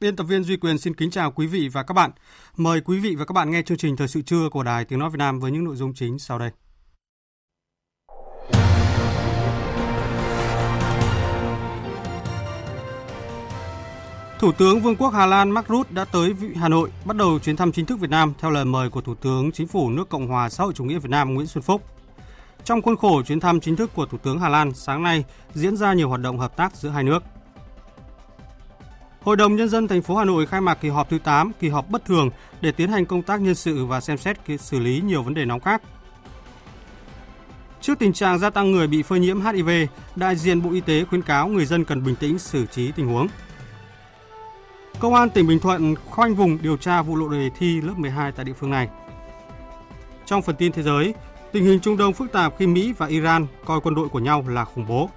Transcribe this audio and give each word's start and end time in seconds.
Biên 0.00 0.16
tập 0.16 0.24
viên 0.24 0.44
Duy 0.44 0.56
Quyền 0.56 0.78
xin 0.78 0.94
kính 0.94 1.10
chào 1.10 1.30
quý 1.30 1.46
vị 1.46 1.68
và 1.68 1.82
các 1.82 1.94
bạn. 1.94 2.10
Mời 2.56 2.80
quý 2.80 2.98
vị 2.98 3.14
và 3.14 3.24
các 3.24 3.32
bạn 3.32 3.50
nghe 3.50 3.62
chương 3.62 3.78
trình 3.78 3.96
Thời 3.96 4.08
sự 4.08 4.22
trưa 4.22 4.48
của 4.50 4.62
Đài 4.62 4.84
Tiếng 4.84 4.98
Nói 4.98 5.10
Việt 5.10 5.18
Nam 5.18 5.40
với 5.40 5.50
những 5.50 5.64
nội 5.64 5.76
dung 5.76 5.94
chính 5.94 6.18
sau 6.18 6.38
đây. 6.38 6.50
Thủ 14.38 14.52
tướng 14.52 14.80
Vương 14.80 14.96
quốc 14.96 15.08
Hà 15.08 15.26
Lan 15.26 15.50
Mark 15.50 15.68
Rutte 15.68 15.92
đã 15.92 16.04
tới 16.04 16.34
Hà 16.56 16.68
Nội 16.68 16.90
bắt 17.04 17.16
đầu 17.16 17.38
chuyến 17.38 17.56
thăm 17.56 17.72
chính 17.72 17.86
thức 17.86 18.00
Việt 18.00 18.10
Nam 18.10 18.32
theo 18.38 18.50
lời 18.50 18.64
mời 18.64 18.90
của 18.90 19.00
Thủ 19.00 19.14
tướng 19.14 19.52
Chính 19.52 19.66
phủ 19.66 19.90
nước 19.90 20.08
Cộng 20.08 20.28
hòa 20.28 20.48
xã 20.48 20.64
hội 20.64 20.72
chủ 20.72 20.84
nghĩa 20.84 20.98
Việt 20.98 21.10
Nam 21.10 21.34
Nguyễn 21.34 21.46
Xuân 21.46 21.62
Phúc. 21.62 21.82
Trong 22.64 22.82
khuôn 22.82 22.96
khổ 22.96 23.22
chuyến 23.22 23.40
thăm 23.40 23.60
chính 23.60 23.76
thức 23.76 23.90
của 23.94 24.06
Thủ 24.06 24.18
tướng 24.18 24.38
Hà 24.38 24.48
Lan, 24.48 24.72
sáng 24.74 25.02
nay 25.02 25.24
diễn 25.54 25.76
ra 25.76 25.92
nhiều 25.92 26.08
hoạt 26.08 26.20
động 26.20 26.38
hợp 26.38 26.56
tác 26.56 26.76
giữa 26.76 26.88
hai 26.88 27.04
nước. 27.04 27.22
Hội 29.26 29.36
đồng 29.36 29.56
Nhân 29.56 29.68
dân 29.68 29.88
thành 29.88 30.02
phố 30.02 30.16
Hà 30.16 30.24
Nội 30.24 30.46
khai 30.46 30.60
mạc 30.60 30.74
kỳ 30.74 30.88
họp 30.88 31.10
thứ 31.10 31.18
8, 31.18 31.52
kỳ 31.60 31.68
họp 31.68 31.90
bất 31.90 32.04
thường 32.04 32.30
để 32.60 32.72
tiến 32.72 32.88
hành 32.88 33.06
công 33.06 33.22
tác 33.22 33.40
nhân 33.40 33.54
sự 33.54 33.86
và 33.86 34.00
xem 34.00 34.18
xét 34.18 34.36
xử 34.60 34.78
lý 34.78 35.00
nhiều 35.00 35.22
vấn 35.22 35.34
đề 35.34 35.44
nóng 35.44 35.60
khác. 35.60 35.82
Trước 37.80 37.98
tình 37.98 38.12
trạng 38.12 38.38
gia 38.38 38.50
tăng 38.50 38.72
người 38.72 38.86
bị 38.86 39.02
phơi 39.02 39.20
nhiễm 39.20 39.40
HIV, 39.40 39.68
đại 40.16 40.36
diện 40.36 40.62
Bộ 40.62 40.70
Y 40.70 40.80
tế 40.80 41.04
khuyến 41.04 41.22
cáo 41.22 41.48
người 41.48 41.66
dân 41.66 41.84
cần 41.84 42.04
bình 42.04 42.16
tĩnh 42.16 42.38
xử 42.38 42.66
trí 42.66 42.92
tình 42.92 43.06
huống. 43.06 43.26
Công 44.98 45.14
an 45.14 45.30
tỉnh 45.30 45.46
Bình 45.46 45.60
Thuận 45.60 45.94
khoanh 45.96 46.34
vùng 46.34 46.58
điều 46.62 46.76
tra 46.76 47.02
vụ 47.02 47.16
lộ 47.16 47.28
đề 47.28 47.50
thi 47.58 47.80
lớp 47.80 47.94
12 47.96 48.32
tại 48.32 48.44
địa 48.44 48.52
phương 48.52 48.70
này. 48.70 48.88
Trong 50.26 50.42
phần 50.42 50.56
tin 50.56 50.72
thế 50.72 50.82
giới, 50.82 51.14
tình 51.52 51.64
hình 51.64 51.80
Trung 51.80 51.96
Đông 51.96 52.12
phức 52.12 52.32
tạp 52.32 52.54
khi 52.58 52.66
Mỹ 52.66 52.92
và 52.98 53.06
Iran 53.06 53.46
coi 53.64 53.80
quân 53.80 53.94
đội 53.94 54.08
của 54.08 54.18
nhau 54.18 54.44
là 54.48 54.64
khủng 54.64 54.86
bố. 54.88 55.10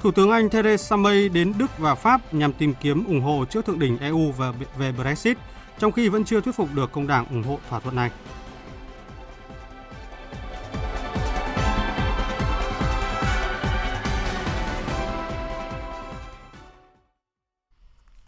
Thủ 0.00 0.10
tướng 0.10 0.30
Anh 0.30 0.50
Theresa 0.50 0.96
May 0.96 1.28
đến 1.28 1.52
Đức 1.58 1.78
và 1.78 1.94
Pháp 1.94 2.34
nhằm 2.34 2.52
tìm 2.52 2.74
kiếm 2.80 3.04
ủng 3.04 3.20
hộ 3.20 3.44
trước 3.50 3.66
thượng 3.66 3.78
đỉnh 3.78 3.98
EU 3.98 4.32
về, 4.32 4.50
về 4.78 4.92
Brexit, 4.92 5.38
trong 5.78 5.92
khi 5.92 6.08
vẫn 6.08 6.24
chưa 6.24 6.40
thuyết 6.40 6.54
phục 6.54 6.68
được 6.74 6.92
công 6.92 7.06
đảng 7.06 7.26
ủng 7.26 7.42
hộ 7.42 7.58
thỏa 7.68 7.80
thuận 7.80 7.96
này. 7.96 8.10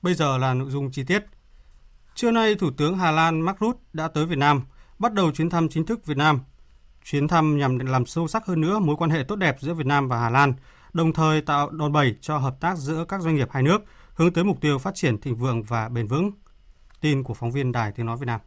Bây 0.03 0.15
giờ 0.15 0.39
là 0.39 0.55
nội 0.55 0.71
dung 0.71 0.91
chi 0.91 1.05
tiết. 1.05 1.25
Trưa 2.15 2.31
nay, 2.31 2.55
Thủ 2.55 2.71
tướng 2.77 2.99
Hà 2.99 3.11
Lan 3.11 3.41
Mark 3.41 3.61
Rutte 3.61 3.81
đã 3.93 4.09
tới 4.09 4.27
Việt 4.27 4.39
Nam, 4.39 4.63
bắt 4.99 5.13
đầu 5.13 5.33
chuyến 5.33 5.51
thăm 5.51 5.69
chính 5.69 5.87
thức 5.87 6.07
Việt 6.07 6.17
Nam. 6.17 6.41
Chuyến 7.05 7.29
thăm 7.29 7.59
nhằm 7.59 7.79
làm 7.79 8.07
sâu 8.07 8.29
sắc 8.29 8.47
hơn 8.47 8.61
nữa 8.61 8.79
mối 8.79 8.97
quan 8.97 9.11
hệ 9.11 9.25
tốt 9.29 9.37
đẹp 9.37 9.57
giữa 9.61 9.75
Việt 9.75 9.87
Nam 9.87 10.09
và 10.09 10.19
Hà 10.19 10.31
Lan, 10.31 10.53
đồng 10.93 11.13
thời 11.13 11.41
tạo 11.41 11.71
đòn 11.71 11.93
bẩy 11.93 12.17
cho 12.21 12.39
hợp 12.39 12.61
tác 12.61 12.79
giữa 12.79 13.05
các 13.09 13.21
doanh 13.21 13.37
nghiệp 13.37 13.49
hai 13.51 13.63
nước, 13.63 13.79
hướng 14.15 14.33
tới 14.33 14.45
mục 14.45 14.61
tiêu 14.61 14.79
phát 14.79 14.95
triển 14.95 15.21
thịnh 15.21 15.37
vượng 15.37 15.63
và 15.63 15.89
bền 15.89 16.07
vững. 16.07 16.31
Tin 17.01 17.23
của 17.23 17.35
phóng 17.35 17.53
viên 17.53 17.73
Đài 17.73 17.93
Tiếng 17.93 18.07
Nói 18.07 18.17
Việt 18.17 18.27
Nam. 18.27 18.41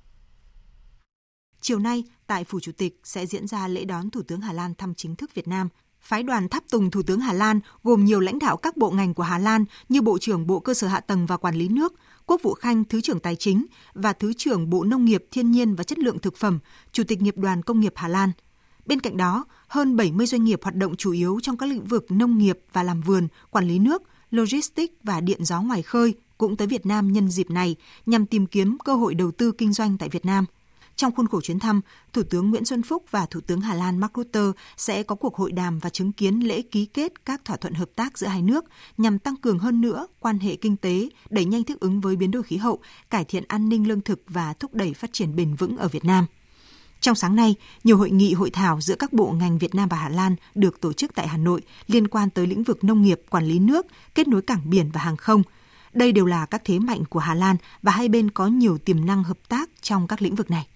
Chiều 1.62 1.80
nay, 1.80 2.04
tại 2.28 2.44
Phủ 2.44 2.60
Chủ 2.60 2.72
tịch 2.78 3.00
sẽ 3.04 3.26
diễn 3.26 3.48
ra 3.48 3.68
lễ 3.68 3.86
đón 3.86 4.10
Thủ 4.10 4.22
tướng 4.28 4.42
Hà 4.42 4.54
Lan 4.54 4.76
thăm 4.76 4.94
chính 4.96 5.16
thức 5.16 5.34
Việt 5.34 5.48
Nam. 5.48 5.70
Phái 6.02 6.24
đoàn 6.24 6.50
tháp 6.50 6.64
tùng 6.72 6.92
Thủ 6.92 7.02
tướng 7.04 7.20
Hà 7.20 7.34
Lan 7.34 7.60
gồm 7.84 8.06
nhiều 8.06 8.20
lãnh 8.20 8.40
đạo 8.40 8.58
các 8.58 8.78
bộ 8.78 8.92
ngành 8.92 9.14
của 9.14 9.24
Hà 9.24 9.38
Lan 9.38 9.66
như 9.90 10.02
Bộ 10.02 10.18
trưởng 10.18 10.48
Bộ 10.48 10.60
Cơ 10.60 10.74
sở 10.74 10.88
Hạ 10.88 11.00
tầng 11.00 11.26
và 11.26 11.38
Quản 11.38 11.56
lý 11.56 11.68
nước, 11.68 11.94
Quốc 12.26 12.42
vụ 12.44 12.54
Khanh 12.54 12.84
Thứ 12.86 13.02
trưởng 13.02 13.20
Tài 13.20 13.36
chính 13.36 13.66
và 13.94 14.14
Thứ 14.14 14.34
trưởng 14.34 14.70
Bộ 14.70 14.84
Nông 14.84 15.06
nghiệp, 15.06 15.26
Thiên 15.32 15.52
nhiên 15.52 15.76
và 15.76 15.84
Chất 15.84 16.00
lượng 16.00 16.20
Thực 16.20 16.38
phẩm, 16.38 16.60
Chủ 16.92 17.04
tịch 17.08 17.22
Nghiệp 17.22 17.38
đoàn 17.38 17.62
Công 17.62 17.80
nghiệp 17.80 17.94
Hà 17.96 18.08
Lan– 18.08 18.32
Bên 18.86 19.00
cạnh 19.00 19.18
đó, 19.18 19.46
hơn 19.68 19.96
70 19.96 20.28
doanh 20.28 20.44
nghiệp 20.44 20.60
hoạt 20.64 20.76
động 20.76 20.96
chủ 20.96 21.12
yếu 21.12 21.40
trong 21.42 21.58
các 21.58 21.70
lĩnh 21.70 21.86
vực 21.86 22.06
nông 22.12 22.38
nghiệp 22.38 22.60
và 22.74 22.84
làm 22.84 23.02
vườn, 23.02 23.28
quản 23.50 23.68
lý 23.68 23.80
nước, 23.80 24.04
logistics 24.32 24.94
và 25.04 25.22
điện 25.22 25.46
gió 25.46 25.62
ngoài 25.62 25.82
khơi 25.82 26.14
cũng 26.38 26.56
tới 26.56 26.68
Việt 26.68 26.86
Nam 26.86 27.14
nhân 27.14 27.30
dịp 27.30 27.50
này 27.50 27.76
nhằm 28.06 28.26
tìm 28.26 28.46
kiếm 28.46 28.78
cơ 28.86 28.96
hội 28.96 29.16
đầu 29.16 29.32
tư 29.32 29.52
kinh 29.52 29.74
doanh 29.74 29.98
tại 29.98 30.10
Việt 30.10 30.26
Nam. 30.26 30.46
Trong 30.96 31.16
khuôn 31.16 31.28
khổ 31.28 31.42
chuyến 31.42 31.60
thăm, 31.60 31.82
Thủ 32.14 32.24
tướng 32.30 32.50
Nguyễn 32.50 32.66
Xuân 32.66 32.84
Phúc 32.84 33.04
và 33.12 33.26
Thủ 33.26 33.42
tướng 33.42 33.62
Hà 33.62 33.74
Lan 33.74 33.98
Mark 33.98 34.12
Rutte 34.16 34.40
sẽ 34.78 35.04
có 35.04 35.16
cuộc 35.16 35.36
hội 35.36 35.52
đàm 35.52 35.80
và 35.80 35.90
chứng 35.90 36.12
kiến 36.12 36.40
lễ 36.40 36.62
ký 36.62 36.86
kết 36.86 37.26
các 37.26 37.46
thỏa 37.46 37.58
thuận 37.58 37.74
hợp 37.74 37.90
tác 37.96 38.18
giữa 38.18 38.28
hai 38.28 38.42
nước 38.42 38.66
nhằm 38.98 39.20
tăng 39.20 39.36
cường 39.36 39.60
hơn 39.60 39.82
nữa 39.82 40.08
quan 40.20 40.40
hệ 40.40 40.56
kinh 40.56 40.78
tế, 40.78 41.10
đẩy 41.30 41.46
nhanh 41.46 41.64
thích 41.64 41.80
ứng 41.80 42.02
với 42.02 42.16
biến 42.16 42.32
đổi 42.32 42.44
khí 42.44 42.58
hậu, 42.58 42.80
cải 43.10 43.26
thiện 43.26 43.44
an 43.48 43.70
ninh 43.70 43.88
lương 43.88 44.02
thực 44.02 44.22
và 44.28 44.54
thúc 44.54 44.74
đẩy 44.74 44.94
phát 44.94 45.14
triển 45.14 45.36
bền 45.36 45.56
vững 45.56 45.78
ở 45.78 45.88
Việt 45.88 46.06
Nam. 46.06 46.26
Trong 47.00 47.16
sáng 47.16 47.36
nay, 47.36 47.56
nhiều 47.84 47.98
hội 47.98 48.12
nghị 48.12 48.34
hội 48.34 48.50
thảo 48.50 48.82
giữa 48.82 48.96
các 49.00 49.14
bộ 49.14 49.32
ngành 49.32 49.58
Việt 49.58 49.76
Nam 49.76 49.90
và 49.90 49.98
Hà 49.98 50.10
Lan 50.10 50.36
được 50.56 50.82
tổ 50.82 50.94
chức 50.94 51.16
tại 51.16 51.28
Hà 51.28 51.38
Nội 51.38 51.62
liên 51.88 52.08
quan 52.08 52.30
tới 52.30 52.48
lĩnh 52.48 52.64
vực 52.64 52.84
nông 52.84 53.02
nghiệp, 53.02 53.22
quản 53.30 53.46
lý 53.46 53.60
nước, 53.60 53.86
kết 54.16 54.28
nối 54.28 54.42
cảng 54.42 54.70
biển 54.70 54.92
và 54.94 55.02
hàng 55.02 55.18
không. 55.18 55.44
Đây 55.94 56.12
đều 56.12 56.26
là 56.26 56.46
các 56.46 56.62
thế 56.66 56.80
mạnh 56.80 57.06
của 57.10 57.20
Hà 57.20 57.34
Lan 57.34 57.56
và 57.82 57.92
hai 57.92 58.10
bên 58.10 58.32
có 58.32 58.48
nhiều 58.48 58.78
tiềm 58.78 59.06
năng 59.06 59.24
hợp 59.24 59.38
tác 59.50 59.70
trong 59.82 60.08
các 60.08 60.22
lĩnh 60.22 60.36
vực 60.36 60.52
này. 60.52 60.68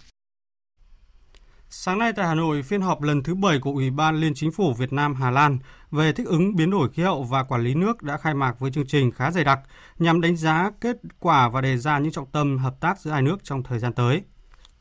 Sáng 1.71 1.99
nay 1.99 2.13
tại 2.13 2.27
Hà 2.27 2.35
Nội, 2.35 2.63
phiên 2.63 2.81
họp 2.81 3.01
lần 3.01 3.23
thứ 3.23 3.35
7 3.35 3.59
của 3.59 3.71
Ủy 3.71 3.89
ban 3.89 4.15
Liên 4.15 4.33
Chính 4.35 4.51
phủ 4.51 4.73
Việt 4.73 4.93
Nam 4.93 5.15
Hà 5.15 5.31
Lan 5.31 5.59
về 5.91 6.13
thích 6.13 6.27
ứng 6.27 6.55
biến 6.55 6.71
đổi 6.71 6.89
khí 6.93 7.03
hậu 7.03 7.23
và 7.23 7.43
quản 7.43 7.63
lý 7.63 7.73
nước 7.75 8.03
đã 8.03 8.17
khai 8.17 8.33
mạc 8.33 8.59
với 8.59 8.71
chương 8.71 8.87
trình 8.87 9.11
khá 9.11 9.31
dày 9.31 9.43
đặc 9.43 9.59
nhằm 9.99 10.21
đánh 10.21 10.37
giá 10.37 10.71
kết 10.81 10.97
quả 11.19 11.49
và 11.49 11.61
đề 11.61 11.77
ra 11.77 11.99
những 11.99 12.11
trọng 12.11 12.31
tâm 12.31 12.57
hợp 12.57 12.79
tác 12.79 12.99
giữa 12.99 13.11
hai 13.11 13.21
nước 13.21 13.43
trong 13.43 13.63
thời 13.63 13.79
gian 13.79 13.93
tới. 13.93 14.21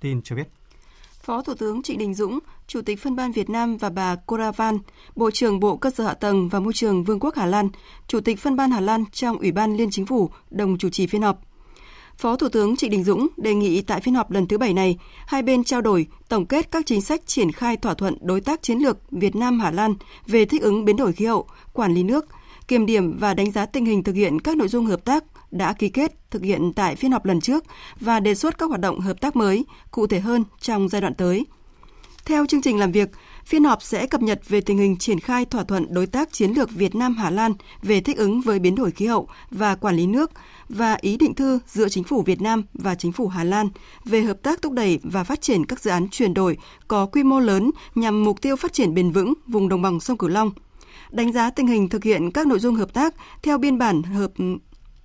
Tin 0.00 0.22
cho 0.22 0.36
biết. 0.36 0.57
Phó 1.28 1.42
Thủ 1.42 1.54
tướng 1.54 1.82
Trịnh 1.82 1.98
Đình 1.98 2.14
Dũng, 2.14 2.38
Chủ 2.66 2.82
tịch 2.82 3.02
Phân 3.02 3.16
ban 3.16 3.32
Việt 3.32 3.50
Nam 3.50 3.76
và 3.76 3.90
bà 3.90 4.16
Cora 4.16 4.50
Van, 4.50 4.78
Bộ 5.16 5.30
trưởng 5.30 5.60
Bộ 5.60 5.76
Cơ 5.76 5.90
sở 5.90 6.04
Hạ 6.04 6.14
tầng 6.14 6.48
và 6.48 6.60
Môi 6.60 6.72
trường 6.72 7.04
Vương 7.04 7.20
quốc 7.20 7.34
Hà 7.34 7.46
Lan, 7.46 7.68
Chủ 8.08 8.20
tịch 8.20 8.38
Phân 8.38 8.56
ban 8.56 8.70
Hà 8.70 8.80
Lan 8.80 9.04
trong 9.12 9.38
Ủy 9.38 9.52
ban 9.52 9.76
Liên 9.76 9.90
Chính 9.90 10.06
phủ 10.06 10.30
đồng 10.50 10.78
chủ 10.78 10.90
trì 10.90 11.06
phiên 11.06 11.22
họp. 11.22 11.40
Phó 12.16 12.36
Thủ 12.36 12.48
tướng 12.48 12.76
Trịnh 12.76 12.90
Đình 12.90 13.04
Dũng 13.04 13.26
đề 13.36 13.54
nghị 13.54 13.82
tại 13.82 14.00
phiên 14.00 14.14
họp 14.14 14.30
lần 14.30 14.46
thứ 14.46 14.58
bảy 14.58 14.72
này, 14.72 14.98
hai 15.26 15.42
bên 15.42 15.64
trao 15.64 15.80
đổi, 15.80 16.06
tổng 16.28 16.46
kết 16.46 16.70
các 16.70 16.86
chính 16.86 17.02
sách 17.02 17.26
triển 17.26 17.52
khai 17.52 17.76
thỏa 17.76 17.94
thuận 17.94 18.14
đối 18.20 18.40
tác 18.40 18.62
chiến 18.62 18.78
lược 18.78 18.98
Việt 19.10 19.36
Nam-Hà 19.36 19.70
Lan 19.70 19.94
về 20.26 20.44
thích 20.44 20.62
ứng 20.62 20.84
biến 20.84 20.96
đổi 20.96 21.12
khí 21.12 21.24
hậu, 21.26 21.46
quản 21.72 21.94
lý 21.94 22.02
nước, 22.02 22.26
kiểm 22.68 22.86
điểm 22.86 23.18
và 23.18 23.34
đánh 23.34 23.50
giá 23.50 23.66
tình 23.66 23.84
hình 23.84 24.02
thực 24.02 24.14
hiện 24.14 24.40
các 24.40 24.56
nội 24.56 24.68
dung 24.68 24.86
hợp 24.86 25.04
tác 25.04 25.24
đã 25.50 25.72
ký 25.72 25.88
kết 25.88 26.30
thực 26.30 26.42
hiện 26.42 26.72
tại 26.72 26.96
phiên 26.96 27.12
họp 27.12 27.24
lần 27.24 27.40
trước 27.40 27.64
và 28.00 28.20
đề 28.20 28.34
xuất 28.34 28.58
các 28.58 28.66
hoạt 28.66 28.80
động 28.80 29.00
hợp 29.00 29.20
tác 29.20 29.36
mới, 29.36 29.64
cụ 29.90 30.06
thể 30.06 30.20
hơn 30.20 30.44
trong 30.60 30.88
giai 30.88 31.00
đoạn 31.00 31.14
tới. 31.14 31.46
Theo 32.24 32.46
chương 32.46 32.62
trình 32.62 32.78
làm 32.78 32.92
việc, 32.92 33.08
phiên 33.44 33.64
họp 33.64 33.82
sẽ 33.82 34.06
cập 34.06 34.22
nhật 34.22 34.48
về 34.48 34.60
tình 34.60 34.78
hình 34.78 34.96
triển 34.96 35.20
khai 35.20 35.44
thỏa 35.44 35.64
thuận 35.64 35.94
đối 35.94 36.06
tác 36.06 36.32
chiến 36.32 36.50
lược 36.50 36.70
Việt 36.70 36.94
Nam 36.94 37.14
Hà 37.14 37.30
Lan 37.30 37.52
về 37.82 38.00
thích 38.00 38.16
ứng 38.16 38.40
với 38.40 38.58
biến 38.58 38.74
đổi 38.74 38.90
khí 38.90 39.06
hậu 39.06 39.28
và 39.50 39.74
quản 39.74 39.96
lý 39.96 40.06
nước 40.06 40.30
và 40.68 40.98
ý 41.00 41.16
định 41.16 41.34
thư 41.34 41.58
giữa 41.66 41.88
chính 41.88 42.04
phủ 42.04 42.22
Việt 42.22 42.40
Nam 42.40 42.62
và 42.74 42.94
chính 42.94 43.12
phủ 43.12 43.28
Hà 43.28 43.44
Lan 43.44 43.68
về 44.04 44.22
hợp 44.22 44.42
tác 44.42 44.62
thúc 44.62 44.72
đẩy 44.72 44.98
và 45.02 45.24
phát 45.24 45.40
triển 45.40 45.66
các 45.66 45.80
dự 45.80 45.90
án 45.90 46.08
chuyển 46.08 46.34
đổi 46.34 46.56
có 46.88 47.06
quy 47.06 47.22
mô 47.22 47.40
lớn 47.40 47.70
nhằm 47.94 48.24
mục 48.24 48.42
tiêu 48.42 48.56
phát 48.56 48.72
triển 48.72 48.94
bền 48.94 49.10
vững 49.10 49.34
vùng 49.46 49.68
đồng 49.68 49.82
bằng 49.82 50.00
sông 50.00 50.18
Cửu 50.18 50.28
Long 50.28 50.50
đánh 51.10 51.32
giá 51.32 51.50
tình 51.50 51.66
hình 51.66 51.88
thực 51.88 52.04
hiện 52.04 52.30
các 52.30 52.46
nội 52.46 52.58
dung 52.58 52.74
hợp 52.74 52.92
tác 52.92 53.14
theo 53.42 53.58
biên 53.58 53.78
bản 53.78 54.02
hợp 54.02 54.32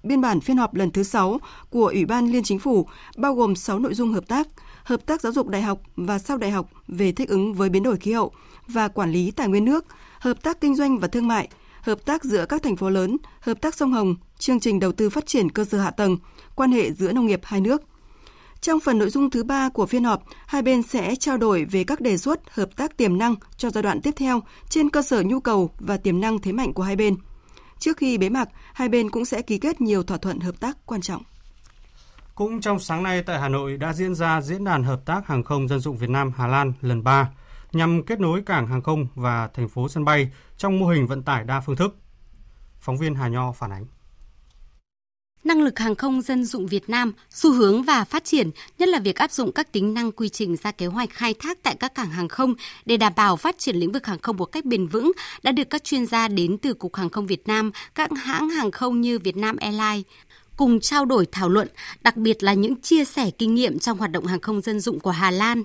biên 0.04 0.22
bản 0.22 0.40
phiên 0.42 0.58
họp 0.58 0.76
lần 0.76 0.92
thứ 0.92 1.04
6 1.04 1.40
của 1.70 1.88
Ủy 1.88 2.06
ban 2.06 2.28
Liên 2.28 2.44
Chính 2.44 2.60
phủ 2.60 2.88
bao 3.18 3.36
gồm 3.36 3.56
6 3.56 3.80
nội 3.80 3.94
dung 3.94 4.14
hợp 4.14 4.28
tác, 4.28 4.48
hợp 4.84 5.06
tác 5.06 5.22
giáo 5.22 5.32
dục 5.32 5.48
đại 5.48 5.62
học 5.62 5.82
và 5.96 6.20
sau 6.20 6.38
đại 6.38 6.52
học 6.52 6.70
về 6.88 7.12
thích 7.12 7.30
ứng 7.30 7.54
với 7.54 7.70
biến 7.70 7.84
đổi 7.84 7.98
khí 7.98 8.14
hậu 8.14 8.32
và 8.68 8.88
quản 8.88 9.12
lý 9.12 9.32
tài 9.32 9.48
nguyên 9.48 9.66
nước, 9.66 9.86
hợp 10.20 10.44
tác 10.44 10.62
kinh 10.62 10.76
doanh 10.76 11.00
và 11.00 11.08
thương 11.08 11.28
mại, 11.28 11.48
hợp 11.82 12.06
tác 12.06 12.24
giữa 12.24 12.46
các 12.46 12.64
thành 12.64 12.76
phố 12.76 12.90
lớn, 12.90 13.18
hợp 13.40 13.62
tác 13.62 13.76
sông 13.76 13.92
Hồng, 13.92 14.16
chương 14.40 14.60
trình 14.60 14.80
đầu 14.80 14.92
tư 14.92 15.10
phát 15.10 15.26
triển 15.26 15.52
cơ 15.52 15.66
sở 15.66 15.78
hạ 15.78 15.92
tầng, 15.92 16.18
quan 16.56 16.72
hệ 16.72 16.92
giữa 16.92 17.12
nông 17.12 17.26
nghiệp 17.26 17.40
hai 17.44 17.62
nước. 17.62 17.82
Trong 18.62 18.80
phần 18.80 19.00
nội 19.00 19.10
dung 19.10 19.30
thứ 19.30 19.44
ba 19.44 19.70
của 19.70 19.86
phiên 19.86 20.04
họp, 20.04 20.24
hai 20.46 20.62
bên 20.62 20.84
sẽ 20.84 21.16
trao 21.16 21.38
đổi 21.38 21.66
về 21.66 21.84
các 21.84 22.02
đề 22.02 22.18
xuất 22.18 22.40
hợp 22.50 22.70
tác 22.76 22.98
tiềm 22.98 23.18
năng 23.18 23.36
cho 23.58 23.70
giai 23.70 23.84
đoạn 23.84 24.02
tiếp 24.02 24.12
theo 24.16 24.42
trên 24.70 24.90
cơ 24.90 25.02
sở 25.02 25.22
nhu 25.22 25.40
cầu 25.40 25.72
và 25.80 25.98
tiềm 25.98 26.22
năng 26.22 26.40
thế 26.40 26.52
mạnh 26.52 26.74
của 26.74 26.84
hai 26.84 26.96
bên. 26.96 27.16
Trước 27.84 27.98
khi 27.98 28.18
bế 28.18 28.30
mạc, 28.30 28.50
hai 28.74 28.90
bên 28.90 29.10
cũng 29.10 29.26
sẽ 29.26 29.42
ký 29.42 29.58
kết 29.58 29.82
nhiều 29.82 30.04
thỏa 30.04 30.18
thuận 30.18 30.40
hợp 30.40 30.60
tác 30.60 30.78
quan 30.86 31.02
trọng. 31.02 31.22
Cũng 32.36 32.62
trong 32.62 32.80
sáng 32.80 33.04
nay 33.04 33.24
tại 33.24 33.40
Hà 33.40 33.50
Nội 33.50 33.78
đã 33.78 33.94
diễn 33.94 34.16
ra 34.16 34.42
Diễn 34.42 34.64
đàn 34.64 34.84
Hợp 34.84 35.06
tác 35.06 35.28
Hàng 35.28 35.44
không 35.44 35.68
Dân 35.68 35.80
dụng 35.80 35.98
Việt 35.98 36.10
Nam 36.10 36.32
Hà 36.36 36.48
Lan 36.48 36.74
lần 36.82 37.04
3 37.04 37.30
nhằm 37.72 38.04
kết 38.04 38.20
nối 38.20 38.42
cảng 38.42 38.68
hàng 38.68 38.82
không 38.82 39.08
và 39.16 39.50
thành 39.54 39.70
phố 39.70 39.90
sân 39.90 40.06
bay 40.06 40.32
trong 40.58 40.80
mô 40.80 40.88
hình 40.88 41.08
vận 41.08 41.24
tải 41.24 41.44
đa 41.44 41.60
phương 41.60 41.76
thức. 41.76 41.98
Phóng 42.80 42.98
viên 42.98 43.16
Hà 43.16 43.28
Nho 43.28 43.52
phản 43.52 43.72
ánh 43.72 43.86
năng 45.44 45.62
lực 45.62 45.80
hàng 45.80 45.96
không 45.96 46.22
dân 46.22 46.46
dụng 46.46 46.68
Việt 46.68 46.90
Nam, 46.90 47.14
xu 47.30 47.54
hướng 47.54 47.84
và 47.84 48.04
phát 48.04 48.24
triển, 48.24 48.52
nhất 48.80 48.90
là 48.90 49.00
việc 49.00 49.16
áp 49.16 49.32
dụng 49.32 49.52
các 49.52 49.72
tính 49.72 49.94
năng 49.94 50.12
quy 50.12 50.30
trình 50.30 50.56
ra 50.64 50.72
kế 50.72 50.86
hoạch 50.86 51.10
khai 51.10 51.34
thác 51.34 51.64
tại 51.64 51.76
các 51.80 51.96
cảng 51.96 52.10
hàng 52.10 52.28
không 52.28 52.54
để 52.86 52.98
đảm 52.98 53.14
bảo 53.16 53.36
phát 53.36 53.58
triển 53.58 53.76
lĩnh 53.76 53.92
vực 53.92 54.06
hàng 54.06 54.20
không 54.20 54.38
một 54.38 54.46
cách 54.46 54.66
bền 54.66 54.88
vững 54.88 55.12
đã 55.44 55.52
được 55.52 55.70
các 55.70 55.84
chuyên 55.84 56.06
gia 56.06 56.28
đến 56.28 56.58
từ 56.58 56.74
Cục 56.74 56.96
Hàng 56.96 57.10
không 57.10 57.28
Việt 57.28 57.48
Nam, 57.48 57.72
các 57.96 58.12
hãng 58.18 58.50
hàng 58.50 58.72
không 58.72 59.02
như 59.02 59.20
Vietnam 59.20 59.56
Airlines 59.56 60.06
cùng 60.58 60.80
trao 60.80 61.06
đổi 61.06 61.28
thảo 61.32 61.50
luận, 61.50 61.68
đặc 62.02 62.18
biệt 62.18 62.44
là 62.44 62.54
những 62.54 62.82
chia 62.82 63.06
sẻ 63.06 63.32
kinh 63.32 63.56
nghiệm 63.56 63.80
trong 63.80 63.98
hoạt 63.98 64.12
động 64.12 64.26
hàng 64.26 64.40
không 64.40 64.62
dân 64.62 64.80
dụng 64.80 65.00
của 65.00 65.12
Hà 65.12 65.32
Lan 65.32 65.64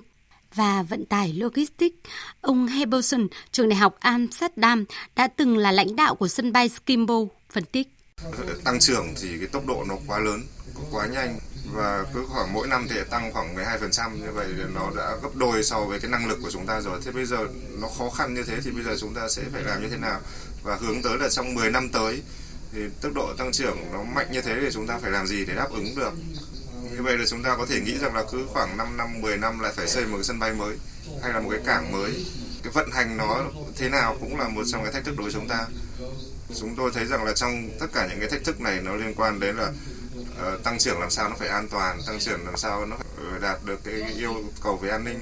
và 0.55 0.83
vận 0.83 1.05
tải 1.05 1.33
logistics, 1.33 1.97
ông 2.41 2.67
Heberson, 2.67 3.27
trường 3.51 3.69
đại 3.69 3.79
học 3.79 3.95
Amsterdam, 3.99 4.85
đã 5.15 5.27
từng 5.27 5.57
là 5.57 5.71
lãnh 5.71 5.95
đạo 5.95 6.15
của 6.15 6.27
sân 6.27 6.51
bay 6.51 6.69
Schiphol, 6.69 7.27
phân 7.49 7.63
tích. 7.63 7.98
Ờ, 8.23 8.29
tăng 8.63 8.79
trưởng 8.79 9.13
thì 9.21 9.37
cái 9.37 9.47
tốc 9.47 9.65
độ 9.65 9.83
nó 9.87 9.95
quá 10.07 10.19
lớn, 10.19 10.43
quá 10.91 11.05
nhanh. 11.05 11.39
Và 11.73 12.05
cứ 12.13 12.25
khoảng 12.29 12.53
mỗi 12.53 12.67
năm 12.67 12.87
thì 12.89 12.95
tăng 13.09 13.33
khoảng 13.33 13.55
12% 13.55 14.21
như 14.21 14.31
vậy 14.31 14.47
nó 14.73 14.91
đã 14.95 15.15
gấp 15.23 15.29
đôi 15.35 15.63
so 15.63 15.81
với 15.81 15.99
cái 15.99 16.11
năng 16.11 16.27
lực 16.27 16.39
của 16.41 16.51
chúng 16.51 16.65
ta 16.65 16.81
rồi. 16.81 16.99
Thế 17.05 17.11
bây 17.11 17.25
giờ 17.25 17.47
nó 17.81 17.87
khó 17.97 18.09
khăn 18.09 18.33
như 18.33 18.43
thế 18.43 18.55
thì 18.63 18.71
bây 18.71 18.83
giờ 18.83 18.95
chúng 18.99 19.13
ta 19.13 19.29
sẽ 19.29 19.41
phải 19.53 19.63
làm 19.63 19.81
như 19.81 19.87
thế 19.89 19.97
nào? 19.97 20.19
Và 20.63 20.75
hướng 20.75 21.01
tới 21.01 21.17
là 21.17 21.29
trong 21.29 21.53
10 21.53 21.71
năm 21.71 21.89
tới 21.89 22.21
thì 22.73 22.79
tốc 23.01 23.11
độ 23.15 23.33
tăng 23.37 23.51
trưởng 23.51 23.77
nó 23.93 24.03
mạnh 24.03 24.27
như 24.31 24.41
thế 24.41 24.55
thì 24.61 24.67
chúng 24.71 24.87
ta 24.87 24.97
phải 25.01 25.11
làm 25.11 25.27
gì 25.27 25.45
để 25.45 25.55
đáp 25.55 25.67
ứng 25.71 25.95
được? 25.95 26.13
Như 26.91 27.03
vậy 27.03 27.17
là 27.17 27.25
chúng 27.27 27.43
ta 27.43 27.55
có 27.55 27.65
thể 27.69 27.81
nghĩ 27.81 27.97
rằng 27.97 28.15
là 28.15 28.23
cứ 28.31 28.45
khoảng 28.49 28.77
5 28.77 28.97
năm 28.97 29.21
10 29.21 29.37
năm 29.37 29.59
lại 29.59 29.73
phải 29.75 29.87
xây 29.87 30.05
một 30.05 30.17
cái 30.17 30.23
sân 30.23 30.39
bay 30.39 30.53
mới 30.53 30.77
hay 31.21 31.33
là 31.33 31.39
một 31.39 31.49
cái 31.51 31.59
cảng 31.65 31.91
mới. 31.91 32.25
Cái 32.63 32.73
vận 32.73 32.91
hành 32.91 33.17
nó 33.17 33.43
thế 33.77 33.89
nào 33.89 34.17
cũng 34.19 34.39
là 34.39 34.47
một 34.47 34.63
trong 34.71 34.83
cái 34.83 34.91
thách 34.93 35.05
thức 35.05 35.15
đối 35.17 35.23
với 35.23 35.33
chúng 35.33 35.47
ta 35.47 35.67
chúng 36.55 36.75
tôi 36.75 36.91
thấy 36.93 37.05
rằng 37.05 37.23
là 37.23 37.33
trong 37.33 37.69
tất 37.79 37.87
cả 37.93 38.07
những 38.09 38.19
cái 38.19 38.29
thách 38.29 38.43
thức 38.43 38.61
này 38.61 38.79
nó 38.83 38.95
liên 38.95 39.13
quan 39.15 39.39
đến 39.39 39.55
là 39.55 39.71
uh, 40.53 40.63
tăng 40.63 40.77
trưởng 40.77 40.99
làm 40.99 41.09
sao 41.09 41.29
nó 41.29 41.35
phải 41.39 41.47
an 41.47 41.67
toàn 41.71 41.99
tăng 42.07 42.19
trưởng 42.19 42.45
làm 42.45 42.57
sao 42.57 42.85
nó 42.85 42.95
phải 42.97 43.25
ờ, 43.31 43.39
đạt 43.39 43.65
được 43.65 43.79
cái 43.83 44.01
yêu 44.17 44.43
cầu 44.63 44.77
về 44.77 44.89
an 44.89 45.03
ninh 45.03 45.19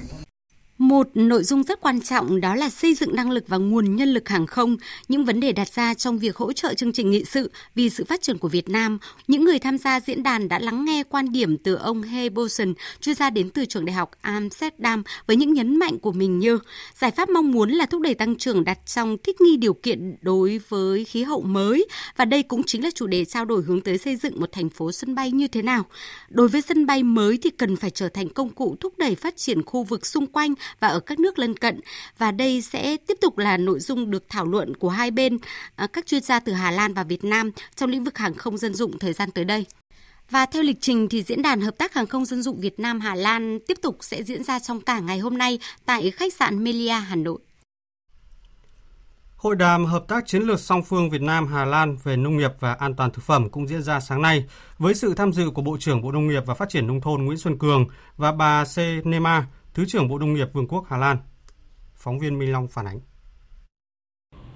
một 0.77 1.07
nội 1.13 1.43
dung 1.43 1.63
rất 1.63 1.81
quan 1.81 2.01
trọng 2.01 2.41
đó 2.41 2.55
là 2.55 2.69
xây 2.69 2.93
dựng 2.93 3.15
năng 3.15 3.31
lực 3.31 3.43
và 3.47 3.57
nguồn 3.57 3.95
nhân 3.95 4.13
lực 4.13 4.29
hàng 4.29 4.47
không, 4.47 4.77
những 5.07 5.25
vấn 5.25 5.39
đề 5.39 5.51
đặt 5.51 5.73
ra 5.73 5.93
trong 5.93 6.19
việc 6.19 6.35
hỗ 6.35 6.53
trợ 6.53 6.73
chương 6.73 6.93
trình 6.93 7.11
nghị 7.11 7.23
sự 7.23 7.51
vì 7.75 7.89
sự 7.89 8.05
phát 8.05 8.21
triển 8.21 8.37
của 8.37 8.47
Việt 8.47 8.69
Nam. 8.69 8.99
Những 9.27 9.45
người 9.45 9.59
tham 9.59 9.77
gia 9.77 9.99
diễn 9.99 10.23
đàn 10.23 10.47
đã 10.47 10.59
lắng 10.59 10.85
nghe 10.85 11.03
quan 11.03 11.31
điểm 11.31 11.57
từ 11.57 11.75
ông 11.75 12.01
He 12.01 12.29
Boson, 12.29 12.73
chuyên 13.01 13.15
gia 13.15 13.29
đến 13.29 13.49
từ 13.49 13.65
trường 13.65 13.85
đại 13.85 13.93
học 13.93 14.11
Amsterdam 14.21 15.03
với 15.27 15.35
những 15.35 15.53
nhấn 15.53 15.79
mạnh 15.79 15.99
của 15.99 16.11
mình 16.11 16.39
như 16.39 16.59
giải 16.95 17.11
pháp 17.11 17.29
mong 17.29 17.51
muốn 17.51 17.69
là 17.69 17.85
thúc 17.85 18.01
đẩy 18.01 18.13
tăng 18.13 18.35
trưởng 18.35 18.63
đặt 18.63 18.79
trong 18.85 19.17
thích 19.23 19.41
nghi 19.41 19.57
điều 19.57 19.73
kiện 19.73 20.15
đối 20.21 20.61
với 20.69 21.05
khí 21.05 21.23
hậu 21.23 21.41
mới 21.41 21.87
và 22.17 22.25
đây 22.25 22.43
cũng 22.43 22.63
chính 22.63 22.83
là 22.83 22.89
chủ 22.95 23.07
đề 23.07 23.25
trao 23.25 23.45
đổi 23.45 23.63
hướng 23.63 23.81
tới 23.81 23.97
xây 23.97 24.15
dựng 24.15 24.39
một 24.39 24.51
thành 24.51 24.69
phố 24.69 24.91
sân 24.91 25.15
bay 25.15 25.31
như 25.31 25.47
thế 25.47 25.61
nào. 25.61 25.85
Đối 26.29 26.47
với 26.47 26.61
sân 26.61 26.85
bay 26.85 27.03
mới 27.03 27.37
thì 27.43 27.49
cần 27.49 27.75
phải 27.75 27.89
trở 27.89 28.09
thành 28.09 28.29
công 28.29 28.49
cụ 28.49 28.75
thúc 28.79 28.97
đẩy 28.97 29.15
phát 29.15 29.37
triển 29.37 29.63
khu 29.63 29.83
vực 29.83 30.05
xung 30.05 30.27
quanh 30.27 30.53
và 30.79 30.87
ở 30.87 30.99
các 30.99 31.19
nước 31.19 31.39
lân 31.39 31.57
cận. 31.57 31.79
Và 32.17 32.31
đây 32.31 32.61
sẽ 32.61 32.97
tiếp 32.97 33.17
tục 33.21 33.37
là 33.37 33.57
nội 33.57 33.79
dung 33.79 34.11
được 34.11 34.23
thảo 34.29 34.45
luận 34.45 34.75
của 34.75 34.89
hai 34.89 35.11
bên, 35.11 35.37
à, 35.75 35.87
các 35.87 36.05
chuyên 36.05 36.21
gia 36.21 36.39
từ 36.39 36.53
Hà 36.53 36.71
Lan 36.71 36.93
và 36.93 37.03
Việt 37.03 37.23
Nam 37.23 37.51
trong 37.75 37.89
lĩnh 37.89 38.03
vực 38.03 38.17
hàng 38.17 38.33
không 38.33 38.57
dân 38.57 38.73
dụng 38.73 38.99
thời 38.99 39.13
gian 39.13 39.31
tới 39.31 39.45
đây. 39.45 39.65
Và 40.29 40.45
theo 40.45 40.63
lịch 40.63 40.77
trình 40.81 41.09
thì 41.09 41.23
diễn 41.23 41.41
đàn 41.41 41.61
hợp 41.61 41.77
tác 41.77 41.93
hàng 41.93 42.07
không 42.07 42.25
dân 42.25 42.43
dụng 42.43 42.59
Việt 42.59 42.79
Nam 42.79 42.99
Hà 42.99 43.15
Lan 43.15 43.59
tiếp 43.67 43.77
tục 43.81 43.97
sẽ 44.01 44.23
diễn 44.23 44.43
ra 44.43 44.59
trong 44.59 44.81
cả 44.81 44.99
ngày 44.99 45.19
hôm 45.19 45.37
nay 45.37 45.59
tại 45.85 46.11
khách 46.11 46.33
sạn 46.33 46.63
Melia 46.63 46.91
Hà 46.91 47.15
Nội. 47.15 47.39
Hội 49.37 49.55
đàm 49.55 49.85
hợp 49.85 50.07
tác 50.07 50.27
chiến 50.27 50.41
lược 50.41 50.59
song 50.59 50.83
phương 50.83 51.09
Việt 51.09 51.21
Nam 51.21 51.47
Hà 51.47 51.65
Lan 51.65 51.97
về 52.03 52.17
nông 52.17 52.37
nghiệp 52.37 52.51
và 52.59 52.73
an 52.73 52.95
toàn 52.95 53.11
thực 53.11 53.23
phẩm 53.23 53.49
cũng 53.49 53.67
diễn 53.67 53.83
ra 53.83 53.99
sáng 53.99 54.21
nay 54.21 54.45
với 54.77 54.93
sự 54.93 55.13
tham 55.13 55.33
dự 55.33 55.49
của 55.49 55.61
Bộ 55.61 55.77
trưởng 55.79 56.01
Bộ 56.01 56.11
Nông 56.11 56.27
nghiệp 56.27 56.43
và 56.45 56.53
Phát 56.53 56.69
triển 56.69 56.87
nông 56.87 57.01
thôn 57.01 57.25
Nguyễn 57.25 57.37
Xuân 57.37 57.57
Cường 57.57 57.85
và 58.17 58.31
bà 58.31 58.63
C. 58.63 58.77
Nema, 59.03 59.43
Thứ 59.77 59.85
trưởng 59.85 60.07
Bộ 60.07 60.19
Nông 60.19 60.33
nghiệp 60.33 60.47
Vương 60.53 60.67
quốc 60.67 60.85
Hà 60.89 60.97
Lan. 60.97 61.17
Phóng 61.95 62.19
viên 62.19 62.39
Minh 62.39 62.51
Long 62.51 62.67
phản 62.67 62.85
ánh. 62.85 62.99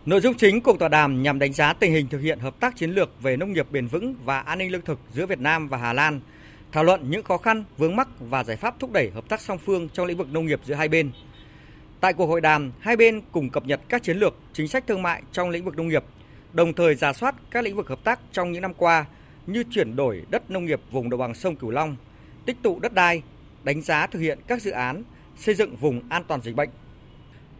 Nội 0.05 0.21
dung 0.21 0.33
chính 0.33 0.61
cuộc 0.61 0.79
tọa 0.79 0.89
đàm 0.89 1.23
nhằm 1.23 1.39
đánh 1.39 1.53
giá 1.53 1.73
tình 1.73 1.91
hình 1.91 2.07
thực 2.07 2.19
hiện 2.19 2.39
hợp 2.39 2.59
tác 2.59 2.75
chiến 2.75 2.91
lược 2.91 3.21
về 3.21 3.37
nông 3.37 3.53
nghiệp 3.53 3.67
bền 3.71 3.87
vững 3.87 4.15
và 4.25 4.39
an 4.39 4.59
ninh 4.59 4.71
lương 4.71 4.81
thực 4.81 4.99
giữa 5.13 5.25
Việt 5.25 5.39
Nam 5.39 5.67
và 5.67 5.77
Hà 5.77 5.93
Lan, 5.93 6.21
thảo 6.71 6.83
luận 6.83 7.09
những 7.11 7.23
khó 7.23 7.37
khăn, 7.37 7.63
vướng 7.77 7.95
mắc 7.95 8.07
và 8.19 8.43
giải 8.43 8.57
pháp 8.57 8.79
thúc 8.79 8.91
đẩy 8.91 9.09
hợp 9.09 9.29
tác 9.29 9.41
song 9.41 9.57
phương 9.57 9.89
trong 9.89 10.05
lĩnh 10.05 10.17
vực 10.17 10.27
nông 10.31 10.45
nghiệp 10.45 10.59
giữa 10.65 10.75
hai 10.75 10.87
bên. 10.87 11.11
Tại 11.99 12.13
cuộc 12.13 12.27
hội 12.27 12.41
đàm, 12.41 12.71
hai 12.79 12.97
bên 12.97 13.21
cùng 13.31 13.49
cập 13.49 13.65
nhật 13.65 13.81
các 13.89 14.03
chiến 14.03 14.17
lược, 14.17 14.35
chính 14.53 14.67
sách 14.67 14.87
thương 14.87 15.01
mại 15.01 15.23
trong 15.31 15.49
lĩnh 15.49 15.65
vực 15.65 15.77
nông 15.77 15.87
nghiệp, 15.87 16.03
đồng 16.53 16.73
thời 16.73 16.95
giả 16.95 17.13
soát 17.13 17.35
các 17.51 17.63
lĩnh 17.63 17.75
vực 17.75 17.87
hợp 17.87 18.03
tác 18.03 18.19
trong 18.31 18.51
những 18.51 18.61
năm 18.61 18.73
qua 18.73 19.05
như 19.47 19.63
chuyển 19.71 19.95
đổi 19.95 20.25
đất 20.29 20.51
nông 20.51 20.65
nghiệp 20.65 20.81
vùng 20.91 21.09
đồng 21.09 21.19
bằng 21.19 21.33
sông 21.33 21.55
Cửu 21.55 21.71
Long, 21.71 21.95
tích 22.45 22.57
tụ 22.63 22.79
đất 22.79 22.93
đai, 22.93 23.21
đánh 23.63 23.81
giá 23.81 24.07
thực 24.07 24.19
hiện 24.19 24.39
các 24.47 24.61
dự 24.61 24.71
án 24.71 25.03
xây 25.37 25.55
dựng 25.55 25.75
vùng 25.75 26.01
an 26.09 26.23
toàn 26.27 26.41
dịch 26.41 26.55
bệnh. 26.55 26.69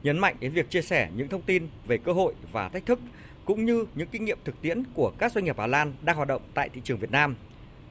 Nhấn 0.04 0.20
mạnh 0.20 0.36
đến 0.40 0.52
việc 0.52 0.70
chia 0.70 0.82
sẻ 0.82 1.10
những 1.16 1.28
thông 1.28 1.42
tin 1.42 1.68
về 1.88 1.98
cơ 1.98 2.14
hội 2.14 2.34
và 2.52 2.70
thách 2.70 2.86
thức, 2.86 3.00
cũng 3.46 3.66
như 3.66 3.86
những 3.96 4.08
kinh 4.08 4.26
nghiệm 4.26 4.38
thực 4.44 4.62
tiễn 4.62 4.84
của 4.94 5.12
các 5.18 5.32
doanh 5.32 5.46
nghiệp 5.46 5.56
Hà 5.60 5.68
Lan 5.68 5.94
đang 6.02 6.16
hoạt 6.16 6.28
động 6.28 6.42
tại 6.54 6.70
thị 6.70 6.82
trường 6.84 6.98
Việt 6.98 7.12
Nam, 7.12 7.36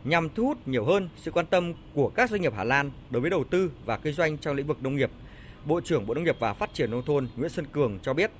nhằm 0.04 0.28
thu 0.34 0.46
hút 0.46 0.68
nhiều 0.68 0.84
hơn 0.84 1.08
sự 1.16 1.30
quan 1.30 1.46
tâm 1.46 1.72
của 1.94 2.08
các 2.08 2.30
doanh 2.30 2.42
nghiệp 2.42 2.52
Hà 2.56 2.64
Lan 2.64 2.90
đối 3.10 3.20
với 3.20 3.30
đầu 3.30 3.44
tư 3.44 3.72
và 3.84 3.96
kinh 3.96 4.14
doanh 4.14 4.38
trong 4.38 4.56
lĩnh 4.56 4.66
vực 4.66 4.82
nông 4.82 4.96
nghiệp. 4.96 5.10
Bộ 5.64 5.80
trưởng 5.80 6.06
Bộ 6.06 6.14
Nông 6.14 6.24
nghiệp 6.24 6.36
và 6.40 6.52
Phát 6.52 6.74
triển 6.74 6.90
nông 6.90 7.02
thôn 7.02 7.28
Nguyễn 7.36 7.50
Xuân 7.50 7.66
Cường 7.72 7.98
cho 8.02 8.14
biết 8.14 8.30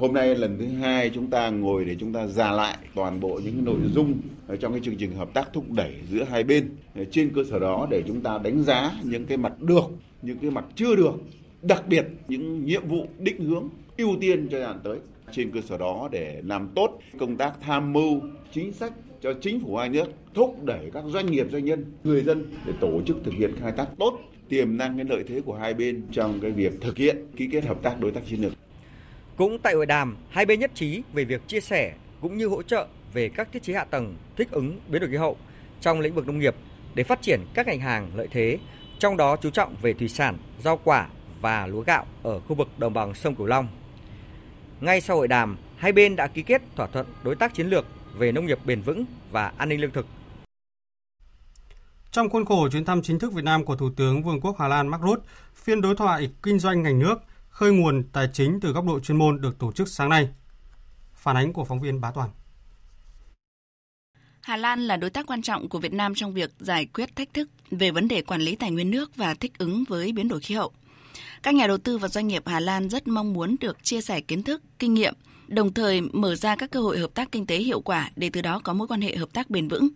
Hôm 0.00 0.12
nay 0.12 0.36
lần 0.36 0.58
thứ 0.58 0.66
hai 0.66 1.10
chúng 1.14 1.30
ta 1.30 1.50
ngồi 1.50 1.84
để 1.84 1.96
chúng 2.00 2.12
ta 2.12 2.26
giả 2.26 2.52
lại 2.52 2.78
toàn 2.94 3.20
bộ 3.20 3.40
những 3.44 3.64
nội 3.64 3.76
dung 3.94 4.14
trong 4.60 4.72
cái 4.72 4.80
chương 4.84 4.96
trình 4.96 5.12
hợp 5.12 5.34
tác 5.34 5.52
thúc 5.52 5.64
đẩy 5.72 5.94
giữa 6.10 6.24
hai 6.24 6.44
bên. 6.44 6.70
Trên 7.10 7.30
cơ 7.34 7.44
sở 7.50 7.58
đó 7.58 7.86
để 7.90 8.02
chúng 8.06 8.20
ta 8.20 8.38
đánh 8.44 8.62
giá 8.62 8.92
những 9.02 9.26
cái 9.26 9.36
mặt 9.36 9.60
được, 9.60 9.84
những 10.22 10.38
cái 10.38 10.50
mặt 10.50 10.64
chưa 10.74 10.96
được, 10.96 11.12
đặc 11.62 11.88
biệt 11.88 12.06
những 12.28 12.64
nhiệm 12.64 12.88
vụ 12.88 13.06
định 13.18 13.40
hướng 13.40 13.68
ưu 13.96 14.16
tiên 14.20 14.48
cho 14.50 14.58
giai 14.58 14.66
đoạn 14.66 14.80
tới. 14.84 14.98
Trên 15.32 15.50
cơ 15.50 15.60
sở 15.60 15.78
đó 15.78 16.08
để 16.12 16.42
làm 16.44 16.68
tốt 16.74 16.98
công 17.18 17.36
tác 17.36 17.52
tham 17.60 17.92
mưu 17.92 18.20
chính 18.52 18.72
sách 18.72 18.92
cho 19.22 19.32
chính 19.40 19.60
phủ 19.60 19.76
hai 19.76 19.88
nước, 19.88 20.06
thúc 20.34 20.64
đẩy 20.64 20.90
các 20.92 21.04
doanh 21.06 21.26
nghiệp 21.26 21.46
doanh 21.52 21.64
nhân, 21.64 21.84
người 22.04 22.22
dân 22.22 22.44
để 22.66 22.72
tổ 22.80 23.00
chức 23.06 23.16
thực 23.24 23.34
hiện 23.34 23.54
khai 23.60 23.72
thác 23.76 23.86
tốt 23.98 24.18
tiềm 24.48 24.76
năng 24.76 24.96
cái 24.96 25.06
lợi 25.08 25.24
thế 25.28 25.40
của 25.40 25.54
hai 25.54 25.74
bên 25.74 26.02
trong 26.12 26.40
cái 26.40 26.50
việc 26.50 26.72
thực 26.80 26.96
hiện 26.96 27.16
ký 27.36 27.48
kết 27.52 27.64
hợp 27.64 27.82
tác 27.82 28.00
đối 28.00 28.10
tác 28.10 28.20
chiến 28.26 28.42
lược. 28.42 28.52
Cũng 29.40 29.58
tại 29.58 29.74
hội 29.74 29.86
đàm, 29.86 30.16
hai 30.30 30.46
bên 30.46 30.60
nhất 30.60 30.70
trí 30.74 31.02
về 31.12 31.24
việc 31.24 31.48
chia 31.48 31.60
sẻ 31.60 31.94
cũng 32.20 32.36
như 32.36 32.46
hỗ 32.46 32.62
trợ 32.62 32.86
về 33.12 33.28
các 33.28 33.48
thiết 33.52 33.62
chế 33.62 33.74
hạ 33.74 33.84
tầng 33.84 34.16
thích 34.36 34.48
ứng 34.50 34.80
biến 34.88 35.00
đổi 35.00 35.10
khí 35.10 35.16
hậu 35.16 35.36
trong 35.80 36.00
lĩnh 36.00 36.14
vực 36.14 36.26
nông 36.26 36.38
nghiệp 36.38 36.54
để 36.94 37.04
phát 37.04 37.22
triển 37.22 37.40
các 37.54 37.66
ngành 37.66 37.80
hàng 37.80 38.10
lợi 38.14 38.28
thế, 38.30 38.58
trong 38.98 39.16
đó 39.16 39.36
chú 39.36 39.50
trọng 39.50 39.76
về 39.82 39.92
thủy 39.92 40.08
sản, 40.08 40.38
rau 40.64 40.80
quả 40.84 41.08
và 41.40 41.66
lúa 41.66 41.80
gạo 41.80 42.06
ở 42.22 42.40
khu 42.40 42.56
vực 42.56 42.68
đồng 42.78 42.94
bằng 42.94 43.14
sông 43.14 43.34
Cửu 43.34 43.46
Long. 43.46 43.68
Ngay 44.80 45.00
sau 45.00 45.16
hội 45.16 45.28
đàm, 45.28 45.56
hai 45.76 45.92
bên 45.92 46.16
đã 46.16 46.26
ký 46.26 46.42
kết 46.42 46.62
thỏa 46.76 46.86
thuận 46.86 47.06
đối 47.22 47.36
tác 47.36 47.54
chiến 47.54 47.66
lược 47.66 47.86
về 48.18 48.32
nông 48.32 48.46
nghiệp 48.46 48.58
bền 48.64 48.82
vững 48.82 49.04
và 49.30 49.52
an 49.56 49.68
ninh 49.68 49.80
lương 49.80 49.90
thực. 49.90 50.06
Trong 52.10 52.30
khuôn 52.30 52.44
khổ 52.44 52.68
chuyến 52.68 52.84
thăm 52.84 53.02
chính 53.02 53.18
thức 53.18 53.32
Việt 53.32 53.44
Nam 53.44 53.64
của 53.64 53.76
Thủ 53.76 53.90
tướng 53.96 54.22
Vương 54.22 54.40
quốc 54.40 54.56
Hà 54.58 54.68
Lan 54.68 54.88
Mark 54.88 55.02
Rutte, 55.02 55.22
phiên 55.54 55.80
đối 55.80 55.96
thoại 55.96 56.30
kinh 56.42 56.58
doanh 56.58 56.82
ngành 56.82 56.98
nước 56.98 57.16
khơi 57.50 57.72
nguồn 57.72 58.02
tài 58.12 58.28
chính 58.32 58.60
từ 58.60 58.72
góc 58.72 58.84
độ 58.86 59.00
chuyên 59.00 59.18
môn 59.18 59.40
được 59.40 59.58
tổ 59.58 59.72
chức 59.72 59.88
sáng 59.88 60.08
nay. 60.08 60.28
Phản 61.14 61.36
ánh 61.36 61.52
của 61.52 61.64
phóng 61.64 61.80
viên 61.80 62.00
Bá 62.00 62.10
Toàn. 62.10 62.30
Hà 64.40 64.56
Lan 64.56 64.80
là 64.80 64.96
đối 64.96 65.10
tác 65.10 65.26
quan 65.26 65.42
trọng 65.42 65.68
của 65.68 65.78
Việt 65.78 65.92
Nam 65.92 66.14
trong 66.14 66.34
việc 66.34 66.50
giải 66.58 66.86
quyết 66.86 67.16
thách 67.16 67.34
thức 67.34 67.50
về 67.70 67.90
vấn 67.90 68.08
đề 68.08 68.22
quản 68.22 68.40
lý 68.40 68.56
tài 68.56 68.70
nguyên 68.70 68.90
nước 68.90 69.16
và 69.16 69.34
thích 69.34 69.52
ứng 69.58 69.84
với 69.88 70.12
biến 70.12 70.28
đổi 70.28 70.40
khí 70.40 70.54
hậu. 70.54 70.72
Các 71.42 71.54
nhà 71.54 71.66
đầu 71.66 71.78
tư 71.78 71.98
và 71.98 72.08
doanh 72.08 72.28
nghiệp 72.28 72.42
Hà 72.46 72.60
Lan 72.60 72.88
rất 72.88 73.08
mong 73.08 73.32
muốn 73.32 73.56
được 73.60 73.84
chia 73.84 74.00
sẻ 74.00 74.20
kiến 74.20 74.42
thức, 74.42 74.62
kinh 74.78 74.94
nghiệm, 74.94 75.14
đồng 75.48 75.74
thời 75.74 76.00
mở 76.00 76.34
ra 76.34 76.56
các 76.56 76.70
cơ 76.70 76.80
hội 76.80 76.98
hợp 76.98 77.14
tác 77.14 77.32
kinh 77.32 77.46
tế 77.46 77.56
hiệu 77.56 77.80
quả 77.80 78.10
để 78.16 78.30
từ 78.32 78.40
đó 78.40 78.60
có 78.64 78.72
mối 78.72 78.88
quan 78.88 79.00
hệ 79.00 79.16
hợp 79.16 79.32
tác 79.32 79.50
bền 79.50 79.68
vững. 79.68 79.88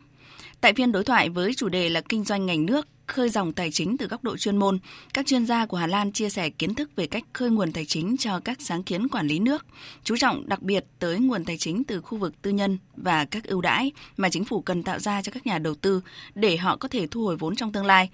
Tại 0.60 0.74
phiên 0.74 0.92
đối 0.92 1.04
thoại 1.04 1.28
với 1.28 1.54
chủ 1.54 1.68
đề 1.68 1.90
là 1.90 2.00
kinh 2.00 2.24
doanh 2.24 2.46
ngành 2.46 2.66
nước, 2.66 2.86
khơi 3.06 3.28
dòng 3.30 3.52
tài 3.52 3.70
chính 3.70 3.96
từ 3.96 4.06
góc 4.06 4.24
độ 4.24 4.36
chuyên 4.36 4.56
môn, 4.56 4.78
các 5.14 5.26
chuyên 5.26 5.46
gia 5.46 5.66
của 5.66 5.76
Hà 5.76 5.86
Lan 5.86 6.12
chia 6.12 6.28
sẻ 6.28 6.50
kiến 6.50 6.74
thức 6.74 6.90
về 6.96 7.06
cách 7.06 7.24
khơi 7.32 7.50
nguồn 7.50 7.72
tài 7.72 7.84
chính 7.84 8.16
cho 8.16 8.40
các 8.44 8.60
sáng 8.60 8.82
kiến 8.82 9.08
quản 9.08 9.26
lý 9.26 9.38
nước, 9.38 9.66
chú 10.04 10.16
trọng 10.16 10.48
đặc 10.48 10.62
biệt 10.62 10.84
tới 10.98 11.18
nguồn 11.18 11.44
tài 11.44 11.58
chính 11.58 11.84
từ 11.84 12.00
khu 12.00 12.18
vực 12.18 12.42
tư 12.42 12.50
nhân 12.50 12.78
và 12.96 13.24
các 13.24 13.44
ưu 13.44 13.60
đãi 13.60 13.92
mà 14.16 14.28
chính 14.28 14.44
phủ 14.44 14.60
cần 14.60 14.82
tạo 14.82 14.98
ra 14.98 15.22
cho 15.22 15.32
các 15.32 15.46
nhà 15.46 15.58
đầu 15.58 15.74
tư 15.74 16.00
để 16.34 16.56
họ 16.56 16.76
có 16.76 16.88
thể 16.88 17.06
thu 17.06 17.24
hồi 17.24 17.36
vốn 17.36 17.56
trong 17.56 17.72
tương 17.72 17.86
lai. 17.86 18.10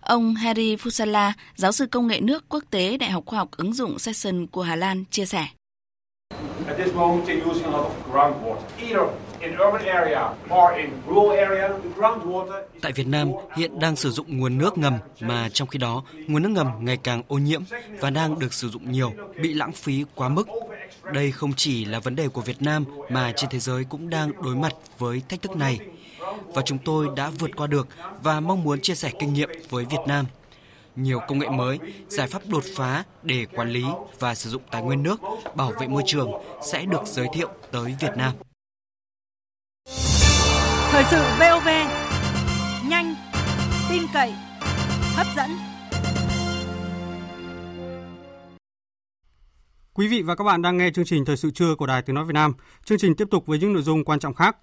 Ông 0.00 0.34
Harry 0.34 0.76
Fusala, 0.76 1.32
giáo 1.56 1.72
sư 1.72 1.86
công 1.86 2.06
nghệ 2.06 2.20
nước 2.20 2.44
quốc 2.48 2.64
tế 2.70 2.96
Đại 2.96 3.10
học 3.10 3.26
Khoa 3.26 3.38
học 3.38 3.50
ứng 3.56 3.72
dụng 3.72 3.98
Session 3.98 4.46
của 4.46 4.62
Hà 4.62 4.76
Lan 4.76 5.04
chia 5.10 5.26
sẻ. 5.26 5.46
Tại 12.82 12.92
Việt 12.92 13.06
Nam 13.06 13.28
hiện 13.56 13.80
đang 13.80 13.96
sử 13.96 14.10
dụng 14.10 14.38
nguồn 14.38 14.58
nước 14.58 14.78
ngầm 14.78 14.98
mà 15.20 15.48
trong 15.48 15.68
khi 15.68 15.78
đó 15.78 16.02
nguồn 16.26 16.42
nước 16.42 16.48
ngầm 16.48 16.66
ngày 16.80 16.96
càng 16.96 17.22
ô 17.28 17.38
nhiễm 17.38 17.62
và 18.00 18.10
đang 18.10 18.38
được 18.38 18.52
sử 18.52 18.68
dụng 18.68 18.92
nhiều, 18.92 19.12
bị 19.40 19.54
lãng 19.54 19.72
phí 19.72 20.04
quá 20.14 20.28
mức. 20.28 20.48
Đây 21.12 21.32
không 21.32 21.52
chỉ 21.56 21.84
là 21.84 21.98
vấn 22.00 22.16
đề 22.16 22.28
của 22.28 22.40
Việt 22.40 22.62
Nam 22.62 22.84
mà 23.08 23.32
trên 23.36 23.50
thế 23.50 23.58
giới 23.58 23.84
cũng 23.84 24.10
đang 24.10 24.42
đối 24.42 24.56
mặt 24.56 24.72
với 24.98 25.22
thách 25.28 25.42
thức 25.42 25.56
này. 25.56 25.78
Và 26.46 26.62
chúng 26.62 26.78
tôi 26.78 27.08
đã 27.16 27.30
vượt 27.38 27.50
qua 27.56 27.66
được 27.66 27.88
và 28.22 28.40
mong 28.40 28.64
muốn 28.64 28.80
chia 28.80 28.94
sẻ 28.94 29.10
kinh 29.18 29.32
nghiệm 29.32 29.50
với 29.70 29.84
Việt 29.84 30.00
Nam. 30.06 30.26
Nhiều 30.96 31.20
công 31.28 31.38
nghệ 31.38 31.48
mới, 31.48 31.78
giải 32.08 32.26
pháp 32.26 32.42
đột 32.46 32.64
phá 32.76 33.04
để 33.22 33.46
quản 33.54 33.70
lý 33.70 33.84
và 34.18 34.34
sử 34.34 34.50
dụng 34.50 34.62
tài 34.70 34.82
nguyên 34.82 35.02
nước, 35.02 35.20
bảo 35.54 35.72
vệ 35.80 35.88
môi 35.88 36.02
trường 36.06 36.32
sẽ 36.62 36.84
được 36.84 37.02
giới 37.04 37.26
thiệu 37.34 37.48
tới 37.70 37.96
Việt 38.00 38.16
Nam. 38.16 38.32
Thời 40.92 41.04
sự 41.04 41.22
VOV, 41.38 41.68
nhanh, 42.88 43.14
tin 43.90 44.02
cậy, 44.14 44.32
hấp 45.14 45.26
dẫn. 45.36 45.50
Quý 49.92 50.08
vị 50.08 50.22
và 50.22 50.34
các 50.34 50.44
bạn 50.44 50.62
đang 50.62 50.76
nghe 50.76 50.90
chương 50.90 51.04
trình 51.04 51.24
Thời 51.24 51.36
sự 51.36 51.50
trưa 51.50 51.74
của 51.74 51.86
Đài 51.86 52.02
Tiếng 52.02 52.14
nói 52.14 52.24
Việt 52.24 52.32
Nam. 52.34 52.52
Chương 52.84 52.98
trình 52.98 53.16
tiếp 53.16 53.28
tục 53.30 53.46
với 53.46 53.58
những 53.58 53.72
nội 53.72 53.82
dung 53.82 54.04
quan 54.04 54.18
trọng 54.18 54.34
khác. 54.34 54.56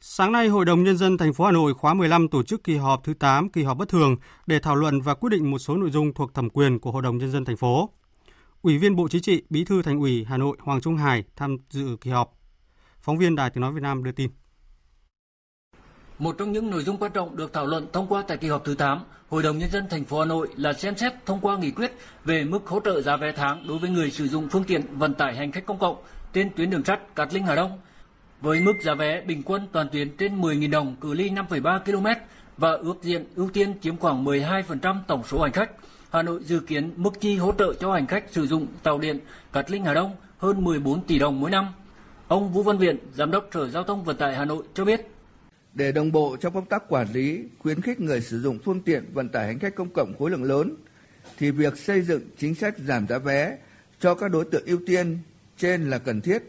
Sáng 0.00 0.32
nay, 0.32 0.48
Hội 0.48 0.64
đồng 0.64 0.84
Nhân 0.84 0.96
dân 0.96 1.18
thành 1.18 1.32
phố 1.32 1.44
Hà 1.44 1.52
Nội 1.52 1.74
khóa 1.74 1.94
15 1.94 2.28
tổ 2.28 2.42
chức 2.42 2.64
kỳ 2.64 2.76
họp 2.76 3.04
thứ 3.04 3.14
8, 3.14 3.48
kỳ 3.48 3.62
họp 3.62 3.78
bất 3.78 3.88
thường 3.88 4.16
để 4.46 4.58
thảo 4.58 4.76
luận 4.76 5.00
và 5.00 5.14
quyết 5.14 5.30
định 5.30 5.50
một 5.50 5.58
số 5.58 5.76
nội 5.76 5.90
dung 5.90 6.14
thuộc 6.14 6.34
thẩm 6.34 6.50
quyền 6.50 6.78
của 6.78 6.90
Hội 6.90 7.02
đồng 7.02 7.18
Nhân 7.18 7.30
dân 7.30 7.44
thành 7.44 7.56
phố. 7.56 7.90
Ủy 8.62 8.78
viên 8.78 8.96
Bộ 8.96 9.08
Chính 9.08 9.22
trị, 9.22 9.42
Bí 9.50 9.64
thư 9.64 9.82
Thành 9.82 10.00
ủy 10.00 10.24
Hà 10.28 10.36
Nội 10.36 10.56
Hoàng 10.60 10.80
Trung 10.80 10.96
Hải 10.96 11.24
tham 11.36 11.56
dự 11.70 11.96
kỳ 12.00 12.10
họp. 12.10 12.32
Phóng 13.00 13.18
viên 13.18 13.36
Đài 13.36 13.50
Tiếng 13.50 13.60
nói 13.60 13.72
Việt 13.72 13.82
Nam 13.82 14.04
đưa 14.04 14.12
tin. 14.12 14.30
Một 16.18 16.38
trong 16.38 16.52
những 16.52 16.70
nội 16.70 16.82
dung 16.82 16.96
quan 16.96 17.12
trọng 17.12 17.36
được 17.36 17.52
thảo 17.52 17.66
luận 17.66 17.86
thông 17.92 18.06
qua 18.06 18.22
tại 18.28 18.36
kỳ 18.36 18.48
họp 18.48 18.64
thứ 18.64 18.74
8, 18.74 19.00
Hội 19.30 19.42
đồng 19.42 19.58
nhân 19.58 19.70
dân 19.70 19.86
thành 19.90 20.04
phố 20.04 20.18
Hà 20.18 20.24
Nội 20.24 20.48
là 20.56 20.72
xem 20.72 20.96
xét 20.96 21.12
thông 21.26 21.40
qua 21.40 21.58
nghị 21.58 21.70
quyết 21.70 21.92
về 22.24 22.44
mức 22.44 22.66
hỗ 22.66 22.80
trợ 22.80 23.02
giá 23.02 23.16
vé 23.16 23.32
tháng 23.32 23.66
đối 23.68 23.78
với 23.78 23.90
người 23.90 24.10
sử 24.10 24.28
dụng 24.28 24.48
phương 24.48 24.64
tiện 24.64 24.82
vận 24.98 25.14
tải 25.14 25.36
hành 25.36 25.52
khách 25.52 25.66
công 25.66 25.78
cộng 25.78 25.96
trên 26.32 26.50
tuyến 26.56 26.70
đường 26.70 26.84
sắt 26.84 27.14
Cát 27.14 27.34
Linh 27.34 27.46
Hà 27.46 27.54
Đông. 27.54 27.78
Với 28.40 28.60
mức 28.60 28.72
giá 28.82 28.94
vé 28.94 29.20
bình 29.20 29.42
quân 29.44 29.66
toàn 29.72 29.88
tuyến 29.88 30.16
trên 30.16 30.40
10.000 30.40 30.70
đồng 30.70 30.96
cự 31.00 31.14
ly 31.14 31.30
5,3 31.30 31.78
km 31.78 32.20
và 32.56 32.70
ước 32.72 33.02
diện 33.02 33.24
ưu 33.36 33.50
tiên 33.50 33.74
chiếm 33.82 33.96
khoảng 33.96 34.24
12% 34.24 34.96
tổng 35.06 35.22
số 35.28 35.42
hành 35.42 35.52
khách, 35.52 35.70
Hà 36.10 36.22
Nội 36.22 36.40
dự 36.44 36.60
kiến 36.60 36.92
mức 36.96 37.20
chi 37.20 37.36
hỗ 37.36 37.52
trợ 37.52 37.74
cho 37.80 37.92
hành 37.92 38.06
khách 38.06 38.24
sử 38.30 38.46
dụng 38.46 38.66
tàu 38.82 38.98
điện 38.98 39.18
Cát 39.52 39.70
Linh 39.70 39.84
Hà 39.84 39.94
Đông 39.94 40.12
hơn 40.38 40.64
14 40.64 41.02
tỷ 41.02 41.18
đồng 41.18 41.40
mỗi 41.40 41.50
năm. 41.50 41.68
Ông 42.28 42.52
Vũ 42.52 42.62
Văn 42.62 42.78
Viện, 42.78 42.98
Giám 43.14 43.30
đốc 43.30 43.48
Sở 43.54 43.68
Giao 43.68 43.84
thông 43.84 44.04
Vận 44.04 44.16
tải 44.16 44.36
Hà 44.36 44.44
Nội 44.44 44.62
cho 44.74 44.84
biết 44.84 45.13
để 45.74 45.92
đồng 45.92 46.12
bộ 46.12 46.36
trong 46.40 46.54
công 46.54 46.66
tác 46.66 46.82
quản 46.88 47.12
lý, 47.12 47.44
khuyến 47.58 47.80
khích 47.80 48.00
người 48.00 48.20
sử 48.20 48.40
dụng 48.40 48.58
phương 48.64 48.80
tiện 48.80 49.04
vận 49.12 49.28
tải 49.28 49.46
hành 49.46 49.58
khách 49.58 49.74
công 49.74 49.88
cộng 49.94 50.14
khối 50.18 50.30
lượng 50.30 50.44
lớn, 50.44 50.76
thì 51.38 51.50
việc 51.50 51.78
xây 51.78 52.02
dựng 52.02 52.22
chính 52.38 52.54
sách 52.54 52.74
giảm 52.78 53.06
giá 53.08 53.18
vé 53.18 53.58
cho 54.00 54.14
các 54.14 54.30
đối 54.30 54.44
tượng 54.44 54.66
ưu 54.66 54.78
tiên 54.86 55.18
trên 55.58 55.90
là 55.90 55.98
cần 55.98 56.20
thiết. 56.20 56.42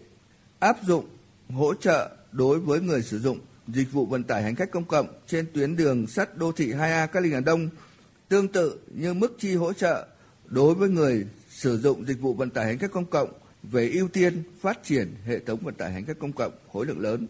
Áp 0.59 0.77
dụng 0.83 1.05
hỗ 1.49 1.73
trợ 1.73 2.11
đối 2.31 2.59
với 2.59 2.81
người 2.81 3.01
sử 3.01 3.19
dụng 3.19 3.39
dịch 3.67 3.91
vụ 3.91 4.05
vận 4.05 4.23
tải 4.23 4.43
hành 4.43 4.55
khách 4.55 4.71
công 4.71 4.85
cộng 4.85 5.07
trên 5.27 5.45
tuyến 5.53 5.75
đường 5.75 6.07
sắt 6.07 6.37
đô 6.37 6.51
thị 6.51 6.71
2A 6.71 7.07
Cát 7.07 7.23
Linh 7.23 7.33
Hà 7.33 7.39
Đông 7.39 7.69
tương 8.29 8.47
tự 8.47 8.79
như 8.93 9.13
mức 9.13 9.35
chi 9.39 9.55
hỗ 9.55 9.73
trợ 9.73 10.07
đối 10.45 10.75
với 10.75 10.89
người 10.89 11.25
sử 11.49 11.77
dụng 11.77 12.05
dịch 12.05 12.21
vụ 12.21 12.33
vận 12.33 12.49
tải 12.49 12.65
hành 12.65 12.77
khách 12.77 12.91
công 12.91 13.05
cộng 13.05 13.29
về 13.63 13.89
ưu 13.89 14.07
tiên 14.07 14.43
phát 14.61 14.83
triển 14.83 15.15
hệ 15.25 15.39
thống 15.39 15.59
vận 15.59 15.73
tải 15.73 15.91
hành 15.91 16.05
khách 16.05 16.19
công 16.19 16.31
cộng 16.33 16.51
khối 16.73 16.85
lượng 16.85 16.99
lớn. 16.99 17.27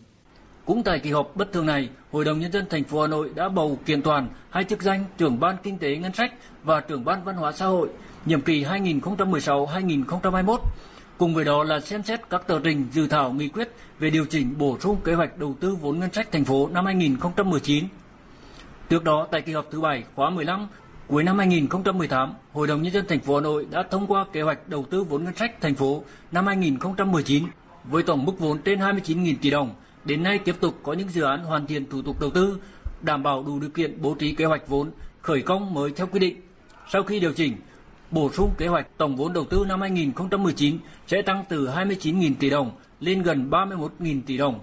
Cũng 0.66 0.84
tại 0.84 1.00
kỳ 1.00 1.12
họp 1.12 1.36
bất 1.36 1.54
thường 1.54 1.66
này, 1.66 1.90
Hội 2.12 2.26
đồng 2.26 2.40
nhân 2.40 2.52
dân 2.52 2.66
thành 2.70 2.84
phố 2.84 3.02
Hà 3.02 3.08
Nội 3.08 3.30
đã 3.36 3.50
bầu 3.50 3.80
kiện 3.86 4.02
toàn 4.02 4.28
hai 4.50 4.64
chức 4.64 4.82
danh 4.82 5.06
trưởng 5.18 5.40
ban 5.40 5.58
kinh 5.64 5.78
tế 5.78 5.98
ngân 5.98 6.14
sách 6.14 6.34
và 6.64 6.82
trưởng 6.82 7.06
ban 7.06 7.24
văn 7.24 7.36
hóa 7.36 7.52
xã 7.52 7.66
hội 7.66 7.90
nhiệm 8.26 8.42
kỳ 8.42 8.64
2016-2021. 8.64 10.58
Cùng 11.18 11.34
với 11.36 11.46
đó 11.46 11.64
là 11.64 11.80
xem 11.80 12.04
xét 12.04 12.30
các 12.30 12.48
tờ 12.48 12.60
trình 12.64 12.88
dự 12.92 13.08
thảo 13.08 13.32
nghị 13.32 13.50
quyết 13.50 13.72
về 14.00 14.10
điều 14.10 14.26
chỉnh 14.26 14.58
bổ 14.58 14.78
sung 14.80 14.98
kế 15.04 15.14
hoạch 15.14 15.38
đầu 15.38 15.56
tư 15.60 15.76
vốn 15.82 16.00
ngân 16.00 16.14
sách 16.14 16.32
thành 16.32 16.46
phố 16.46 16.70
năm 16.74 16.86
2019. 16.86 17.86
Trước 18.90 19.04
đó 19.04 19.28
tại 19.32 19.42
kỳ 19.42 19.54
họp 19.54 19.68
thứ 19.72 19.82
bảy, 19.82 20.04
khóa 20.16 20.30
15 20.30 20.68
cuối 21.08 21.24
năm 21.24 21.38
2018, 21.38 22.34
Hội 22.54 22.68
đồng 22.68 22.82
nhân 22.82 22.94
dân 22.94 23.06
thành 23.08 23.20
phố 23.20 23.36
Hà 23.36 23.42
Nội 23.42 23.68
đã 23.72 23.84
thông 23.92 24.08
qua 24.08 24.26
kế 24.34 24.42
hoạch 24.42 24.68
đầu 24.68 24.86
tư 24.90 25.04
vốn 25.04 25.24
ngân 25.24 25.36
sách 25.36 25.62
thành 25.62 25.76
phố 25.76 26.04
năm 26.32 26.48
2019 26.48 27.44
với 27.84 28.04
tổng 28.04 28.26
mức 28.26 28.40
vốn 28.40 28.62
trên 28.62 28.80
29.000 28.80 29.36
tỷ 29.42 29.50
đồng 29.50 29.70
Đến 30.06 30.24
nay 30.24 30.40
tiếp 30.40 30.56
tục 30.60 30.80
có 30.84 30.94
những 30.94 31.10
dự 31.10 31.24
án 31.24 31.44
hoàn 31.44 31.68
thiện 31.68 31.90
thủ 31.90 32.02
tục 32.02 32.20
đầu 32.20 32.30
tư, 32.30 32.60
đảm 33.02 33.24
bảo 33.24 33.44
đủ 33.44 33.60
điều 33.60 33.70
kiện 33.70 34.02
bố 34.02 34.16
trí 34.20 34.36
kế 34.36 34.46
hoạch 34.46 34.68
vốn 34.68 34.92
khởi 35.22 35.42
công 35.42 35.74
mới 35.74 35.92
theo 35.92 36.08
quy 36.08 36.20
định. 36.20 36.42
Sau 36.92 37.04
khi 37.04 37.20
điều 37.20 37.34
chỉnh, 37.34 37.56
bổ 38.12 38.32
sung 38.32 38.52
kế 38.58 38.68
hoạch 38.68 38.88
tổng 38.98 39.16
vốn 39.16 39.34
đầu 39.34 39.46
tư 39.46 39.66
năm 39.68 39.82
2019 39.82 40.78
sẽ 41.08 41.22
tăng 41.22 41.44
từ 41.50 41.68
29.000 41.68 42.34
tỷ 42.40 42.50
đồng 42.50 42.72
lên 43.00 43.22
gần 43.22 43.50
31.000 43.50 44.22
tỷ 44.26 44.38
đồng. 44.38 44.60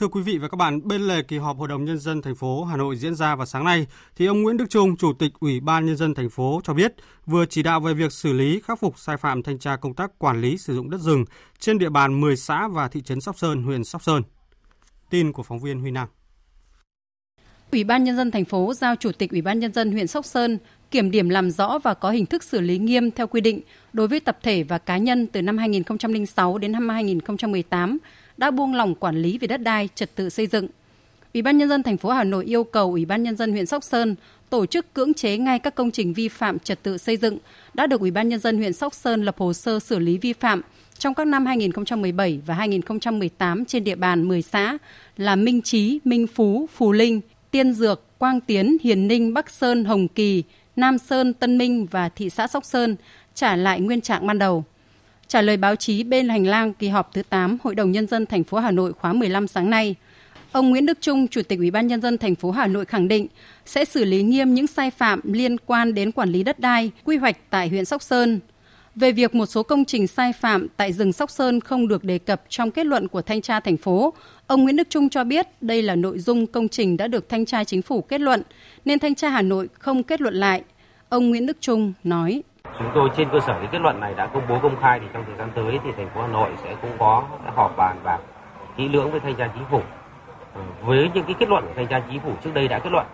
Thưa 0.00 0.08
quý 0.08 0.22
vị 0.22 0.38
và 0.38 0.48
các 0.48 0.56
bạn, 0.56 0.88
bên 0.88 1.02
lề 1.02 1.22
kỳ 1.22 1.38
họp 1.38 1.58
Hội 1.58 1.68
đồng 1.68 1.84
nhân 1.84 1.98
dân 1.98 2.22
thành 2.22 2.34
phố 2.34 2.64
Hà 2.64 2.76
Nội 2.76 2.96
diễn 2.96 3.14
ra 3.14 3.34
vào 3.36 3.46
sáng 3.46 3.64
nay 3.64 3.86
thì 4.16 4.26
ông 4.26 4.42
Nguyễn 4.42 4.56
Đức 4.56 4.64
Trung, 4.70 4.96
Chủ 4.96 5.12
tịch 5.12 5.32
Ủy 5.40 5.60
ban 5.60 5.86
nhân 5.86 5.96
dân 5.96 6.14
thành 6.14 6.30
phố 6.30 6.60
cho 6.64 6.74
biết 6.74 6.94
vừa 7.26 7.46
chỉ 7.46 7.62
đạo 7.62 7.80
về 7.80 7.94
việc 7.94 8.12
xử 8.12 8.32
lý 8.32 8.60
khắc 8.64 8.80
phục 8.80 8.98
sai 8.98 9.16
phạm 9.16 9.42
thanh 9.42 9.58
tra 9.58 9.76
công 9.76 9.94
tác 9.94 10.18
quản 10.18 10.40
lý 10.40 10.58
sử 10.58 10.74
dụng 10.74 10.90
đất 10.90 11.00
rừng 11.00 11.24
trên 11.58 11.78
địa 11.78 11.88
bàn 11.88 12.20
10 12.20 12.36
xã 12.36 12.68
và 12.68 12.88
thị 12.88 13.02
trấn 13.02 13.20
Sóc 13.20 13.38
Sơn, 13.38 13.62
huyện 13.62 13.84
Sóc 13.84 14.02
Sơn. 14.02 14.22
Tin 15.10 15.32
của 15.32 15.42
phóng 15.42 15.60
viên 15.60 15.80
Huy 15.80 15.90
Nam. 15.90 16.08
Ủy 17.72 17.84
ban 17.84 18.04
nhân 18.04 18.16
dân 18.16 18.30
thành 18.30 18.44
phố 18.44 18.74
giao 18.74 18.96
Chủ 18.96 19.12
tịch 19.12 19.30
Ủy 19.30 19.42
ban 19.42 19.60
nhân 19.60 19.72
dân 19.72 19.92
huyện 19.92 20.06
Sóc 20.06 20.24
Sơn 20.24 20.58
kiểm 20.90 21.10
điểm 21.10 21.28
làm 21.28 21.50
rõ 21.50 21.78
và 21.78 21.94
có 21.94 22.10
hình 22.10 22.26
thức 22.26 22.44
xử 22.44 22.60
lý 22.60 22.78
nghiêm 22.78 23.10
theo 23.10 23.26
quy 23.26 23.40
định 23.40 23.60
đối 23.92 24.08
với 24.08 24.20
tập 24.20 24.38
thể 24.42 24.62
và 24.62 24.78
cá 24.78 24.98
nhân 24.98 25.26
từ 25.26 25.42
năm 25.42 25.58
2006 25.58 26.58
đến 26.58 26.72
năm 26.72 26.88
2018 26.88 27.98
đã 28.40 28.50
buông 28.50 28.74
lỏng 28.74 28.94
quản 28.94 29.22
lý 29.22 29.38
về 29.38 29.46
đất 29.46 29.62
đai, 29.62 29.88
trật 29.94 30.14
tự 30.14 30.28
xây 30.28 30.46
dựng. 30.46 30.68
Ủy 31.34 31.42
ban 31.42 31.58
nhân 31.58 31.68
dân 31.68 31.82
thành 31.82 31.96
phố 31.96 32.10
Hà 32.10 32.24
Nội 32.24 32.44
yêu 32.44 32.64
cầu 32.64 32.90
Ủy 32.90 33.04
ban 33.04 33.22
nhân 33.22 33.36
dân 33.36 33.52
huyện 33.52 33.66
Sóc 33.66 33.84
Sơn 33.84 34.14
tổ 34.50 34.66
chức 34.66 34.94
cưỡng 34.94 35.14
chế 35.14 35.36
ngay 35.36 35.58
các 35.58 35.74
công 35.74 35.90
trình 35.90 36.12
vi 36.12 36.28
phạm 36.28 36.58
trật 36.58 36.82
tự 36.82 36.98
xây 36.98 37.16
dựng 37.16 37.38
đã 37.74 37.86
được 37.86 38.00
Ủy 38.00 38.10
ban 38.10 38.28
nhân 38.28 38.40
dân 38.40 38.58
huyện 38.58 38.72
Sóc 38.72 38.94
Sơn 38.94 39.22
lập 39.22 39.34
hồ 39.38 39.52
sơ 39.52 39.80
xử 39.80 39.98
lý 39.98 40.18
vi 40.18 40.32
phạm 40.32 40.62
trong 40.98 41.14
các 41.14 41.26
năm 41.26 41.46
2017 41.46 42.40
và 42.46 42.54
2018 42.54 43.64
trên 43.64 43.84
địa 43.84 43.94
bàn 43.94 44.28
10 44.28 44.42
xã 44.42 44.78
là 45.16 45.36
Minh 45.36 45.62
Chí, 45.62 45.98
Minh 46.04 46.26
Phú, 46.26 46.68
Phù 46.74 46.92
Linh, 46.92 47.20
Tiên 47.50 47.72
Dược, 47.72 48.18
Quang 48.18 48.40
Tiến, 48.40 48.76
Hiền 48.82 49.08
Ninh, 49.08 49.34
Bắc 49.34 49.50
Sơn, 49.50 49.84
Hồng 49.84 50.08
Kỳ, 50.08 50.42
Nam 50.76 50.98
Sơn, 50.98 51.32
Tân 51.32 51.58
Minh 51.58 51.86
và 51.90 52.08
thị 52.08 52.30
xã 52.30 52.46
Sóc 52.46 52.64
Sơn 52.64 52.96
trả 53.34 53.56
lại 53.56 53.80
nguyên 53.80 54.00
trạng 54.00 54.26
ban 54.26 54.38
đầu. 54.38 54.64
Trả 55.30 55.42
lời 55.42 55.56
báo 55.56 55.76
chí 55.76 56.02
bên 56.02 56.28
hành 56.28 56.46
lang 56.46 56.72
kỳ 56.72 56.88
họp 56.88 57.14
thứ 57.14 57.22
8 57.22 57.58
Hội 57.62 57.74
đồng 57.74 57.92
nhân 57.92 58.06
dân 58.06 58.26
thành 58.26 58.44
phố 58.44 58.58
Hà 58.58 58.70
Nội 58.70 58.92
khóa 58.92 59.12
15 59.12 59.46
sáng 59.46 59.70
nay, 59.70 59.94
ông 60.52 60.70
Nguyễn 60.70 60.86
Đức 60.86 60.98
Trung, 61.00 61.28
Chủ 61.28 61.42
tịch 61.42 61.58
Ủy 61.58 61.70
ban 61.70 61.86
nhân 61.86 62.00
dân 62.00 62.18
thành 62.18 62.34
phố 62.34 62.50
Hà 62.50 62.66
Nội 62.66 62.84
khẳng 62.84 63.08
định 63.08 63.26
sẽ 63.66 63.84
xử 63.84 64.04
lý 64.04 64.22
nghiêm 64.22 64.54
những 64.54 64.66
sai 64.66 64.90
phạm 64.90 65.20
liên 65.32 65.58
quan 65.58 65.94
đến 65.94 66.12
quản 66.12 66.30
lý 66.30 66.42
đất 66.42 66.60
đai, 66.60 66.90
quy 67.04 67.16
hoạch 67.16 67.36
tại 67.50 67.68
huyện 67.68 67.84
Sóc 67.84 68.02
Sơn. 68.02 68.40
Về 68.94 69.12
việc 69.12 69.34
một 69.34 69.46
số 69.46 69.62
công 69.62 69.84
trình 69.84 70.06
sai 70.06 70.32
phạm 70.32 70.66
tại 70.76 70.92
rừng 70.92 71.12
Sóc 71.12 71.30
Sơn 71.30 71.60
không 71.60 71.88
được 71.88 72.04
đề 72.04 72.18
cập 72.18 72.42
trong 72.48 72.70
kết 72.70 72.86
luận 72.86 73.08
của 73.08 73.22
thanh 73.22 73.40
tra 73.40 73.60
thành 73.60 73.76
phố, 73.76 74.12
ông 74.46 74.62
Nguyễn 74.62 74.76
Đức 74.76 74.90
Trung 74.90 75.08
cho 75.08 75.24
biết 75.24 75.46
đây 75.60 75.82
là 75.82 75.94
nội 75.94 76.18
dung 76.18 76.46
công 76.46 76.68
trình 76.68 76.96
đã 76.96 77.08
được 77.08 77.28
thanh 77.28 77.46
tra 77.46 77.64
chính 77.64 77.82
phủ 77.82 78.00
kết 78.02 78.20
luận 78.20 78.42
nên 78.84 78.98
thanh 78.98 79.14
tra 79.14 79.30
Hà 79.30 79.42
Nội 79.42 79.68
không 79.72 80.02
kết 80.02 80.20
luận 80.20 80.34
lại. 80.34 80.62
Ông 81.08 81.30
Nguyễn 81.30 81.46
Đức 81.46 81.56
Trung 81.60 81.92
nói: 82.04 82.42
Chúng 82.78 82.90
tôi 82.94 83.10
trên 83.16 83.28
cơ 83.30 83.40
sở 83.40 83.52
cái 83.52 83.68
kết 83.72 83.80
luận 83.80 84.00
này 84.00 84.14
đã 84.14 84.26
công 84.26 84.42
bố 84.48 84.58
công 84.62 84.80
khai 84.80 85.00
thì 85.00 85.06
trong 85.12 85.24
thời 85.26 85.36
gian 85.36 85.50
tới 85.54 85.78
thì 85.84 85.92
thành 85.96 86.08
phố 86.08 86.20
Hà 86.22 86.28
Nội 86.28 86.50
sẽ 86.56 86.76
cũng 86.82 86.90
có 86.98 87.22
họp 87.56 87.76
bàn 87.76 87.96
và 88.02 88.18
kỹ 88.76 88.88
lưỡng 88.88 89.10
với 89.10 89.20
thanh 89.20 89.34
tra 89.34 89.48
chính 89.54 89.64
phủ. 89.70 89.80
Ờ, 90.54 90.60
với 90.82 91.10
những 91.14 91.24
cái 91.24 91.34
kết 91.38 91.48
luận 91.48 91.66
của 91.66 91.72
thanh 91.76 91.86
tra 91.86 92.02
chính 92.10 92.20
phủ 92.20 92.32
trước 92.44 92.54
đây 92.54 92.68
đã 92.68 92.78
kết 92.78 92.90
luận 92.92 93.06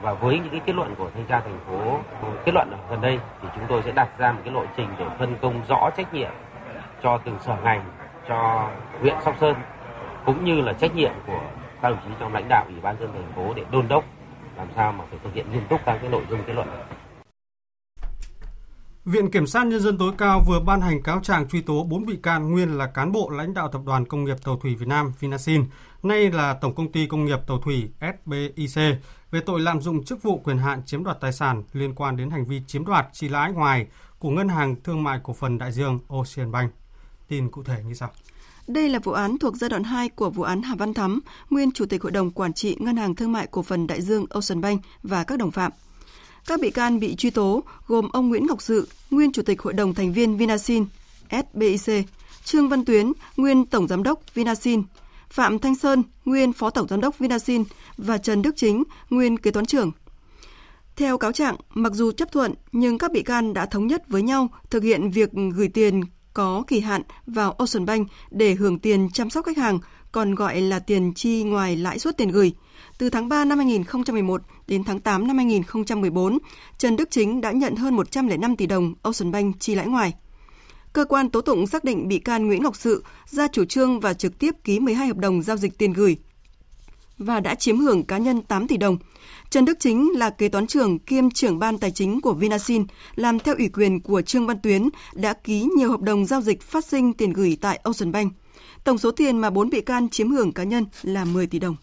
và 0.00 0.14
với 0.14 0.38
những 0.38 0.50
cái 0.50 0.60
kết 0.66 0.74
luận 0.74 0.94
của 0.94 1.10
thanh 1.14 1.24
tra 1.24 1.40
thành 1.40 1.58
phố 1.66 1.98
ờ, 2.22 2.28
kết 2.44 2.54
luận 2.54 2.70
ở 2.70 2.78
gần 2.90 3.00
đây 3.00 3.18
thì 3.42 3.48
chúng 3.54 3.64
tôi 3.68 3.82
sẽ 3.82 3.92
đặt 3.92 4.08
ra 4.18 4.32
một 4.32 4.40
cái 4.44 4.54
lộ 4.54 4.64
trình 4.76 4.88
để 4.98 5.04
phân 5.18 5.36
công 5.42 5.62
rõ 5.68 5.90
trách 5.96 6.14
nhiệm 6.14 6.30
cho 7.02 7.18
từng 7.24 7.38
sở 7.40 7.56
ngành, 7.64 7.84
cho 8.28 8.68
huyện 9.00 9.14
Sóc 9.24 9.34
Sơn 9.40 9.54
cũng 10.24 10.44
như 10.44 10.60
là 10.60 10.72
trách 10.72 10.94
nhiệm 10.94 11.12
của 11.26 11.40
các 11.82 11.88
đồng 11.88 11.98
chí 12.04 12.10
trong 12.20 12.34
lãnh 12.34 12.48
đạo 12.48 12.64
ủy 12.68 12.80
ban 12.82 12.96
dân 13.00 13.12
thành 13.12 13.32
phố 13.36 13.54
để 13.54 13.64
đôn 13.70 13.88
đốc 13.88 14.04
làm 14.56 14.66
sao 14.76 14.92
mà 14.92 15.04
phải 15.10 15.18
thực 15.24 15.34
hiện 15.34 15.52
nghiêm 15.52 15.62
túc 15.68 15.80
các 15.84 15.98
cái 16.00 16.10
nội 16.10 16.22
dung 16.28 16.40
kết 16.46 16.52
luận 16.52 16.68
Viện 19.04 19.30
Kiểm 19.30 19.46
sát 19.46 19.66
Nhân 19.66 19.80
dân 19.80 19.98
tối 19.98 20.12
cao 20.18 20.42
vừa 20.46 20.60
ban 20.60 20.80
hành 20.80 21.02
cáo 21.02 21.20
trạng 21.20 21.48
truy 21.48 21.60
tố 21.60 21.84
4 21.84 22.06
bị 22.06 22.16
can 22.22 22.50
nguyên 22.50 22.78
là 22.78 22.86
cán 22.86 23.12
bộ 23.12 23.30
lãnh 23.30 23.54
đạo 23.54 23.68
Tập 23.68 23.80
đoàn 23.86 24.04
Công 24.04 24.24
nghiệp 24.24 24.36
Tàu 24.44 24.56
thủy 24.56 24.74
Việt 24.74 24.88
Nam 24.88 25.12
Vinasin, 25.20 25.64
nay 26.02 26.30
là 26.30 26.54
Tổng 26.54 26.74
công 26.74 26.92
ty 26.92 27.06
Công 27.06 27.24
nghiệp 27.24 27.38
Tàu 27.46 27.60
thủy 27.60 27.88
SBIC 28.00 28.76
về 29.30 29.40
tội 29.46 29.60
lạm 29.60 29.80
dụng 29.80 30.04
chức 30.04 30.22
vụ 30.22 30.38
quyền 30.38 30.58
hạn 30.58 30.82
chiếm 30.86 31.04
đoạt 31.04 31.20
tài 31.20 31.32
sản 31.32 31.62
liên 31.72 31.94
quan 31.94 32.16
đến 32.16 32.30
hành 32.30 32.44
vi 32.44 32.62
chiếm 32.66 32.84
đoạt 32.84 33.06
chi 33.12 33.28
lãi 33.28 33.52
ngoài 33.52 33.86
của 34.18 34.30
Ngân 34.30 34.48
hàng 34.48 34.76
Thương 34.84 35.02
mại 35.02 35.20
Cổ 35.22 35.32
phần 35.32 35.58
Đại 35.58 35.72
Dương 35.72 35.98
Ocean 36.08 36.52
Bank. 36.52 36.72
Tin 37.28 37.50
cụ 37.50 37.62
thể 37.62 37.82
như 37.86 37.94
sau. 37.94 38.10
Đây 38.66 38.88
là 38.88 38.98
vụ 38.98 39.12
án 39.12 39.38
thuộc 39.38 39.56
giai 39.56 39.70
đoạn 39.70 39.84
2 39.84 40.08
của 40.08 40.30
vụ 40.30 40.42
án 40.42 40.62
Hà 40.62 40.74
Văn 40.74 40.94
Thắm, 40.94 41.20
nguyên 41.50 41.72
Chủ 41.72 41.86
tịch 41.86 42.02
Hội 42.02 42.12
đồng 42.12 42.30
Quản 42.30 42.52
trị 42.52 42.76
Ngân 42.80 42.96
hàng 42.96 43.14
Thương 43.14 43.32
mại 43.32 43.46
Cổ 43.46 43.62
phần 43.62 43.86
Đại 43.86 44.02
Dương 44.02 44.26
Ocean 44.30 44.60
Bank 44.60 44.82
và 45.02 45.24
các 45.24 45.38
đồng 45.38 45.50
phạm. 45.50 45.72
Các 46.46 46.60
bị 46.60 46.70
can 46.70 47.00
bị 47.00 47.14
truy 47.14 47.30
tố 47.30 47.62
gồm 47.86 48.08
ông 48.12 48.28
Nguyễn 48.28 48.46
Ngọc 48.46 48.62
Sự, 48.62 48.88
nguyên 49.10 49.32
Chủ 49.32 49.42
tịch 49.42 49.62
Hội 49.62 49.72
đồng 49.72 49.94
thành 49.94 50.12
viên 50.12 50.36
Vinasin, 50.36 50.84
SBIC, 51.30 52.06
Trương 52.44 52.68
Văn 52.68 52.84
Tuyến, 52.84 53.12
nguyên 53.36 53.66
Tổng 53.66 53.88
Giám 53.88 54.02
đốc 54.02 54.34
Vinasin, 54.34 54.82
Phạm 55.30 55.58
Thanh 55.58 55.74
Sơn, 55.74 56.02
nguyên 56.24 56.52
Phó 56.52 56.70
Tổng 56.70 56.88
Giám 56.88 57.00
đốc 57.00 57.18
Vinasin 57.18 57.64
và 57.96 58.18
Trần 58.18 58.42
Đức 58.42 58.56
Chính, 58.56 58.84
nguyên 59.10 59.38
kế 59.38 59.50
toán 59.50 59.66
trưởng. 59.66 59.92
Theo 60.96 61.18
cáo 61.18 61.32
trạng, 61.32 61.56
mặc 61.74 61.92
dù 61.92 62.12
chấp 62.12 62.32
thuận 62.32 62.54
nhưng 62.72 62.98
các 62.98 63.12
bị 63.12 63.22
can 63.22 63.54
đã 63.54 63.66
thống 63.66 63.86
nhất 63.86 64.08
với 64.08 64.22
nhau 64.22 64.48
thực 64.70 64.82
hiện 64.82 65.10
việc 65.10 65.30
gửi 65.54 65.68
tiền 65.68 66.00
có 66.34 66.62
kỳ 66.66 66.80
hạn 66.80 67.02
vào 67.26 67.52
Ocean 67.52 67.86
Bank 67.86 68.08
để 68.30 68.54
hưởng 68.54 68.78
tiền 68.78 69.08
chăm 69.12 69.30
sóc 69.30 69.44
khách 69.44 69.56
hàng, 69.56 69.78
còn 70.12 70.34
gọi 70.34 70.60
là 70.60 70.78
tiền 70.78 71.14
chi 71.14 71.42
ngoài 71.42 71.76
lãi 71.76 71.98
suất 71.98 72.16
tiền 72.16 72.28
gửi. 72.28 72.52
Từ 72.98 73.10
tháng 73.10 73.28
3 73.28 73.44
năm 73.44 73.58
2011 73.58 74.42
đến 74.66 74.84
tháng 74.84 75.00
8 75.00 75.26
năm 75.26 75.36
2014, 75.36 76.38
Trần 76.78 76.96
Đức 76.96 77.10
Chính 77.10 77.40
đã 77.40 77.52
nhận 77.52 77.76
hơn 77.76 77.96
105 77.96 78.56
tỷ 78.56 78.66
đồng 78.66 78.94
Ocean 79.02 79.32
Bank 79.32 79.60
chi 79.60 79.74
lãi 79.74 79.86
ngoài. 79.86 80.14
Cơ 80.92 81.04
quan 81.04 81.30
tố 81.30 81.40
tụng 81.40 81.66
xác 81.66 81.84
định 81.84 82.08
bị 82.08 82.18
can 82.18 82.46
Nguyễn 82.46 82.62
Ngọc 82.62 82.76
Sự 82.76 83.04
ra 83.26 83.48
chủ 83.48 83.64
trương 83.64 84.00
và 84.00 84.14
trực 84.14 84.38
tiếp 84.38 84.54
ký 84.64 84.80
12 84.80 85.06
hợp 85.06 85.16
đồng 85.16 85.42
giao 85.42 85.56
dịch 85.56 85.78
tiền 85.78 85.92
gửi 85.92 86.16
và 87.18 87.40
đã 87.40 87.54
chiếm 87.54 87.78
hưởng 87.78 88.02
cá 88.02 88.18
nhân 88.18 88.42
8 88.42 88.68
tỷ 88.68 88.76
đồng. 88.76 88.98
Trần 89.50 89.64
Đức 89.64 89.80
Chính 89.80 90.10
là 90.14 90.30
kế 90.30 90.48
toán 90.48 90.66
trưởng 90.66 90.98
kiêm 90.98 91.30
trưởng 91.30 91.58
ban 91.58 91.78
tài 91.78 91.90
chính 91.90 92.20
của 92.20 92.32
Vinasin, 92.32 92.84
làm 93.14 93.38
theo 93.38 93.54
ủy 93.58 93.68
quyền 93.68 94.00
của 94.00 94.22
Trương 94.22 94.46
Văn 94.46 94.60
Tuyến, 94.62 94.88
đã 95.14 95.32
ký 95.32 95.68
nhiều 95.76 95.90
hợp 95.90 96.00
đồng 96.00 96.26
giao 96.26 96.40
dịch 96.40 96.62
phát 96.62 96.84
sinh 96.84 97.12
tiền 97.12 97.32
gửi 97.32 97.58
tại 97.60 97.80
Ocean 97.82 98.12
Bank. 98.12 98.32
Tổng 98.84 98.98
số 98.98 99.10
tiền 99.10 99.38
mà 99.38 99.50
4 99.50 99.70
bị 99.70 99.80
can 99.80 100.08
chiếm 100.08 100.30
hưởng 100.30 100.52
cá 100.52 100.64
nhân 100.64 100.86
là 101.02 101.24
10 101.24 101.46
tỷ 101.46 101.58
đồng. 101.58 101.76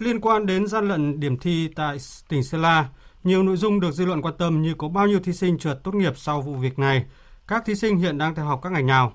Liên 0.00 0.20
quan 0.20 0.46
đến 0.46 0.66
gian 0.66 0.88
lận 0.88 1.20
điểm 1.20 1.38
thi 1.38 1.68
tại 1.76 1.98
tỉnh 2.28 2.42
Sơn 2.42 2.62
La, 2.62 2.88
nhiều 3.24 3.42
nội 3.42 3.56
dung 3.56 3.80
được 3.80 3.90
dư 3.90 4.04
luận 4.04 4.22
quan 4.22 4.34
tâm 4.38 4.62
như 4.62 4.74
có 4.78 4.88
bao 4.88 5.06
nhiêu 5.06 5.20
thí 5.20 5.32
sinh 5.32 5.58
trượt 5.58 5.84
tốt 5.84 5.94
nghiệp 5.94 6.12
sau 6.16 6.40
vụ 6.40 6.54
việc 6.54 6.78
này, 6.78 7.04
các 7.48 7.62
thí 7.66 7.74
sinh 7.74 7.96
hiện 7.96 8.18
đang 8.18 8.34
theo 8.34 8.44
học 8.44 8.60
các 8.62 8.72
ngành 8.72 8.86
nào. 8.86 9.12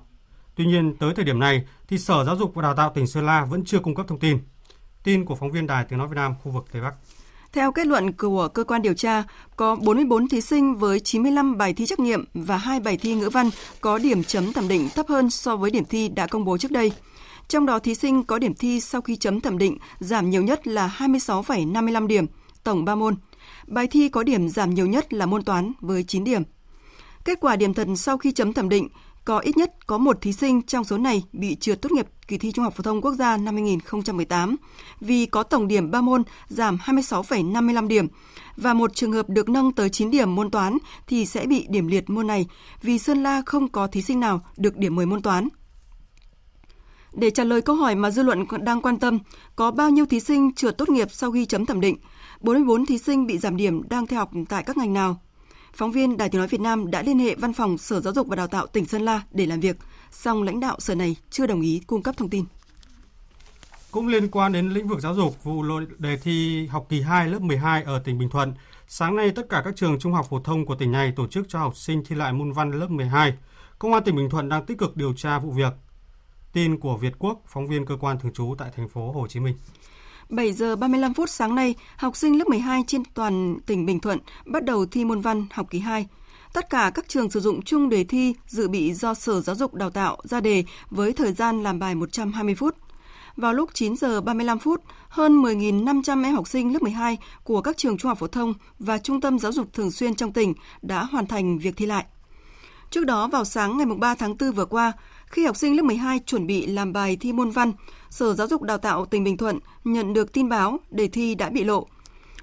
Tuy 0.54 0.66
nhiên, 0.66 0.96
tới 0.96 1.14
thời 1.14 1.24
điểm 1.24 1.38
này 1.38 1.64
thì 1.88 1.98
Sở 1.98 2.24
Giáo 2.24 2.36
dục 2.36 2.54
và 2.54 2.62
Đào 2.62 2.74
tạo 2.74 2.92
tỉnh 2.94 3.06
Sơn 3.06 3.26
La 3.26 3.44
vẫn 3.44 3.64
chưa 3.64 3.78
cung 3.78 3.94
cấp 3.94 4.06
thông 4.08 4.18
tin. 4.18 4.38
Tin 5.04 5.24
của 5.24 5.34
phóng 5.34 5.50
viên 5.50 5.66
Đài 5.66 5.84
Tiếng 5.84 5.98
Nói 5.98 6.08
Việt 6.08 6.16
Nam 6.16 6.34
khu 6.42 6.52
vực 6.52 6.64
Tây 6.72 6.82
Bắc. 6.82 6.94
Theo 7.52 7.72
kết 7.72 7.86
luận 7.86 8.12
của 8.12 8.48
cơ 8.48 8.64
quan 8.64 8.82
điều 8.82 8.94
tra, 8.94 9.24
có 9.56 9.76
44 9.76 10.28
thí 10.28 10.40
sinh 10.40 10.76
với 10.76 11.00
95 11.00 11.58
bài 11.58 11.72
thi 11.72 11.86
trắc 11.86 11.98
nghiệm 11.98 12.24
và 12.34 12.56
2 12.56 12.80
bài 12.80 12.96
thi 12.96 13.14
ngữ 13.14 13.30
văn 13.30 13.50
có 13.80 13.98
điểm 13.98 14.24
chấm 14.24 14.52
thẩm 14.52 14.68
định 14.68 14.88
thấp 14.94 15.06
hơn 15.08 15.30
so 15.30 15.56
với 15.56 15.70
điểm 15.70 15.84
thi 15.84 16.08
đã 16.08 16.26
công 16.26 16.44
bố 16.44 16.58
trước 16.58 16.70
đây. 16.70 16.92
Trong 17.48 17.66
đó 17.66 17.78
thí 17.78 17.94
sinh 17.94 18.24
có 18.24 18.38
điểm 18.38 18.54
thi 18.54 18.80
sau 18.80 19.00
khi 19.00 19.16
chấm 19.16 19.40
thẩm 19.40 19.58
định 19.58 19.78
giảm 19.98 20.30
nhiều 20.30 20.42
nhất 20.42 20.66
là 20.66 20.96
26,55 20.98 22.06
điểm, 22.06 22.26
tổng 22.64 22.84
3 22.84 22.94
môn. 22.94 23.16
Bài 23.66 23.86
thi 23.86 24.08
có 24.08 24.22
điểm 24.22 24.48
giảm 24.48 24.74
nhiều 24.74 24.86
nhất 24.86 25.12
là 25.12 25.26
môn 25.26 25.42
toán 25.42 25.72
với 25.80 26.04
9 26.04 26.24
điểm. 26.24 26.42
Kết 27.24 27.40
quả 27.40 27.56
điểm 27.56 27.74
thật 27.74 27.88
sau 27.96 28.18
khi 28.18 28.32
chấm 28.32 28.52
thẩm 28.52 28.68
định 28.68 28.88
có 29.26 29.38
ít 29.38 29.56
nhất 29.56 29.86
có 29.86 29.98
một 29.98 30.20
thí 30.20 30.32
sinh 30.32 30.62
trong 30.62 30.84
số 30.84 30.98
này 30.98 31.22
bị 31.32 31.56
trượt 31.56 31.82
tốt 31.82 31.92
nghiệp 31.92 32.06
kỳ 32.28 32.38
thi 32.38 32.52
Trung 32.52 32.64
học 32.64 32.74
phổ 32.76 32.82
thông 32.82 33.00
quốc 33.00 33.14
gia 33.14 33.36
năm 33.36 33.54
2018 33.54 34.56
vì 35.00 35.26
có 35.26 35.42
tổng 35.42 35.68
điểm 35.68 35.90
3 35.90 36.00
môn 36.00 36.22
giảm 36.48 36.78
26,55 36.84 37.88
điểm 37.88 38.06
và 38.56 38.74
một 38.74 38.94
trường 38.94 39.12
hợp 39.12 39.28
được 39.28 39.48
nâng 39.48 39.72
tới 39.72 39.88
9 39.88 40.10
điểm 40.10 40.34
môn 40.34 40.50
toán 40.50 40.78
thì 41.06 41.26
sẽ 41.26 41.46
bị 41.46 41.66
điểm 41.68 41.86
liệt 41.86 42.10
môn 42.10 42.26
này 42.26 42.46
vì 42.82 42.98
Sơn 42.98 43.22
La 43.22 43.42
không 43.46 43.68
có 43.68 43.86
thí 43.86 44.02
sinh 44.02 44.20
nào 44.20 44.40
được 44.56 44.76
điểm 44.76 44.96
10 44.96 45.06
môn 45.06 45.22
toán. 45.22 45.48
Để 47.16 47.30
trả 47.30 47.44
lời 47.44 47.62
câu 47.62 47.76
hỏi 47.76 47.94
mà 47.94 48.10
dư 48.10 48.22
luận 48.22 48.44
đang 48.60 48.80
quan 48.80 48.98
tâm, 48.98 49.18
có 49.56 49.70
bao 49.70 49.90
nhiêu 49.90 50.06
thí 50.06 50.20
sinh 50.20 50.54
trượt 50.54 50.78
tốt 50.78 50.88
nghiệp 50.88 51.08
sau 51.10 51.32
khi 51.32 51.46
chấm 51.46 51.66
thẩm 51.66 51.80
định, 51.80 51.96
44 52.40 52.86
thí 52.86 52.98
sinh 52.98 53.26
bị 53.26 53.38
giảm 53.38 53.56
điểm 53.56 53.88
đang 53.88 54.06
theo 54.06 54.18
học 54.18 54.30
tại 54.48 54.62
các 54.62 54.76
ngành 54.76 54.92
nào? 54.92 55.20
Phóng 55.74 55.92
viên 55.92 56.16
Đài 56.16 56.28
Tiếng 56.28 56.38
Nói 56.38 56.48
Việt 56.48 56.60
Nam 56.60 56.90
đã 56.90 57.02
liên 57.02 57.18
hệ 57.18 57.34
văn 57.34 57.52
phòng 57.52 57.78
Sở 57.78 58.00
Giáo 58.00 58.12
dục 58.12 58.26
và 58.26 58.36
Đào 58.36 58.46
tạo 58.46 58.66
tỉnh 58.66 58.84
Sơn 58.84 59.02
La 59.02 59.22
để 59.30 59.46
làm 59.46 59.60
việc, 59.60 59.76
song 60.10 60.42
lãnh 60.42 60.60
đạo 60.60 60.76
sở 60.80 60.94
này 60.94 61.16
chưa 61.30 61.46
đồng 61.46 61.60
ý 61.60 61.80
cung 61.86 62.02
cấp 62.02 62.16
thông 62.16 62.30
tin. 62.30 62.44
Cũng 63.90 64.08
liên 64.08 64.28
quan 64.28 64.52
đến 64.52 64.68
lĩnh 64.68 64.88
vực 64.88 65.00
giáo 65.00 65.14
dục, 65.14 65.44
vụ 65.44 65.64
đề 65.98 66.16
thi 66.16 66.66
học 66.66 66.86
kỳ 66.88 67.00
2 67.00 67.28
lớp 67.28 67.42
12 67.42 67.82
ở 67.82 67.98
tỉnh 67.98 68.18
Bình 68.18 68.30
Thuận, 68.30 68.54
sáng 68.88 69.16
nay 69.16 69.30
tất 69.30 69.46
cả 69.48 69.62
các 69.64 69.76
trường 69.76 69.98
trung 69.98 70.12
học 70.12 70.26
phổ 70.30 70.40
thông 70.40 70.66
của 70.66 70.74
tỉnh 70.74 70.92
này 70.92 71.12
tổ 71.16 71.26
chức 71.26 71.46
cho 71.48 71.58
học 71.58 71.76
sinh 71.76 72.02
thi 72.04 72.16
lại 72.16 72.32
môn 72.32 72.52
văn 72.52 72.70
lớp 72.70 72.90
12. 72.90 73.34
Công 73.78 73.92
an 73.92 74.02
tỉnh 74.04 74.16
Bình 74.16 74.30
Thuận 74.30 74.48
đang 74.48 74.66
tích 74.66 74.78
cực 74.78 74.96
điều 74.96 75.14
tra 75.14 75.38
vụ 75.38 75.50
việc. 75.50 75.72
Tin 76.56 76.78
của 76.78 76.96
Việt 76.96 77.12
Quốc, 77.18 77.42
phóng 77.46 77.66
viên 77.66 77.86
cơ 77.86 77.96
quan 78.00 78.18
thường 78.18 78.32
trú 78.32 78.54
tại 78.58 78.70
thành 78.76 78.88
phố 78.88 79.12
Hồ 79.12 79.26
Chí 79.26 79.40
Minh. 79.40 79.54
7 80.28 80.52
giờ 80.52 80.76
35 80.76 81.14
phút 81.14 81.30
sáng 81.30 81.54
nay, 81.54 81.74
học 81.96 82.16
sinh 82.16 82.38
lớp 82.38 82.48
12 82.48 82.84
trên 82.86 83.02
toàn 83.14 83.58
tỉnh 83.66 83.86
Bình 83.86 84.00
Thuận 84.00 84.18
bắt 84.46 84.64
đầu 84.64 84.86
thi 84.86 85.04
môn 85.04 85.20
văn 85.20 85.46
học 85.50 85.66
kỳ 85.70 85.78
2. 85.78 86.06
Tất 86.52 86.70
cả 86.70 86.90
các 86.94 87.08
trường 87.08 87.30
sử 87.30 87.40
dụng 87.40 87.62
chung 87.62 87.88
đề 87.88 88.04
thi 88.04 88.34
dự 88.46 88.68
bị 88.68 88.94
do 88.94 89.14
Sở 89.14 89.40
Giáo 89.40 89.56
dục 89.56 89.74
Đào 89.74 89.90
tạo 89.90 90.18
ra 90.24 90.40
đề 90.40 90.64
với 90.90 91.12
thời 91.12 91.32
gian 91.32 91.62
làm 91.62 91.78
bài 91.78 91.94
120 91.94 92.54
phút. 92.54 92.76
Vào 93.36 93.52
lúc 93.52 93.70
9 93.74 93.96
giờ 93.96 94.20
35 94.20 94.58
phút, 94.58 94.82
hơn 95.08 95.42
10.500 95.42 96.24
em 96.24 96.34
học 96.34 96.48
sinh 96.48 96.72
lớp 96.72 96.82
12 96.82 97.18
của 97.44 97.60
các 97.60 97.76
trường 97.76 97.98
trung 97.98 98.08
học 98.08 98.18
phổ 98.18 98.26
thông 98.26 98.54
và 98.78 98.98
trung 98.98 99.20
tâm 99.20 99.38
giáo 99.38 99.52
dục 99.52 99.72
thường 99.72 99.90
xuyên 99.90 100.14
trong 100.14 100.32
tỉnh 100.32 100.54
đã 100.82 101.04
hoàn 101.04 101.26
thành 101.26 101.58
việc 101.58 101.76
thi 101.76 101.86
lại. 101.86 102.04
Trước 102.90 103.04
đó 103.04 103.28
vào 103.28 103.44
sáng 103.44 103.76
ngày 103.76 103.86
3 103.98 104.14
tháng 104.14 104.36
4 104.38 104.52
vừa 104.52 104.64
qua, 104.64 104.92
khi 105.36 105.44
học 105.44 105.56
sinh 105.56 105.76
lớp 105.76 105.82
12 105.82 106.18
chuẩn 106.26 106.46
bị 106.46 106.66
làm 106.66 106.92
bài 106.92 107.16
thi 107.20 107.32
môn 107.32 107.50
văn, 107.50 107.72
Sở 108.10 108.34
Giáo 108.34 108.46
dục 108.46 108.62
Đào 108.62 108.78
tạo 108.78 109.06
tỉnh 109.06 109.24
Bình 109.24 109.36
Thuận 109.36 109.58
nhận 109.84 110.12
được 110.12 110.32
tin 110.32 110.48
báo 110.48 110.80
đề 110.90 111.08
thi 111.08 111.34
đã 111.34 111.50
bị 111.50 111.64
lộ. 111.64 111.86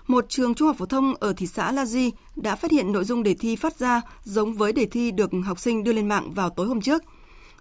Một 0.07 0.25
trường 0.29 0.53
trung 0.53 0.67
học 0.67 0.77
phổ 0.79 0.85
thông 0.85 1.13
ở 1.15 1.33
thị 1.37 1.47
xã 1.47 1.71
La 1.71 1.85
Di 1.85 2.11
đã 2.35 2.55
phát 2.55 2.71
hiện 2.71 2.91
nội 2.91 3.03
dung 3.03 3.23
đề 3.23 3.33
thi 3.33 3.55
phát 3.55 3.79
ra 3.79 4.01
giống 4.23 4.53
với 4.53 4.73
đề 4.73 4.85
thi 4.85 5.11
được 5.11 5.31
học 5.45 5.59
sinh 5.59 5.83
đưa 5.83 5.93
lên 5.93 6.07
mạng 6.07 6.33
vào 6.33 6.49
tối 6.49 6.67
hôm 6.67 6.81
trước. 6.81 7.03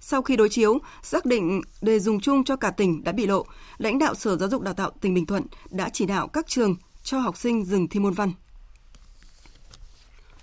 Sau 0.00 0.22
khi 0.22 0.36
đối 0.36 0.48
chiếu, 0.48 0.78
xác 1.02 1.26
định 1.26 1.60
đề 1.82 1.98
dùng 1.98 2.20
chung 2.20 2.44
cho 2.44 2.56
cả 2.56 2.70
tỉnh 2.70 3.04
đã 3.04 3.12
bị 3.12 3.26
lộ, 3.26 3.46
lãnh 3.78 3.98
đạo 3.98 4.14
Sở 4.14 4.36
Giáo 4.36 4.48
dục 4.48 4.62
Đào 4.62 4.74
tạo 4.74 4.90
tỉnh 5.00 5.14
Bình 5.14 5.26
Thuận 5.26 5.42
đã 5.70 5.88
chỉ 5.88 6.06
đạo 6.06 6.28
các 6.28 6.46
trường 6.46 6.76
cho 7.02 7.18
học 7.18 7.36
sinh 7.36 7.64
dừng 7.64 7.88
thi 7.88 8.00
môn 8.00 8.12
văn. 8.12 8.32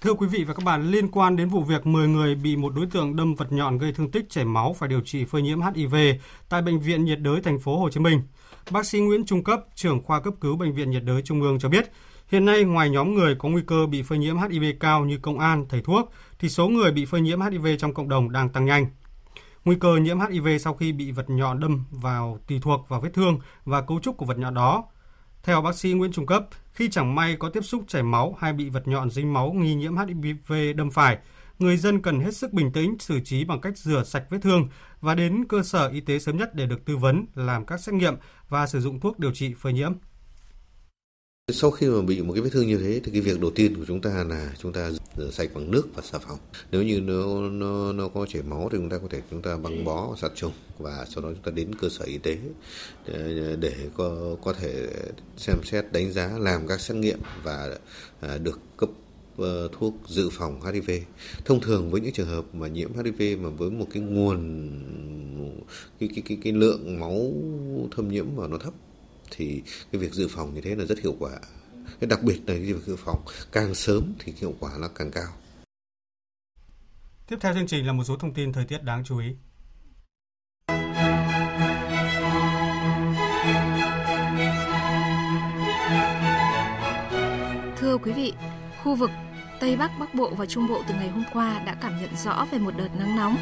Thưa 0.01 0.13
quý 0.13 0.27
vị 0.27 0.43
và 0.43 0.53
các 0.53 0.63
bạn, 0.63 0.91
liên 0.91 1.07
quan 1.12 1.35
đến 1.35 1.49
vụ 1.49 1.63
việc 1.63 1.88
10 1.88 2.07
người 2.07 2.35
bị 2.35 2.55
một 2.55 2.73
đối 2.75 2.85
tượng 2.85 3.15
đâm 3.15 3.35
vật 3.35 3.51
nhọn 3.51 3.77
gây 3.77 3.93
thương 3.93 4.12
tích 4.12 4.29
chảy 4.29 4.45
máu 4.45 4.75
phải 4.79 4.89
điều 4.89 5.01
trị 5.01 5.25
phơi 5.25 5.41
nhiễm 5.41 5.62
HIV 5.62 5.95
tại 6.49 6.62
bệnh 6.62 6.79
viện 6.79 7.05
nhiệt 7.05 7.19
đới 7.19 7.41
thành 7.41 7.59
phố 7.59 7.79
Hồ 7.79 7.89
Chí 7.89 7.99
Minh. 7.99 8.21
Bác 8.71 8.85
sĩ 8.85 8.99
Nguyễn 8.99 9.25
Trung 9.25 9.43
Cấp, 9.43 9.59
trưởng 9.75 10.03
khoa 10.03 10.21
cấp 10.21 10.33
cứu 10.41 10.57
bệnh 10.57 10.73
viện 10.73 10.91
nhiệt 10.91 11.03
đới 11.03 11.21
Trung 11.21 11.41
ương 11.41 11.59
cho 11.59 11.69
biết, 11.69 11.91
hiện 12.27 12.45
nay 12.45 12.63
ngoài 12.63 12.89
nhóm 12.89 13.15
người 13.15 13.35
có 13.35 13.49
nguy 13.49 13.62
cơ 13.67 13.85
bị 13.85 14.01
phơi 14.01 14.19
nhiễm 14.19 14.38
HIV 14.38 14.63
cao 14.79 15.05
như 15.05 15.17
công 15.17 15.39
an, 15.39 15.65
thầy 15.69 15.81
thuốc 15.81 16.12
thì 16.39 16.49
số 16.49 16.67
người 16.67 16.91
bị 16.91 17.05
phơi 17.05 17.21
nhiễm 17.21 17.41
HIV 17.41 17.67
trong 17.79 17.93
cộng 17.93 18.09
đồng 18.09 18.31
đang 18.31 18.49
tăng 18.49 18.65
nhanh. 18.65 18.85
Nguy 19.65 19.75
cơ 19.79 19.95
nhiễm 19.95 20.19
HIV 20.19 20.47
sau 20.59 20.73
khi 20.73 20.91
bị 20.91 21.12
vật 21.12 21.29
nhọn 21.29 21.59
đâm 21.59 21.83
vào 21.91 22.39
tùy 22.47 22.59
thuộc 22.62 22.89
vào 22.89 23.01
vết 23.01 23.09
thương 23.13 23.39
và 23.65 23.81
cấu 23.81 23.99
trúc 23.99 24.17
của 24.17 24.25
vật 24.25 24.38
nhọn 24.38 24.53
đó. 24.53 24.83
Theo 25.43 25.62
bác 25.62 25.75
sĩ 25.75 25.93
Nguyễn 25.93 26.12
Trung 26.12 26.25
Cấp, 26.25 26.47
khi 26.71 26.89
chẳng 26.89 27.15
may 27.15 27.36
có 27.36 27.49
tiếp 27.49 27.62
xúc 27.62 27.84
chảy 27.88 28.04
máu 28.04 28.38
hay 28.39 28.54
bị 28.54 28.69
vật 28.69 28.88
nhọn 28.88 29.10
dính 29.10 29.34
máu 29.34 29.52
nghi 29.52 29.75
nhiễm 29.75 29.97
HIV 29.97 30.56
đâm 30.75 30.91
phải, 30.91 31.17
người 31.60 31.78
dân 31.78 32.02
cần 32.02 32.19
hết 32.19 32.36
sức 32.36 32.54
bình 32.54 32.71
tĩnh 32.71 32.95
xử 32.99 33.19
trí 33.19 33.43
bằng 33.43 33.62
cách 33.62 33.78
rửa 33.78 34.04
sạch 34.04 34.23
vết 34.30 34.38
thương 34.41 34.67
và 35.02 35.15
đến 35.15 35.45
cơ 35.49 35.63
sở 35.63 35.88
y 35.88 36.02
tế 36.02 36.19
sớm 36.19 36.38
nhất 36.38 36.56
để 36.56 36.65
được 36.65 36.86
tư 36.86 36.97
vấn, 36.97 37.25
làm 37.36 37.65
các 37.65 37.80
xét 37.80 37.95
nghiệm 37.95 38.15
và 38.49 38.67
sử 38.67 38.82
dụng 38.82 38.99
thuốc 38.99 39.19
điều 39.19 39.32
trị 39.32 39.54
phơi 39.54 39.73
nhiễm. 39.73 39.93
Sau 41.53 41.71
khi 41.71 41.88
mà 41.88 42.01
bị 42.01 42.21
một 42.21 42.33
cái 42.33 42.41
vết 42.41 42.49
thương 42.53 42.67
như 42.67 42.77
thế 42.77 43.01
thì 43.03 43.12
cái 43.12 43.21
việc 43.21 43.41
đầu 43.41 43.51
tiên 43.51 43.75
của 43.77 43.85
chúng 43.88 44.01
ta 44.01 44.23
là 44.23 44.53
chúng 44.62 44.73
ta 44.73 44.91
rửa 45.17 45.31
sạch 45.31 45.49
bằng 45.53 45.71
nước 45.71 45.88
và 45.95 46.01
xà 46.01 46.17
phòng. 46.17 46.38
Nếu 46.71 46.83
như 46.83 46.99
nó 47.01 47.49
nó 47.49 47.93
nó 47.93 48.07
có 48.07 48.25
chảy 48.25 48.41
máu 48.41 48.69
thì 48.71 48.77
chúng 48.77 48.89
ta 48.89 48.97
có 48.97 49.07
thể 49.09 49.21
chúng 49.31 49.41
ta 49.41 49.57
băng 49.57 49.85
bó 49.85 50.15
sát 50.21 50.31
trùng 50.35 50.51
và 50.77 51.05
sau 51.09 51.23
đó 51.23 51.29
chúng 51.33 51.43
ta 51.43 51.51
đến 51.51 51.75
cơ 51.75 51.89
sở 51.89 52.05
y 52.05 52.17
tế 52.17 52.38
để, 53.07 53.55
để 53.59 53.73
có 53.97 54.35
có 54.43 54.53
thể 54.53 54.88
xem 55.38 55.57
xét 55.63 55.91
đánh 55.91 56.12
giá 56.12 56.38
làm 56.38 56.67
các 56.67 56.81
xét 56.81 56.97
nghiệm 56.97 57.19
và 57.43 57.77
ờ, 58.21 58.38
được 58.38 58.59
cấp 58.77 58.89
ờ, 59.38 59.69
thuốc 59.79 59.93
dự 60.07 60.29
phòng 60.31 60.62
HIV. 60.62 60.91
Thông 61.45 61.62
thường 61.62 61.91
với 61.91 62.01
những 62.01 62.13
trường 62.13 62.27
hợp 62.27 62.45
mà 62.53 62.67
nhiễm 62.67 62.89
HIV 62.93 63.39
mà 63.39 63.49
với 63.49 63.71
một 63.71 63.88
cái 63.93 64.03
nguồn 64.03 64.39
cái 65.99 66.09
cái 66.15 66.23
cái, 66.27 66.38
cái 66.43 66.53
lượng 66.53 66.99
máu 66.99 67.33
thâm 67.95 68.09
nhiễm 68.09 68.25
mà 68.35 68.47
nó 68.47 68.57
thấp 68.57 68.73
thì 69.32 69.62
cái 69.92 70.02
việc 70.02 70.13
dự 70.13 70.28
phòng 70.28 70.54
như 70.54 70.62
thế 70.62 70.76
là 70.76 70.86
rất 70.86 71.00
hiệu 71.00 71.15
quả 71.20 71.39
cái 72.00 72.08
đặc 72.08 72.24
biệt 72.24 72.38
là 72.48 72.54
cái 72.54 72.74
việc 72.74 72.86
dự 72.86 72.96
phòng 72.96 73.22
càng 73.52 73.76
sớm 73.76 74.13
thì 74.20 74.34
hiệu 74.38 74.54
quả 74.60 74.72
nó 74.80 74.88
càng 74.88 75.12
cao 75.12 75.34
Tiếp 77.28 77.38
theo 77.42 77.54
chương 77.54 77.68
trình 77.68 77.88
là 77.88 77.94
một 77.94 78.04
số 78.04 78.15
thông 78.15 78.34
tin 78.34 78.54
thời 78.54 78.65
tiết 78.65 78.84
đáng 78.84 79.04
chú 79.04 79.20
ý. 79.20 79.36
Thưa 87.78 87.98
quý 87.98 88.12
vị, 88.12 88.34
khu 88.84 88.96
vực 88.96 89.10
Tây 89.60 89.76
Bắc 89.76 89.92
Bắc 90.00 90.15
Bộ 90.15 90.30
và 90.38 90.46
Trung 90.46 90.68
Bộ 90.68 90.82
từ 90.88 90.94
ngày 90.94 91.10
hôm 91.10 91.24
qua 91.34 91.63
đã 91.65 91.78
cảm 91.82 92.02
nhận 92.02 92.10
rõ 92.24 92.48
về 92.52 92.58
một 92.58 92.72
đợt 92.78 92.89
nắng 93.00 93.15
nóng. 93.15 93.38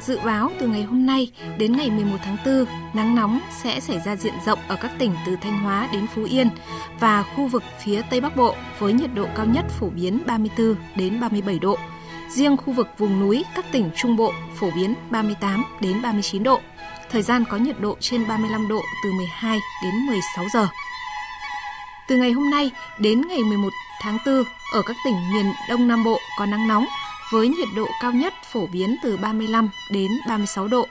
Dự 0.00 0.18
báo 0.24 0.50
từ 0.58 0.66
ngày 0.66 0.82
hôm 0.82 1.06
nay 1.06 1.32
đến 1.58 1.76
ngày 1.76 1.90
11 1.90 2.16
tháng 2.22 2.36
4, 2.46 2.64
nắng 2.94 3.14
nóng 3.14 3.40
sẽ 3.62 3.80
xảy 3.80 4.00
ra 4.06 4.16
diện 4.16 4.34
rộng 4.46 4.58
ở 4.68 4.76
các 4.80 4.90
tỉnh 4.98 5.14
từ 5.26 5.36
Thanh 5.40 5.58
Hóa 5.58 5.88
đến 5.92 6.06
Phú 6.06 6.24
Yên 6.24 6.48
và 7.00 7.22
khu 7.22 7.46
vực 7.46 7.62
phía 7.84 8.02
Tây 8.10 8.20
Bắc 8.20 8.36
Bộ 8.36 8.54
với 8.78 8.92
nhiệt 8.92 9.10
độ 9.14 9.26
cao 9.36 9.46
nhất 9.46 9.64
phổ 9.68 9.88
biến 9.88 10.20
34 10.26 10.74
đến 10.96 11.20
37 11.20 11.58
độ. 11.58 11.78
Riêng 12.28 12.56
khu 12.56 12.72
vực 12.72 12.86
vùng 12.98 13.20
núi 13.20 13.44
các 13.54 13.64
tỉnh 13.72 13.90
Trung 13.96 14.16
Bộ 14.16 14.32
phổ 14.54 14.70
biến 14.70 14.94
38 15.10 15.64
đến 15.80 16.02
39 16.02 16.42
độ. 16.42 16.60
Thời 17.10 17.22
gian 17.22 17.44
có 17.50 17.56
nhiệt 17.56 17.80
độ 17.80 17.96
trên 18.00 18.28
35 18.28 18.68
độ 18.68 18.82
từ 19.04 19.12
12 19.12 19.58
đến 19.82 20.06
16 20.06 20.44
giờ. 20.52 20.68
Từ 22.08 22.16
ngày 22.16 22.32
hôm 22.32 22.50
nay 22.50 22.70
đến 22.98 23.22
ngày 23.28 23.38
11 23.38 23.68
tháng 24.00 24.18
4, 24.26 24.44
ở 24.72 24.82
các 24.86 24.96
tỉnh 25.04 25.14
miền 25.32 25.52
Đông 25.68 25.88
Nam 25.88 26.04
Bộ 26.04 26.18
có 26.38 26.46
nắng 26.46 26.68
nóng 26.68 26.86
với 27.30 27.48
nhiệt 27.48 27.68
độ 27.76 27.86
cao 28.00 28.12
nhất 28.12 28.34
phổ 28.52 28.66
biến 28.66 28.96
từ 29.02 29.16
35 29.16 29.70
đến 29.90 30.10
36 30.28 30.68
độ. 30.68 30.86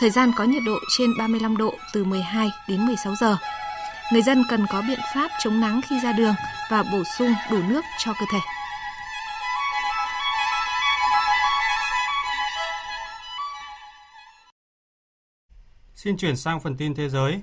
Thời 0.00 0.10
gian 0.10 0.32
có 0.36 0.44
nhiệt 0.44 0.62
độ 0.66 0.78
trên 0.98 1.10
35 1.18 1.56
độ 1.56 1.74
từ 1.92 2.04
12 2.04 2.48
đến 2.68 2.86
16 2.86 3.14
giờ. 3.20 3.36
Người 4.12 4.22
dân 4.22 4.42
cần 4.50 4.66
có 4.70 4.82
biện 4.88 4.98
pháp 5.14 5.30
chống 5.40 5.60
nắng 5.60 5.80
khi 5.88 6.00
ra 6.04 6.12
đường 6.12 6.34
và 6.70 6.82
bổ 6.92 7.02
sung 7.18 7.34
đủ 7.50 7.58
nước 7.68 7.84
cho 7.98 8.12
cơ 8.12 8.26
thể. 8.32 8.38
Xin 15.94 16.16
chuyển 16.16 16.36
sang 16.36 16.60
phần 16.60 16.76
tin 16.76 16.94
thế 16.94 17.08
giới. 17.08 17.42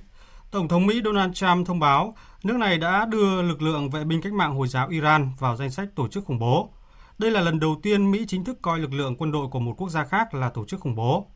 Tổng 0.52 0.68
thống 0.68 0.86
Mỹ 0.86 1.02
Donald 1.06 1.34
Trump 1.34 1.68
thông 1.68 1.80
báo 1.80 2.16
nước 2.44 2.58
này 2.58 2.78
đã 2.78 3.06
đưa 3.06 3.42
lực 3.42 3.62
lượng 3.62 3.90
vệ 3.90 4.04
binh 4.04 4.22
cách 4.22 4.34
mạng 4.34 4.56
Hồi 4.56 4.68
giáo 4.68 4.88
Iran 4.90 5.32
vào 5.40 5.56
danh 5.56 5.72
sách 5.72 5.88
tổ 5.96 6.08
chức 6.08 6.26
khủng 6.26 6.40
bố. 6.40 6.74
Đây 7.18 7.32
là 7.32 7.42
lần 7.42 7.60
đầu 7.60 7.80
tiên 7.84 8.12
Mỹ 8.12 8.26
chính 8.28 8.44
thức 8.44 8.62
coi 8.62 8.80
lực 8.80 8.94
lượng 8.94 9.16
quân 9.18 9.32
đội 9.32 9.48
của 9.48 9.60
một 9.60 9.74
quốc 9.78 9.90
gia 9.90 10.06
khác 10.06 10.34
là 10.34 10.50
tổ 10.50 10.66
chức 10.66 10.80
khủng 10.80 10.96
bố. 10.96 11.28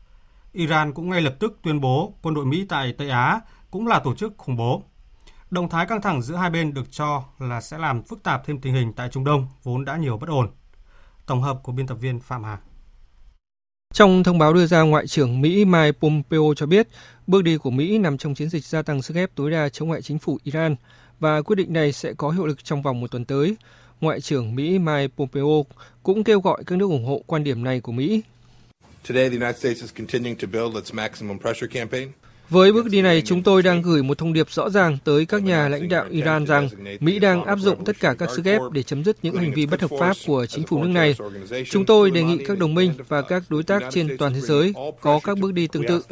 Iran 0.52 0.94
cũng 0.94 1.08
ngay 1.10 1.20
lập 1.20 1.34
tức 1.38 1.58
tuyên 1.62 1.80
bố 1.80 2.14
quân 2.22 2.34
đội 2.34 2.46
Mỹ 2.46 2.66
tại 2.68 2.94
Tây 2.98 3.10
Á 3.10 3.40
cũng 3.70 3.86
là 3.86 3.98
tổ 3.98 4.14
chức 4.14 4.32
khủng 4.38 4.56
bố. 4.56 4.82
Động 5.50 5.68
thái 5.68 5.86
căng 5.86 6.02
thẳng 6.02 6.22
giữa 6.22 6.36
hai 6.36 6.50
bên 6.50 6.74
được 6.74 6.92
cho 6.92 7.24
là 7.38 7.60
sẽ 7.60 7.78
làm 7.78 8.02
phức 8.02 8.22
tạp 8.22 8.46
thêm 8.46 8.60
tình 8.60 8.74
hình 8.74 8.92
tại 8.92 9.08
Trung 9.08 9.24
Đông 9.24 9.46
vốn 9.62 9.84
đã 9.84 9.96
nhiều 9.96 10.18
bất 10.18 10.28
ổn. 10.28 10.50
Tổng 11.26 11.42
hợp 11.42 11.60
của 11.62 11.72
biên 11.72 11.86
tập 11.86 11.94
viên 12.00 12.20
Phạm 12.20 12.44
Hà. 12.44 12.58
Trong 13.94 14.22
thông 14.22 14.38
báo 14.38 14.54
đưa 14.54 14.66
ra, 14.66 14.82
Ngoại 14.82 15.06
trưởng 15.06 15.40
Mỹ 15.40 15.64
Mike 15.64 15.92
Pompeo 15.92 16.54
cho 16.56 16.66
biết 16.66 16.88
bước 17.26 17.44
đi 17.44 17.56
của 17.56 17.70
Mỹ 17.70 17.98
nằm 17.98 18.18
trong 18.18 18.34
chiến 18.34 18.48
dịch 18.48 18.64
gia 18.64 18.82
tăng 18.82 19.02
sức 19.02 19.16
ép 19.16 19.34
tối 19.34 19.50
đa 19.50 19.68
chống 19.68 19.92
lại 19.92 20.02
chính 20.02 20.18
phủ 20.18 20.38
Iran 20.42 20.76
và 21.20 21.42
quyết 21.42 21.56
định 21.56 21.72
này 21.72 21.92
sẽ 21.92 22.12
có 22.12 22.30
hiệu 22.30 22.46
lực 22.46 22.64
trong 22.64 22.82
vòng 22.82 23.00
một 23.00 23.10
tuần 23.10 23.24
tới. 23.24 23.56
Ngoại 24.00 24.20
trưởng 24.20 24.54
Mỹ 24.54 24.78
Mike 24.78 25.08
Pompeo 25.16 25.66
cũng 26.02 26.24
kêu 26.24 26.40
gọi 26.40 26.62
các 26.66 26.78
nước 26.78 26.86
ủng 26.86 27.04
hộ 27.04 27.22
quan 27.26 27.44
điểm 27.44 27.64
này 27.64 27.80
của 27.80 27.92
Mỹ. 27.92 28.22
Với 32.50 32.72
bước 32.72 32.86
đi 32.90 33.02
này, 33.02 33.22
chúng 33.24 33.42
tôi 33.42 33.62
đang 33.62 33.82
gửi 33.82 34.02
một 34.02 34.18
thông 34.18 34.32
điệp 34.32 34.50
rõ 34.50 34.70
ràng 34.70 34.98
tới 35.04 35.26
các 35.26 35.42
nhà 35.42 35.68
lãnh 35.68 35.88
đạo 35.88 36.06
Iran 36.10 36.46
rằng 36.46 36.68
Mỹ 37.00 37.18
đang 37.18 37.44
áp 37.44 37.58
dụng 37.58 37.84
tất 37.84 38.00
cả 38.00 38.14
các 38.18 38.30
sức 38.36 38.44
ép 38.44 38.60
để 38.72 38.82
chấm 38.82 39.04
dứt 39.04 39.16
những 39.22 39.36
hành 39.36 39.52
vi 39.54 39.66
bất 39.66 39.80
hợp 39.80 39.90
pháp 40.00 40.16
của 40.26 40.46
chính 40.46 40.66
phủ 40.66 40.82
nước 40.82 40.88
này. 40.88 41.14
Chúng 41.70 41.86
tôi 41.86 42.10
đề 42.10 42.22
nghị 42.22 42.44
các 42.44 42.58
đồng 42.58 42.74
minh 42.74 42.92
và 43.08 43.22
các 43.22 43.42
đối 43.48 43.62
tác 43.62 43.82
trên 43.90 44.16
toàn 44.18 44.32
thế 44.32 44.40
giới 44.40 44.72
có 45.00 45.20
các 45.24 45.38
bước 45.38 45.52
đi 45.52 45.66
tương 45.66 45.86
tự. 45.86 46.02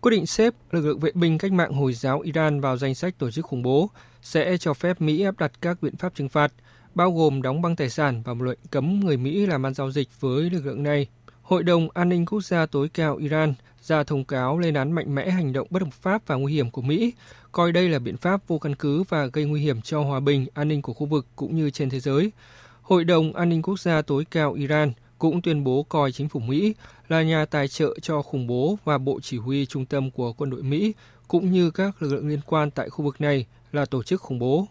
Quyết 0.00 0.10
định 0.10 0.26
xếp 0.26 0.54
lực 0.70 0.86
lượng 0.86 1.00
vệ 1.00 1.10
binh 1.14 1.38
cách 1.38 1.52
mạng 1.52 1.72
Hồi 1.72 1.92
giáo 1.92 2.20
Iran 2.20 2.60
vào 2.60 2.76
danh 2.76 2.94
sách 2.94 3.18
tổ 3.18 3.30
chức 3.30 3.44
khủng 3.44 3.62
bố 3.62 3.90
sẽ 4.26 4.56
cho 4.56 4.74
phép 4.74 5.00
Mỹ 5.00 5.22
áp 5.22 5.38
đặt 5.38 5.52
các 5.60 5.82
biện 5.82 5.96
pháp 5.96 6.14
trừng 6.14 6.28
phạt, 6.28 6.52
bao 6.94 7.12
gồm 7.12 7.42
đóng 7.42 7.62
băng 7.62 7.76
tài 7.76 7.90
sản 7.90 8.22
và 8.22 8.34
một 8.34 8.44
lệnh 8.44 8.58
cấm 8.70 9.00
người 9.00 9.16
Mỹ 9.16 9.46
làm 9.46 9.66
ăn 9.66 9.74
giao 9.74 9.90
dịch 9.90 10.08
với 10.20 10.50
lực 10.50 10.66
lượng 10.66 10.82
này. 10.82 11.06
Hội 11.42 11.62
đồng 11.62 11.88
An 11.94 12.08
ninh 12.08 12.26
Quốc 12.26 12.44
gia 12.44 12.66
tối 12.66 12.88
cao 12.94 13.16
Iran 13.16 13.54
ra 13.82 14.04
thông 14.04 14.24
cáo 14.24 14.58
lên 14.58 14.74
án 14.74 14.92
mạnh 14.92 15.14
mẽ 15.14 15.30
hành 15.30 15.52
động 15.52 15.66
bất 15.70 15.82
hợp 15.82 15.92
pháp 15.92 16.26
và 16.26 16.34
nguy 16.34 16.52
hiểm 16.52 16.70
của 16.70 16.82
Mỹ, 16.82 17.12
coi 17.52 17.72
đây 17.72 17.88
là 17.88 17.98
biện 17.98 18.16
pháp 18.16 18.48
vô 18.48 18.58
căn 18.58 18.74
cứ 18.74 19.02
và 19.02 19.26
gây 19.26 19.44
nguy 19.44 19.60
hiểm 19.60 19.82
cho 19.82 20.02
hòa 20.02 20.20
bình, 20.20 20.46
an 20.54 20.68
ninh 20.68 20.82
của 20.82 20.92
khu 20.92 21.06
vực 21.06 21.26
cũng 21.36 21.56
như 21.56 21.70
trên 21.70 21.90
thế 21.90 22.00
giới. 22.00 22.32
Hội 22.82 23.04
đồng 23.04 23.32
An 23.32 23.48
ninh 23.48 23.62
Quốc 23.62 23.80
gia 23.80 24.02
tối 24.02 24.24
cao 24.30 24.52
Iran 24.52 24.92
cũng 25.18 25.42
tuyên 25.42 25.64
bố 25.64 25.82
coi 25.82 26.12
chính 26.12 26.28
phủ 26.28 26.40
Mỹ 26.40 26.74
là 27.08 27.22
nhà 27.22 27.44
tài 27.44 27.68
trợ 27.68 27.98
cho 28.02 28.22
khủng 28.22 28.46
bố 28.46 28.78
và 28.84 28.98
bộ 28.98 29.20
chỉ 29.22 29.38
huy 29.38 29.66
trung 29.66 29.86
tâm 29.86 30.10
của 30.10 30.32
quân 30.32 30.50
đội 30.50 30.62
Mỹ 30.62 30.92
cũng 31.28 31.52
như 31.52 31.70
các 31.70 32.02
lực 32.02 32.12
lượng 32.12 32.28
liên 32.28 32.40
quan 32.46 32.70
tại 32.70 32.90
khu 32.90 33.04
vực 33.04 33.20
này 33.20 33.46
là 33.76 33.84
tổ 33.84 34.02
chức 34.02 34.20
khủng 34.20 34.38
bố. 34.38 34.66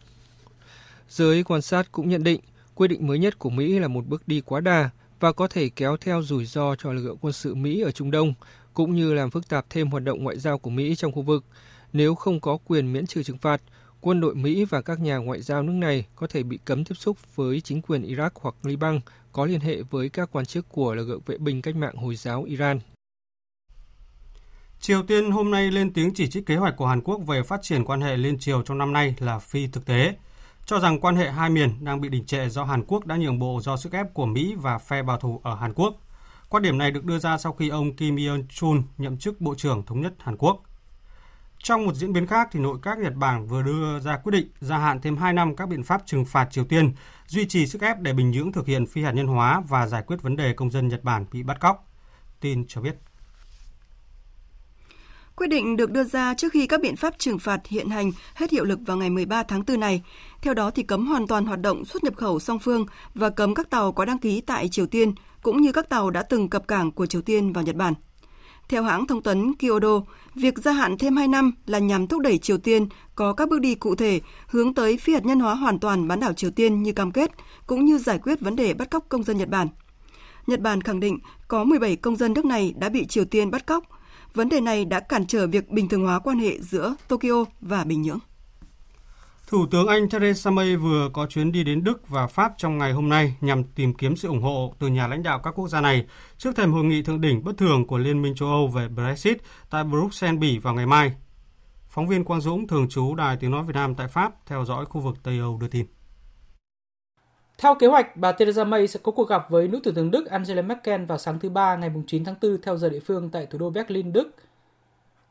Giới 1.09 1.43
quan 1.43 1.61
sát 1.61 1.91
cũng 1.91 2.09
nhận 2.09 2.23
định 2.23 2.39
quyết 2.75 2.87
định 2.87 3.07
mới 3.07 3.19
nhất 3.19 3.39
của 3.39 3.49
Mỹ 3.49 3.79
là 3.79 3.87
một 3.87 4.07
bước 4.07 4.27
đi 4.27 4.41
quá 4.41 4.59
đà 4.59 4.89
và 5.19 5.31
có 5.31 5.47
thể 5.47 5.69
kéo 5.69 5.97
theo 5.97 6.23
rủi 6.23 6.45
ro 6.45 6.75
cho 6.75 6.93
lực 6.93 7.05
lượng 7.05 7.17
quân 7.21 7.33
sự 7.33 7.55
Mỹ 7.55 7.81
ở 7.81 7.91
Trung 7.91 8.11
Đông, 8.11 8.33
cũng 8.73 8.95
như 8.95 9.13
làm 9.13 9.31
phức 9.31 9.49
tạp 9.49 9.65
thêm 9.69 9.87
hoạt 9.87 10.03
động 10.03 10.23
ngoại 10.23 10.39
giao 10.39 10.57
của 10.57 10.69
Mỹ 10.69 10.95
trong 10.95 11.11
khu 11.11 11.21
vực. 11.21 11.45
Nếu 11.93 12.15
không 12.15 12.39
có 12.39 12.57
quyền 12.57 12.93
miễn 12.93 13.07
trừ 13.07 13.23
trừng 13.23 13.37
phạt, 13.37 13.61
quân 14.01 14.21
đội 14.21 14.35
Mỹ 14.35 14.65
và 14.65 14.81
các 14.81 14.99
nhà 14.99 15.17
ngoại 15.17 15.41
giao 15.41 15.63
nước 15.63 15.73
này 15.73 16.05
có 16.15 16.27
thể 16.27 16.43
bị 16.43 16.59
cấm 16.65 16.85
tiếp 16.85 16.95
xúc 16.95 17.17
với 17.35 17.61
chính 17.61 17.81
quyền 17.81 18.03
Iraq 18.03 18.29
hoặc 18.35 18.55
Liban 18.63 18.99
có 19.31 19.45
liên 19.45 19.59
hệ 19.59 19.81
với 19.81 20.09
các 20.09 20.29
quan 20.31 20.45
chức 20.45 20.69
của 20.69 20.95
lực 20.95 21.09
lượng 21.09 21.21
vệ 21.25 21.37
binh 21.37 21.61
cách 21.61 21.75
mạng 21.75 21.95
Hồi 21.95 22.15
giáo 22.15 22.43
Iran. 22.43 22.79
Triều 24.85 25.03
Tiên 25.03 25.31
hôm 25.31 25.51
nay 25.51 25.71
lên 25.71 25.93
tiếng 25.93 26.13
chỉ 26.13 26.27
trích 26.27 26.45
kế 26.45 26.55
hoạch 26.55 26.77
của 26.77 26.87
Hàn 26.87 27.01
Quốc 27.01 27.17
về 27.17 27.43
phát 27.43 27.59
triển 27.61 27.85
quan 27.85 28.01
hệ 28.01 28.17
liên 28.17 28.39
triều 28.39 28.61
trong 28.61 28.77
năm 28.77 28.93
nay 28.93 29.15
là 29.19 29.39
phi 29.39 29.67
thực 29.67 29.85
tế, 29.85 30.15
cho 30.65 30.79
rằng 30.79 30.99
quan 30.99 31.15
hệ 31.15 31.31
hai 31.31 31.49
miền 31.49 31.85
đang 31.85 32.01
bị 32.01 32.09
đình 32.09 32.25
trệ 32.25 32.49
do 32.49 32.63
Hàn 32.63 32.83
Quốc 32.87 33.05
đã 33.05 33.15
nhường 33.15 33.39
bộ 33.39 33.59
do 33.63 33.77
sức 33.77 33.91
ép 33.91 34.13
của 34.13 34.25
Mỹ 34.25 34.55
và 34.57 34.77
phe 34.77 35.03
bảo 35.03 35.17
thủ 35.17 35.41
ở 35.43 35.55
Hàn 35.55 35.73
Quốc. 35.73 35.95
Quan 36.49 36.63
điểm 36.63 36.77
này 36.77 36.91
được 36.91 37.05
đưa 37.05 37.19
ra 37.19 37.37
sau 37.37 37.53
khi 37.53 37.69
ông 37.69 37.95
Kim 37.95 38.15
Yeon-chul 38.15 38.81
nhậm 38.97 39.17
chức 39.17 39.41
Bộ 39.41 39.55
trưởng 39.55 39.83
Thống 39.85 40.01
nhất 40.01 40.13
Hàn 40.19 40.37
Quốc. 40.37 40.63
Trong 41.63 41.85
một 41.85 41.95
diễn 41.95 42.13
biến 42.13 42.27
khác, 42.27 42.49
thì 42.51 42.59
nội 42.59 42.77
các 42.81 42.97
Nhật 42.99 43.13
Bản 43.15 43.47
vừa 43.47 43.61
đưa 43.61 43.99
ra 43.99 44.17
quyết 44.17 44.31
định 44.31 44.47
gia 44.59 44.77
hạn 44.77 45.01
thêm 45.01 45.17
2 45.17 45.33
năm 45.33 45.55
các 45.55 45.69
biện 45.69 45.83
pháp 45.83 46.01
trừng 46.05 46.25
phạt 46.25 46.47
Triều 46.51 46.65
Tiên, 46.65 46.93
duy 47.27 47.47
trì 47.47 47.67
sức 47.67 47.81
ép 47.81 47.99
để 47.99 48.13
Bình 48.13 48.31
Nhưỡng 48.31 48.51
thực 48.51 48.67
hiện 48.67 48.85
phi 48.85 49.03
hạt 49.03 49.11
nhân 49.11 49.27
hóa 49.27 49.61
và 49.67 49.87
giải 49.87 50.03
quyết 50.07 50.21
vấn 50.21 50.35
đề 50.35 50.53
công 50.53 50.71
dân 50.71 50.87
Nhật 50.87 51.03
Bản 51.03 51.25
bị 51.31 51.43
bắt 51.43 51.59
cóc. 51.59 51.91
Tin 52.39 52.65
cho 52.67 52.81
biết. 52.81 53.04
Quyết 55.35 55.47
định 55.47 55.77
được 55.77 55.91
đưa 55.91 56.03
ra 56.03 56.33
trước 56.33 56.51
khi 56.53 56.67
các 56.67 56.81
biện 56.81 56.95
pháp 56.95 57.19
trừng 57.19 57.39
phạt 57.39 57.67
hiện 57.67 57.89
hành 57.89 58.11
hết 58.33 58.51
hiệu 58.51 58.63
lực 58.63 58.79
vào 58.85 58.97
ngày 58.97 59.09
13 59.09 59.43
tháng 59.43 59.63
4 59.67 59.79
này. 59.79 60.01
Theo 60.41 60.53
đó 60.53 60.71
thì 60.71 60.83
cấm 60.83 61.07
hoàn 61.07 61.27
toàn 61.27 61.45
hoạt 61.45 61.61
động 61.61 61.85
xuất 61.85 62.03
nhập 62.03 62.15
khẩu 62.15 62.39
song 62.39 62.59
phương 62.59 62.85
và 63.15 63.29
cấm 63.29 63.53
các 63.53 63.69
tàu 63.69 63.91
có 63.91 64.05
đăng 64.05 64.19
ký 64.19 64.41
tại 64.41 64.69
Triều 64.69 64.85
Tiên 64.87 65.13
cũng 65.41 65.61
như 65.61 65.71
các 65.71 65.89
tàu 65.89 66.09
đã 66.09 66.21
từng 66.21 66.49
cập 66.49 66.67
cảng 66.67 66.91
của 66.91 67.05
Triều 67.05 67.21
Tiên 67.21 67.53
vào 67.53 67.63
Nhật 67.63 67.75
Bản. 67.75 67.93
Theo 68.69 68.83
hãng 68.83 69.07
thông 69.07 69.21
tấn 69.21 69.55
Kyodo, 69.55 70.01
việc 70.35 70.57
gia 70.57 70.71
hạn 70.71 70.97
thêm 70.97 71.15
2 71.15 71.27
năm 71.27 71.51
là 71.65 71.79
nhằm 71.79 72.07
thúc 72.07 72.21
đẩy 72.21 72.37
Triều 72.37 72.57
Tiên 72.57 72.87
có 73.15 73.33
các 73.33 73.49
bước 73.49 73.61
đi 73.61 73.75
cụ 73.75 73.95
thể 73.95 74.21
hướng 74.47 74.73
tới 74.73 74.97
phi 74.97 75.13
hạt 75.13 75.25
nhân 75.25 75.39
hóa 75.39 75.55
hoàn 75.55 75.79
toàn 75.79 76.07
bán 76.07 76.19
đảo 76.19 76.33
Triều 76.33 76.51
Tiên 76.51 76.83
như 76.83 76.91
cam 76.91 77.11
kết, 77.11 77.31
cũng 77.67 77.85
như 77.85 77.97
giải 77.97 78.19
quyết 78.19 78.39
vấn 78.39 78.55
đề 78.55 78.73
bắt 78.73 78.89
cóc 78.89 79.05
công 79.09 79.23
dân 79.23 79.37
Nhật 79.37 79.49
Bản. 79.49 79.67
Nhật 80.47 80.59
Bản 80.59 80.81
khẳng 80.81 80.99
định 80.99 81.19
có 81.47 81.63
17 81.63 81.95
công 81.95 82.15
dân 82.15 82.33
nước 82.33 82.45
này 82.45 82.73
đã 82.77 82.89
bị 82.89 83.05
Triều 83.05 83.25
Tiên 83.25 83.51
bắt 83.51 83.65
cóc. 83.65 83.83
Vấn 84.35 84.49
đề 84.49 84.61
này 84.61 84.85
đã 84.85 84.99
cản 84.99 85.25
trở 85.25 85.47
việc 85.47 85.69
bình 85.69 85.89
thường 85.89 86.03
hóa 86.03 86.19
quan 86.19 86.39
hệ 86.39 86.61
giữa 86.61 86.95
Tokyo 87.07 87.45
và 87.61 87.83
Bình 87.83 88.01
Nhưỡng. 88.01 88.19
Thủ 89.47 89.65
tướng 89.71 89.87
Anh 89.87 90.09
Theresa 90.09 90.51
May 90.51 90.75
vừa 90.75 91.09
có 91.13 91.25
chuyến 91.25 91.51
đi 91.51 91.63
đến 91.63 91.83
Đức 91.83 92.09
và 92.09 92.27
Pháp 92.27 92.53
trong 92.57 92.77
ngày 92.77 92.93
hôm 92.93 93.09
nay 93.09 93.35
nhằm 93.41 93.63
tìm 93.63 93.93
kiếm 93.93 94.15
sự 94.15 94.27
ủng 94.27 94.41
hộ 94.41 94.73
từ 94.79 94.87
nhà 94.87 95.07
lãnh 95.07 95.23
đạo 95.23 95.39
các 95.43 95.51
quốc 95.51 95.67
gia 95.67 95.81
này 95.81 96.05
trước 96.37 96.55
thềm 96.55 96.71
hội 96.71 96.83
nghị 96.83 97.03
thượng 97.03 97.21
đỉnh 97.21 97.43
bất 97.43 97.57
thường 97.57 97.87
của 97.87 97.97
Liên 97.97 98.21
minh 98.21 98.35
châu 98.35 98.49
Âu 98.49 98.67
về 98.67 98.87
Brexit 98.87 99.37
tại 99.69 99.83
Bruxelles, 99.83 100.39
Bỉ 100.39 100.57
vào 100.57 100.73
ngày 100.73 100.85
mai. 100.85 101.13
Phóng 101.87 102.07
viên 102.07 102.23
Quang 102.23 102.41
Dũng, 102.41 102.67
thường 102.67 102.89
trú 102.89 103.15
Đài 103.15 103.37
Tiếng 103.37 103.51
Nói 103.51 103.63
Việt 103.63 103.73
Nam 103.75 103.95
tại 103.95 104.07
Pháp, 104.07 104.45
theo 104.45 104.65
dõi 104.65 104.85
khu 104.85 105.01
vực 105.01 105.15
Tây 105.23 105.39
Âu 105.39 105.57
đưa 105.57 105.67
tin. 105.67 105.85
Theo 107.57 107.75
kế 107.75 107.87
hoạch, 107.87 108.17
bà 108.17 108.31
Theresa 108.31 108.63
May 108.63 108.87
sẽ 108.87 108.99
có 109.03 109.11
cuộc 109.11 109.29
gặp 109.29 109.49
với 109.49 109.67
nữ 109.67 109.79
thủ 109.83 109.91
tướng 109.95 110.11
Đức 110.11 110.25
Angela 110.25 110.61
Merkel 110.61 111.05
vào 111.05 111.17
sáng 111.17 111.39
thứ 111.39 111.49
Ba 111.49 111.75
ngày 111.75 111.91
9 112.07 112.23
tháng 112.23 112.35
4 112.41 112.61
theo 112.61 112.77
giờ 112.77 112.89
địa 112.89 112.99
phương 112.99 113.29
tại 113.29 113.45
thủ 113.45 113.57
đô 113.57 113.69
Berlin, 113.69 114.13
Đức– 114.13 114.35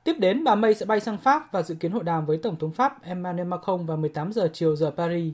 Tiếp 0.04 0.16
đến, 0.18 0.44
bà 0.44 0.54
May 0.54 0.74
sẽ 0.74 0.86
bay 0.86 1.00
sang 1.00 1.18
Pháp 1.18 1.52
và 1.52 1.62
dự 1.62 1.74
kiến 1.74 1.92
hội 1.92 2.04
đàm 2.04 2.26
với 2.26 2.36
Tổng 2.36 2.56
thống 2.56 2.72
Pháp 2.72 3.02
Emmanuel 3.02 3.48
Macron 3.48 3.86
vào 3.86 3.96
18 3.96 4.32
giờ 4.32 4.50
chiều 4.52 4.76
giờ 4.76 4.90
Paris. 4.90 5.32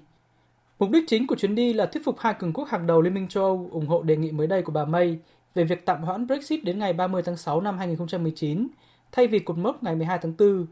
Mục 0.78 0.90
đích 0.90 1.04
chính 1.06 1.26
của 1.26 1.36
chuyến 1.36 1.54
đi 1.54 1.72
là 1.72 1.86
thuyết 1.86 2.04
phục 2.04 2.18
hai 2.18 2.34
cường 2.34 2.52
quốc 2.52 2.68
hàng 2.68 2.86
đầu 2.86 3.02
Liên 3.02 3.14
minh 3.14 3.28
châu 3.28 3.44
Âu 3.44 3.68
ủng 3.72 3.86
hộ 3.86 4.02
đề 4.02 4.16
nghị 4.16 4.32
mới 4.32 4.46
đây 4.46 4.62
của 4.62 4.72
bà 4.72 4.84
May 4.84 5.18
về 5.54 5.64
việc 5.64 5.86
tạm 5.86 6.02
hoãn 6.02 6.26
Brexit 6.26 6.64
đến 6.64 6.78
ngày 6.78 6.92
30 6.92 7.22
tháng 7.22 7.36
6 7.36 7.60
năm 7.60 7.78
2019, 7.78 8.68
thay 9.12 9.26
vì 9.26 9.38
cột 9.38 9.58
mốc 9.58 9.82
ngày 9.82 9.94
12 9.96 10.18
tháng 10.22 10.32
4, 10.38 10.66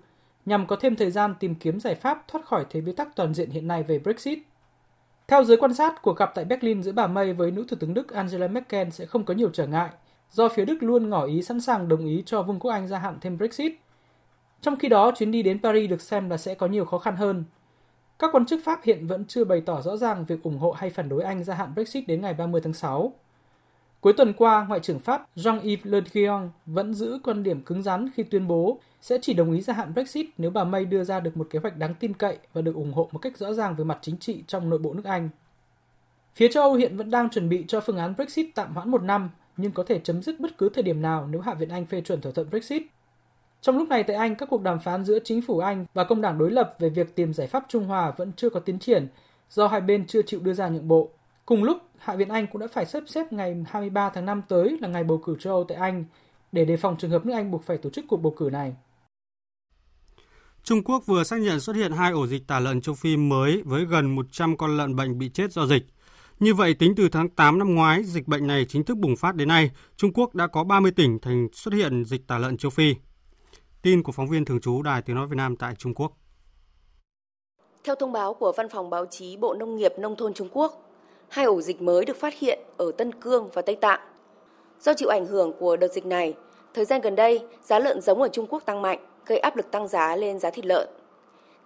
nhằm 0.46 0.66
có 0.66 0.76
thêm 0.76 0.96
thời 0.96 1.10
gian 1.10 1.34
tìm 1.40 1.54
kiếm 1.54 1.80
giải 1.80 1.94
pháp 1.94 2.24
thoát 2.28 2.44
khỏi 2.44 2.64
thế 2.70 2.80
bế 2.80 2.92
tắc 2.92 3.16
toàn 3.16 3.34
diện 3.34 3.50
hiện 3.50 3.68
nay 3.68 3.82
về 3.82 3.98
Brexit. 3.98 4.38
Theo 5.28 5.44
giới 5.44 5.56
quan 5.56 5.74
sát, 5.74 6.02
cuộc 6.02 6.16
gặp 6.16 6.32
tại 6.34 6.44
Berlin 6.44 6.82
giữa 6.82 6.92
bà 6.92 7.06
May 7.06 7.32
với 7.32 7.50
nữ 7.50 7.64
thủ 7.68 7.76
tướng 7.80 7.94
Đức 7.94 8.12
Angela 8.12 8.48
Merkel 8.48 8.88
sẽ 8.90 9.06
không 9.06 9.24
có 9.24 9.34
nhiều 9.34 9.50
trở 9.52 9.66
ngại, 9.66 9.90
do 10.30 10.48
phía 10.48 10.64
Đức 10.64 10.76
luôn 10.80 11.08
ngỏ 11.08 11.26
ý 11.26 11.42
sẵn 11.42 11.60
sàng 11.60 11.88
đồng 11.88 12.06
ý 12.06 12.22
cho 12.26 12.42
Vương 12.42 12.58
quốc 12.58 12.70
Anh 12.70 12.88
gia 12.88 12.98
hạn 12.98 13.18
thêm 13.20 13.38
Brexit. 13.38 13.72
Trong 14.60 14.76
khi 14.76 14.88
đó, 14.88 15.12
chuyến 15.16 15.30
đi 15.30 15.42
đến 15.42 15.62
Paris 15.62 15.90
được 15.90 16.00
xem 16.00 16.30
là 16.30 16.36
sẽ 16.36 16.54
có 16.54 16.66
nhiều 16.66 16.84
khó 16.84 16.98
khăn 16.98 17.16
hơn. 17.16 17.44
Các 18.18 18.30
quan 18.32 18.46
chức 18.46 18.60
Pháp 18.64 18.80
hiện 18.84 19.06
vẫn 19.06 19.24
chưa 19.24 19.44
bày 19.44 19.60
tỏ 19.60 19.82
rõ 19.82 19.96
ràng 19.96 20.24
việc 20.24 20.42
ủng 20.42 20.58
hộ 20.58 20.72
hay 20.72 20.90
phản 20.90 21.08
đối 21.08 21.22
Anh 21.22 21.44
gia 21.44 21.54
hạn 21.54 21.74
Brexit 21.74 22.06
đến 22.06 22.20
ngày 22.20 22.34
30 22.34 22.60
tháng 22.64 22.72
6. 22.72 23.12
Cuối 24.00 24.12
tuần 24.12 24.32
qua, 24.32 24.66
Ngoại 24.68 24.80
trưởng 24.80 24.98
Pháp 24.98 25.26
Jean-Yves 25.36 25.78
Le 25.84 26.00
Drian 26.12 26.50
vẫn 26.66 26.94
giữ 26.94 27.18
quan 27.24 27.42
điểm 27.42 27.62
cứng 27.62 27.82
rắn 27.82 28.08
khi 28.14 28.22
tuyên 28.22 28.48
bố 28.48 28.78
sẽ 29.00 29.18
chỉ 29.22 29.34
đồng 29.34 29.52
ý 29.52 29.60
gia 29.60 29.74
hạn 29.74 29.94
Brexit 29.94 30.26
nếu 30.38 30.50
bà 30.50 30.64
May 30.64 30.84
đưa 30.84 31.04
ra 31.04 31.20
được 31.20 31.36
một 31.36 31.46
kế 31.50 31.58
hoạch 31.58 31.76
đáng 31.76 31.94
tin 31.94 32.14
cậy 32.14 32.38
và 32.52 32.62
được 32.62 32.74
ủng 32.74 32.92
hộ 32.92 33.08
một 33.12 33.18
cách 33.18 33.36
rõ 33.36 33.52
ràng 33.52 33.74
về 33.76 33.84
mặt 33.84 33.98
chính 34.02 34.16
trị 34.16 34.44
trong 34.46 34.70
nội 34.70 34.78
bộ 34.78 34.94
nước 34.94 35.04
Anh. 35.04 35.28
Phía 36.34 36.48
châu 36.48 36.62
Âu 36.62 36.74
hiện 36.74 36.96
vẫn 36.96 37.10
đang 37.10 37.30
chuẩn 37.30 37.48
bị 37.48 37.64
cho 37.68 37.80
phương 37.80 37.96
án 37.96 38.14
Brexit 38.16 38.46
tạm 38.54 38.74
hoãn 38.74 38.90
một 38.90 39.02
năm, 39.02 39.30
nhưng 39.56 39.72
có 39.72 39.82
thể 39.82 39.98
chấm 39.98 40.22
dứt 40.22 40.40
bất 40.40 40.58
cứ 40.58 40.68
thời 40.68 40.82
điểm 40.82 41.02
nào 41.02 41.28
nếu 41.30 41.40
Hạ 41.40 41.54
viện 41.54 41.68
Anh 41.68 41.86
phê 41.86 42.00
chuẩn 42.00 42.20
thỏa 42.20 42.32
thuận 42.32 42.50
Brexit. 42.50 42.82
Trong 43.60 43.78
lúc 43.78 43.88
này 43.88 44.02
tại 44.02 44.16
Anh, 44.16 44.34
các 44.34 44.48
cuộc 44.50 44.62
đàm 44.62 44.78
phán 44.80 45.04
giữa 45.04 45.18
chính 45.24 45.42
phủ 45.42 45.58
Anh 45.58 45.86
và 45.94 46.04
công 46.04 46.20
đảng 46.20 46.38
đối 46.38 46.50
lập 46.50 46.74
về 46.78 46.88
việc 46.88 47.14
tìm 47.14 47.34
giải 47.34 47.46
pháp 47.46 47.64
trung 47.68 47.86
hòa 47.86 48.12
vẫn 48.16 48.32
chưa 48.36 48.50
có 48.50 48.60
tiến 48.60 48.78
triển 48.78 49.06
do 49.50 49.68
hai 49.68 49.80
bên 49.80 50.06
chưa 50.06 50.22
chịu 50.22 50.40
đưa 50.40 50.52
ra 50.52 50.68
nhượng 50.68 50.88
bộ. 50.88 51.08
Cùng 51.46 51.64
lúc, 51.64 51.78
Hạ 51.98 52.16
viện 52.16 52.28
Anh 52.28 52.46
cũng 52.52 52.60
đã 52.60 52.66
phải 52.72 52.86
sắp 52.86 53.02
xếp 53.06 53.32
ngày 53.32 53.64
23 53.66 54.10
tháng 54.14 54.26
5 54.26 54.42
tới 54.48 54.78
là 54.80 54.88
ngày 54.88 55.04
bầu 55.04 55.18
cử 55.24 55.36
châu 55.40 55.52
Âu 55.52 55.64
tại 55.64 55.78
Anh 55.78 56.04
để 56.52 56.64
đề 56.64 56.76
phòng 56.76 56.96
trường 56.98 57.10
hợp 57.10 57.26
nước 57.26 57.32
Anh 57.34 57.50
buộc 57.50 57.64
phải 57.64 57.78
tổ 57.78 57.90
chức 57.90 58.04
cuộc 58.08 58.16
bầu 58.16 58.34
cử 58.36 58.48
này. 58.52 58.74
Trung 60.62 60.84
Quốc 60.84 61.06
vừa 61.06 61.24
xác 61.24 61.40
nhận 61.40 61.60
xuất 61.60 61.76
hiện 61.76 61.92
hai 61.92 62.12
ổ 62.12 62.26
dịch 62.26 62.46
tả 62.46 62.60
lợn 62.60 62.80
châu 62.80 62.94
Phi 62.94 63.16
mới 63.16 63.62
với 63.64 63.84
gần 63.84 64.14
100 64.14 64.56
con 64.56 64.76
lợn 64.76 64.96
bệnh 64.96 65.18
bị 65.18 65.28
chết 65.28 65.52
do 65.52 65.66
dịch. 65.66 65.82
Như 66.40 66.54
vậy, 66.54 66.74
tính 66.74 66.94
từ 66.96 67.08
tháng 67.08 67.28
8 67.28 67.58
năm 67.58 67.74
ngoái, 67.74 68.04
dịch 68.04 68.28
bệnh 68.28 68.46
này 68.46 68.64
chính 68.68 68.84
thức 68.84 68.96
bùng 68.96 69.16
phát 69.16 69.34
đến 69.34 69.48
nay, 69.48 69.70
Trung 69.96 70.12
Quốc 70.12 70.34
đã 70.34 70.46
có 70.46 70.64
30 70.64 70.90
tỉnh 70.90 71.18
thành 71.18 71.48
xuất 71.52 71.74
hiện 71.74 72.04
dịch 72.04 72.26
tả 72.26 72.38
lợn 72.38 72.56
châu 72.56 72.70
Phi. 72.70 72.94
Tin 73.82 74.02
của 74.02 74.12
phóng 74.12 74.28
viên 74.28 74.44
thường 74.44 74.60
trú 74.60 74.82
Đài 74.82 75.02
Tiếng 75.02 75.16
Nói 75.16 75.26
Việt 75.26 75.36
Nam 75.36 75.56
tại 75.56 75.74
Trung 75.78 75.94
Quốc. 75.94 76.12
Theo 77.84 77.94
thông 77.94 78.12
báo 78.12 78.34
của 78.34 78.52
Văn 78.56 78.68
phòng 78.68 78.90
Báo 78.90 79.06
chí 79.10 79.36
Bộ 79.36 79.54
Nông 79.54 79.76
nghiệp 79.76 79.92
Nông 79.98 80.16
thôn 80.16 80.34
Trung 80.34 80.48
Quốc, 80.52 80.87
hai 81.28 81.44
ổ 81.44 81.60
dịch 81.60 81.82
mới 81.82 82.04
được 82.04 82.16
phát 82.16 82.34
hiện 82.34 82.58
ở 82.76 82.92
Tân 82.92 83.12
Cương 83.12 83.48
và 83.52 83.62
Tây 83.62 83.76
Tạng. 83.76 84.00
Do 84.80 84.94
chịu 84.94 85.08
ảnh 85.08 85.26
hưởng 85.26 85.52
của 85.58 85.76
đợt 85.76 85.88
dịch 85.88 86.06
này, 86.06 86.34
thời 86.74 86.84
gian 86.84 87.00
gần 87.00 87.16
đây, 87.16 87.40
giá 87.62 87.78
lợn 87.78 88.00
giống 88.00 88.22
ở 88.22 88.28
Trung 88.28 88.46
Quốc 88.46 88.62
tăng 88.64 88.82
mạnh, 88.82 88.98
gây 89.26 89.38
áp 89.38 89.56
lực 89.56 89.70
tăng 89.70 89.88
giá 89.88 90.16
lên 90.16 90.38
giá 90.38 90.50
thịt 90.50 90.66
lợn. 90.66 90.88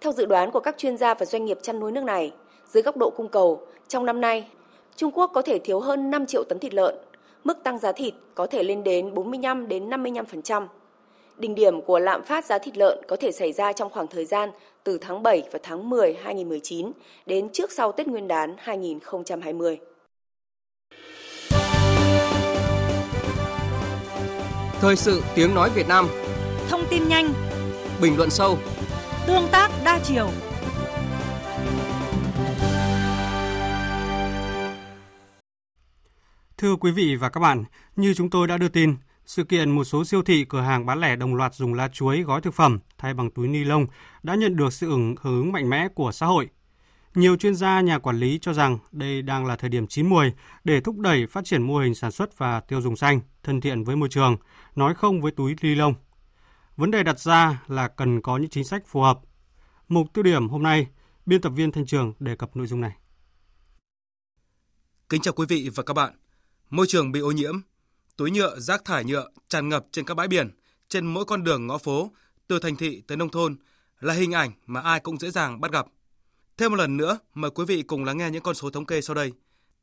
Theo 0.01 0.11
dự 0.11 0.25
đoán 0.25 0.51
của 0.51 0.59
các 0.59 0.77
chuyên 0.77 0.97
gia 0.97 1.13
và 1.13 1.25
doanh 1.25 1.45
nghiệp 1.45 1.59
chăn 1.61 1.79
nuôi 1.79 1.91
nước 1.91 2.03
này, 2.03 2.33
dưới 2.67 2.83
góc 2.83 2.97
độ 2.97 3.09
cung 3.09 3.29
cầu, 3.29 3.61
trong 3.87 4.05
năm 4.05 4.21
nay, 4.21 4.47
Trung 4.95 5.11
Quốc 5.11 5.31
có 5.33 5.41
thể 5.41 5.59
thiếu 5.59 5.79
hơn 5.79 6.11
5 6.11 6.25
triệu 6.25 6.43
tấn 6.43 6.59
thịt 6.59 6.73
lợn, 6.73 6.95
mức 7.43 7.63
tăng 7.63 7.79
giá 7.79 7.91
thịt 7.91 8.13
có 8.35 8.45
thể 8.45 8.63
lên 8.63 8.83
đến 8.83 9.13
45 9.13 9.67
đến 9.67 9.89
55%. 9.89 10.67
Đỉnh 11.37 11.55
điểm 11.55 11.81
của 11.81 11.99
lạm 11.99 12.23
phát 12.23 12.45
giá 12.45 12.57
thịt 12.57 12.77
lợn 12.77 12.97
có 13.07 13.15
thể 13.15 13.31
xảy 13.31 13.53
ra 13.53 13.73
trong 13.73 13.89
khoảng 13.89 14.07
thời 14.07 14.25
gian 14.25 14.49
từ 14.83 14.97
tháng 14.97 15.23
7 15.23 15.43
và 15.51 15.59
tháng 15.63 15.89
10 15.89 16.13
2019 16.23 16.91
đến 17.25 17.49
trước 17.53 17.71
sau 17.71 17.91
Tết 17.91 18.07
Nguyên 18.07 18.27
đán 18.27 18.55
2020. 18.57 19.79
Thời 24.81 24.95
sự 24.95 25.21
tiếng 25.35 25.55
nói 25.55 25.69
Việt 25.75 25.87
Nam. 25.87 26.07
Thông 26.69 26.83
tin 26.89 27.07
nhanh. 27.07 27.33
Bình 28.01 28.17
luận 28.17 28.29
sâu. 28.29 28.57
Tương 29.27 29.47
tác 29.51 29.71
đa 29.85 29.99
chiều. 30.03 30.29
Thưa 36.57 36.75
quý 36.75 36.91
vị 36.91 37.15
và 37.15 37.29
các 37.29 37.39
bạn, 37.39 37.63
như 37.95 38.13
chúng 38.13 38.29
tôi 38.29 38.47
đã 38.47 38.57
đưa 38.57 38.69
tin, 38.69 38.95
sự 39.25 39.43
kiện 39.43 39.71
một 39.71 39.83
số 39.83 40.05
siêu 40.05 40.23
thị 40.23 40.45
cửa 40.49 40.61
hàng 40.61 40.85
bán 40.85 40.99
lẻ 40.99 41.15
đồng 41.15 41.35
loạt 41.35 41.55
dùng 41.55 41.73
lá 41.73 41.87
chuối 41.87 42.21
gói 42.21 42.41
thực 42.41 42.53
phẩm 42.53 42.79
thay 42.97 43.13
bằng 43.13 43.31
túi 43.31 43.47
ni 43.47 43.63
lông 43.63 43.85
đã 44.23 44.35
nhận 44.35 44.55
được 44.55 44.73
sự 44.73 44.87
hưởng 44.87 45.15
hưởng 45.21 45.51
mạnh 45.51 45.69
mẽ 45.69 45.87
của 45.87 46.11
xã 46.11 46.25
hội. 46.25 46.49
Nhiều 47.15 47.35
chuyên 47.35 47.55
gia 47.55 47.81
nhà 47.81 47.99
quản 47.99 48.19
lý 48.19 48.39
cho 48.41 48.53
rằng 48.53 48.77
đây 48.91 49.21
đang 49.21 49.45
là 49.45 49.55
thời 49.55 49.69
điểm 49.69 49.87
chín 49.87 50.09
muồi 50.09 50.33
để 50.63 50.81
thúc 50.81 50.97
đẩy 50.97 51.27
phát 51.27 51.45
triển 51.45 51.61
mô 51.61 51.77
hình 51.77 51.95
sản 51.95 52.11
xuất 52.11 52.37
và 52.37 52.59
tiêu 52.59 52.81
dùng 52.81 52.95
xanh, 52.95 53.21
thân 53.43 53.61
thiện 53.61 53.83
với 53.83 53.95
môi 53.95 54.09
trường, 54.09 54.37
nói 54.75 54.93
không 54.93 55.21
với 55.21 55.31
túi 55.31 55.55
ni 55.61 55.75
lông. 55.75 55.93
Vấn 56.75 56.91
đề 56.91 57.03
đặt 57.03 57.19
ra 57.19 57.63
là 57.67 57.87
cần 57.87 58.21
có 58.21 58.37
những 58.37 58.49
chính 58.49 58.63
sách 58.63 58.83
phù 58.87 59.01
hợp. 59.01 59.19
Mục 59.87 60.07
tiêu 60.13 60.23
điểm 60.23 60.49
hôm 60.49 60.63
nay, 60.63 60.87
biên 61.25 61.41
tập 61.41 61.49
viên 61.49 61.71
Thanh 61.71 61.85
Trường 61.85 62.13
đề 62.19 62.35
cập 62.35 62.55
nội 62.55 62.67
dung 62.67 62.81
này. 62.81 62.91
Kính 65.09 65.21
chào 65.21 65.33
quý 65.33 65.45
vị 65.49 65.69
và 65.75 65.83
các 65.83 65.93
bạn. 65.93 66.13
Môi 66.69 66.87
trường 66.89 67.11
bị 67.11 67.19
ô 67.19 67.31
nhiễm, 67.31 67.55
túi 68.17 68.31
nhựa, 68.31 68.59
rác 68.59 68.85
thải 68.85 69.03
nhựa 69.03 69.29
tràn 69.49 69.69
ngập 69.69 69.85
trên 69.91 70.05
các 70.05 70.13
bãi 70.13 70.27
biển, 70.27 70.51
trên 70.89 71.07
mỗi 71.07 71.25
con 71.25 71.43
đường 71.43 71.67
ngõ 71.67 71.77
phố, 71.77 72.11
từ 72.47 72.59
thành 72.59 72.75
thị 72.75 73.01
tới 73.07 73.17
nông 73.17 73.29
thôn 73.29 73.55
là 73.99 74.13
hình 74.13 74.31
ảnh 74.31 74.51
mà 74.65 74.79
ai 74.81 74.99
cũng 74.99 75.17
dễ 75.17 75.29
dàng 75.29 75.61
bắt 75.61 75.71
gặp. 75.71 75.85
Thêm 76.57 76.71
một 76.71 76.77
lần 76.77 76.97
nữa, 76.97 77.19
mời 77.33 77.51
quý 77.51 77.65
vị 77.67 77.81
cùng 77.81 78.05
lắng 78.05 78.17
nghe 78.17 78.29
những 78.29 78.43
con 78.43 78.55
số 78.55 78.69
thống 78.69 78.85
kê 78.85 79.01
sau 79.01 79.13
đây. 79.13 79.31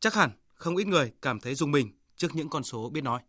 Chắc 0.01 0.15
hẳn 0.15 0.31
không 0.55 0.77
ít 0.77 0.87
người 0.87 1.13
cảm 1.23 1.41
thấy 1.41 1.55
rùng 1.55 1.73
mình 1.73 1.91
trước 2.17 2.35
những 2.35 2.49
con 2.49 2.65
số 2.65 2.91
biết 2.91 3.05
nói. 3.05 3.21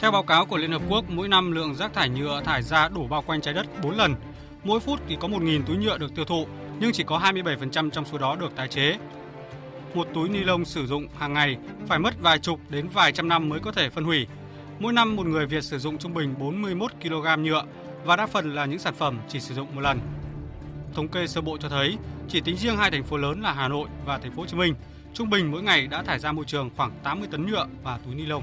Theo 0.00 0.10
báo 0.10 0.22
cáo 0.22 0.46
của 0.46 0.56
Liên 0.56 0.72
Hợp 0.72 0.82
Quốc, 0.88 1.04
mỗi 1.08 1.28
năm 1.28 1.52
lượng 1.52 1.74
rác 1.74 1.94
thải 1.94 2.08
nhựa 2.08 2.42
thải 2.44 2.62
ra 2.62 2.88
đổ 2.88 3.06
bao 3.06 3.22
quanh 3.22 3.40
trái 3.40 3.54
đất 3.54 3.66
4 3.82 3.96
lần. 3.96 4.14
Mỗi 4.64 4.80
phút 4.80 5.00
thì 5.08 5.16
có 5.20 5.28
1.000 5.28 5.62
túi 5.66 5.76
nhựa 5.76 5.98
được 5.98 6.14
tiêu 6.14 6.24
thụ, 6.24 6.46
nhưng 6.80 6.92
chỉ 6.92 7.04
có 7.06 7.18
27% 7.18 7.90
trong 7.90 8.04
số 8.04 8.18
đó 8.18 8.36
được 8.36 8.56
tái 8.56 8.68
chế 8.68 8.98
một 9.94 10.08
túi 10.14 10.28
ni 10.28 10.38
lông 10.38 10.64
sử 10.64 10.86
dụng 10.86 11.06
hàng 11.18 11.32
ngày 11.32 11.56
phải 11.86 11.98
mất 11.98 12.14
vài 12.20 12.38
chục 12.38 12.60
đến 12.68 12.88
vài 12.88 13.12
trăm 13.12 13.28
năm 13.28 13.48
mới 13.48 13.60
có 13.60 13.72
thể 13.72 13.90
phân 13.90 14.04
hủy. 14.04 14.26
Mỗi 14.78 14.92
năm 14.92 15.16
một 15.16 15.26
người 15.26 15.46
Việt 15.46 15.64
sử 15.64 15.78
dụng 15.78 15.98
trung 15.98 16.14
bình 16.14 16.34
41 16.38 16.92
kg 17.02 17.42
nhựa 17.42 17.64
và 18.04 18.16
đa 18.16 18.26
phần 18.26 18.54
là 18.54 18.64
những 18.64 18.78
sản 18.78 18.94
phẩm 18.94 19.18
chỉ 19.28 19.40
sử 19.40 19.54
dụng 19.54 19.74
một 19.74 19.80
lần. 19.80 20.00
Thống 20.94 21.08
kê 21.08 21.26
sơ 21.26 21.40
bộ 21.40 21.56
cho 21.56 21.68
thấy, 21.68 21.96
chỉ 22.28 22.40
tính 22.40 22.56
riêng 22.56 22.76
hai 22.76 22.90
thành 22.90 23.04
phố 23.04 23.16
lớn 23.16 23.40
là 23.40 23.52
Hà 23.52 23.68
Nội 23.68 23.88
và 24.04 24.18
thành 24.18 24.32
phố 24.32 24.42
Hồ 24.42 24.46
Chí 24.46 24.56
Minh, 24.56 24.74
trung 25.14 25.30
bình 25.30 25.50
mỗi 25.50 25.62
ngày 25.62 25.86
đã 25.86 26.02
thải 26.02 26.18
ra 26.18 26.32
môi 26.32 26.44
trường 26.44 26.70
khoảng 26.76 26.90
80 27.02 27.28
tấn 27.30 27.46
nhựa 27.46 27.66
và 27.82 27.98
túi 28.04 28.14
ni 28.14 28.26
lông. 28.26 28.42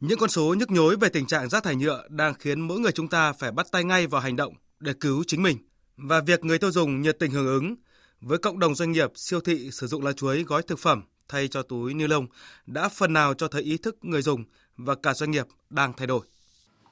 Những 0.00 0.18
con 0.18 0.30
số 0.30 0.54
nhức 0.58 0.70
nhối 0.70 0.96
về 0.96 1.08
tình 1.08 1.26
trạng 1.26 1.48
rác 1.48 1.62
thải 1.62 1.76
nhựa 1.76 2.04
đang 2.08 2.34
khiến 2.34 2.60
mỗi 2.60 2.80
người 2.80 2.92
chúng 2.92 3.08
ta 3.08 3.32
phải 3.32 3.52
bắt 3.52 3.66
tay 3.72 3.84
ngay 3.84 4.06
vào 4.06 4.20
hành 4.20 4.36
động 4.36 4.54
để 4.80 4.92
cứu 5.00 5.24
chính 5.26 5.42
mình. 5.42 5.56
Và 5.96 6.20
việc 6.20 6.44
người 6.44 6.58
tiêu 6.58 6.70
dùng 6.70 7.02
nhiệt 7.02 7.18
tình 7.18 7.30
hưởng 7.30 7.46
ứng 7.46 7.74
với 8.20 8.38
cộng 8.38 8.58
đồng 8.58 8.74
doanh 8.74 8.92
nghiệp 8.92 9.10
siêu 9.14 9.40
thị 9.40 9.70
sử 9.72 9.86
dụng 9.86 10.04
lá 10.04 10.12
chuối 10.12 10.42
gói 10.42 10.62
thực 10.62 10.78
phẩm 10.78 11.02
thay 11.28 11.48
cho 11.48 11.62
túi 11.62 11.94
ni 11.94 12.06
lông 12.06 12.26
đã 12.66 12.88
phần 12.88 13.12
nào 13.12 13.34
cho 13.34 13.48
thấy 13.48 13.62
ý 13.62 13.76
thức 13.76 13.96
người 14.02 14.22
dùng 14.22 14.44
và 14.76 14.94
cả 14.94 15.14
doanh 15.14 15.30
nghiệp 15.30 15.46
đang 15.70 15.92
thay 15.92 16.06
đổi. 16.06 16.20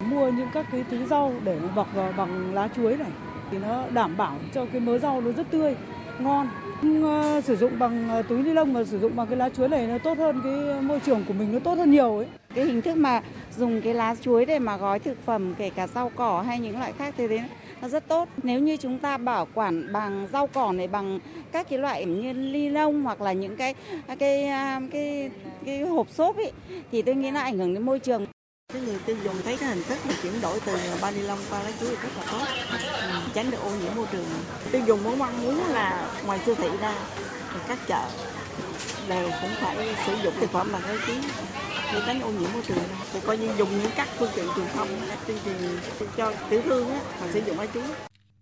Mua 0.01 0.31
những 0.31 0.49
các 0.55 0.67
cái 0.73 0.85
thứ 0.91 1.07
rau 1.07 1.41
để 1.45 1.61
bọc 1.77 1.89
vào 1.95 2.13
bằng 2.13 2.55
lá 2.55 2.69
chuối 2.77 2.97
này 2.97 3.11
thì 3.51 3.59
nó 3.59 3.89
đảm 3.91 4.17
bảo 4.17 4.41
cho 4.55 4.67
cái 4.73 4.81
mớ 4.81 4.99
rau 4.99 5.21
nó 5.21 5.33
rất 5.33 5.47
tươi, 5.51 5.77
ngon 6.21 6.49
Ờ, 6.83 7.41
sử 7.41 7.57
dụng 7.57 7.79
bằng 7.79 8.09
ờ, 8.09 8.23
túi 8.23 8.43
ni 8.43 8.53
lông 8.53 8.73
mà 8.73 8.85
sử 8.85 8.99
dụng 8.99 9.17
bằng 9.17 9.27
cái 9.27 9.37
lá 9.37 9.49
chuối 9.49 9.69
này 9.69 9.87
nó 9.87 9.99
tốt 9.99 10.19
hơn 10.19 10.41
cái 10.45 10.69
ờ, 10.69 10.81
môi 10.81 11.01
trường 11.01 11.25
của 11.29 11.35
mình 11.35 11.53
nó 11.53 11.59
tốt 11.59 11.75
hơn 11.79 11.91
nhiều 11.91 12.17
ấy. 12.17 12.27
Cái 12.55 12.65
hình 12.65 12.83
thức 12.83 12.97
mà 12.97 13.23
dùng 13.57 13.81
cái 13.81 13.95
lá 13.95 14.15
chuối 14.21 14.45
để 14.47 14.59
mà 14.59 14.77
gói 14.77 14.99
thực 14.99 15.25
phẩm 15.25 15.55
kể 15.59 15.71
cả 15.71 15.87
rau 15.87 16.11
cỏ 16.17 16.43
hay 16.47 16.61
những 16.61 16.79
loại 16.79 16.93
khác 16.93 17.15
thế 17.17 17.29
đấy 17.29 17.43
nó 17.83 17.89
rất 17.89 18.09
tốt. 18.09 18.29
Nếu 18.43 18.61
như 18.61 18.77
chúng 18.77 18.99
ta 18.99 19.17
bảo 19.17 19.47
quản 19.55 19.93
bằng 19.93 20.27
rau 20.33 20.47
cỏ 20.47 20.73
này 20.73 20.89
bằng 20.89 21.19
các 21.53 21.69
cái 21.69 21.79
loại 21.79 22.05
như 22.05 22.33
ni 22.33 22.69
lông 22.69 23.03
hoặc 23.03 23.21
là 23.21 23.33
những 23.33 23.57
cái 23.57 23.75
cái 24.07 24.17
cái 24.17 24.51
cái, 24.91 25.31
cái 25.67 25.81
hộp 25.81 26.11
xốp 26.11 26.37
ấy 26.37 26.53
thì 26.93 27.03
tôi 27.03 27.15
nghĩ 27.15 27.31
là 27.31 27.41
ảnh 27.41 27.59
hưởng 27.59 27.75
đến 27.75 27.83
môi 27.83 27.99
trường. 27.99 28.27
Cái 28.73 28.83
người 28.83 28.99
tiêu 29.07 29.17
dùng 29.25 29.43
thấy 29.45 29.57
cái 29.57 29.69
hình 29.69 29.83
thức 29.83 29.99
mà 30.09 30.15
chuyển 30.23 30.41
đổi 30.41 30.61
từ 30.61 30.77
bao 31.01 31.11
ni 31.13 31.23
lông 31.23 31.39
qua 31.51 31.63
lá 31.63 31.71
chuối 31.81 31.91
rất 31.91 32.09
là 32.17 32.25
tốt, 32.31 32.47
ừ, 33.01 33.09
tránh 33.35 33.51
được 33.51 33.59
ô 33.63 33.71
nhiễm 33.71 33.95
môi 33.97 34.07
trường. 34.13 34.25
Tiêu 34.73 34.83
dùng 34.87 35.05
muốn 35.05 35.19
mong 35.19 35.43
muốn 35.43 35.67
là 35.69 36.09
ngoài 36.25 36.41
siêu 36.47 36.55
thị 36.55 36.69
ra, 36.81 36.95
thì 37.53 37.59
các 37.69 37.79
chợ 37.89 38.09
đều 39.09 39.31
cũng 39.41 39.51
phải 39.61 39.95
sử 40.07 40.13
dụng 40.25 40.35
thực 40.41 40.51
phẩm 40.51 40.73
bằng 40.73 40.83
cái 40.87 40.97
chuối 41.07 41.17
để 41.93 42.01
tránh 42.07 42.21
ô 42.21 42.29
nhiễm 42.31 42.53
môi 42.53 42.63
trường. 42.69 42.85
Thì 43.13 43.21
coi 43.27 43.39
như 43.39 43.51
dùng 43.59 43.83
những 43.83 43.91
các 43.97 44.09
phương 44.19 44.31
tiện 44.35 44.47
truyền 44.57 44.67
thông, 44.75 44.89
các 45.09 45.19
tuyên 45.27 45.39
truyền 45.45 45.57
cho 46.17 46.33
tiểu 46.51 46.63
thương 46.65 46.91
á, 46.91 47.01
mà 47.21 47.27
sử 47.33 47.41
dụng 47.47 47.61
lá 47.61 47.67
chuối 47.75 47.83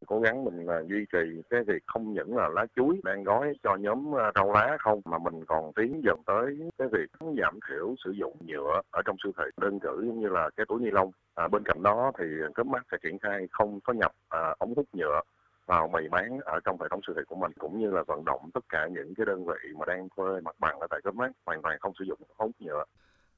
cố 0.07 0.21
gắng 0.21 0.45
mình 0.45 0.67
là 0.67 0.83
duy 0.89 1.07
trì 1.13 1.43
cái 1.51 1.61
việc 1.67 1.83
không 1.87 2.13
những 2.13 2.37
là 2.37 2.49
lá 2.49 2.67
chuối 2.77 3.01
đang 3.05 3.25
gói 3.25 3.53
cho 3.63 3.77
nhóm 3.77 4.17
à, 4.17 4.33
rau 4.35 4.53
lá 4.53 4.77
không 4.81 5.01
mà 5.05 5.19
mình 5.19 5.45
còn 5.45 5.73
tiến 5.73 6.01
dần 6.05 6.21
tới 6.27 6.59
cái 6.79 6.89
việc 6.93 7.29
giảm 7.43 7.59
thiểu 7.69 7.95
sử 8.05 8.11
dụng 8.11 8.37
nhựa 8.41 8.81
ở 8.91 9.03
trong 9.05 9.17
siêu 9.23 9.33
thị 9.39 9.45
đơn 9.57 9.81
cử 9.81 10.13
như 10.15 10.29
là 10.29 10.51
cái 10.57 10.67
túi 10.69 10.81
ni 10.81 10.91
lông 10.91 11.11
à, 11.35 11.49
bên 11.49 11.63
cạnh 11.65 11.83
đó 11.83 12.13
thì 12.19 12.25
cấp 12.55 12.67
mắt 12.67 12.87
sẽ 12.93 12.99
triển 13.03 13.19
khai 13.19 13.47
không 13.51 13.81
có 13.81 13.93
nhập 13.93 14.13
à, 14.29 14.55
ống 14.59 14.75
hút 14.77 14.87
nhựa 14.93 15.21
vào 15.67 15.89
bày 15.89 16.09
bán 16.11 16.41
ở 16.45 16.61
trong 16.65 16.81
hệ 16.81 16.87
thống 16.91 17.01
siêu 17.07 17.15
thị 17.17 17.23
của 17.29 17.37
mình 17.37 17.53
cũng 17.59 17.81
như 17.81 17.91
là 17.91 18.03
vận 18.07 18.25
động 18.25 18.51
tất 18.55 18.65
cả 18.69 18.89
những 18.93 19.15
cái 19.15 19.27
đơn 19.27 19.47
vị 19.47 19.73
mà 19.79 19.85
đang 19.87 20.09
thuê 20.17 20.41
mặt 20.41 20.57
bằng 20.59 20.81
ở 20.81 20.87
tại 20.91 21.01
cấp 21.05 21.15
mát 21.15 21.31
hoàn 21.47 21.63
toàn 21.63 21.79
không 21.81 21.93
sử 21.99 22.05
dụng 22.05 22.19
ống 22.37 22.53
nhựa. 22.59 22.85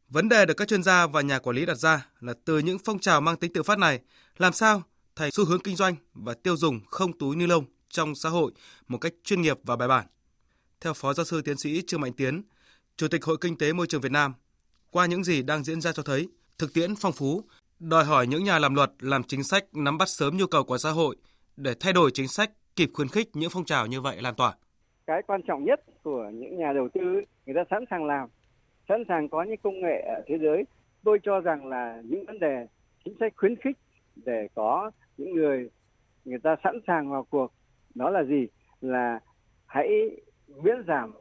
Vấn 0.09 0.29
đề 0.29 0.47
được 0.47 0.55
các 0.57 0.69
chuyên 0.69 0.83
gia 0.83 1.07
và 1.07 1.21
nhà 1.21 1.39
quản 1.39 1.57
lý 1.57 1.67
đặt 1.67 1.75
ra 1.75 2.07
là 2.21 2.33
từ 2.45 2.59
những 2.59 2.79
phong 2.85 2.99
trào 2.99 3.21
mang 3.21 3.37
tính 3.37 3.53
tự 3.55 3.63
phát 3.63 3.79
này, 3.79 4.01
làm 4.39 4.53
sao 4.53 4.83
thay 5.17 5.31
xu 5.31 5.45
hướng 5.45 5.61
kinh 5.65 5.77
doanh 5.77 5.95
và 6.15 6.35
tiêu 6.35 6.57
dùng 6.57 6.81
không 6.91 7.13
túi 7.13 7.37
ni 7.37 7.47
lông 7.47 7.65
trong 7.89 8.15
xã 8.15 8.29
hội 8.29 8.53
một 8.89 8.99
cách 8.99 9.13
chuyên 9.25 9.43
nghiệp 9.43 9.57
và 9.63 9.77
bài 9.77 9.89
bản. 9.89 10.07
Theo 10.81 10.93
Phó 10.93 11.13
Giáo 11.13 11.25
sư 11.25 11.43
Tiến 11.43 11.57
sĩ 11.57 11.83
Trương 11.87 12.01
Mạnh 12.01 12.13
Tiến, 12.13 12.43
Chủ 12.97 13.09
tịch 13.09 13.25
Hội 13.25 13.37
Kinh 13.41 13.59
tế 13.59 13.73
Môi 13.73 13.87
trường 13.87 14.01
Việt 14.01 14.13
Nam, 14.13 14.35
qua 14.91 15.07
những 15.07 15.25
gì 15.25 15.43
đang 15.43 15.65
diễn 15.65 15.81
ra 15.81 15.93
cho 15.93 16.03
thấy, 16.03 16.29
thực 16.59 16.75
tiễn 16.75 16.95
phong 16.97 17.13
phú, 17.13 17.43
đòi 17.79 18.05
hỏi 18.05 18.27
những 18.27 18.45
nhà 18.45 18.59
làm 18.59 18.75
luật 18.75 18.91
làm 19.01 19.23
chính 19.23 19.43
sách 19.43 19.65
nắm 19.73 19.99
bắt 19.99 20.09
sớm 20.09 20.37
nhu 20.37 20.47
cầu 20.47 20.65
của 20.65 20.79
xã 20.79 20.91
hội 20.91 21.17
để 21.57 21.75
thay 21.81 21.93
đổi 21.93 22.11
chính 22.15 22.29
sách 22.29 22.51
kịp 22.77 22.91
khuyến 22.95 23.09
khích 23.09 23.29
những 23.33 23.51
phong 23.53 23.65
trào 23.65 23.87
như 23.87 24.01
vậy 24.01 24.17
lan 24.23 24.35
tỏa. 24.35 24.55
Cái 25.07 25.23
quan 25.27 25.41
trọng 25.49 25.65
nhất 25.65 25.81
của 26.03 26.31
những 26.35 26.59
nhà 26.59 26.73
đầu 26.75 26.89
tư, 26.95 27.01
người 27.47 27.55
ta 27.55 27.65
sẵn 27.71 27.85
sàng 27.91 28.05
làm, 28.05 28.29
sẵn 28.89 29.05
sàng 29.09 29.29
có 29.29 29.43
những 29.43 29.61
công 29.63 29.81
nghệ 29.81 30.05
ở 30.17 30.23
thế 30.27 30.35
giới. 30.43 30.65
Tôi 31.05 31.19
cho 31.23 31.41
rằng 31.41 31.67
là 31.67 32.03
những 32.05 32.27
vấn 32.27 32.39
đề 32.39 32.67
chính 33.05 33.15
sách 33.21 33.33
khuyến 33.37 33.57
khích 33.57 33.77
để 34.17 34.49
có 34.55 34.91
những 35.19 35.35
người 35.35 35.71
người 36.25 36.39
ta 36.39 36.57
sẵn 36.65 36.81
sàng 36.87 37.11
vào 37.11 37.27
cuộc 37.31 37.53
đó 37.95 38.11
là 38.11 38.25
gì? 38.25 38.47
Là 38.81 39.21
hãy 39.67 39.89
miễn 40.63 40.77
giảm 40.87 41.13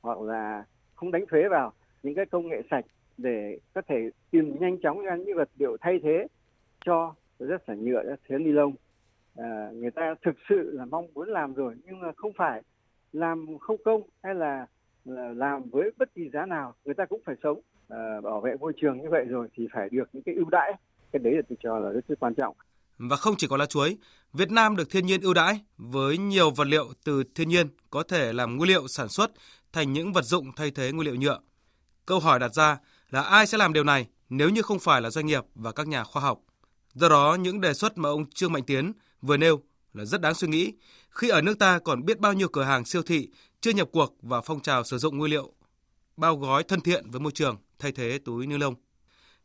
hoặc 0.00 0.20
là 0.20 0.64
không 0.94 1.10
đánh 1.10 1.24
thuế 1.30 1.48
vào 1.48 1.72
những 2.02 2.14
cái 2.14 2.26
công 2.26 2.48
nghệ 2.48 2.62
sạch 2.70 2.84
để 3.16 3.58
có 3.74 3.82
thể 3.88 4.10
tìm 4.30 4.56
nhanh 4.60 4.80
chóng 4.82 5.02
ra 5.02 5.16
những 5.16 5.36
vật 5.36 5.48
liệu 5.58 5.76
thay 5.80 6.00
thế 6.02 6.26
cho 6.84 7.14
rất 7.38 7.68
là 7.68 7.74
nhựa 7.74 8.02
rất 8.02 8.20
thế 8.28 8.38
ni 8.38 8.52
lông. 8.52 8.74
À, 9.36 9.70
người 9.74 9.90
ta 9.90 10.14
thực 10.22 10.34
sự 10.48 10.70
là 10.72 10.84
mong 10.84 11.06
muốn 11.14 11.28
làm 11.28 11.54
rồi 11.54 11.74
nhưng 11.84 12.00
mà 12.00 12.12
không 12.16 12.32
phải 12.36 12.62
làm 13.12 13.58
không 13.58 13.76
công 13.84 14.02
hay 14.22 14.34
là, 14.34 14.66
là 15.04 15.28
làm 15.28 15.62
với 15.70 15.90
bất 15.98 16.14
kỳ 16.14 16.30
giá 16.30 16.46
nào 16.46 16.74
người 16.84 16.94
ta 16.94 17.04
cũng 17.04 17.20
phải 17.24 17.34
sống. 17.42 17.60
À, 17.88 18.20
bảo 18.20 18.40
vệ 18.40 18.54
môi 18.60 18.72
trường 18.76 18.98
như 18.98 19.10
vậy 19.10 19.24
rồi 19.24 19.48
thì 19.54 19.68
phải 19.72 19.88
được 19.88 20.08
những 20.12 20.22
cái 20.22 20.34
ưu 20.34 20.50
đãi. 20.50 20.72
Cái 21.12 21.20
đấy 21.20 21.34
là 21.34 21.42
tôi 21.48 21.56
cho 21.60 21.78
là 21.78 21.90
rất, 21.90 22.08
rất 22.08 22.20
quan 22.20 22.34
trọng 22.34 22.56
và 23.08 23.16
không 23.16 23.36
chỉ 23.36 23.46
có 23.46 23.56
lá 23.56 23.66
chuối, 23.66 23.96
Việt 24.32 24.50
Nam 24.50 24.76
được 24.76 24.90
thiên 24.90 25.06
nhiên 25.06 25.20
ưu 25.20 25.34
đãi 25.34 25.60
với 25.76 26.18
nhiều 26.18 26.50
vật 26.50 26.66
liệu 26.66 26.92
từ 27.04 27.24
thiên 27.34 27.48
nhiên 27.48 27.68
có 27.90 28.02
thể 28.02 28.32
làm 28.32 28.56
nguyên 28.56 28.68
liệu 28.68 28.88
sản 28.88 29.08
xuất 29.08 29.30
thành 29.72 29.92
những 29.92 30.12
vật 30.12 30.24
dụng 30.24 30.52
thay 30.56 30.70
thế 30.70 30.92
nguyên 30.92 31.06
liệu 31.06 31.14
nhựa. 31.14 31.40
Câu 32.06 32.20
hỏi 32.20 32.38
đặt 32.38 32.54
ra 32.54 32.78
là 33.10 33.22
ai 33.22 33.46
sẽ 33.46 33.58
làm 33.58 33.72
điều 33.72 33.84
này 33.84 34.06
nếu 34.28 34.50
như 34.50 34.62
không 34.62 34.78
phải 34.78 35.00
là 35.00 35.10
doanh 35.10 35.26
nghiệp 35.26 35.44
và 35.54 35.72
các 35.72 35.88
nhà 35.88 36.04
khoa 36.04 36.22
học. 36.22 36.40
Do 36.94 37.08
đó, 37.08 37.36
những 37.40 37.60
đề 37.60 37.74
xuất 37.74 37.98
mà 37.98 38.08
ông 38.08 38.30
Trương 38.30 38.52
Mạnh 38.52 38.62
Tiến 38.62 38.92
vừa 39.22 39.36
nêu 39.36 39.62
là 39.94 40.04
rất 40.04 40.20
đáng 40.20 40.34
suy 40.34 40.48
nghĩ 40.48 40.72
khi 41.10 41.28
ở 41.28 41.42
nước 41.42 41.58
ta 41.58 41.78
còn 41.78 42.04
biết 42.04 42.18
bao 42.18 42.32
nhiêu 42.32 42.48
cửa 42.48 42.62
hàng 42.62 42.84
siêu 42.84 43.02
thị 43.02 43.28
chưa 43.60 43.70
nhập 43.70 43.88
cuộc 43.92 44.16
vào 44.22 44.42
phong 44.44 44.60
trào 44.60 44.84
sử 44.84 44.98
dụng 44.98 45.18
nguyên 45.18 45.30
liệu 45.30 45.52
bao 46.16 46.36
gói 46.36 46.62
thân 46.62 46.80
thiện 46.80 47.10
với 47.10 47.20
môi 47.20 47.32
trường 47.32 47.56
thay 47.78 47.92
thế 47.92 48.18
túi 48.24 48.46
ni 48.46 48.58
lông. 48.58 48.74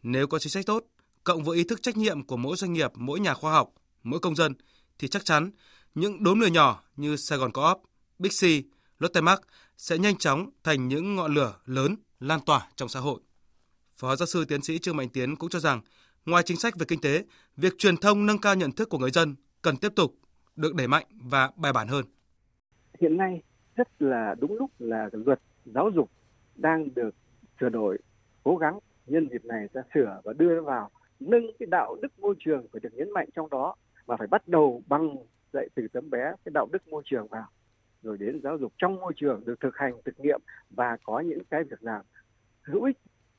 Nếu 0.04 0.28
có 0.28 0.40
chính 0.40 0.52
sách 0.52 0.66
tốt, 0.66 0.84
cộng 1.28 1.44
với 1.44 1.58
ý 1.58 1.64
thức 1.64 1.82
trách 1.82 1.98
nhiệm 1.98 2.24
của 2.24 2.38
mỗi 2.38 2.56
doanh 2.58 2.74
nghiệp, 2.74 2.92
mỗi 2.96 3.20
nhà 3.20 3.34
khoa 3.34 3.52
học, 3.52 3.74
mỗi 4.04 4.20
công 4.20 4.36
dân 4.36 4.54
thì 5.00 5.08
chắc 5.08 5.26
chắn 5.26 5.52
những 5.96 6.24
đốm 6.24 6.40
lửa 6.40 6.48
nhỏ 6.48 6.84
như 6.96 7.16
Sài 7.16 7.38
Gòn 7.38 7.52
Co-op, 7.52 7.82
Big 8.20 8.30
C, 8.30 8.44
Lotte 9.00 9.22
Mart 9.22 9.40
sẽ 9.78 9.98
nhanh 9.98 10.16
chóng 10.16 10.50
thành 10.64 10.88
những 10.88 11.16
ngọn 11.16 11.34
lửa 11.34 11.54
lớn 11.66 11.96
lan 12.20 12.40
tỏa 12.46 12.68
trong 12.76 12.90
xã 12.90 13.00
hội. 13.00 13.20
Phó 13.98 14.16
giáo 14.16 14.26
sư 14.26 14.46
tiến 14.46 14.62
sĩ 14.62 14.80
Trương 14.80 14.98
Mạnh 14.98 15.10
Tiến 15.10 15.36
cũng 15.36 15.50
cho 15.50 15.60
rằng, 15.60 15.82
ngoài 16.26 16.44
chính 16.46 16.58
sách 16.58 16.74
về 16.80 16.86
kinh 16.88 17.02
tế, 17.02 17.26
việc 17.58 17.74
truyền 17.78 17.98
thông 17.98 18.26
nâng 18.26 18.42
cao 18.42 18.56
nhận 18.56 18.72
thức 18.72 18.90
của 18.90 18.98
người 18.98 19.12
dân 19.12 19.36
cần 19.62 19.78
tiếp 19.78 19.92
tục 19.96 20.16
được 20.56 20.76
đẩy 20.76 20.88
mạnh 20.88 21.06
và 21.24 21.52
bài 21.56 21.74
bản 21.74 21.88
hơn. 21.88 22.06
Hiện 23.02 23.18
nay 23.18 23.42
rất 23.76 23.88
là 24.00 24.36
đúng 24.40 24.58
lúc 24.58 24.72
là 24.80 25.10
luật 25.12 25.40
giáo 25.66 25.90
dục 25.96 26.12
đang 26.56 26.96
được 26.96 27.16
sửa 27.60 27.70
đổi, 27.70 27.98
cố 28.44 28.58
gắng 28.58 28.80
nhân 29.06 29.28
dịp 29.32 29.46
này 29.46 29.68
ra 29.74 29.82
sửa 29.94 30.22
và 30.24 30.34
đưa 30.34 30.62
vào 30.62 30.92
nâng 31.20 31.48
cái 31.60 31.68
đạo 31.72 31.96
đức 32.02 32.20
môi 32.20 32.36
trường 32.40 32.68
phải 32.72 32.80
được 32.84 32.94
nhấn 32.94 33.12
mạnh 33.12 33.30
trong 33.36 33.50
đó 33.50 33.76
mà 34.08 34.16
phải 34.18 34.28
bắt 34.28 34.48
đầu 34.48 34.82
bằng 34.88 35.16
dạy 35.54 35.68
từ 35.76 35.88
tấm 35.88 36.10
bé 36.10 36.34
cái 36.46 36.52
đạo 36.54 36.68
đức 36.72 36.88
môi 36.88 37.04
trường 37.06 37.28
vào, 37.28 37.48
rồi 38.04 38.18
đến 38.18 38.42
giáo 38.44 38.58
dục 38.58 38.74
trong 38.78 38.96
môi 38.96 39.14
trường 39.16 39.42
được 39.46 39.60
thực 39.60 39.78
hành, 39.78 39.94
thực 40.06 40.20
nghiệm 40.20 40.42
và 40.70 40.98
có 41.04 41.20
những 41.20 41.44
cái 41.50 41.64
việc 41.64 41.84
làm 41.84 42.02
hữu 42.62 42.84
ích 42.84 42.98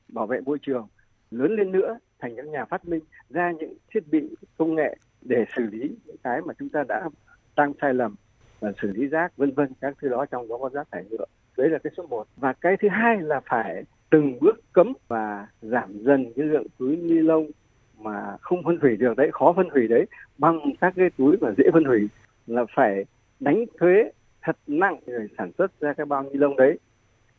bảo 0.09 0.27
vệ 0.27 0.41
môi 0.41 0.59
trường 0.62 0.88
lớn 1.31 1.57
lên 1.57 1.73
nữa, 1.73 1.99
thành 2.19 2.35
những 2.35 2.51
nhà 2.51 2.64
phát 2.64 2.88
minh 2.88 3.03
ra 3.31 3.53
những 3.53 3.75
thiết 3.95 4.09
bị 4.11 4.29
công 4.57 4.75
nghệ 4.75 4.97
để 5.23 5.45
xử 5.57 5.62
lý 5.62 5.97
những 6.05 6.17
cái 6.23 6.41
mà 6.41 6.55
chúng 6.59 6.69
ta 6.69 6.85
đã 6.88 7.09
tăng 7.55 7.73
sai 7.81 7.95
lầm 7.95 8.14
và 8.61 8.73
xử 8.83 8.93
lý 8.93 9.07
rác, 9.07 9.37
vân 9.37 9.51
vân, 9.55 9.73
các 9.81 9.95
thứ 10.01 10.09
đó 10.09 10.27
trong 10.27 10.49
đó 10.49 10.59
có 10.59 10.69
rác 10.69 10.88
thải 10.91 11.05
nhựa. 11.11 11.25
Đấy 11.57 11.69
là 11.71 11.79
cái 11.79 11.93
số 11.97 12.07
một. 12.07 12.27
Và 12.37 12.53
cái 12.53 12.77
thứ 12.81 12.88
hai 12.88 13.21
là 13.21 13.41
phải 13.51 13.85
từng 14.11 14.38
bước 14.41 14.73
cấm 14.73 14.93
và 15.09 15.47
giảm 15.62 15.99
dần 16.05 16.33
cái 16.37 16.47
lượng 16.47 16.67
túi 16.79 16.97
ni 16.97 17.14
lông 17.14 17.51
mà 18.00 18.37
không 18.40 18.62
phân 18.62 18.78
hủy 18.82 18.96
được 18.96 19.16
đấy 19.16 19.30
khó 19.32 19.52
phân 19.52 19.68
hủy 19.68 19.88
đấy 19.88 20.06
bằng 20.38 20.61
các 20.80 20.92
cái 20.96 21.11
túi 21.16 21.37
mà 21.40 21.50
dễ 21.58 21.64
phân 21.72 21.84
hủy 21.84 22.08
là 22.46 22.64
phải 22.74 23.04
đánh 23.40 23.64
thuế 23.80 24.11
thật 24.42 24.56
nặng 24.66 24.96
người 25.06 25.28
sản 25.38 25.50
xuất 25.58 25.80
ra 25.80 25.92
cái 25.92 26.06
bao 26.06 26.22
ni 26.22 26.38
lông 26.38 26.56
đấy 26.56 26.78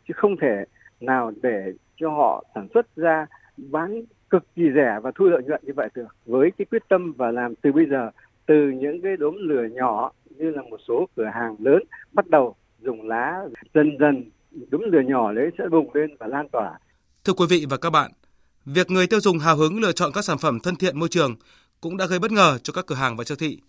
chứ 0.07 0.13
không 0.17 0.37
thể 0.41 0.63
nào 0.99 1.31
để 1.41 1.73
cho 1.97 2.09
họ 2.09 2.43
sản 2.55 2.67
xuất 2.73 2.95
ra 2.95 3.25
bán 3.57 4.01
cực 4.29 4.55
kỳ 4.55 4.63
rẻ 4.75 4.99
và 5.03 5.11
thu 5.15 5.25
lợi 5.25 5.43
nhuận 5.43 5.61
như 5.63 5.73
vậy 5.75 5.89
được 5.95 6.15
với 6.25 6.51
cái 6.57 6.65
quyết 6.71 6.83
tâm 6.89 7.13
và 7.17 7.31
làm 7.31 7.55
từ 7.55 7.71
bây 7.71 7.85
giờ 7.85 8.11
từ 8.45 8.69
những 8.69 9.01
cái 9.01 9.17
đốm 9.17 9.35
lửa 9.39 9.67
nhỏ 9.71 10.11
như 10.29 10.49
là 10.49 10.61
một 10.61 10.79
số 10.87 11.07
cửa 11.15 11.31
hàng 11.33 11.55
lớn 11.59 11.83
bắt 12.13 12.27
đầu 12.27 12.55
dùng 12.81 13.07
lá 13.07 13.45
dần 13.73 13.97
dần 13.99 14.29
đốm 14.71 14.81
lửa 14.91 15.01
nhỏ 15.01 15.33
đấy 15.33 15.49
sẽ 15.57 15.67
bùng 15.71 15.95
lên 15.95 16.15
và 16.19 16.27
lan 16.27 16.49
tỏa. 16.49 16.79
Thưa 17.25 17.33
quý 17.33 17.45
vị 17.49 17.65
và 17.69 17.77
các 17.81 17.89
bạn, 17.89 18.11
việc 18.73 18.91
người 18.91 19.07
tiêu 19.07 19.21
dùng 19.21 19.39
hào 19.39 19.57
hứng 19.57 19.79
lựa 19.79 19.91
chọn 19.91 20.11
các 20.11 20.25
sản 20.25 20.37
phẩm 20.37 20.59
thân 20.59 20.75
thiện 20.75 20.99
môi 20.99 21.09
trường 21.09 21.35
cũng 21.81 21.97
đã 21.97 22.05
gây 22.05 22.19
bất 22.19 22.31
ngờ 22.31 22.57
cho 22.63 22.73
các 22.73 22.85
cửa 22.87 22.95
hàng 22.95 23.17
và 23.17 23.23
siêu 23.23 23.37
thị. 23.37 23.59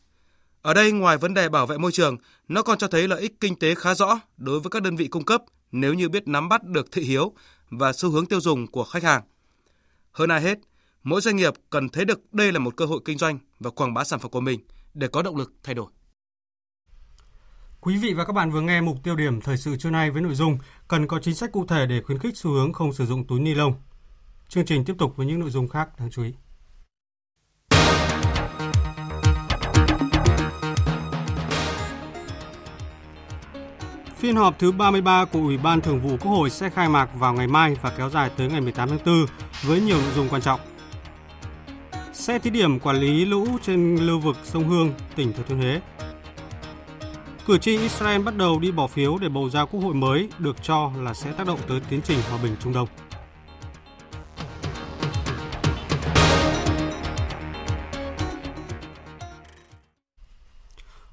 Ở 0.63 0.75
đây 0.75 0.93
ngoài 0.93 1.19
vấn 1.19 1.35
đề 1.35 1.49
bảo 1.49 1.67
vệ 1.67 1.79
môi 1.79 1.93
trường, 1.93 2.17
nó 2.49 2.63
còn 2.63 2.79
cho 2.79 2.89
thấy 2.89 3.09
lợi 3.09 3.21
ích 3.21 3.41
kinh 3.41 3.59
tế 3.59 3.75
khá 3.75 3.95
rõ 3.95 4.21
đối 4.37 4.61
với 4.61 4.71
các 4.71 4.83
đơn 4.83 4.97
vị 4.97 5.09
cung 5.09 5.25
cấp 5.25 5.43
nếu 5.73 5.95
như 5.95 6.09
biết 6.09 6.29
nắm 6.29 6.49
bắt 6.49 6.65
được 6.65 6.93
thị 6.93 7.03
hiếu 7.03 7.33
và 7.71 7.93
xu 7.93 8.11
hướng 8.11 8.27
tiêu 8.27 8.41
dùng 8.41 8.67
của 8.67 8.85
khách 8.85 9.03
hàng. 9.03 9.23
Hơn 10.13 10.31
ai 10.31 10.41
hết, 10.41 10.59
mỗi 11.03 11.21
doanh 11.21 11.37
nghiệp 11.37 11.55
cần 11.71 11.89
thấy 11.89 12.05
được 12.05 12.33
đây 12.33 12.53
là 12.53 12.59
một 12.59 12.77
cơ 12.77 12.85
hội 12.85 13.01
kinh 13.05 13.19
doanh 13.19 13.39
và 13.61 13.71
quảng 13.71 13.95
bá 13.95 14.05
sản 14.05 14.21
phẩm 14.21 14.31
của 14.31 14.41
mình 14.41 14.61
để 14.95 15.09
có 15.09 15.23
động 15.23 15.37
lực 15.37 15.53
thay 15.63 15.75
đổi. 15.75 15.91
Quý 17.81 17.97
vị 17.97 18.15
và 18.15 18.25
các 18.25 18.33
bạn 18.33 18.51
vừa 18.51 18.61
nghe 18.61 18.81
mục 18.81 18.97
tiêu 19.05 19.17
điểm 19.17 19.41
thời 19.41 19.57
sự 19.57 19.77
trưa 19.77 19.91
nay 19.91 20.11
với 20.11 20.23
nội 20.23 20.35
dung 20.35 20.59
cần 20.89 21.07
có 21.07 21.21
chính 21.23 21.35
sách 21.35 21.53
cụ 21.53 21.67
thể 21.67 21.87
để 21.87 22.03
khuyến 22.03 22.19
khích 22.19 22.37
xu 22.37 22.51
hướng 22.51 22.73
không 22.73 22.93
sử 22.93 23.07
dụng 23.07 23.27
túi 23.27 23.41
ni 23.41 23.55
lông. 23.55 23.75
Chương 24.51 24.65
trình 24.65 24.85
tiếp 24.85 24.95
tục 24.99 25.17
với 25.17 25.27
những 25.27 25.41
nội 25.41 25.51
dung 25.51 25.69
khác 25.69 25.89
đáng 25.99 26.11
chú 26.11 26.23
ý. 26.23 26.33
Phiên 34.17 34.37
họp 34.37 34.59
thứ 34.59 34.73
33 34.73 35.25
của 35.25 35.39
Ủy 35.39 35.59
ban 35.59 35.81
Thường 35.81 36.01
vụ 36.01 36.17
Quốc 36.21 36.31
hội 36.31 36.51
sẽ 36.51 36.71
khai 36.71 36.89
mạc 36.89 37.11
vào 37.15 37.35
ngày 37.35 37.47
mai 37.47 37.77
và 37.83 37.93
kéo 37.99 38.11
dài 38.11 38.31
tới 38.37 38.49
ngày 38.49 38.61
18 38.61 38.89
tháng 38.89 38.99
4 39.07 39.27
với 39.63 39.81
nhiều 39.81 39.97
nội 40.01 40.13
dung 40.15 40.29
quan 40.29 40.43
trọng. 40.43 40.61
Sẽ 42.13 42.39
thí 42.39 42.51
điểm 42.51 42.81
quản 42.81 42.97
lý 42.97 43.25
lũ 43.25 43.47
trên 43.63 43.97
lưu 43.97 44.21
vực 44.21 44.37
sông 44.45 44.69
Hương, 44.69 44.93
tỉnh 45.17 45.33
Thừa 45.33 45.43
Thiên 45.49 45.59
Huế. 45.59 45.81
Cử 47.47 47.59
tri 47.59 47.79
Israel 47.79 48.23
bắt 48.23 48.37
đầu 48.37 48.59
đi 48.59 48.73
bỏ 48.73 48.87
phiếu 48.87 49.19
để 49.19 49.29
bầu 49.29 49.51
ra 49.51 49.65
quốc 49.65 49.81
hội 49.81 49.95
mới 49.95 50.29
được 50.39 50.63
cho 50.63 50.93
là 50.97 51.15
sẽ 51.15 51.33
tác 51.33 51.47
động 51.47 51.61
tới 51.69 51.81
tiến 51.91 52.01
trình 52.05 52.19
hòa 52.31 52.39
bình 52.43 52.57
Trung 52.61 52.73
Đông. 52.73 52.89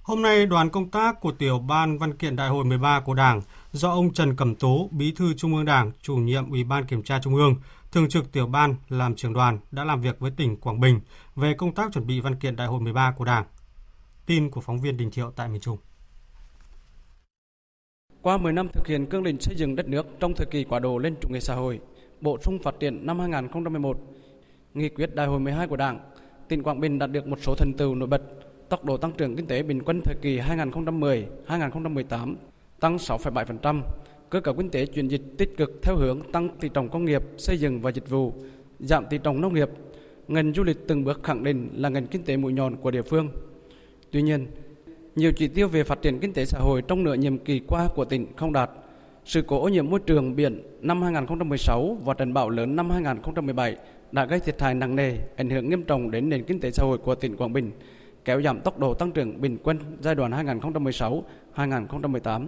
Hôm 0.08 0.22
nay, 0.22 0.46
đoàn 0.46 0.70
công 0.70 0.89
tác 0.89 1.22
của 1.22 1.32
tiểu 1.32 1.60
ban 1.60 1.98
văn 1.98 2.13
kiện 2.13 2.36
Đại 2.36 2.50
hội 2.50 2.65
13 2.65 3.00
của 3.00 3.13
Đảng 3.13 3.41
do 3.72 3.89
ông 3.89 4.13
Trần 4.13 4.36
Cẩm 4.36 4.56
Tố, 4.56 4.89
Bí 4.91 5.12
thư 5.12 5.34
Trung 5.34 5.56
ương 5.56 5.65
Đảng, 5.65 5.91
chủ 6.02 6.15
nhiệm 6.15 6.50
Ủy 6.50 6.63
ban 6.63 6.86
Kiểm 6.86 7.04
tra 7.04 7.20
Trung 7.20 7.36
ương, 7.36 7.56
thường 7.91 8.10
trực 8.10 8.32
tiểu 8.32 8.48
ban 8.48 8.76
làm 8.89 9.15
trưởng 9.15 9.34
đoàn 9.34 9.60
đã 9.72 9.84
làm 9.84 10.02
việc 10.02 10.20
với 10.20 10.32
tỉnh 10.32 10.58
Quảng 10.58 10.80
Bình 10.80 11.00
về 11.36 11.54
công 11.54 11.74
tác 11.74 11.91
chuẩn 11.93 12.08
bị 12.08 12.20
văn 12.20 12.36
kiện 12.36 12.56
Đại 12.56 12.67
hội 12.67 12.82
13 12.82 13.12
của 13.17 13.26
Đảng. 13.26 13.46
Tin 14.26 14.50
của 14.50 14.62
phóng 14.62 14.82
viên 14.82 14.98
Đình 14.98 15.12
Thiệu 15.12 15.32
tại 15.36 15.48
miền 15.50 15.62
Trung. 15.62 15.78
Qua 18.22 18.38
10 18.38 18.54
năm 18.54 18.67
thực 18.74 18.88
hiện 18.88 19.06
cương 19.06 19.24
lĩnh 19.24 19.39
xây 19.39 19.56
dựng 19.56 19.76
đất 19.76 19.88
nước 19.88 20.08
trong 20.20 20.34
thời 20.34 20.48
kỳ 20.48 20.63
quả 20.63 20.80
đồ 20.80 20.98
lên 20.98 21.15
chủ 21.22 21.30
nghĩa 21.30 21.39
xã 21.39 21.56
hội, 21.56 21.80
bổ 22.22 22.38
sung 22.41 22.60
phát 22.63 22.76
triển 22.80 23.06
năm 23.06 23.20
2011, 23.20 23.97
nghị 24.74 24.89
quyết 24.89 25.16
Đại 25.16 25.28
hội 25.28 25.39
12 25.39 25.68
của 25.68 25.78
Đảng, 25.78 25.99
tỉnh 26.47 26.64
Quảng 26.64 26.80
Bình 26.80 26.99
đạt 26.99 27.12
được 27.12 27.28
một 27.28 27.39
số 27.41 27.55
thành 27.55 27.74
tựu 27.78 27.95
nổi 27.95 28.08
bật 28.08 28.22
tốc 28.70 28.86
độ 28.86 28.97
tăng 28.97 29.11
trưởng 29.11 29.36
kinh 29.36 29.47
tế 29.47 29.63
bình 29.63 29.84
quân 29.86 30.01
thời 30.03 30.15
kỳ 30.22 30.39
2010-2018 30.39 32.36
tăng 32.80 32.97
6,7%, 32.97 33.82
cơ 34.30 34.41
cấu 34.41 34.53
kinh 34.53 34.70
tế 34.70 34.86
chuyển 34.86 35.07
dịch 35.07 35.22
tích 35.38 35.57
cực 35.57 35.80
theo 35.84 35.95
hướng 35.95 36.22
tăng 36.32 36.49
tỷ 36.59 36.70
trọng 36.70 36.89
công 36.89 37.05
nghiệp, 37.05 37.24
xây 37.38 37.57
dựng 37.57 37.82
và 37.82 37.91
dịch 37.91 38.09
vụ, 38.09 38.34
giảm 38.80 39.05
tỷ 39.09 39.18
trọng 39.18 39.41
nông 39.41 39.53
nghiệp. 39.53 39.70
Ngành 40.28 40.53
du 40.53 40.63
lịch 40.63 40.88
từng 40.88 41.03
bước 41.03 41.24
khẳng 41.24 41.43
định 41.43 41.70
là 41.76 41.89
ngành 41.89 42.07
kinh 42.07 42.24
tế 42.24 42.38
mũi 42.38 42.53
nhọn 42.53 42.76
của 42.76 42.91
địa 42.91 43.01
phương. 43.01 43.30
Tuy 44.11 44.22
nhiên, 44.22 44.47
nhiều 45.15 45.32
chỉ 45.32 45.47
tiêu 45.47 45.68
về 45.68 45.84
phát 45.84 46.01
triển 46.01 46.20
kinh 46.20 46.34
tế 46.34 46.45
xã 46.45 46.59
hội 46.59 46.82
trong 46.82 47.03
nửa 47.03 47.13
nhiệm 47.13 47.38
kỳ 47.38 47.59
qua 47.59 47.88
của 47.95 48.05
tỉnh 48.05 48.28
không 48.36 48.53
đạt. 48.53 48.70
Sự 49.26 49.41
cố 49.41 49.61
ô 49.61 49.68
nhiễm 49.68 49.89
môi 49.89 49.99
trường 49.99 50.36
biển 50.36 50.61
năm 50.82 51.01
2016 51.01 51.97
và 52.05 52.13
trận 52.13 52.34
bão 52.34 52.49
lớn 52.49 52.76
năm 52.76 52.89
2017 52.89 53.76
đã 54.11 54.26
gây 54.26 54.39
thiệt 54.39 54.61
hại 54.61 54.74
nặng 54.74 54.95
nề, 54.95 55.18
ảnh 55.36 55.49
hưởng 55.49 55.70
nghiêm 55.70 55.84
trọng 55.84 56.11
đến 56.11 56.30
nền 56.30 56.43
kinh 56.43 56.59
tế 56.59 56.72
xã 56.72 56.84
hội 56.84 56.97
của 56.97 57.15
tỉnh 57.15 57.38
Quảng 57.38 57.53
Bình, 57.53 57.72
kéo 58.28 58.41
giảm 58.41 58.61
tốc 58.61 58.80
độ 58.80 58.93
tăng 58.93 59.11
trưởng 59.11 59.41
bình 59.41 59.57
quân 59.63 59.80
giai 60.01 60.15
đoạn 60.15 60.32
2016-2018. 61.55 62.47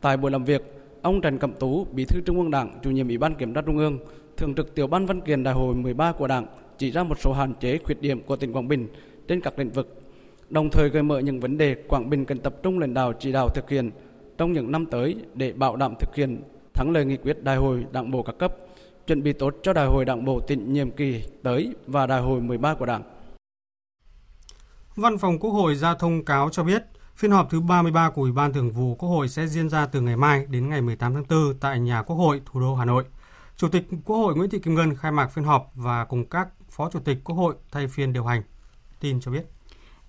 Tại 0.00 0.16
buổi 0.16 0.30
làm 0.30 0.44
việc, 0.44 0.62
ông 1.02 1.20
Trần 1.20 1.38
Cẩm 1.38 1.52
Tú, 1.52 1.86
Bí 1.92 2.04
thư 2.04 2.20
Trung 2.20 2.36
ương 2.36 2.50
Đảng, 2.50 2.78
Chủ 2.82 2.90
nhiệm 2.90 3.08
Ủy 3.08 3.18
ban 3.18 3.34
Kiểm 3.34 3.54
tra 3.54 3.60
Trung 3.60 3.78
ương, 3.78 3.98
Thường 4.36 4.54
trực 4.54 4.74
Tiểu 4.74 4.86
ban 4.86 5.06
văn 5.06 5.20
kiện 5.20 5.42
Đại 5.42 5.54
hội 5.54 5.74
13 5.74 6.12
của 6.12 6.26
Đảng 6.26 6.46
chỉ 6.78 6.90
ra 6.90 7.02
một 7.02 7.18
số 7.20 7.32
hạn 7.32 7.54
chế 7.60 7.78
khuyết 7.78 8.00
điểm 8.00 8.22
của 8.22 8.36
tỉnh 8.36 8.52
Quảng 8.52 8.68
Bình 8.68 8.88
trên 9.28 9.40
các 9.40 9.58
lĩnh 9.58 9.70
vực, 9.70 10.02
đồng 10.50 10.70
thời 10.70 10.88
gợi 10.88 11.02
mở 11.02 11.18
những 11.18 11.40
vấn 11.40 11.58
đề 11.58 11.74
Quảng 11.74 12.10
Bình 12.10 12.24
cần 12.24 12.38
tập 12.38 12.54
trung 12.62 12.78
lãnh 12.78 12.94
đạo 12.94 13.12
chỉ 13.18 13.32
đạo 13.32 13.48
thực 13.48 13.70
hiện 13.70 13.90
trong 14.38 14.52
những 14.52 14.72
năm 14.72 14.86
tới 14.86 15.16
để 15.34 15.52
bảo 15.52 15.76
đảm 15.76 15.94
thực 16.00 16.14
hiện 16.14 16.42
thắng 16.74 16.90
lợi 16.90 17.04
nghị 17.04 17.16
quyết 17.16 17.44
Đại 17.44 17.56
hội 17.56 17.84
Đảng 17.92 18.10
bộ 18.10 18.22
các 18.22 18.38
cấp, 18.38 18.56
chuẩn 19.06 19.22
bị 19.22 19.32
tốt 19.32 19.54
cho 19.62 19.72
Đại 19.72 19.86
hội 19.86 20.04
Đảng 20.04 20.24
bộ 20.24 20.40
tỉnh 20.40 20.72
nhiệm 20.72 20.90
kỳ 20.90 21.22
tới 21.42 21.74
và 21.86 22.06
Đại 22.06 22.20
hội 22.20 22.40
13 22.40 22.74
của 22.74 22.86
Đảng. 22.86 23.02
Văn 24.98 25.18
phòng 25.18 25.38
Quốc 25.38 25.50
hội 25.50 25.74
ra 25.74 25.94
thông 25.94 26.24
cáo 26.24 26.50
cho 26.50 26.64
biết, 26.64 26.82
phiên 27.16 27.30
họp 27.30 27.50
thứ 27.50 27.60
33 27.60 28.10
của 28.10 28.22
Ủy 28.22 28.32
ban 28.32 28.52
Thường 28.52 28.70
vụ 28.70 28.94
Quốc 28.94 29.08
hội 29.08 29.28
sẽ 29.28 29.46
diễn 29.46 29.68
ra 29.68 29.86
từ 29.86 30.00
ngày 30.00 30.16
mai 30.16 30.46
đến 30.48 30.68
ngày 30.68 30.80
18 30.82 31.14
tháng 31.14 31.24
4 31.28 31.58
tại 31.60 31.80
nhà 31.80 32.02
Quốc 32.02 32.16
hội, 32.16 32.40
thủ 32.46 32.60
đô 32.60 32.74
Hà 32.74 32.84
Nội. 32.84 33.04
Chủ 33.56 33.68
tịch 33.68 33.84
Quốc 34.04 34.16
hội 34.16 34.36
Nguyễn 34.36 34.50
Thị 34.50 34.58
Kim 34.58 34.74
Ngân 34.74 34.96
khai 34.96 35.12
mạc 35.12 35.28
phiên 35.28 35.44
họp 35.44 35.70
và 35.74 36.04
cùng 36.04 36.26
các 36.26 36.48
Phó 36.70 36.90
Chủ 36.90 36.98
tịch 37.04 37.18
Quốc 37.24 37.36
hội 37.36 37.54
thay 37.72 37.88
phiên 37.88 38.12
điều 38.12 38.24
hành. 38.24 38.42
Tin 39.00 39.20
cho 39.20 39.30
biết. 39.30 39.46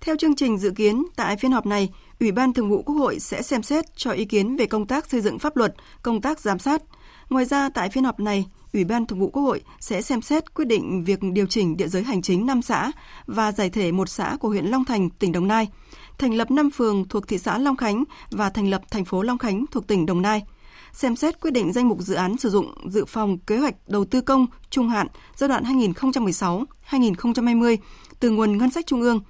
Theo 0.00 0.16
chương 0.16 0.36
trình 0.36 0.58
dự 0.58 0.70
kiến, 0.70 1.04
tại 1.16 1.36
phiên 1.36 1.52
họp 1.52 1.66
này, 1.66 1.88
Ủy 2.20 2.32
ban 2.32 2.52
Thường 2.52 2.70
vụ 2.70 2.82
Quốc 2.82 2.94
hội 2.94 3.18
sẽ 3.18 3.42
xem 3.42 3.62
xét 3.62 3.84
cho 3.96 4.10
ý 4.10 4.24
kiến 4.24 4.56
về 4.56 4.66
công 4.66 4.86
tác 4.86 5.10
xây 5.10 5.20
dựng 5.20 5.38
pháp 5.38 5.56
luật, 5.56 5.74
công 6.02 6.20
tác 6.20 6.40
giám 6.40 6.58
sát. 6.58 6.82
Ngoài 7.30 7.44
ra, 7.44 7.68
tại 7.74 7.90
phiên 7.90 8.04
họp 8.04 8.20
này, 8.20 8.46
Ủy 8.72 8.84
ban 8.84 9.06
Thường 9.06 9.20
vụ 9.20 9.30
Quốc 9.30 9.42
hội 9.42 9.62
sẽ 9.80 10.02
xem 10.02 10.22
xét 10.22 10.54
quyết 10.54 10.64
định 10.64 11.04
việc 11.04 11.18
điều 11.32 11.46
chỉnh 11.46 11.76
địa 11.76 11.88
giới 11.88 12.02
hành 12.02 12.22
chính 12.22 12.46
5 12.46 12.62
xã 12.62 12.92
và 13.26 13.52
giải 13.52 13.70
thể 13.70 13.92
một 13.92 14.08
xã 14.08 14.36
của 14.40 14.48
huyện 14.48 14.66
Long 14.66 14.84
Thành, 14.84 15.10
tỉnh 15.10 15.32
Đồng 15.32 15.48
Nai, 15.48 15.68
thành 16.18 16.34
lập 16.34 16.50
5 16.50 16.70
phường 16.70 17.08
thuộc 17.08 17.28
thị 17.28 17.38
xã 17.38 17.58
Long 17.58 17.76
Khánh 17.76 18.04
và 18.30 18.50
thành 18.50 18.70
lập 18.70 18.82
thành 18.90 19.04
phố 19.04 19.22
Long 19.22 19.38
Khánh 19.38 19.64
thuộc 19.70 19.86
tỉnh 19.86 20.06
Đồng 20.06 20.22
Nai– 20.22 20.42
xem 20.92 21.16
xét 21.16 21.40
quyết 21.40 21.50
định 21.50 21.72
danh 21.72 21.88
mục 21.88 21.98
dự 22.00 22.14
án 22.14 22.36
sử 22.36 22.50
dụng 22.50 22.74
dự 22.90 23.04
phòng 23.04 23.38
kế 23.38 23.58
hoạch 23.58 23.74
đầu 23.88 24.04
tư 24.04 24.20
công 24.20 24.46
trung 24.70 24.88
hạn 24.88 25.06
giai 25.36 25.48
đoạn 25.48 25.64
2016-2020 25.64 27.76
từ 28.20 28.30
nguồn 28.30 28.58
ngân 28.58 28.70
sách 28.70 28.86
trung 28.86 29.00
ương, 29.00 29.20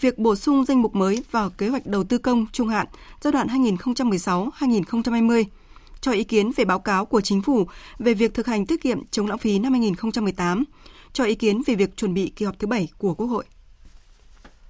việc 0.00 0.18
bổ 0.18 0.36
sung 0.36 0.64
danh 0.64 0.82
mục 0.82 0.94
mới 0.94 1.24
vào 1.30 1.50
kế 1.50 1.68
hoạch 1.68 1.86
đầu 1.86 2.04
tư 2.04 2.18
công 2.18 2.46
trung 2.52 2.68
hạn 2.68 2.86
giai 3.20 3.32
đoạn 3.32 3.48
2016-2020 3.48 5.44
cho 6.02 6.12
ý 6.12 6.24
kiến 6.24 6.50
về 6.56 6.64
báo 6.64 6.78
cáo 6.78 7.06
của 7.06 7.20
chính 7.20 7.42
phủ 7.42 7.66
về 7.98 8.14
việc 8.14 8.34
thực 8.34 8.46
hành 8.46 8.66
tiết 8.66 8.82
kiệm 8.82 9.06
chống 9.10 9.26
lãng 9.26 9.38
phí 9.38 9.58
năm 9.58 9.72
2018, 9.72 10.64
cho 11.12 11.24
ý 11.24 11.34
kiến 11.34 11.62
về 11.66 11.74
việc 11.74 11.96
chuẩn 11.96 12.14
bị 12.14 12.32
kỳ 12.36 12.46
họp 12.46 12.58
thứ 12.58 12.66
bảy 12.66 12.88
của 12.98 13.14
Quốc 13.14 13.26
hội. 13.26 13.44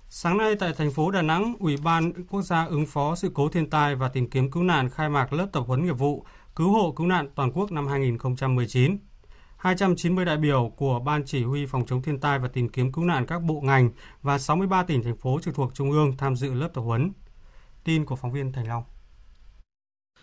Sáng 0.09 0.39
nay 0.39 0.57
tại 0.59 0.73
thành 0.79 0.91
phố 0.91 1.11
Đà 1.11 1.23
Nẵng, 1.23 1.55
Ủy 1.59 1.77
ban 1.77 2.13
Quốc 2.31 2.43
gia 2.43 2.65
ứng 2.65 2.87
phó 2.87 3.15
sự 3.15 3.31
cố 3.35 3.49
thiên 3.49 3.71
tai 3.71 3.95
và 3.95 4.09
tìm 4.09 4.31
kiếm 4.31 4.51
cứu 4.51 4.63
nạn 4.63 4.91
khai 4.91 5.09
mạc 5.09 5.33
lớp 5.33 5.47
tập 5.53 5.65
huấn 5.67 5.85
nghiệp 5.85 5.99
vụ 5.99 6.25
cứu 6.57 6.73
hộ 6.73 6.93
cứu 6.93 7.07
nạn 7.07 7.29
toàn 7.35 7.53
quốc 7.53 7.73
năm 7.73 7.87
2019. 7.87 8.99
290 9.57 10.25
đại 10.25 10.37
biểu 10.37 10.73
của 10.77 11.01
Ban 11.01 11.25
Chỉ 11.27 11.45
huy 11.45 11.67
Phòng 11.67 11.87
chống 11.87 12.03
thiên 12.03 12.21
tai 12.21 12.39
và 12.39 12.49
tìm 12.49 12.69
kiếm 12.69 12.93
cứu 12.93 13.05
nạn 13.05 13.27
các 13.27 13.43
bộ 13.43 13.61
ngành 13.61 13.91
và 14.23 14.39
63 14.39 14.83
tỉnh 14.83 15.03
thành 15.03 15.17
phố 15.17 15.41
trực 15.43 15.55
thuộc 15.55 15.75
Trung 15.75 15.91
ương 15.91 16.17
tham 16.17 16.37
dự 16.37 16.55
lớp 16.55 16.69
tập 16.75 16.81
huấn. 16.81 17.13
Tin 17.85 18.05
của 18.05 18.17
phóng 18.17 18.33
viên 18.33 18.53
Thành 18.53 18.69
Long. 18.69 18.85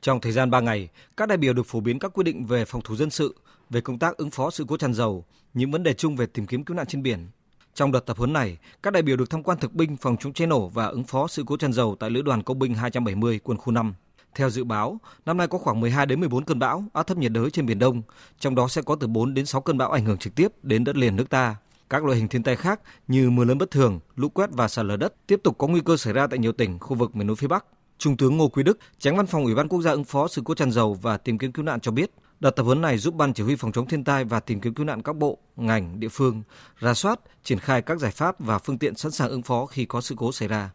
Trong 0.02 0.22
thời 0.22 0.32
gian 0.32 0.52
3 0.52 0.60
ngày, 0.60 0.90
các 1.18 1.28
đại 1.28 1.38
biểu 1.38 1.54
được 1.54 1.66
phổ 1.66 1.80
biến 1.80 2.00
các 2.00 2.12
quy 2.14 2.24
định 2.24 2.46
về 2.46 2.66
phòng 2.66 2.82
thủ 2.82 2.96
dân 2.96 3.10
sự, 3.10 3.36
về 3.70 3.82
công 3.82 4.00
tác 4.00 4.18
ứng 4.18 4.30
phó 4.30 4.52
sự 4.52 4.66
cố 4.68 4.78
tràn 4.78 4.94
dầu, 4.94 5.26
những 5.54 5.72
vấn 5.72 5.84
đề 5.84 5.94
chung 5.94 6.16
về 6.16 6.26
tìm 6.26 6.46
kiếm 6.46 6.64
cứu 6.64 6.78
nạn 6.78 6.88
trên 6.88 7.04
biển, 7.04 7.28
trong 7.74 7.92
đợt 7.92 8.00
tập 8.00 8.18
huấn 8.18 8.34
này, 8.34 8.58
các 8.84 8.94
đại 8.94 9.04
biểu 9.04 9.18
được 9.18 9.30
tham 9.30 9.44
quan 9.44 9.58
thực 9.58 9.74
binh 9.74 9.98
phòng 9.98 10.18
chống 10.20 10.34
cháy 10.34 10.48
nổ 10.48 10.68
và 10.68 10.86
ứng 10.86 11.04
phó 11.04 11.28
sự 11.28 11.44
cố 11.48 11.58
tràn 11.58 11.74
dầu 11.74 11.96
tại 12.00 12.10
Lữ 12.10 12.22
đoàn 12.22 12.44
Công 12.44 12.60
binh 12.60 12.74
270 12.74 13.40
quân 13.44 13.58
khu 13.58 13.72
5. 13.72 13.94
Theo 14.36 14.50
dự 14.50 14.64
báo, 14.64 15.00
năm 15.26 15.38
nay 15.38 15.48
có 15.48 15.58
khoảng 15.58 15.80
12 15.80 16.06
đến 16.06 16.20
14 16.20 16.46
cơn 16.46 16.60
bão, 16.60 16.84
áp 16.94 17.04
thấp 17.04 17.18
nhiệt 17.18 17.32
đới 17.32 17.52
trên 17.52 17.66
biển 17.66 17.80
Đông, 17.80 18.02
trong 18.40 18.56
đó 18.56 18.68
sẽ 18.68 18.82
có 18.82 18.96
từ 18.96 19.08
4 19.08 19.34
đến 19.34 19.46
6 19.46 19.62
cơn 19.62 19.78
bão 19.78 19.92
ảnh 19.92 20.06
hưởng 20.06 20.18
trực 20.18 20.36
tiếp 20.36 20.48
đến 20.64 20.84
đất 20.84 20.96
liền 20.96 21.16
nước 21.16 21.30
ta. 21.30 21.56
Các 21.90 22.06
loại 22.06 22.18
hình 22.18 22.28
thiên 22.28 22.44
tai 22.44 22.56
khác 22.56 22.80
như 23.08 23.30
mưa 23.30 23.44
lớn 23.44 23.58
bất 23.58 23.72
thường, 23.72 24.00
lũ 24.16 24.30
quét 24.30 24.50
và 24.52 24.68
sạt 24.68 24.86
lở 24.86 24.98
đất 24.98 25.14
tiếp 25.28 25.40
tục 25.44 25.58
có 25.58 25.68
nguy 25.68 25.82
cơ 25.86 25.98
xảy 25.98 26.14
ra 26.14 26.28
tại 26.28 26.40
nhiều 26.40 26.52
tỉnh 26.52 26.80
khu 26.80 26.96
vực 26.96 27.16
miền 27.16 27.28
núi 27.28 27.36
phía 27.36 27.48
Bắc. 27.48 27.66
Trung 28.00 28.18
tướng 28.18 28.38
Ngô 28.38 28.48
Quý 28.48 28.64
Đức, 28.64 28.80
Tránh 29.00 29.18
Văn 29.18 29.26
phòng 29.26 29.44
Ủy 29.44 29.56
ban 29.56 29.68
Quốc 29.68 29.82
gia 29.82 29.92
ứng 29.92 30.04
phó 30.04 30.28
sự 30.28 30.42
cố 30.46 30.54
tràn 30.54 30.72
dầu 30.72 30.94
và 31.02 31.18
tìm 31.18 31.38
kiếm 31.38 31.52
cứu 31.52 31.66
nạn 31.66 31.80
cho 31.80 31.92
biết, 31.92 32.12
Đợt 32.40 32.52
tập 32.52 32.64
huấn 32.64 32.82
này 32.82 32.98
giúp 32.98 33.16
Ban 33.16 33.34
Chỉ 33.34 33.44
huy 33.44 33.56
phòng 33.56 33.72
chống 33.72 33.88
thiên 33.88 34.04
tai 34.04 34.24
và 34.24 34.40
tìm 34.40 34.62
kiếm 34.62 34.74
cứu 34.74 34.86
nạn 34.86 35.02
các 35.02 35.16
bộ, 35.16 35.38
ngành, 35.56 36.00
địa 36.00 36.08
phương 36.12 36.44
ra 36.80 36.94
soát, 36.94 37.20
triển 37.44 37.60
khai 37.60 37.82
các 37.82 38.00
giải 38.00 38.12
pháp 38.12 38.40
và 38.40 38.60
phương 38.60 38.78
tiện 38.78 38.96
sẵn 38.96 39.12
sàng 39.12 39.30
ứng 39.30 39.42
phó 39.42 39.66
khi 39.66 39.86
có 39.86 40.02
sự 40.02 40.16
cố 40.18 40.32
xảy 40.32 40.48
ra. 40.48 40.70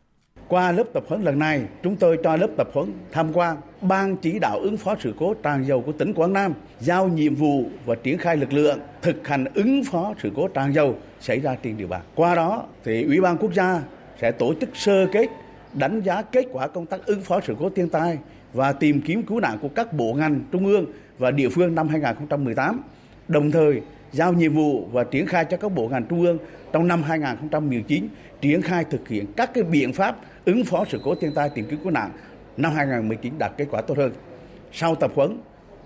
Qua 0.48 0.72
lớp 0.72 0.84
tập 0.94 1.04
huấn 1.08 1.22
lần 1.22 1.38
này, 1.38 1.62
chúng 1.82 1.96
tôi 1.96 2.18
cho 2.24 2.36
lớp 2.36 2.48
tập 2.56 2.68
huấn 2.74 2.92
tham 3.12 3.32
quan 3.32 3.56
Ban 3.80 4.16
chỉ 4.16 4.38
đạo 4.38 4.58
ứng 4.58 4.76
phó 4.76 4.94
sự 5.00 5.14
cố 5.18 5.34
tràn 5.34 5.66
dầu 5.66 5.82
của 5.86 5.92
tỉnh 5.92 6.14
Quảng 6.14 6.32
Nam, 6.32 6.54
giao 6.80 7.08
nhiệm 7.08 7.34
vụ 7.34 7.64
và 7.86 7.94
triển 7.94 8.18
khai 8.18 8.36
lực 8.36 8.52
lượng 8.52 8.78
thực 9.02 9.28
hành 9.28 9.44
ứng 9.54 9.84
phó 9.84 10.14
sự 10.22 10.30
cố 10.36 10.48
tràn 10.48 10.74
dầu 10.74 10.94
xảy 11.20 11.40
ra 11.40 11.56
trên 11.62 11.76
địa 11.76 11.86
bàn. 11.86 12.02
Qua 12.14 12.34
đó, 12.34 12.64
thì 12.84 13.04
Ủy 13.04 13.20
ban 13.20 13.38
quốc 13.38 13.54
gia 13.54 13.82
sẽ 14.20 14.32
tổ 14.32 14.54
chức 14.60 14.68
sơ 14.74 15.06
kết 15.12 15.26
đánh 15.74 16.00
giá 16.00 16.22
kết 16.22 16.46
quả 16.52 16.68
công 16.68 16.86
tác 16.86 17.06
ứng 17.06 17.20
phó 17.20 17.40
sự 17.40 17.56
cố 17.60 17.70
thiên 17.70 17.88
tai 17.88 18.18
và 18.52 18.72
tìm 18.72 19.00
kiếm 19.00 19.22
cứu 19.22 19.40
nạn 19.40 19.58
của 19.62 19.68
các 19.68 19.92
bộ 19.92 20.14
ngành 20.14 20.40
trung 20.52 20.66
ương 20.66 20.86
và 21.18 21.30
địa 21.30 21.48
phương 21.48 21.74
năm 21.74 21.88
2018, 21.88 22.82
đồng 23.28 23.50
thời 23.50 23.80
giao 24.12 24.32
nhiệm 24.32 24.54
vụ 24.54 24.88
và 24.92 25.04
triển 25.04 25.26
khai 25.26 25.44
cho 25.44 25.56
các 25.56 25.72
bộ 25.72 25.88
ngành 25.88 26.06
trung 26.06 26.22
ương 26.22 26.38
trong 26.72 26.88
năm 26.88 27.02
2019 27.02 28.08
triển 28.40 28.62
khai 28.62 28.84
thực 28.84 29.08
hiện 29.08 29.26
các 29.36 29.54
cái 29.54 29.64
biện 29.64 29.92
pháp 29.92 30.16
ứng 30.44 30.64
phó 30.64 30.84
sự 30.88 31.00
cố 31.04 31.14
thiên 31.14 31.32
tai 31.34 31.48
tìm 31.48 31.66
kiếm 31.70 31.78
cứu 31.82 31.90
nạn 31.90 32.10
năm 32.56 32.72
2019 32.74 33.38
đạt 33.38 33.52
kết 33.56 33.66
quả 33.70 33.80
tốt 33.80 33.98
hơn. 33.98 34.12
Sau 34.72 34.94
tập 34.94 35.12
huấn 35.14 35.38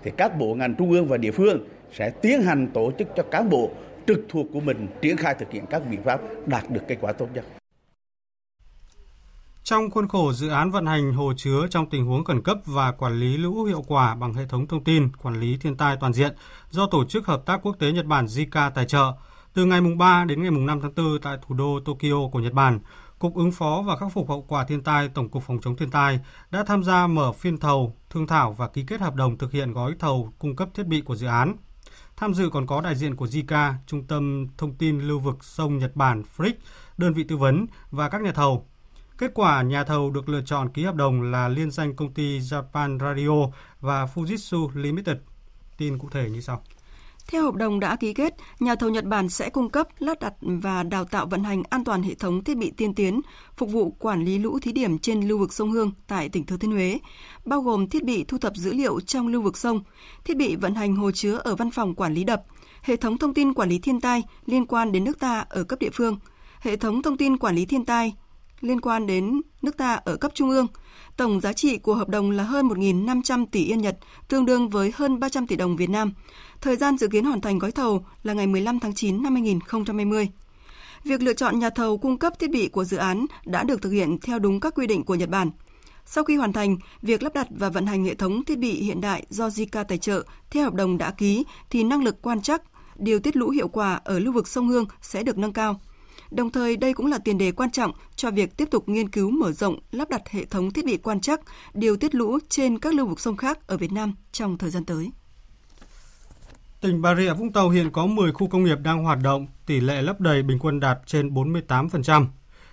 thì 0.03 0.11
các 0.17 0.37
bộ 0.39 0.53
ngành 0.55 0.75
trung 0.75 0.91
ương 0.91 1.07
và 1.07 1.17
địa 1.17 1.31
phương 1.31 1.67
sẽ 1.93 2.09
tiến 2.09 2.41
hành 2.41 2.67
tổ 2.73 2.91
chức 2.99 3.07
cho 3.15 3.23
cán 3.23 3.49
bộ 3.49 3.69
trực 4.07 4.25
thuộc 4.29 4.45
của 4.53 4.59
mình 4.59 4.87
triển 5.01 5.17
khai 5.17 5.35
thực 5.39 5.51
hiện 5.51 5.65
các 5.69 5.81
biện 5.89 6.03
pháp 6.03 6.21
đạt 6.45 6.69
được 6.69 6.81
kết 6.87 6.97
quả 7.01 7.13
tốt 7.13 7.27
nhất. 7.33 7.45
Trong 9.63 9.91
khuôn 9.91 10.07
khổ 10.07 10.33
dự 10.33 10.49
án 10.49 10.71
vận 10.71 10.85
hành 10.85 11.13
hồ 11.13 11.33
chứa 11.37 11.67
trong 11.69 11.89
tình 11.89 12.05
huống 12.05 12.23
khẩn 12.23 12.43
cấp 12.43 12.57
và 12.65 12.91
quản 12.91 13.19
lý 13.19 13.37
lũ 13.37 13.63
hiệu 13.63 13.83
quả 13.87 14.15
bằng 14.15 14.33
hệ 14.33 14.45
thống 14.45 14.67
thông 14.67 14.83
tin 14.83 15.09
quản 15.15 15.39
lý 15.39 15.57
thiên 15.57 15.77
tai 15.77 15.97
toàn 15.99 16.13
diện 16.13 16.35
do 16.69 16.87
Tổ 16.87 17.05
chức 17.05 17.25
Hợp 17.25 17.45
tác 17.45 17.59
Quốc 17.63 17.75
tế 17.79 17.91
Nhật 17.91 18.05
Bản 18.05 18.25
JICA 18.25 18.71
tài 18.71 18.85
trợ, 18.85 19.13
từ 19.53 19.65
ngày 19.65 19.81
3 19.97 20.25
đến 20.25 20.41
ngày 20.41 20.51
5 20.51 20.81
tháng 20.81 20.95
4 20.95 21.19
tại 21.21 21.37
thủ 21.47 21.55
đô 21.55 21.79
Tokyo 21.85 22.29
của 22.31 22.39
Nhật 22.39 22.53
Bản, 22.53 22.79
Cục 23.19 23.35
ứng 23.35 23.51
phó 23.51 23.83
và 23.87 23.95
khắc 23.95 24.13
phục 24.13 24.29
hậu 24.29 24.45
quả 24.47 24.63
thiên 24.63 24.83
tai 24.83 25.09
Tổng 25.09 25.29
cục 25.29 25.43
Phòng 25.43 25.59
chống 25.61 25.75
thiên 25.75 25.91
tai 25.91 26.19
đã 26.51 26.63
tham 26.63 26.83
gia 26.83 27.07
mở 27.07 27.31
phiên 27.31 27.57
thầu, 27.57 27.95
thương 28.09 28.27
thảo 28.27 28.53
và 28.53 28.67
ký 28.67 28.83
kết 28.87 29.01
hợp 29.01 29.15
đồng 29.15 29.37
thực 29.37 29.51
hiện 29.51 29.73
gói 29.73 29.95
thầu 29.99 30.33
cung 30.39 30.55
cấp 30.55 30.69
thiết 30.73 30.87
bị 30.87 31.01
của 31.01 31.15
dự 31.15 31.27
án. 31.27 31.55
Tham 32.17 32.33
dự 32.33 32.49
còn 32.49 32.67
có 32.67 32.81
đại 32.81 32.95
diện 32.95 33.15
của 33.15 33.25
JICA, 33.25 33.73
Trung 33.87 34.03
tâm 34.03 34.47
Thông 34.57 34.73
tin 34.73 34.99
Lưu 34.99 35.19
vực 35.19 35.43
sông 35.43 35.77
Nhật 35.77 35.95
Bản 35.95 36.23
FRIC, 36.37 36.53
đơn 36.97 37.13
vị 37.13 37.23
tư 37.23 37.37
vấn 37.37 37.65
và 37.91 38.09
các 38.09 38.21
nhà 38.21 38.31
thầu. 38.31 38.65
Kết 39.19 39.31
quả, 39.33 39.61
nhà 39.61 39.83
thầu 39.83 40.09
được 40.09 40.29
lựa 40.29 40.41
chọn 40.45 40.69
ký 40.69 40.83
hợp 40.83 40.95
đồng 40.95 41.21
là 41.21 41.47
liên 41.47 41.71
danh 41.71 41.95
công 41.95 42.13
ty 42.13 42.39
Japan 42.39 42.99
Radio 42.99 43.57
và 43.81 44.07
Fujitsu 44.15 44.69
Limited. 44.73 45.17
Tin 45.77 45.97
cụ 45.97 46.09
thể 46.11 46.29
như 46.29 46.41
sau. 46.41 46.63
Theo 47.27 47.43
hợp 47.43 47.55
đồng 47.55 47.79
đã 47.79 47.95
ký 47.95 48.13
kết, 48.13 48.35
nhà 48.59 48.75
thầu 48.75 48.89
Nhật 48.89 49.05
Bản 49.05 49.29
sẽ 49.29 49.49
cung 49.49 49.69
cấp, 49.69 49.87
lắp 49.99 50.19
đặt 50.21 50.33
và 50.41 50.83
đào 50.83 51.05
tạo 51.05 51.25
vận 51.25 51.43
hành 51.43 51.63
an 51.69 51.83
toàn 51.83 52.03
hệ 52.03 52.15
thống 52.15 52.43
thiết 52.43 52.57
bị 52.57 52.71
tiên 52.77 52.95
tiến, 52.95 53.21
phục 53.57 53.71
vụ 53.71 53.91
quản 53.99 54.25
lý 54.25 54.39
lũ 54.39 54.59
thí 54.59 54.71
điểm 54.71 54.99
trên 54.99 55.27
lưu 55.27 55.37
vực 55.37 55.53
sông 55.53 55.71
Hương 55.71 55.91
tại 56.07 56.29
tỉnh 56.29 56.45
Thừa 56.45 56.57
Thiên 56.57 56.71
Huế, 56.71 56.99
bao 57.45 57.61
gồm 57.61 57.89
thiết 57.89 58.03
bị 58.03 58.23
thu 58.23 58.37
thập 58.37 58.55
dữ 58.55 58.73
liệu 58.73 58.99
trong 58.99 59.27
lưu 59.27 59.41
vực 59.41 59.57
sông, 59.57 59.83
thiết 60.25 60.37
bị 60.37 60.55
vận 60.55 60.75
hành 60.75 60.95
hồ 60.95 61.11
chứa 61.11 61.35
ở 61.35 61.55
văn 61.55 61.71
phòng 61.71 61.95
quản 61.95 62.13
lý 62.13 62.23
đập, 62.23 62.43
hệ 62.81 62.95
thống 62.95 63.17
thông 63.17 63.33
tin 63.33 63.53
quản 63.53 63.69
lý 63.69 63.79
thiên 63.79 64.01
tai 64.01 64.23
liên 64.45 64.65
quan 64.65 64.91
đến 64.91 65.03
nước 65.03 65.19
ta 65.19 65.45
ở 65.49 65.63
cấp 65.63 65.79
địa 65.79 65.91
phương, 65.93 66.17
hệ 66.59 66.75
thống 66.75 67.01
thông 67.01 67.17
tin 67.17 67.37
quản 67.37 67.55
lý 67.55 67.65
thiên 67.65 67.85
tai 67.85 68.13
liên 68.61 68.81
quan 68.81 69.07
đến 69.07 69.41
nước 69.61 69.77
ta 69.77 69.93
ở 69.93 70.17
cấp 70.17 70.31
trung 70.35 70.49
ương. 70.49 70.67
Tổng 71.17 71.41
giá 71.41 71.53
trị 71.53 71.77
của 71.77 71.95
hợp 71.95 72.09
đồng 72.09 72.31
là 72.31 72.43
hơn 72.43 72.67
1.500 72.67 73.45
tỷ 73.51 73.65
yên 73.65 73.81
Nhật, 73.81 73.97
tương 74.27 74.45
đương 74.45 74.69
với 74.69 74.91
hơn 74.95 75.19
300 75.19 75.47
tỷ 75.47 75.55
đồng 75.55 75.75
Việt 75.75 75.89
Nam. 75.89 76.13
Thời 76.61 76.75
gian 76.75 76.97
dự 76.97 77.07
kiến 77.07 77.25
hoàn 77.25 77.41
thành 77.41 77.59
gói 77.59 77.71
thầu 77.71 78.05
là 78.23 78.33
ngày 78.33 78.47
15 78.47 78.79
tháng 78.79 78.93
9 78.93 79.23
năm 79.23 79.33
2020. 79.33 80.29
Việc 81.03 81.21
lựa 81.21 81.33
chọn 81.33 81.59
nhà 81.59 81.69
thầu 81.69 81.97
cung 81.97 82.17
cấp 82.17 82.33
thiết 82.39 82.49
bị 82.49 82.67
của 82.67 82.83
dự 82.83 82.97
án 82.97 83.25
đã 83.45 83.63
được 83.63 83.81
thực 83.81 83.89
hiện 83.89 84.17
theo 84.21 84.39
đúng 84.39 84.59
các 84.59 84.75
quy 84.75 84.87
định 84.87 85.03
của 85.03 85.15
Nhật 85.15 85.29
Bản. 85.29 85.51
Sau 86.05 86.23
khi 86.23 86.35
hoàn 86.35 86.53
thành, 86.53 86.77
việc 87.01 87.23
lắp 87.23 87.33
đặt 87.33 87.47
và 87.49 87.69
vận 87.69 87.85
hành 87.85 88.05
hệ 88.05 88.15
thống 88.15 88.43
thiết 88.43 88.57
bị 88.57 88.71
hiện 88.71 89.01
đại 89.01 89.25
do 89.29 89.47
JICA 89.47 89.83
tài 89.83 89.97
trợ 89.97 90.23
theo 90.51 90.63
hợp 90.63 90.73
đồng 90.73 90.97
đã 90.97 91.11
ký 91.11 91.43
thì 91.69 91.83
năng 91.83 92.03
lực 92.03 92.21
quan 92.21 92.41
trắc, 92.41 92.61
điều 92.95 93.19
tiết 93.19 93.35
lũ 93.35 93.49
hiệu 93.49 93.67
quả 93.67 93.99
ở 94.03 94.19
lưu 94.19 94.33
vực 94.33 94.47
sông 94.47 94.67
Hương 94.67 94.85
sẽ 95.01 95.23
được 95.23 95.37
nâng 95.37 95.53
cao. 95.53 95.81
Đồng 96.31 96.51
thời 96.51 96.77
đây 96.77 96.93
cũng 96.93 97.05
là 97.05 97.17
tiền 97.17 97.37
đề 97.37 97.51
quan 97.51 97.71
trọng 97.71 97.91
cho 98.15 98.31
việc 98.31 98.57
tiếp 98.57 98.67
tục 98.71 98.89
nghiên 98.89 99.09
cứu 99.09 99.31
mở 99.31 99.51
rộng 99.51 99.79
lắp 99.91 100.09
đặt 100.09 100.29
hệ 100.29 100.45
thống 100.45 100.71
thiết 100.71 100.85
bị 100.85 100.97
quan 100.97 101.21
trắc, 101.21 101.41
điều 101.73 101.97
tiết 101.97 102.15
lũ 102.15 102.39
trên 102.49 102.79
các 102.79 102.93
lưu 102.93 103.07
vực 103.07 103.19
sông 103.19 103.37
khác 103.37 103.67
ở 103.67 103.77
Việt 103.77 103.91
Nam 103.91 104.13
trong 104.31 104.57
thời 104.57 104.69
gian 104.69 104.85
tới. 104.85 105.11
Tỉnh 106.81 107.01
Bà 107.01 107.15
Rịa 107.15 107.33
Vũng 107.33 107.53
Tàu 107.53 107.69
hiện 107.69 107.91
có 107.91 108.05
10 108.05 108.31
khu 108.31 108.47
công 108.47 108.63
nghiệp 108.63 108.77
đang 108.83 109.03
hoạt 109.03 109.19
động, 109.23 109.47
tỷ 109.65 109.79
lệ 109.79 110.01
lấp 110.01 110.21
đầy 110.21 110.43
bình 110.43 110.59
quân 110.59 110.79
đạt 110.79 110.97
trên 111.05 111.33
48%. 111.33 112.25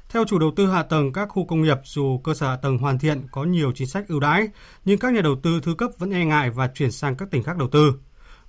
Theo 0.08 0.24
chủ 0.24 0.38
đầu 0.38 0.50
tư 0.56 0.66
hạ 0.66 0.82
tầng 0.82 1.12
các 1.12 1.28
khu 1.28 1.44
công 1.44 1.62
nghiệp, 1.62 1.78
dù 1.84 2.20
cơ 2.24 2.34
sở 2.34 2.48
hạ 2.48 2.56
tầng 2.56 2.78
hoàn 2.78 2.98
thiện 2.98 3.26
có 3.30 3.44
nhiều 3.44 3.72
chính 3.74 3.88
sách 3.88 4.08
ưu 4.08 4.20
đãi, 4.20 4.48
nhưng 4.84 4.98
các 4.98 5.12
nhà 5.12 5.20
đầu 5.20 5.36
tư 5.42 5.60
thứ 5.62 5.74
cấp 5.74 5.90
vẫn 5.98 6.10
e 6.10 6.24
ngại 6.24 6.50
và 6.50 6.70
chuyển 6.74 6.92
sang 6.92 7.16
các 7.16 7.30
tỉnh 7.30 7.42
khác 7.42 7.56
đầu 7.56 7.68
tư. 7.68 7.92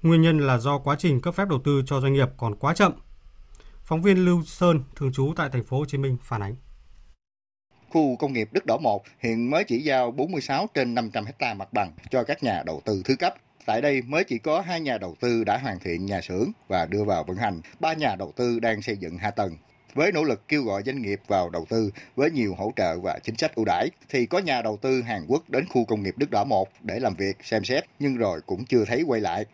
Nguyên 0.01 0.21
nhân 0.21 0.39
là 0.39 0.57
do 0.57 0.77
quá 0.77 0.95
trình 0.99 1.21
cấp 1.21 1.35
phép 1.35 1.47
đầu 1.49 1.61
tư 1.63 1.81
cho 1.85 2.01
doanh 2.01 2.13
nghiệp 2.13 2.29
còn 2.37 2.55
quá 2.55 2.73
chậm. 2.73 2.91
Phóng 3.87 4.01
viên 4.01 4.25
Lưu 4.25 4.43
Sơn, 4.45 4.83
thường 4.95 5.11
trú 5.13 5.33
tại 5.35 5.49
thành 5.53 5.63
phố 5.63 5.77
Hồ 5.77 5.85
Chí 5.87 5.97
Minh 5.97 6.17
phản 6.21 6.41
ánh. 6.41 6.55
Khu 7.89 8.15
công 8.15 8.33
nghiệp 8.33 8.49
Đức 8.51 8.65
Đỏ 8.65 8.77
1 8.77 9.03
hiện 9.19 9.49
mới 9.49 9.63
chỉ 9.63 9.79
giao 9.79 10.11
46 10.11 10.67
trên 10.73 10.95
500 10.95 11.25
hecta 11.25 11.53
mặt 11.53 11.73
bằng 11.73 11.91
cho 12.09 12.23
các 12.23 12.43
nhà 12.43 12.63
đầu 12.65 12.81
tư 12.85 13.01
thứ 13.05 13.15
cấp. 13.15 13.35
Tại 13.65 13.81
đây 13.81 14.01
mới 14.01 14.23
chỉ 14.23 14.37
có 14.37 14.61
hai 14.61 14.81
nhà 14.81 14.97
đầu 14.97 15.15
tư 15.19 15.43
đã 15.43 15.57
hoàn 15.57 15.79
thiện 15.79 16.05
nhà 16.05 16.21
xưởng 16.21 16.51
và 16.67 16.85
đưa 16.85 17.03
vào 17.03 17.23
vận 17.23 17.37
hành, 17.37 17.61
ba 17.79 17.93
nhà 17.93 18.15
đầu 18.15 18.33
tư 18.35 18.59
đang 18.59 18.81
xây 18.81 18.97
dựng 18.97 19.17
hạ 19.17 19.31
tầng. 19.31 19.57
Với 19.93 20.11
nỗ 20.11 20.23
lực 20.23 20.47
kêu 20.47 20.63
gọi 20.63 20.83
doanh 20.85 21.01
nghiệp 21.01 21.19
vào 21.27 21.49
đầu 21.49 21.65
tư 21.69 21.91
với 22.15 22.31
nhiều 22.31 22.55
hỗ 22.57 22.71
trợ 22.75 22.99
và 22.99 23.19
chính 23.23 23.37
sách 23.37 23.55
ưu 23.55 23.65
đãi, 23.65 23.89
thì 24.09 24.25
có 24.25 24.39
nhà 24.39 24.61
đầu 24.61 24.77
tư 24.77 25.01
Hàn 25.01 25.25
Quốc 25.27 25.49
đến 25.49 25.65
khu 25.69 25.85
công 25.85 26.03
nghiệp 26.03 26.13
Đức 26.17 26.31
Đỏ 26.31 26.43
1 26.43 26.69
để 26.81 26.99
làm 26.99 27.13
việc, 27.15 27.37
xem 27.43 27.63
xét, 27.63 27.83
nhưng 27.99 28.17
rồi 28.17 28.41
cũng 28.45 28.65
chưa 28.65 28.85
thấy 28.85 29.03
quay 29.07 29.21
lại. 29.21 29.45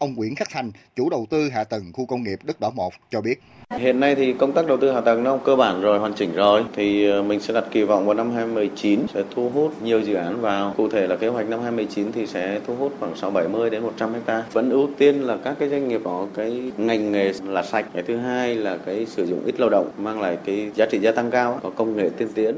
Ông 0.00 0.14
Nguyễn 0.14 0.34
Khắc 0.34 0.48
Thành, 0.50 0.72
chủ 0.96 1.10
đầu 1.10 1.26
tư 1.30 1.48
hạ 1.48 1.64
tầng 1.64 1.84
khu 1.92 2.06
công 2.06 2.22
nghiệp 2.22 2.38
Đức 2.44 2.60
Đỏ 2.60 2.70
1 2.70 2.92
cho 3.10 3.20
biết. 3.20 3.34
Hiện 3.78 4.00
nay 4.00 4.14
thì 4.14 4.32
công 4.32 4.52
tác 4.52 4.66
đầu 4.66 4.76
tư 4.76 4.92
hạ 4.92 5.00
tầng 5.00 5.24
nó 5.24 5.36
cơ 5.36 5.56
bản 5.56 5.80
rồi, 5.80 5.98
hoàn 5.98 6.14
chỉnh 6.14 6.34
rồi. 6.34 6.64
Thì 6.76 7.10
ờ, 7.10 7.22
mình 7.22 7.40
sẽ 7.40 7.54
đặt 7.54 7.64
kỳ 7.70 7.82
vọng 7.82 8.06
vào 8.06 8.14
năm 8.14 8.30
2019 8.30 9.00
sẽ 9.14 9.22
thu 9.34 9.50
hút 9.50 9.82
nhiều 9.82 10.00
dự 10.00 10.14
án 10.14 10.40
vào. 10.40 10.74
Cụ 10.76 10.88
thể 10.88 11.06
là 11.06 11.16
kế 11.16 11.28
hoạch 11.28 11.48
năm 11.48 11.60
2019 11.62 12.12
thì 12.12 12.26
sẽ 12.26 12.60
thu 12.66 12.74
hút 12.74 12.92
khoảng 13.00 13.16
670 13.16 13.70
đến 13.70 13.82
100 13.82 14.14
hecta. 14.14 14.44
Vẫn 14.52 14.70
ưu 14.70 14.88
tiên 14.98 15.22
là 15.22 15.36
các 15.44 15.56
cái 15.58 15.68
doanh 15.68 15.88
nghiệp 15.88 16.00
có 16.04 16.26
cái 16.34 16.72
ngành 16.76 17.12
nghề 17.12 17.32
là 17.44 17.62
sạch. 17.62 17.86
Cái 17.94 18.02
thứ 18.02 18.16
hai 18.16 18.54
là 18.54 18.78
cái 18.86 19.06
sử 19.06 19.26
dụng 19.26 19.44
ít 19.46 19.60
lao 19.60 19.70
động 19.70 19.90
mang 19.98 20.20
lại 20.20 20.38
cái 20.44 20.70
giá 20.74 20.86
trị 20.90 20.98
gia 20.98 21.12
tăng 21.12 21.30
cao, 21.30 21.60
có 21.62 21.70
công 21.70 21.96
nghệ 21.96 22.10
tiên 22.18 22.28
tiến 22.34 22.54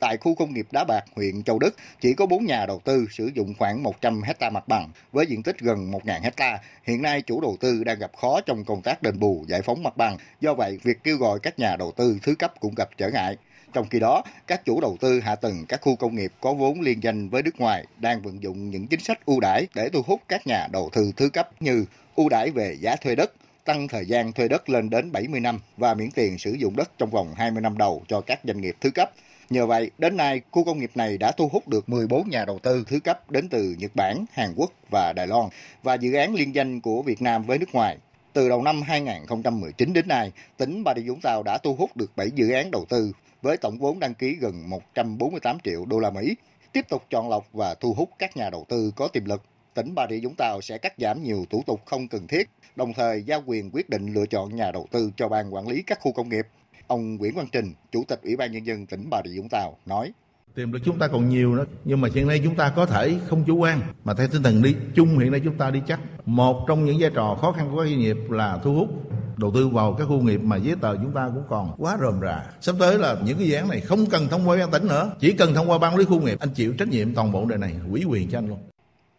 tại 0.00 0.16
khu 0.16 0.34
công 0.34 0.54
nghiệp 0.54 0.66
Đá 0.72 0.84
Bạc, 0.84 1.04
huyện 1.16 1.42
Châu 1.42 1.58
Đức, 1.58 1.76
chỉ 2.00 2.14
có 2.14 2.26
4 2.26 2.46
nhà 2.46 2.66
đầu 2.66 2.80
tư 2.84 3.06
sử 3.10 3.30
dụng 3.34 3.54
khoảng 3.58 3.82
100 3.82 4.22
hecta 4.22 4.50
mặt 4.50 4.68
bằng 4.68 4.90
với 5.12 5.26
diện 5.26 5.42
tích 5.42 5.58
gần 5.60 5.90
1.000 5.90 6.20
hecta. 6.22 6.58
Hiện 6.84 7.02
nay 7.02 7.22
chủ 7.22 7.40
đầu 7.40 7.56
tư 7.60 7.84
đang 7.84 7.98
gặp 7.98 8.10
khó 8.16 8.40
trong 8.40 8.64
công 8.64 8.82
tác 8.82 9.02
đền 9.02 9.18
bù, 9.18 9.44
giải 9.48 9.62
phóng 9.62 9.82
mặt 9.82 9.96
bằng. 9.96 10.16
Do 10.40 10.54
vậy, 10.54 10.78
việc 10.82 10.98
kêu 11.04 11.16
gọi 11.16 11.38
các 11.42 11.58
nhà 11.58 11.76
đầu 11.76 11.92
tư 11.96 12.18
thứ 12.22 12.34
cấp 12.34 12.52
cũng 12.60 12.74
gặp 12.74 12.88
trở 12.96 13.10
ngại. 13.10 13.36
Trong 13.72 13.88
khi 13.88 14.00
đó, 14.00 14.22
các 14.46 14.64
chủ 14.64 14.80
đầu 14.80 14.96
tư 15.00 15.20
hạ 15.20 15.34
tầng 15.34 15.64
các 15.68 15.80
khu 15.82 15.96
công 15.96 16.14
nghiệp 16.14 16.32
có 16.40 16.54
vốn 16.54 16.80
liên 16.80 17.02
danh 17.02 17.28
với 17.28 17.42
nước 17.42 17.60
ngoài 17.60 17.86
đang 17.96 18.22
vận 18.22 18.42
dụng 18.42 18.70
những 18.70 18.86
chính 18.86 19.00
sách 19.00 19.26
ưu 19.26 19.40
đãi 19.40 19.66
để 19.74 19.88
thu 19.88 20.02
hút 20.06 20.20
các 20.28 20.46
nhà 20.46 20.66
đầu 20.72 20.90
tư 20.92 21.12
thứ 21.16 21.28
cấp 21.28 21.62
như 21.62 21.84
ưu 22.16 22.28
đãi 22.28 22.50
về 22.50 22.76
giá 22.80 22.96
thuê 22.96 23.14
đất, 23.14 23.32
tăng 23.64 23.88
thời 23.88 24.06
gian 24.06 24.32
thuê 24.32 24.48
đất 24.48 24.68
lên 24.68 24.90
đến 24.90 25.12
70 25.12 25.40
năm 25.40 25.60
và 25.76 25.94
miễn 25.94 26.10
tiền 26.10 26.38
sử 26.38 26.52
dụng 26.52 26.76
đất 26.76 26.90
trong 26.98 27.10
vòng 27.10 27.34
20 27.36 27.62
năm 27.62 27.78
đầu 27.78 28.02
cho 28.08 28.20
các 28.20 28.40
doanh 28.44 28.60
nghiệp 28.60 28.76
thứ 28.80 28.90
cấp. 28.90 29.10
Nhờ 29.50 29.66
vậy, 29.66 29.90
đến 29.98 30.16
nay, 30.16 30.40
khu 30.50 30.64
công 30.64 30.78
nghiệp 30.78 30.90
này 30.94 31.18
đã 31.18 31.32
thu 31.32 31.48
hút 31.48 31.68
được 31.68 31.88
14 31.88 32.30
nhà 32.30 32.44
đầu 32.44 32.58
tư 32.58 32.84
thứ 32.86 33.00
cấp 33.00 33.30
đến 33.30 33.48
từ 33.48 33.76
Nhật 33.78 33.90
Bản, 33.94 34.24
Hàn 34.32 34.54
Quốc 34.56 34.72
và 34.90 35.12
Đài 35.12 35.26
Loan 35.26 35.48
và 35.82 35.94
dự 35.94 36.14
án 36.14 36.34
liên 36.34 36.54
danh 36.54 36.80
của 36.80 37.02
Việt 37.02 37.22
Nam 37.22 37.42
với 37.42 37.58
nước 37.58 37.74
ngoài. 37.74 37.98
Từ 38.32 38.48
đầu 38.48 38.62
năm 38.62 38.82
2019 38.82 39.92
đến 39.92 40.08
nay, 40.08 40.32
tỉnh 40.56 40.84
Bà 40.84 40.94
Rịa 40.96 41.02
Vũng 41.02 41.20
Tàu 41.22 41.42
đã 41.42 41.58
thu 41.58 41.74
hút 41.74 41.96
được 41.96 42.16
7 42.16 42.30
dự 42.30 42.50
án 42.50 42.70
đầu 42.70 42.84
tư 42.88 43.12
với 43.42 43.56
tổng 43.56 43.78
vốn 43.78 43.98
đăng 43.98 44.14
ký 44.14 44.36
gần 44.40 44.70
148 44.70 45.58
triệu 45.64 45.84
đô 45.84 45.98
la 45.98 46.10
Mỹ. 46.10 46.36
Tiếp 46.72 46.88
tục 46.88 47.02
chọn 47.10 47.28
lọc 47.28 47.48
và 47.52 47.74
thu 47.74 47.94
hút 47.94 48.10
các 48.18 48.36
nhà 48.36 48.50
đầu 48.50 48.66
tư 48.68 48.92
có 48.96 49.08
tiềm 49.08 49.24
lực, 49.24 49.42
tỉnh 49.74 49.94
Bà 49.94 50.06
Rịa 50.10 50.20
Vũng 50.22 50.34
Tàu 50.38 50.60
sẽ 50.62 50.78
cắt 50.78 50.94
giảm 50.98 51.22
nhiều 51.22 51.44
thủ 51.50 51.62
tục 51.66 51.80
không 51.86 52.08
cần 52.08 52.26
thiết, 52.26 52.50
đồng 52.76 52.94
thời 52.94 53.22
giao 53.22 53.42
quyền 53.46 53.70
quyết 53.72 53.90
định 53.90 54.14
lựa 54.14 54.26
chọn 54.26 54.56
nhà 54.56 54.70
đầu 54.70 54.86
tư 54.90 55.10
cho 55.16 55.28
ban 55.28 55.54
quản 55.54 55.68
lý 55.68 55.82
các 55.82 55.98
khu 56.00 56.12
công 56.12 56.28
nghiệp 56.28 56.46
Ông 56.88 57.16
Nguyễn 57.16 57.34
Văn 57.34 57.46
Trình, 57.52 57.74
Chủ 57.92 58.04
tịch 58.08 58.20
Ủy 58.22 58.36
ban 58.36 58.52
Nhân 58.52 58.66
dân 58.66 58.86
tỉnh 58.86 59.10
Bà 59.10 59.22
Rịa 59.24 59.40
Vũng 59.40 59.48
Tàu 59.48 59.76
nói. 59.86 60.12
Tiềm 60.54 60.72
lực 60.72 60.82
chúng 60.84 60.98
ta 60.98 61.08
còn 61.08 61.28
nhiều 61.28 61.54
nữa, 61.54 61.64
nhưng 61.84 62.00
mà 62.00 62.08
hiện 62.14 62.26
nay 62.26 62.40
chúng 62.44 62.54
ta 62.54 62.72
có 62.76 62.86
thể 62.86 63.16
không 63.26 63.44
chủ 63.44 63.56
quan, 63.56 63.80
mà 64.04 64.14
theo 64.14 64.28
tinh 64.28 64.42
thần 64.42 64.62
đi 64.62 64.76
chung 64.94 65.18
hiện 65.18 65.32
nay 65.32 65.40
chúng 65.44 65.56
ta 65.56 65.70
đi 65.70 65.80
chắc. 65.88 66.00
Một 66.26 66.64
trong 66.68 66.84
những 66.84 66.96
vai 67.00 67.10
trò 67.14 67.38
khó 67.40 67.52
khăn 67.52 67.68
của 67.70 67.78
các 67.78 67.88
doanh 67.88 67.98
nghiệp 67.98 68.16
là 68.30 68.58
thu 68.64 68.74
hút 68.74 68.88
đầu 69.36 69.52
tư 69.54 69.68
vào 69.68 69.92
các 69.92 70.04
khu 70.04 70.20
nghiệp 70.20 70.40
mà 70.42 70.56
giấy 70.56 70.74
tờ 70.80 70.96
chúng 70.96 71.12
ta 71.12 71.30
cũng 71.34 71.44
còn 71.48 71.74
quá 71.78 71.98
rườm 72.00 72.20
rà. 72.20 72.44
Sắp 72.60 72.74
tới 72.78 72.98
là 72.98 73.16
những 73.24 73.38
cái 73.38 73.46
dự 73.46 73.54
án 73.54 73.68
này 73.68 73.80
không 73.80 74.06
cần 74.06 74.28
thông 74.28 74.48
qua 74.48 74.56
ban 74.56 74.70
tỉnh 74.70 74.86
nữa, 74.86 75.12
chỉ 75.20 75.32
cần 75.32 75.54
thông 75.54 75.70
qua 75.70 75.78
ban 75.78 75.96
lý 75.96 76.04
khu 76.04 76.20
nghiệp. 76.20 76.38
Anh 76.40 76.50
chịu 76.54 76.74
trách 76.78 76.88
nhiệm 76.88 77.14
toàn 77.14 77.32
bộ 77.32 77.44
đề 77.44 77.56
này, 77.56 77.74
ủy 77.90 78.04
quyền 78.08 78.30
cho 78.30 78.38
anh 78.38 78.48
luôn 78.48 78.58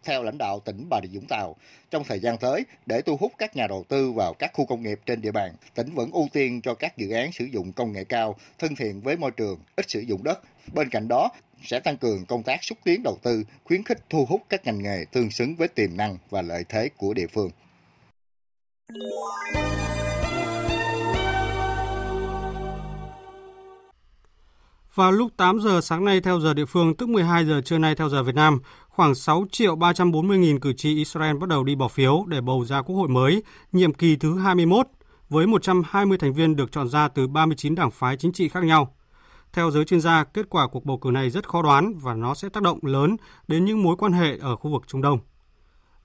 theo 0.03 0.23
lãnh 0.23 0.37
đạo 0.37 0.59
tỉnh 0.65 0.89
Bà 0.89 0.99
Rịa 1.01 1.19
Vũng 1.19 1.27
Tàu. 1.29 1.55
Trong 1.91 2.03
thời 2.03 2.19
gian 2.19 2.37
tới, 2.37 2.65
để 2.85 3.01
thu 3.01 3.17
hút 3.17 3.31
các 3.37 3.55
nhà 3.55 3.67
đầu 3.67 3.85
tư 3.87 4.11
vào 4.11 4.33
các 4.33 4.51
khu 4.53 4.65
công 4.65 4.83
nghiệp 4.83 4.99
trên 5.05 5.21
địa 5.21 5.31
bàn, 5.31 5.51
tỉnh 5.75 5.89
vẫn 5.95 6.11
ưu 6.11 6.27
tiên 6.33 6.61
cho 6.61 6.73
các 6.73 6.97
dự 6.97 7.11
án 7.11 7.31
sử 7.31 7.45
dụng 7.45 7.73
công 7.73 7.91
nghệ 7.91 8.03
cao, 8.03 8.35
thân 8.59 8.75
thiện 8.75 9.01
với 9.01 9.17
môi 9.17 9.31
trường, 9.31 9.59
ít 9.75 9.89
sử 9.89 9.99
dụng 9.99 10.23
đất. 10.23 10.39
Bên 10.73 10.89
cạnh 10.89 11.07
đó, 11.07 11.29
sẽ 11.63 11.79
tăng 11.79 11.97
cường 11.97 12.25
công 12.25 12.43
tác 12.43 12.63
xúc 12.63 12.77
tiến 12.83 13.03
đầu 13.03 13.17
tư, 13.23 13.43
khuyến 13.63 13.83
khích 13.83 13.99
thu 14.09 14.25
hút 14.25 14.41
các 14.49 14.65
ngành 14.65 14.83
nghề 14.83 15.05
tương 15.11 15.31
xứng 15.31 15.55
với 15.55 15.67
tiềm 15.67 15.97
năng 15.97 16.17
và 16.29 16.41
lợi 16.41 16.63
thế 16.69 16.89
của 16.97 17.13
địa 17.13 17.27
phương. 17.27 17.51
Vào 24.95 25.11
lúc 25.11 25.31
8 25.37 25.59
giờ 25.59 25.81
sáng 25.81 26.05
nay 26.05 26.21
theo 26.21 26.39
giờ 26.39 26.53
địa 26.53 26.65
phương, 26.65 26.95
tức 26.95 27.09
12 27.09 27.45
giờ 27.45 27.61
trưa 27.65 27.77
nay 27.77 27.95
theo 27.95 28.09
giờ 28.09 28.23
Việt 28.23 28.35
Nam, 28.35 28.59
khoảng 28.87 29.15
6 29.15 29.45
triệu 29.51 29.75
340 29.75 30.37
nghìn 30.37 30.59
cử 30.59 30.73
tri 30.73 30.95
Israel 30.95 31.37
bắt 31.37 31.49
đầu 31.49 31.63
đi 31.63 31.75
bỏ 31.75 31.87
phiếu 31.87 32.25
để 32.27 32.41
bầu 32.41 32.65
ra 32.65 32.81
quốc 32.81 32.95
hội 32.95 33.07
mới, 33.07 33.43
nhiệm 33.71 33.93
kỳ 33.93 34.15
thứ 34.15 34.37
21, 34.37 34.87
với 35.29 35.47
120 35.47 36.17
thành 36.17 36.33
viên 36.33 36.55
được 36.55 36.71
chọn 36.71 36.89
ra 36.89 37.07
từ 37.07 37.27
39 37.27 37.75
đảng 37.75 37.91
phái 37.91 38.17
chính 38.17 38.31
trị 38.31 38.49
khác 38.49 38.63
nhau. 38.63 38.95
Theo 39.53 39.71
giới 39.71 39.85
chuyên 39.85 40.01
gia, 40.01 40.23
kết 40.23 40.49
quả 40.49 40.67
cuộc 40.67 40.85
bầu 40.85 40.97
cử 40.97 41.11
này 41.11 41.29
rất 41.29 41.47
khó 41.47 41.61
đoán 41.61 41.93
và 41.97 42.13
nó 42.13 42.33
sẽ 42.33 42.49
tác 42.49 42.63
động 42.63 42.79
lớn 42.81 43.17
đến 43.47 43.65
những 43.65 43.83
mối 43.83 43.95
quan 43.99 44.11
hệ 44.11 44.37
ở 44.37 44.55
khu 44.55 44.71
vực 44.71 44.83
Trung 44.87 45.01
Đông. 45.01 45.19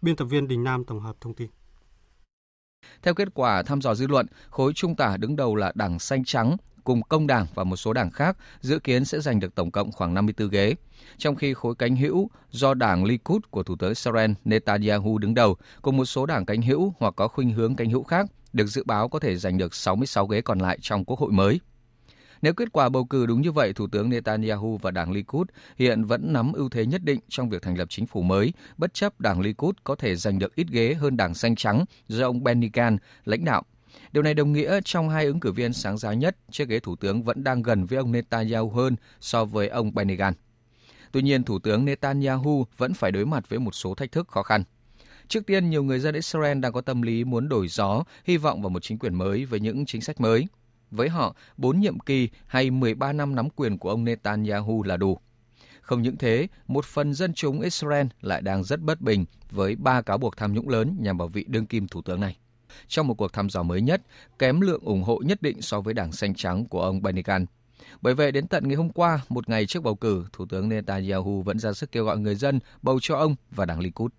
Biên 0.02 0.16
tập 0.16 0.24
viên 0.24 0.48
Đình 0.48 0.64
Nam 0.64 0.84
tổng 0.84 1.00
hợp 1.00 1.16
thông 1.20 1.34
tin. 1.34 1.48
Theo 3.02 3.14
kết 3.14 3.28
quả 3.34 3.62
thăm 3.62 3.80
dò 3.80 3.94
dư 3.94 4.06
luận, 4.06 4.26
khối 4.50 4.72
trung 4.72 4.96
tả 4.96 5.16
đứng 5.16 5.36
đầu 5.36 5.56
là 5.56 5.72
Đảng 5.74 5.98
Xanh 5.98 6.24
Trắng 6.24 6.56
cùng 6.84 7.02
Công 7.02 7.26
đảng 7.26 7.46
và 7.54 7.64
một 7.64 7.76
số 7.76 7.92
đảng 7.92 8.10
khác 8.10 8.36
dự 8.60 8.78
kiến 8.78 9.04
sẽ 9.04 9.20
giành 9.20 9.40
được 9.40 9.54
tổng 9.54 9.70
cộng 9.70 9.92
khoảng 9.92 10.14
54 10.14 10.48
ghế. 10.48 10.74
Trong 11.18 11.36
khi 11.36 11.54
khối 11.54 11.74
cánh 11.74 11.96
hữu 11.96 12.30
do 12.50 12.74
đảng 12.74 13.04
Likud 13.04 13.42
của 13.50 13.62
Thủ 13.62 13.76
tướng 13.76 13.88
Israel 13.88 14.30
Netanyahu 14.44 15.18
đứng 15.18 15.34
đầu 15.34 15.56
cùng 15.82 15.96
một 15.96 16.04
số 16.04 16.26
đảng 16.26 16.46
cánh 16.46 16.62
hữu 16.62 16.94
hoặc 16.98 17.14
có 17.16 17.28
khuynh 17.28 17.52
hướng 17.52 17.76
cánh 17.76 17.90
hữu 17.90 18.02
khác 18.02 18.26
được 18.52 18.66
dự 18.66 18.84
báo 18.84 19.08
có 19.08 19.18
thể 19.18 19.36
giành 19.36 19.58
được 19.58 19.74
66 19.74 20.26
ghế 20.26 20.40
còn 20.40 20.58
lại 20.58 20.78
trong 20.80 21.04
quốc 21.04 21.18
hội 21.18 21.32
mới. 21.32 21.60
Nếu 22.42 22.54
kết 22.54 22.72
quả 22.72 22.88
bầu 22.88 23.04
cử 23.04 23.26
đúng 23.26 23.40
như 23.40 23.52
vậy, 23.52 23.72
Thủ 23.72 23.86
tướng 23.92 24.10
Netanyahu 24.10 24.76
và 24.76 24.90
đảng 24.90 25.12
Likud 25.12 25.46
hiện 25.76 26.04
vẫn 26.04 26.32
nắm 26.32 26.52
ưu 26.52 26.68
thế 26.68 26.86
nhất 26.86 27.04
định 27.04 27.20
trong 27.28 27.48
việc 27.48 27.62
thành 27.62 27.78
lập 27.78 27.86
chính 27.88 28.06
phủ 28.06 28.22
mới, 28.22 28.52
bất 28.76 28.94
chấp 28.94 29.20
đảng 29.20 29.40
Likud 29.40 29.74
có 29.84 29.94
thể 29.94 30.16
giành 30.16 30.38
được 30.38 30.54
ít 30.54 30.66
ghế 30.70 30.94
hơn 30.94 31.16
đảng 31.16 31.34
xanh 31.34 31.56
trắng 31.56 31.84
do 32.08 32.26
ông 32.26 32.44
Benny 32.44 32.68
Gantz 32.68 32.98
lãnh 33.24 33.44
đạo 33.44 33.62
Điều 34.12 34.22
này 34.22 34.34
đồng 34.34 34.52
nghĩa 34.52 34.80
trong 34.84 35.08
hai 35.08 35.24
ứng 35.24 35.40
cử 35.40 35.52
viên 35.52 35.72
sáng 35.72 35.98
giá 35.98 36.12
nhất, 36.12 36.36
chiếc 36.50 36.68
ghế 36.68 36.80
thủ 36.80 36.96
tướng 36.96 37.22
vẫn 37.22 37.44
đang 37.44 37.62
gần 37.62 37.84
với 37.84 37.98
ông 37.98 38.12
Netanyahu 38.12 38.70
hơn 38.70 38.96
so 39.20 39.44
với 39.44 39.68
ông 39.68 39.94
Benny 39.94 40.16
Gantz. 40.16 40.34
Tuy 41.12 41.22
nhiên, 41.22 41.44
Thủ 41.44 41.58
tướng 41.58 41.84
Netanyahu 41.84 42.66
vẫn 42.76 42.94
phải 42.94 43.12
đối 43.12 43.26
mặt 43.26 43.48
với 43.48 43.58
một 43.58 43.74
số 43.74 43.94
thách 43.94 44.12
thức 44.12 44.28
khó 44.28 44.42
khăn. 44.42 44.64
Trước 45.28 45.46
tiên, 45.46 45.70
nhiều 45.70 45.82
người 45.82 46.00
dân 46.00 46.14
Israel 46.14 46.60
đang 46.60 46.72
có 46.72 46.80
tâm 46.80 47.02
lý 47.02 47.24
muốn 47.24 47.48
đổi 47.48 47.68
gió, 47.68 48.04
hy 48.24 48.36
vọng 48.36 48.62
vào 48.62 48.70
một 48.70 48.82
chính 48.82 48.98
quyền 48.98 49.14
mới 49.14 49.44
với 49.44 49.60
những 49.60 49.86
chính 49.86 50.00
sách 50.00 50.20
mới. 50.20 50.46
Với 50.90 51.08
họ, 51.08 51.36
4 51.56 51.80
nhiệm 51.80 52.00
kỳ 52.00 52.28
hay 52.46 52.70
13 52.70 53.12
năm 53.12 53.34
nắm 53.34 53.50
quyền 53.50 53.78
của 53.78 53.90
ông 53.90 54.04
Netanyahu 54.04 54.82
là 54.82 54.96
đủ. 54.96 55.18
Không 55.80 56.02
những 56.02 56.16
thế, 56.16 56.48
một 56.66 56.84
phần 56.84 57.14
dân 57.14 57.34
chúng 57.34 57.60
Israel 57.60 58.06
lại 58.20 58.42
đang 58.42 58.64
rất 58.64 58.80
bất 58.80 59.00
bình 59.00 59.24
với 59.50 59.76
ba 59.76 60.02
cáo 60.02 60.18
buộc 60.18 60.36
tham 60.36 60.54
nhũng 60.54 60.68
lớn 60.68 60.96
nhằm 61.00 61.18
vào 61.18 61.28
vị 61.28 61.44
đương 61.48 61.66
kim 61.66 61.88
thủ 61.88 62.02
tướng 62.02 62.20
này 62.20 62.36
trong 62.88 63.06
một 63.06 63.14
cuộc 63.14 63.32
thăm 63.32 63.50
dò 63.50 63.62
mới 63.62 63.80
nhất, 63.80 64.02
kém 64.38 64.60
lượng 64.60 64.80
ủng 64.84 65.02
hộ 65.02 65.20
nhất 65.24 65.42
định 65.42 65.62
so 65.62 65.80
với 65.80 65.94
đảng 65.94 66.12
xanh 66.12 66.34
trắng 66.34 66.64
của 66.64 66.82
ông 66.82 67.02
Benny 67.02 67.22
Bởi 68.00 68.14
vậy, 68.14 68.32
đến 68.32 68.46
tận 68.46 68.68
ngày 68.68 68.76
hôm 68.76 68.90
qua, 68.90 69.20
một 69.28 69.48
ngày 69.48 69.66
trước 69.66 69.82
bầu 69.82 69.94
cử, 69.94 70.24
Thủ 70.32 70.46
tướng 70.50 70.68
Netanyahu 70.68 71.42
vẫn 71.42 71.58
ra 71.58 71.72
sức 71.72 71.92
kêu 71.92 72.04
gọi 72.04 72.18
người 72.18 72.34
dân 72.34 72.60
bầu 72.82 72.98
cho 73.02 73.16
ông 73.16 73.36
và 73.50 73.64
đảng 73.64 73.80
Likud. 73.80 74.10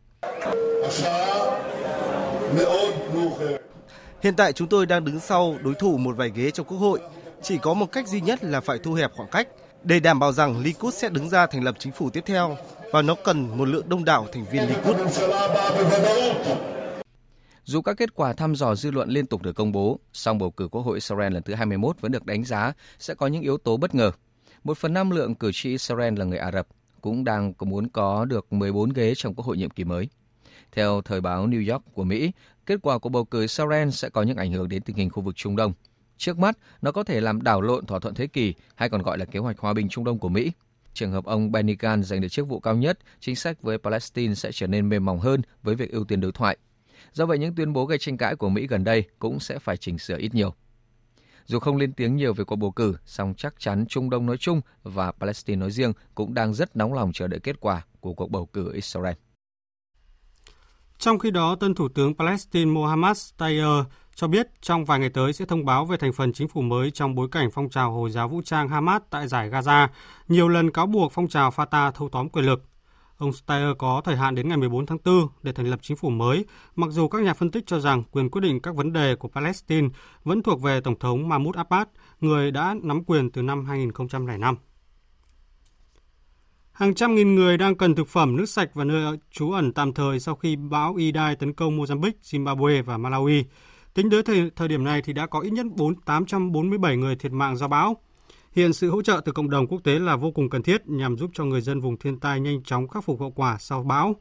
Hiện 4.22 4.36
tại 4.36 4.54
chúng 4.54 4.68
tôi 4.68 4.86
đang 4.86 5.06
đứng 5.06 5.20
sau 5.20 5.58
đối 5.64 5.74
thủ 5.74 5.98
một 5.98 6.18
vài 6.18 6.32
ghế 6.36 6.52
trong 6.52 6.66
Quốc 6.66 6.78
hội. 6.78 7.00
Chỉ 7.42 7.58
có 7.58 7.74
một 7.74 7.92
cách 7.92 8.08
duy 8.08 8.22
nhất 8.22 8.44
là 8.44 8.62
phải 8.62 8.78
thu 8.84 8.94
hẹp 8.94 9.12
khoảng 9.16 9.30
cách 9.30 9.48
để 9.84 10.00
đảm 10.00 10.20
bảo 10.20 10.32
rằng 10.32 10.60
Likud 10.60 10.94
sẽ 10.94 11.10
đứng 11.10 11.30
ra 11.30 11.48
thành 11.48 11.64
lập 11.64 11.76
chính 11.80 11.92
phủ 11.92 12.10
tiếp 12.10 12.24
theo 12.26 12.58
và 12.92 13.02
nó 13.02 13.16
cần 13.24 13.58
một 13.58 13.66
lượng 13.68 13.90
đông 13.90 14.06
đảo 14.06 14.28
thành 14.34 14.46
viên 14.52 14.68
Likud. 14.68 14.96
Dù 17.66 17.82
các 17.82 17.98
kết 17.98 18.16
quả 18.16 18.34
thăm 18.34 18.56
dò 18.56 18.76
dư 18.76 18.92
luận 18.92 19.10
liên 19.10 19.26
tục 19.26 19.42
được 19.42 19.54
công 19.54 19.72
bố, 19.72 20.00
song 20.14 20.38
bầu 20.38 20.52
cử 20.52 20.68
Quốc 20.68 20.82
hội 20.82 20.96
Israel 20.96 21.34
lần 21.34 21.44
thứ 21.44 21.54
21 21.54 22.02
vẫn 22.02 22.12
được 22.12 22.26
đánh 22.26 22.44
giá 22.44 22.74
sẽ 23.00 23.14
có 23.14 23.28
những 23.28 23.42
yếu 23.42 23.58
tố 23.58 23.78
bất 23.78 23.96
ngờ. 23.96 24.12
Một 24.64 24.78
phần 24.78 24.94
năm 24.94 25.10
lượng 25.10 25.36
cử 25.36 25.52
tri 25.54 25.70
Israel 25.70 26.18
là 26.18 26.26
người 26.26 26.38
Ả 26.38 26.52
Rập, 26.52 26.68
cũng 27.02 27.24
đang 27.24 27.54
có 27.54 27.66
muốn 27.66 27.90
có 27.90 28.26
được 28.26 28.54
14 28.54 28.90
ghế 28.90 29.14
trong 29.16 29.36
Quốc 29.36 29.46
hội 29.46 29.58
nhiệm 29.58 29.70
kỳ 29.70 29.84
mới. 29.84 30.10
Theo 30.72 31.02
thời 31.02 31.22
báo 31.22 31.48
New 31.48 31.74
York 31.74 31.84
của 31.94 32.04
Mỹ, 32.04 32.32
kết 32.66 32.80
quả 32.82 32.98
của 32.98 33.10
bầu 33.10 33.26
cử 33.26 33.42
Israel 33.42 33.90
sẽ 33.90 34.10
có 34.10 34.24
những 34.24 34.38
ảnh 34.38 34.52
hưởng 34.52 34.70
đến 34.70 34.82
tình 34.82 34.96
hình 34.96 35.10
khu 35.10 35.24
vực 35.24 35.36
Trung 35.36 35.56
Đông. 35.56 35.74
Trước 36.18 36.40
mắt, 36.40 36.58
nó 36.82 36.92
có 36.92 37.04
thể 37.04 37.22
làm 37.22 37.42
đảo 37.42 37.62
lộn 37.62 37.86
thỏa 37.86 38.00
thuận 38.00 38.16
thế 38.16 38.28
kỷ 38.28 38.54
hay 38.76 38.90
còn 38.90 39.02
gọi 39.02 39.18
là 39.18 39.26
kế 39.26 39.40
hoạch 39.40 39.60
hòa 39.60 39.74
bình 39.74 39.90
Trung 39.90 40.04
Đông 40.04 40.20
của 40.20 40.30
Mỹ. 40.30 40.52
Trường 40.94 41.12
hợp 41.12 41.26
ông 41.26 41.52
Benny 41.52 41.76
Gantz 41.76 42.02
giành 42.02 42.22
được 42.22 42.30
chức 42.30 42.48
vụ 42.48 42.60
cao 42.60 42.76
nhất, 42.76 43.00
chính 43.20 43.36
sách 43.36 43.62
với 43.62 43.78
Palestine 43.78 44.36
sẽ 44.36 44.52
trở 44.52 44.68
nên 44.68 44.90
mềm 44.90 45.06
mỏng 45.06 45.20
hơn 45.20 45.42
với 45.64 45.76
việc 45.76 45.92
ưu 45.92 46.04
tiên 46.04 46.22
đối 46.22 46.32
thoại. 46.32 46.58
Do 47.16 47.26
vậy, 47.26 47.38
những 47.38 47.56
tuyên 47.56 47.74
bố 47.74 47.86
gây 47.86 47.98
tranh 47.98 48.18
cãi 48.18 48.36
của 48.36 48.50
Mỹ 48.50 48.68
gần 48.68 48.84
đây 48.84 49.04
cũng 49.20 49.40
sẽ 49.40 49.60
phải 49.60 49.78
chỉnh 49.78 49.98
sửa 49.98 50.18
ít 50.18 50.36
nhiều. 50.36 50.54
Dù 51.46 51.60
không 51.60 51.78
lên 51.78 51.94
tiếng 51.94 52.16
nhiều 52.16 52.34
về 52.34 52.44
cuộc 52.44 52.56
bầu 52.56 52.72
cử, 52.72 52.96
song 53.06 53.34
chắc 53.38 53.60
chắn 53.60 53.86
Trung 53.90 54.10
Đông 54.10 54.26
nói 54.26 54.38
chung 54.38 54.62
và 54.84 55.12
Palestine 55.12 55.60
nói 55.60 55.72
riêng 55.72 55.94
cũng 56.16 56.34
đang 56.34 56.54
rất 56.54 56.76
nóng 56.76 56.94
lòng 56.94 57.12
chờ 57.14 57.28
đợi 57.28 57.40
kết 57.40 57.60
quả 57.60 57.86
của 58.00 58.14
cuộc 58.14 58.32
bầu 58.32 58.46
cử 58.46 58.74
Israel. 58.74 59.14
Trong 60.98 61.20
khi 61.20 61.32
đó, 61.32 61.56
tân 61.56 61.76
Thủ 61.76 61.90
tướng 61.90 62.16
Palestine 62.16 62.72
Mohammad 62.72 63.30
Tayyar 63.38 63.86
cho 64.16 64.28
biết 64.28 64.48
trong 64.62 64.86
vài 64.86 65.00
ngày 65.00 65.10
tới 65.10 65.34
sẽ 65.34 65.46
thông 65.46 65.66
báo 65.66 65.86
về 65.86 65.98
thành 65.98 66.14
phần 66.14 66.34
chính 66.34 66.48
phủ 66.48 66.62
mới 66.62 66.92
trong 66.92 67.16
bối 67.16 67.28
cảnh 67.32 67.50
phong 67.54 67.70
trào 67.70 67.92
Hồi 67.92 68.12
giáo 68.12 68.28
vũ 68.28 68.42
trang 68.42 68.70
Hamas 68.70 69.02
tại 69.10 69.28
giải 69.28 69.50
Gaza 69.50 69.88
nhiều 70.28 70.48
lần 70.48 70.72
cáo 70.72 70.86
buộc 70.86 71.12
phong 71.12 71.28
trào 71.28 71.50
Fatah 71.50 71.92
thâu 71.92 72.10
tóm 72.10 72.30
quyền 72.30 72.46
lực. 72.46 72.64
Ông 73.18 73.34
Steyer 73.34 73.78
có 73.78 74.02
thời 74.06 74.16
hạn 74.16 74.36
đến 74.36 74.48
ngày 74.48 74.58
14 74.58 74.86
tháng 74.86 74.98
4 75.06 75.28
để 75.44 75.52
thành 75.52 75.70
lập 75.70 75.80
chính 75.82 75.98
phủ 75.98 76.10
mới, 76.10 76.46
mặc 76.76 76.90
dù 76.92 77.08
các 77.08 77.22
nhà 77.22 77.34
phân 77.34 77.52
tích 77.52 77.64
cho 77.68 77.80
rằng 77.80 78.04
quyền 78.12 78.30
quyết 78.30 78.42
định 78.42 78.60
các 78.60 78.76
vấn 78.76 78.94
đề 78.94 79.16
của 79.16 79.28
Palestine 79.28 79.90
vẫn 80.24 80.44
thuộc 80.44 80.62
về 80.62 80.82
Tổng 80.82 81.00
thống 81.00 81.30
Mahmoud 81.30 81.56
Abbas, 81.56 81.88
người 82.20 82.52
đã 82.52 82.76
nắm 82.84 83.04
quyền 83.04 83.32
từ 83.32 83.42
năm 83.42 83.66
2005. 83.66 84.56
Hàng 86.72 86.94
trăm 86.94 87.16
nghìn 87.16 87.36
người 87.36 87.58
đang 87.58 87.76
cần 87.76 87.96
thực 87.96 88.08
phẩm, 88.08 88.36
nước 88.36 88.46
sạch 88.46 88.70
và 88.74 88.84
nơi 88.84 89.18
trú 89.32 89.52
ẩn 89.52 89.74
tạm 89.74 89.94
thời 89.94 90.20
sau 90.20 90.36
khi 90.36 90.56
bão 90.56 90.96
Idai 90.96 91.36
tấn 91.36 91.54
công 91.54 91.80
Mozambique, 91.80 92.12
Zimbabwe 92.24 92.84
và 92.84 92.98
Malawi. 92.98 93.44
Tính 93.94 94.10
tới 94.10 94.24
thời, 94.24 94.52
thời 94.56 94.68
điểm 94.68 94.84
này 94.84 95.02
thì 95.02 95.14
đã 95.14 95.26
có 95.26 95.40
ít 95.40 95.50
nhất 95.50 95.66
4, 95.76 95.96
847 95.96 96.98
người 96.98 97.16
thiệt 97.16 97.32
mạng 97.32 97.58
do 97.58 97.68
bão. 97.68 97.98
Hiện 98.56 98.74
sự 98.74 98.90
hỗ 98.90 99.02
trợ 99.02 99.22
từ 99.26 99.32
cộng 99.32 99.50
đồng 99.50 99.68
quốc 99.68 99.84
tế 99.84 100.00
là 100.00 100.16
vô 100.16 100.32
cùng 100.32 100.50
cần 100.50 100.64
thiết 100.64 100.88
nhằm 100.88 101.18
giúp 101.18 101.32
cho 101.34 101.46
người 101.46 101.62
dân 101.62 101.80
vùng 101.80 101.98
thiên 101.98 102.20
tai 102.20 102.40
nhanh 102.40 102.64
chóng 102.64 102.88
khắc 102.88 103.04
phục 103.04 103.20
hậu 103.20 103.32
quả 103.32 103.58
sau 103.60 103.84
bão. 103.84 104.16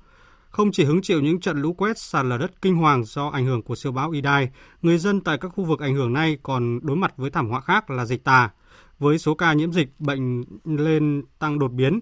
Không 0.50 0.72
chỉ 0.72 0.84
hứng 0.84 1.02
chịu 1.02 1.20
những 1.20 1.40
trận 1.40 1.62
lũ 1.62 1.72
quét 1.72 1.98
sạt 1.98 2.26
lở 2.26 2.38
đất 2.38 2.62
kinh 2.62 2.76
hoàng 2.76 3.04
do 3.04 3.28
ảnh 3.28 3.46
hưởng 3.46 3.62
của 3.62 3.74
siêu 3.74 3.92
bão 3.92 4.10
Idai, 4.10 4.48
người 4.82 4.98
dân 4.98 5.20
tại 5.20 5.38
các 5.38 5.48
khu 5.48 5.64
vực 5.64 5.80
ảnh 5.80 5.94
hưởng 5.94 6.12
này 6.12 6.38
còn 6.42 6.80
đối 6.82 6.96
mặt 6.96 7.12
với 7.16 7.30
thảm 7.30 7.48
họa 7.48 7.60
khác 7.60 7.90
là 7.90 8.04
dịch 8.04 8.24
tả. 8.24 8.50
Với 8.98 9.18
số 9.18 9.34
ca 9.34 9.52
nhiễm 9.52 9.72
dịch 9.72 9.88
bệnh 9.98 10.44
lên 10.64 11.22
tăng 11.38 11.58
đột 11.58 11.72
biến, 11.72 12.00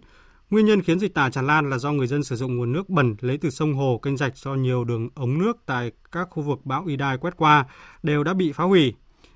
Nguyên 0.50 0.66
nhân 0.66 0.82
khiến 0.82 0.98
dịch 0.98 1.14
tả 1.14 1.30
tràn 1.30 1.46
lan 1.46 1.70
là 1.70 1.78
do 1.78 1.92
người 1.92 2.06
dân 2.06 2.24
sử 2.24 2.36
dụng 2.36 2.56
nguồn 2.56 2.72
nước 2.72 2.88
bẩn 2.88 3.16
lấy 3.20 3.38
từ 3.38 3.50
sông 3.50 3.74
hồ, 3.74 4.00
kênh 4.02 4.16
rạch 4.16 4.36
do 4.36 4.54
nhiều 4.54 4.84
đường 4.84 5.08
ống 5.14 5.38
nước 5.38 5.56
tại 5.66 5.92
các 6.12 6.28
khu 6.30 6.42
vực 6.42 6.58
bão 6.64 6.84
Idai 6.86 7.18
quét 7.18 7.36
qua 7.36 7.64
đều 8.02 8.24
đã 8.24 8.34
bị 8.34 8.52
phá 8.52 8.64
hủy. 8.64 8.94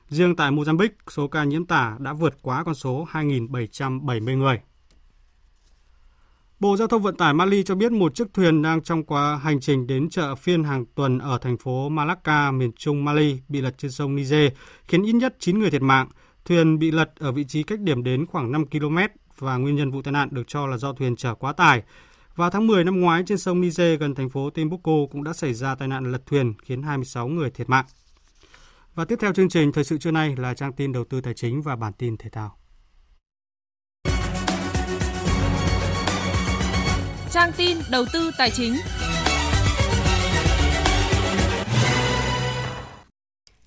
Riêng 0.08 0.36
tại 0.36 0.50
Mozambique, 0.50 0.88
số 1.10 1.28
ca 1.28 1.44
nhiễm 1.44 1.66
tả 1.66 1.96
đã 1.98 2.12
vượt 2.12 2.34
quá 2.42 2.64
con 2.64 2.74
số 2.74 3.06
2.770 3.12 4.38
người. 4.38 4.60
Bộ 6.60 6.76
Giao 6.76 6.88
thông 6.88 7.02
Vận 7.02 7.16
tải 7.16 7.34
Mali 7.34 7.62
cho 7.62 7.74
biết 7.74 7.92
một 7.92 8.14
chiếc 8.14 8.34
thuyền 8.34 8.62
đang 8.62 8.82
trong 8.82 9.04
quá 9.04 9.36
hành 9.36 9.60
trình 9.60 9.86
đến 9.86 10.10
chợ 10.10 10.34
phiên 10.34 10.64
hàng 10.64 10.84
tuần 10.94 11.18
ở 11.18 11.38
thành 11.38 11.56
phố 11.56 11.88
Malacca, 11.88 12.50
miền 12.50 12.72
trung 12.72 13.04
Mali, 13.04 13.40
bị 13.48 13.60
lật 13.60 13.78
trên 13.78 13.90
sông 13.90 14.16
Niger, 14.16 14.52
khiến 14.88 15.02
ít 15.02 15.12
nhất 15.12 15.36
9 15.38 15.58
người 15.58 15.70
thiệt 15.70 15.82
mạng. 15.82 16.08
Thuyền 16.44 16.78
bị 16.78 16.90
lật 16.90 17.10
ở 17.18 17.32
vị 17.32 17.44
trí 17.44 17.62
cách 17.62 17.80
điểm 17.80 18.04
đến 18.04 18.26
khoảng 18.26 18.52
5 18.52 18.66
km 18.66 18.98
và 19.38 19.56
nguyên 19.56 19.76
nhân 19.76 19.90
vụ 19.90 20.02
tai 20.02 20.12
nạn 20.12 20.28
được 20.32 20.42
cho 20.46 20.66
là 20.66 20.76
do 20.76 20.92
thuyền 20.92 21.16
chở 21.16 21.34
quá 21.34 21.52
tải. 21.52 21.82
Vào 22.36 22.50
tháng 22.50 22.66
10 22.66 22.84
năm 22.84 23.00
ngoái 23.00 23.22
trên 23.26 23.38
sông 23.38 23.60
Niger 23.60 24.00
gần 24.00 24.14
thành 24.14 24.30
phố 24.30 24.50
Timbuktu 24.50 25.08
cũng 25.12 25.24
đã 25.24 25.32
xảy 25.32 25.54
ra 25.54 25.74
tai 25.74 25.88
nạn 25.88 26.12
lật 26.12 26.26
thuyền 26.26 26.54
khiến 26.64 26.82
26 26.82 27.28
người 27.28 27.50
thiệt 27.50 27.68
mạng. 27.68 27.84
Và 28.96 29.04
tiếp 29.04 29.16
theo 29.20 29.32
chương 29.32 29.48
trình 29.48 29.72
thời 29.72 29.84
sự 29.84 29.98
trưa 29.98 30.10
nay 30.10 30.34
là 30.36 30.54
trang 30.54 30.72
tin 30.72 30.92
đầu 30.92 31.04
tư 31.04 31.20
tài 31.20 31.34
chính 31.34 31.62
và 31.62 31.76
bản 31.76 31.92
tin 31.92 32.16
thể 32.16 32.30
thao. 32.30 32.58
Trang 37.30 37.52
tin 37.56 37.78
đầu 37.90 38.04
tư 38.12 38.30
tài 38.38 38.50
chính. 38.50 38.74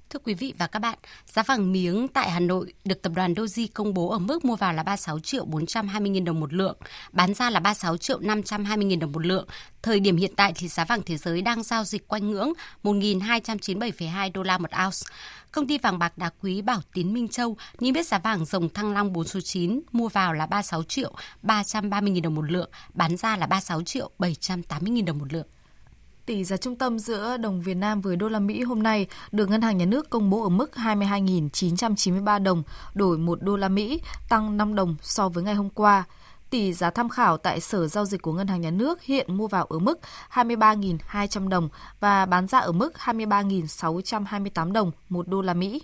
Thưa 0.10 0.20
quý 0.24 0.34
vị 0.34 0.54
và 0.58 0.68
các 0.68 0.80
bạn, 0.80 0.98
giá 1.26 1.44
vàng 1.44 1.72
miếng 1.72 2.08
tại 2.08 2.30
Hà 2.30 2.40
Nội 2.40 2.74
được 2.86 3.02
tập 3.02 3.12
đoàn 3.16 3.34
Doji 3.34 3.68
công 3.74 3.94
bố 3.94 4.10
ở 4.10 4.20
mức 4.20 4.46
mua 4.46 4.56
vào 4.56 4.74
là 4.74 4.84
36 4.84 5.20
triệu 5.20 5.46
420 5.46 6.12
000 6.14 6.26
đồng 6.26 6.40
một 6.40 6.54
lượng, 6.54 6.78
bán 7.12 7.34
ra 7.34 7.50
là 7.50 7.60
36 7.60 7.98
triệu 7.98 8.20
520 8.20 8.90
000 8.90 9.00
đồng 9.00 9.12
một 9.12 9.26
lượng. 9.26 9.48
Thời 9.82 10.00
điểm 10.00 10.18
hiện 10.18 10.32
tại 10.36 10.54
thì 10.56 10.68
giá 10.68 10.86
vàng 10.86 11.02
thế 11.06 11.18
giới 11.18 11.42
đang 11.42 11.64
giao 11.64 11.84
dịch 11.84 12.08
quanh 12.08 12.32
ngưỡng 12.32 12.54
1.297,2 12.84 14.32
đô 14.34 14.44
la 14.44 14.58
một 14.58 14.70
ounce. 14.86 14.98
Công 15.52 15.68
ty 15.68 15.78
vàng 15.78 16.00
bạc 16.00 16.18
đá 16.18 16.30
quý 16.42 16.62
Bảo 16.62 16.82
Tín 16.94 17.14
Minh 17.14 17.28
Châu 17.28 17.58
niêm 17.80 17.94
yết 17.94 18.08
giá 18.08 18.20
vàng 18.20 18.46
dòng 18.46 18.70
thăng 18.70 18.94
long 18.94 19.14
4 19.14 19.28
số 19.28 19.40
9 19.42 19.82
mua 19.92 20.08
vào 20.08 20.34
là 20.34 20.46
36 20.46 20.84
triệu 20.84 21.14
330 21.42 22.12
000 22.14 22.22
đồng 22.22 22.36
một 22.36 22.52
lượng, 22.52 22.70
bán 22.94 23.18
ra 23.18 23.38
là 23.38 23.48
36 23.48 23.84
triệu 23.84 24.10
780 24.20 24.94
000 24.96 25.06
đồng 25.06 25.18
một 25.18 25.34
lượng. 25.34 25.48
Tỷ 26.30 26.44
giá 26.44 26.58
trung 26.58 26.76
tâm 26.76 27.00
giữa 27.00 27.38
đồng 27.38 27.62
Việt 27.62 27.74
Nam 27.74 28.02
với 28.02 28.16
đô 28.16 28.30
la 28.30 28.40
Mỹ 28.40 28.64
hôm 28.64 28.84
nay 28.84 29.08
được 29.32 29.50
Ngân 29.50 29.62
hàng 29.62 29.78
Nhà 29.78 29.86
nước 29.86 30.10
công 30.10 30.30
bố 30.30 30.44
ở 30.44 30.50
mức 30.50 30.72
22.993 30.76 32.44
đồng 32.44 32.64
đổi 32.94 33.18
1 33.18 33.42
đô 33.42 33.58
la 33.58 33.70
Mỹ, 33.70 34.02
tăng 34.30 34.58
5 34.58 34.76
đồng 34.76 34.96
so 35.02 35.30
với 35.30 35.44
ngày 35.44 35.56
hôm 35.56 35.70
qua. 35.70 36.04
Tỷ 36.50 36.74
giá 36.74 36.90
tham 36.90 37.10
khảo 37.10 37.38
tại 37.38 37.60
Sở 37.60 37.88
Giao 37.88 38.06
dịch 38.06 38.22
của 38.22 38.34
Ngân 38.34 38.48
hàng 38.48 38.62
Nhà 38.62 38.72
nước 38.72 39.02
hiện 39.02 39.38
mua 39.38 39.48
vào 39.48 39.66
ở 39.66 39.80
mức 39.80 40.00
23.200 40.34 41.48
đồng 41.48 41.70
và 42.00 42.26
bán 42.26 42.48
ra 42.48 42.60
ở 42.60 42.72
mức 42.72 42.94
23.628 42.98 44.72
đồng 44.72 44.92
1 45.10 45.28
đô 45.28 45.42
la 45.42 45.54
Mỹ. 45.54 45.82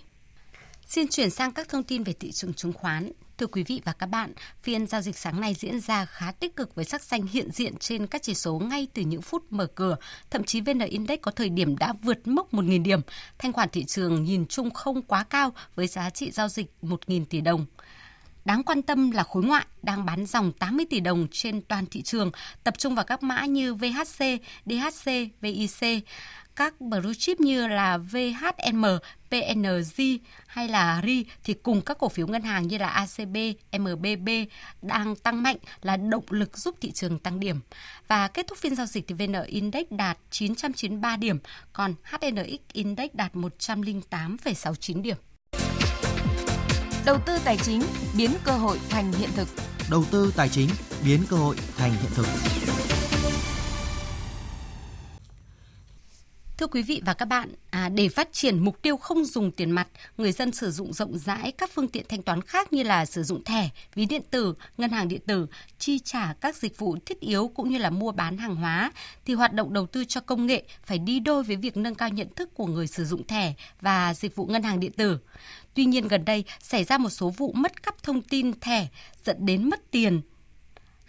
Xin 0.86 1.08
chuyển 1.08 1.30
sang 1.30 1.52
các 1.52 1.68
thông 1.68 1.82
tin 1.82 2.02
về 2.02 2.12
thị 2.12 2.32
trường 2.32 2.54
chứng 2.54 2.72
khoán. 2.72 3.12
Thưa 3.38 3.46
quý 3.46 3.62
vị 3.62 3.80
và 3.84 3.92
các 3.92 4.06
bạn, 4.06 4.32
phiên 4.60 4.86
giao 4.86 5.00
dịch 5.00 5.18
sáng 5.18 5.40
nay 5.40 5.54
diễn 5.54 5.80
ra 5.80 6.04
khá 6.04 6.32
tích 6.32 6.56
cực 6.56 6.74
với 6.74 6.84
sắc 6.84 7.02
xanh 7.02 7.26
hiện 7.26 7.50
diện 7.50 7.76
trên 7.76 8.06
các 8.06 8.22
chỉ 8.22 8.34
số 8.34 8.58
ngay 8.58 8.86
từ 8.94 9.02
những 9.02 9.22
phút 9.22 9.44
mở 9.50 9.66
cửa. 9.66 9.96
Thậm 10.30 10.44
chí 10.44 10.60
VN 10.60 10.78
Index 10.78 11.18
có 11.22 11.30
thời 11.30 11.48
điểm 11.48 11.76
đã 11.76 11.92
vượt 12.02 12.28
mốc 12.28 12.54
1.000 12.54 12.82
điểm. 12.82 13.00
Thanh 13.38 13.52
khoản 13.52 13.68
thị 13.68 13.84
trường 13.84 14.24
nhìn 14.24 14.46
chung 14.46 14.70
không 14.70 15.02
quá 15.02 15.24
cao 15.24 15.52
với 15.74 15.86
giá 15.86 16.10
trị 16.10 16.30
giao 16.30 16.48
dịch 16.48 16.72
1.000 16.82 17.24
tỷ 17.24 17.40
đồng. 17.40 17.66
Đáng 18.44 18.62
quan 18.62 18.82
tâm 18.82 19.10
là 19.10 19.22
khối 19.22 19.44
ngoại 19.44 19.66
đang 19.82 20.06
bán 20.06 20.26
dòng 20.26 20.52
80 20.52 20.86
tỷ 20.90 21.00
đồng 21.00 21.26
trên 21.30 21.62
toàn 21.62 21.86
thị 21.86 22.02
trường, 22.02 22.30
tập 22.64 22.74
trung 22.78 22.94
vào 22.94 23.04
các 23.04 23.22
mã 23.22 23.44
như 23.44 23.74
VHC, 23.74 24.24
DHC, 24.66 25.12
VIC 25.40 26.04
các 26.56 26.80
blue 26.80 27.14
chip 27.18 27.40
như 27.40 27.66
là 27.66 27.98
VHM, 27.98 28.84
PNG 29.30 30.02
hay 30.46 30.68
là 30.68 31.02
RI 31.04 31.24
thì 31.44 31.54
cùng 31.54 31.80
các 31.80 31.98
cổ 31.98 32.08
phiếu 32.08 32.26
ngân 32.26 32.42
hàng 32.42 32.68
như 32.68 32.78
là 32.78 32.88
ACB, 32.88 33.36
MBB 33.78 34.28
đang 34.82 35.16
tăng 35.16 35.42
mạnh 35.42 35.56
là 35.82 35.96
động 35.96 36.24
lực 36.28 36.58
giúp 36.58 36.74
thị 36.80 36.92
trường 36.92 37.18
tăng 37.18 37.40
điểm. 37.40 37.60
Và 38.08 38.28
kết 38.28 38.46
thúc 38.46 38.58
phiên 38.58 38.74
giao 38.74 38.86
dịch 38.86 39.04
thì 39.08 39.14
VN 39.14 39.42
Index 39.46 39.86
đạt 39.90 40.18
993 40.30 41.16
điểm, 41.16 41.38
còn 41.72 41.94
HNX 42.02 42.60
Index 42.72 43.10
đạt 43.12 43.34
108,69 43.34 45.02
điểm. 45.02 45.16
Đầu 47.06 47.18
tư 47.26 47.38
tài 47.44 47.56
chính 47.56 47.82
biến 48.16 48.30
cơ 48.44 48.52
hội 48.52 48.78
thành 48.90 49.12
hiện 49.12 49.30
thực. 49.36 49.48
Đầu 49.90 50.04
tư 50.10 50.32
tài 50.36 50.48
chính 50.48 50.68
biến 51.04 51.20
cơ 51.28 51.36
hội 51.36 51.56
thành 51.76 51.90
hiện 51.90 52.10
thực. 52.14 52.26
Thưa 56.58 56.66
quý 56.66 56.82
vị 56.82 57.02
và 57.04 57.14
các 57.14 57.24
bạn, 57.24 57.48
à, 57.70 57.88
để 57.88 58.08
phát 58.08 58.28
triển 58.32 58.58
mục 58.58 58.82
tiêu 58.82 58.96
không 58.96 59.24
dùng 59.24 59.50
tiền 59.50 59.70
mặt, 59.70 59.88
người 60.18 60.32
dân 60.32 60.52
sử 60.52 60.70
dụng 60.70 60.92
rộng 60.92 61.18
rãi 61.18 61.52
các 61.52 61.70
phương 61.74 61.88
tiện 61.88 62.04
thanh 62.08 62.22
toán 62.22 62.42
khác 62.42 62.72
như 62.72 62.82
là 62.82 63.06
sử 63.06 63.22
dụng 63.22 63.44
thẻ, 63.44 63.68
ví 63.94 64.06
điện 64.06 64.22
tử, 64.30 64.54
ngân 64.78 64.90
hàng 64.90 65.08
điện 65.08 65.20
tử, 65.26 65.46
chi 65.78 65.98
trả 65.98 66.32
các 66.40 66.56
dịch 66.56 66.78
vụ 66.78 66.96
thiết 67.06 67.20
yếu 67.20 67.48
cũng 67.54 67.70
như 67.70 67.78
là 67.78 67.90
mua 67.90 68.12
bán 68.12 68.38
hàng 68.38 68.56
hóa, 68.56 68.92
thì 69.24 69.34
hoạt 69.34 69.52
động 69.52 69.72
đầu 69.72 69.86
tư 69.86 70.04
cho 70.04 70.20
công 70.20 70.46
nghệ 70.46 70.62
phải 70.84 70.98
đi 70.98 71.20
đôi 71.20 71.42
với 71.42 71.56
việc 71.56 71.76
nâng 71.76 71.94
cao 71.94 72.08
nhận 72.08 72.28
thức 72.36 72.54
của 72.54 72.66
người 72.66 72.86
sử 72.86 73.04
dụng 73.04 73.26
thẻ 73.26 73.54
và 73.80 74.14
dịch 74.14 74.36
vụ 74.36 74.46
ngân 74.46 74.62
hàng 74.62 74.80
điện 74.80 74.92
tử. 74.92 75.18
Tuy 75.74 75.84
nhiên 75.84 76.08
gần 76.08 76.24
đây 76.24 76.44
xảy 76.62 76.84
ra 76.84 76.98
một 76.98 77.10
số 77.10 77.30
vụ 77.30 77.52
mất 77.52 77.82
cắp 77.82 78.02
thông 78.02 78.22
tin 78.22 78.60
thẻ 78.60 78.88
dẫn 79.24 79.46
đến 79.46 79.70
mất 79.70 79.90
tiền 79.90 80.20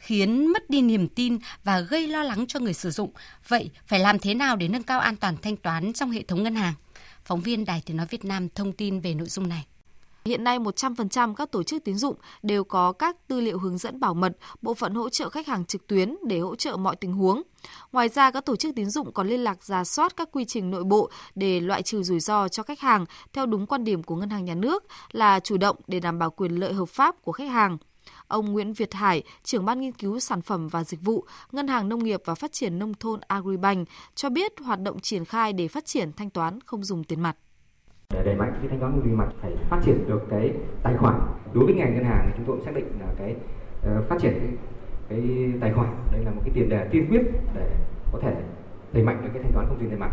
khiến 0.08 0.47
mất 0.47 0.70
đi 0.70 0.82
niềm 0.82 1.08
tin 1.08 1.38
và 1.64 1.80
gây 1.80 2.08
lo 2.08 2.24
lắng 2.24 2.45
cho 2.47 2.60
người 2.60 2.74
sử 2.74 2.91
dụng. 2.91 3.12
Vậy 3.47 3.70
phải 3.88 3.99
làm 3.99 4.20
thế 4.20 4.34
nào 4.34 4.55
để 4.55 4.68
nâng 4.68 4.84
cao 4.84 4.99
an 4.99 5.16
toàn 5.16 5.38
thanh 5.41 5.58
toán 5.58 5.93
trong 5.93 6.12
hệ 6.12 6.24
thống 6.24 6.43
ngân 6.43 6.55
hàng? 6.55 6.74
Phóng 7.26 7.41
viên 7.41 7.66
Đài 7.66 7.82
Tiếng 7.86 7.97
Nói 7.97 8.08
Việt 8.10 8.26
Nam 8.26 8.49
thông 8.49 8.74
tin 8.74 8.99
về 8.99 9.14
nội 9.14 9.28
dung 9.28 9.49
này. 9.49 9.66
Hiện 10.26 10.43
nay 10.43 10.60
100% 10.60 11.36
các 11.36 11.51
tổ 11.51 11.64
chức 11.64 11.84
tín 11.84 11.95
dụng 11.95 12.16
đều 12.43 12.64
có 12.64 12.91
các 12.91 13.28
tư 13.28 13.41
liệu 13.41 13.60
hướng 13.60 13.78
dẫn 13.78 13.99
bảo 13.99 14.14
mật, 14.14 14.38
bộ 14.62 14.74
phận 14.74 14.93
hỗ 14.93 15.10
trợ 15.10 15.30
khách 15.30 15.47
hàng 15.47 15.66
trực 15.66 15.88
tuyến 15.88 16.16
để 16.28 16.39
hỗ 16.39 16.55
trợ 16.55 16.78
mọi 16.78 16.95
tình 16.95 17.14
huống. 17.14 17.41
Ngoài 17.91 18.10
ra, 18.10 18.32
các 18.32 18.45
tổ 18.45 18.55
chức 18.55 18.76
tín 18.76 18.89
dụng 18.89 19.12
còn 19.14 19.28
liên 19.28 19.39
lạc 19.39 19.64
giả 19.64 19.84
soát 19.84 20.16
các 20.18 20.30
quy 20.32 20.45
trình 20.45 20.72
nội 20.72 20.84
bộ 20.84 21.10
để 21.36 21.60
loại 21.60 21.84
trừ 21.84 22.03
rủi 22.03 22.20
ro 22.20 22.47
cho 22.47 22.64
khách 22.64 22.80
hàng 22.80 23.05
theo 23.34 23.45
đúng 23.45 23.66
quan 23.66 23.84
điểm 23.84 24.03
của 24.03 24.16
Ngân 24.16 24.30
hàng 24.30 24.45
Nhà 24.45 24.55
nước 24.55 24.84
là 25.12 25.39
chủ 25.39 25.58
động 25.58 25.76
để 25.88 25.99
đảm 25.99 26.20
bảo 26.20 26.30
quyền 26.32 26.51
lợi 26.51 26.74
hợp 26.74 26.89
pháp 26.89 27.16
của 27.22 27.32
khách 27.32 27.49
hàng. 27.49 27.78
Ông 28.28 28.51
Nguyễn 28.51 28.73
Việt 28.73 28.93
Hải, 28.93 29.23
trưởng 29.43 29.65
ban 29.65 29.82
nghiên 29.82 29.91
cứu 29.91 30.19
sản 30.19 30.41
phẩm 30.41 30.67
và 30.67 30.84
dịch 30.84 31.01
vụ, 31.01 31.25
Ngân 31.51 31.67
hàng 31.67 31.89
Nông 31.89 32.03
nghiệp 32.03 32.21
và 32.25 32.36
Phát 32.36 32.51
triển 32.51 32.80
Nông 32.80 32.93
thôn 32.99 33.19
Agribank 33.28 33.88
cho 34.15 34.30
biết 34.30 34.51
hoạt 34.65 34.80
động 34.80 34.99
triển 34.99 35.25
khai 35.25 35.53
để 35.53 35.67
phát 35.67 35.86
triển 35.86 36.11
thanh 36.17 36.30
toán 36.30 36.59
không 36.65 36.84
dùng 36.84 37.03
tiền 37.03 37.21
mặt. 37.21 37.38
Để 38.13 38.23
đẩy 38.25 38.36
mạnh 38.36 38.53
cái 38.59 38.67
thanh 38.69 38.80
toán 38.80 38.91
không 38.91 38.99
dùng 38.99 39.09
tiền 39.09 39.17
mặt 39.17 39.30
phải 39.41 39.51
phát 39.69 39.82
triển 39.86 40.07
được 40.07 40.21
cái 40.30 40.53
tài 40.84 40.97
khoản. 40.97 41.21
Đối 41.53 41.65
với 41.65 41.73
ngành 41.73 41.95
ngân 41.95 42.03
hàng 42.03 42.25
thì 42.28 42.34
chúng 42.38 42.45
tôi 42.45 42.55
cũng 42.55 42.65
xác 42.65 42.75
định 42.75 42.99
là 42.99 43.13
cái 43.17 43.36
uh, 43.80 44.09
phát 44.09 44.17
triển 44.21 44.34
cái, 44.39 44.57
cái 45.09 45.51
tài 45.61 45.73
khoản 45.73 45.95
đây 46.11 46.21
là 46.25 46.32
một 46.32 46.41
cái 46.45 46.51
tiền 46.55 46.69
đề 46.69 46.88
tiên 46.91 47.07
quyết 47.09 47.21
để 47.55 47.75
có 48.11 48.19
thể 48.21 48.36
đẩy 48.93 49.03
mạnh 49.03 49.21
được 49.23 49.30
cái 49.34 49.43
thanh 49.43 49.53
toán 49.53 49.65
không 49.67 49.80
dùng 49.80 49.89
tiền 49.89 49.99
mặt. 49.99 50.11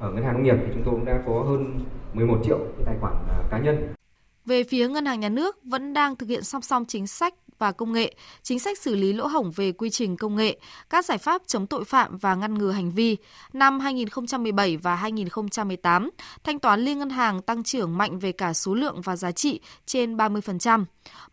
Ở 0.00 0.12
ngân 0.12 0.24
hàng 0.24 0.34
nông 0.34 0.42
nghiệp 0.42 0.56
thì 0.66 0.72
chúng 0.74 0.82
tôi 0.84 0.94
cũng 0.94 1.04
đã 1.04 1.22
có 1.26 1.42
hơn 1.42 1.80
11 2.12 2.38
triệu 2.44 2.58
cái 2.58 2.86
tài 2.86 2.96
khoản 3.00 3.14
ờ, 3.28 3.44
cá 3.50 3.58
nhân 3.58 3.94
về 4.48 4.64
phía 4.64 4.88
Ngân 4.88 5.06
hàng 5.06 5.20
Nhà 5.20 5.28
nước 5.28 5.58
vẫn 5.64 5.92
đang 5.92 6.16
thực 6.16 6.28
hiện 6.28 6.44
song 6.44 6.62
song 6.62 6.84
chính 6.84 7.06
sách 7.06 7.34
và 7.58 7.72
công 7.72 7.92
nghệ, 7.92 8.14
chính 8.42 8.58
sách 8.58 8.78
xử 8.78 8.94
lý 8.94 9.12
lỗ 9.12 9.26
hổng 9.26 9.50
về 9.50 9.72
quy 9.72 9.90
trình 9.90 10.16
công 10.16 10.36
nghệ, 10.36 10.58
các 10.90 11.04
giải 11.04 11.18
pháp 11.18 11.42
chống 11.46 11.66
tội 11.66 11.84
phạm 11.84 12.18
và 12.18 12.34
ngăn 12.34 12.54
ngừa 12.54 12.70
hành 12.70 12.90
vi. 12.90 13.16
Năm 13.52 13.80
2017 13.80 14.76
và 14.76 14.94
2018, 14.94 16.10
thanh 16.44 16.58
toán 16.58 16.80
liên 16.80 16.98
ngân 16.98 17.10
hàng 17.10 17.42
tăng 17.42 17.62
trưởng 17.62 17.98
mạnh 17.98 18.18
về 18.18 18.32
cả 18.32 18.52
số 18.52 18.74
lượng 18.74 19.00
và 19.00 19.16
giá 19.16 19.32
trị 19.32 19.60
trên 19.86 20.16
30%. 20.16 20.84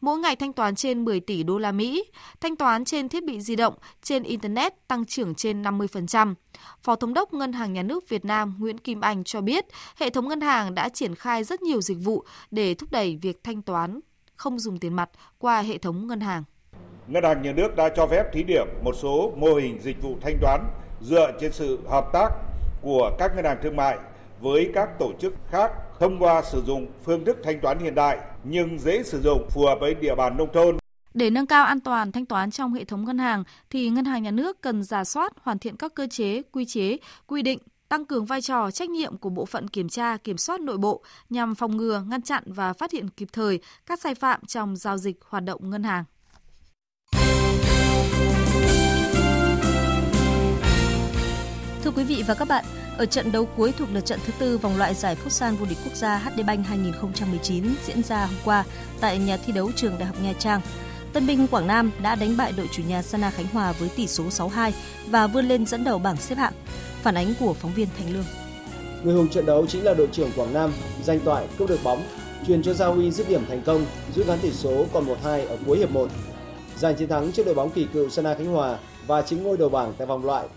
Mỗi 0.01 0.19
ngày 0.19 0.36
thanh 0.36 0.53
toán 0.53 0.76
trên 0.76 1.05
10 1.05 1.19
tỷ 1.19 1.43
đô 1.43 1.57
la 1.57 1.71
Mỹ, 1.71 2.03
thanh 2.41 2.55
toán 2.55 2.86
trên 2.86 3.09
thiết 3.09 3.26
bị 3.26 3.41
di 3.41 3.55
động, 3.55 3.73
trên 4.03 4.23
internet 4.23 4.88
tăng 4.88 5.05
trưởng 5.05 5.36
trên 5.36 5.61
50%. 5.61 6.36
Phó 6.84 6.95
Thống 6.95 7.13
đốc 7.13 7.34
Ngân 7.34 7.53
hàng 7.53 7.73
Nhà 7.73 7.84
nước 7.84 8.09
Việt 8.09 8.26
Nam 8.26 8.55
Nguyễn 8.59 8.78
Kim 8.78 9.01
Anh 9.01 9.23
cho 9.23 9.41
biết, 9.41 9.65
hệ 9.95 10.09
thống 10.09 10.28
ngân 10.28 10.41
hàng 10.41 10.76
đã 10.76 10.89
triển 10.89 11.15
khai 11.15 11.43
rất 11.43 11.61
nhiều 11.61 11.82
dịch 11.82 11.97
vụ 12.03 12.23
để 12.51 12.73
thúc 12.73 12.91
đẩy 12.91 13.19
việc 13.21 13.43
thanh 13.43 13.61
toán 13.61 13.99
không 14.36 14.59
dùng 14.59 14.80
tiền 14.80 14.93
mặt 14.93 15.09
qua 15.38 15.61
hệ 15.61 15.78
thống 15.78 16.07
ngân 16.07 16.19
hàng. 16.19 16.43
Ngân 17.07 17.23
hàng 17.23 17.41
Nhà 17.41 17.51
nước 17.51 17.76
đã 17.76 17.89
cho 17.95 18.07
phép 18.07 18.23
thí 18.34 18.43
điểm 18.43 18.67
một 18.84 18.95
số 19.01 19.34
mô 19.38 19.53
hình 19.53 19.80
dịch 19.82 20.01
vụ 20.01 20.15
thanh 20.21 20.38
toán 20.41 20.61
dựa 21.01 21.32
trên 21.39 21.51
sự 21.51 21.80
hợp 21.89 22.05
tác 22.13 22.30
của 22.82 23.11
các 23.19 23.36
ngân 23.36 23.45
hàng 23.45 23.57
thương 23.63 23.76
mại 23.76 23.97
với 24.41 24.71
các 24.73 24.89
tổ 24.99 25.11
chức 25.21 25.33
khác 25.51 25.71
thông 25.99 26.19
qua 26.19 26.41
sử 26.41 26.63
dụng 26.65 26.88
phương 27.03 27.25
thức 27.25 27.38
thanh 27.43 27.59
toán 27.59 27.79
hiện 27.79 27.95
đại 27.95 28.17
nhưng 28.43 28.79
dễ 28.79 29.03
sử 29.03 29.21
dụng 29.21 29.49
phù 29.49 29.65
hợp 29.65 29.77
với 29.81 29.93
địa 29.93 30.15
bàn 30.15 30.38
nông 30.38 30.53
thôn. 30.53 30.77
Để 31.13 31.29
nâng 31.29 31.45
cao 31.45 31.65
an 31.65 31.79
toàn 31.79 32.11
thanh 32.11 32.25
toán 32.25 32.51
trong 32.51 32.73
hệ 32.73 32.83
thống 32.83 33.05
ngân 33.05 33.17
hàng 33.17 33.43
thì 33.69 33.89
ngân 33.89 34.05
hàng 34.05 34.23
nhà 34.23 34.31
nước 34.31 34.61
cần 34.61 34.83
giả 34.83 35.03
soát 35.03 35.33
hoàn 35.41 35.59
thiện 35.59 35.77
các 35.77 35.93
cơ 35.95 36.07
chế, 36.07 36.41
quy 36.51 36.65
chế, 36.65 36.97
quy 37.27 37.41
định 37.41 37.59
tăng 37.89 38.05
cường 38.05 38.25
vai 38.25 38.41
trò 38.41 38.71
trách 38.71 38.89
nhiệm 38.89 39.17
của 39.17 39.29
bộ 39.29 39.45
phận 39.45 39.67
kiểm 39.67 39.89
tra 39.89 40.17
kiểm 40.17 40.38
soát 40.38 40.61
nội 40.61 40.77
bộ 40.77 41.03
nhằm 41.29 41.55
phòng 41.55 41.77
ngừa, 41.77 42.03
ngăn 42.07 42.21
chặn 42.21 42.43
và 42.45 42.73
phát 42.73 42.91
hiện 42.91 43.09
kịp 43.09 43.27
thời 43.33 43.59
các 43.86 43.99
sai 44.01 44.15
phạm 44.15 44.45
trong 44.45 44.75
giao 44.75 44.97
dịch 44.97 45.17
hoạt 45.29 45.43
động 45.43 45.69
ngân 45.69 45.83
hàng. 45.83 46.03
Thưa 51.83 51.91
quý 51.91 52.03
vị 52.03 52.23
và 52.27 52.33
các 52.33 52.47
bạn, 52.47 52.65
ở 52.98 53.06
trận 53.06 53.32
đấu 53.32 53.48
cuối 53.58 53.74
thuộc 53.78 53.88
lượt 53.93 54.06
trận 54.06 54.20
thứ 54.26 54.34
tư 54.39 54.58
vòng 54.58 54.78
loại 54.78 54.93
giải 54.93 55.18
Futsal 55.26 55.56
vô 55.56 55.66
địch 55.70 55.78
quốc 55.86 55.96
gia 55.96 56.18
HD 56.18 56.41
Bank 56.48 56.68
2019 56.68 57.64
diễn 57.88 58.04
ra 58.04 58.26
hôm 58.26 58.36
qua 58.46 58.64
tại 59.00 59.18
nhà 59.18 59.38
thi 59.38 59.54
đấu 59.54 59.72
trường 59.76 59.96
Đại 60.00 60.06
học 60.06 60.16
Nha 60.22 60.34
Trang, 60.39 60.62
Tân 61.14 61.28
binh 61.28 61.48
Quảng 61.48 61.68
Nam 61.68 61.91
đã 62.02 62.16
đánh 62.16 62.38
bại 62.38 62.54
đội 62.58 62.68
chủ 62.72 62.84
nhà 62.88 63.02
Sana 63.02 63.32
Khánh 63.32 63.48
Hòa 63.48 63.72
với 63.72 63.89
tỷ 63.96 64.08
số 64.08 64.24
6-2 64.24 64.72
và 65.08 65.28
vươn 65.28 65.48
lên 65.48 65.66
dẫn 65.66 65.84
đầu 65.84 66.00
bảng 66.00 66.18
xếp 66.18 66.36
hạng. 66.36 66.54
Phản 67.02 67.16
ánh 67.16 67.34
của 67.39 67.54
phóng 67.54 67.74
viên 67.74 67.88
Thành 67.98 68.14
Lương. 68.14 68.26
Người 69.04 69.14
hùng 69.14 69.30
trận 69.30 69.46
đấu 69.46 69.68
chính 69.68 69.84
là 69.84 69.93
đội 69.93 70.08
trưởng 70.12 70.32
Quảng 70.36 70.54
Nam, 70.54 70.74
danh 71.04 71.20
toại 71.20 71.48
cướp 71.58 71.70
được 71.70 71.80
bóng, 71.84 72.04
truyền 72.48 72.64
cho 72.64 72.74
Gia 72.74 72.88
Huy 72.88 73.12
dứt 73.12 73.30
điểm 73.30 73.46
thành 73.48 73.62
công, 73.62 73.86
rút 74.16 74.28
ngắn 74.28 74.39
tỷ 74.39 74.52
số 74.52 74.86
còn 74.93 75.06
1-2 75.06 75.48
ở 75.48 75.58
cuối 75.66 75.78
hiệp 75.78 75.91
1. 75.91 76.08
Giành 76.78 76.96
chiến 76.96 77.10
thắng 77.10 77.32
trước 77.32 77.46
đội 77.46 77.56
bóng 77.56 77.70
kỳ 77.70 77.88
cựu 77.93 78.10
Sana 78.10 78.34
Khánh 78.34 78.48
Hòa 78.48 78.78
và 79.08 79.22
chính 79.22 79.43
ngôi 79.43 79.58
đầu 79.58 79.70
bảng 79.70 79.93
tại 79.98 80.08
vòng 80.08 80.26
loại. 80.26 80.48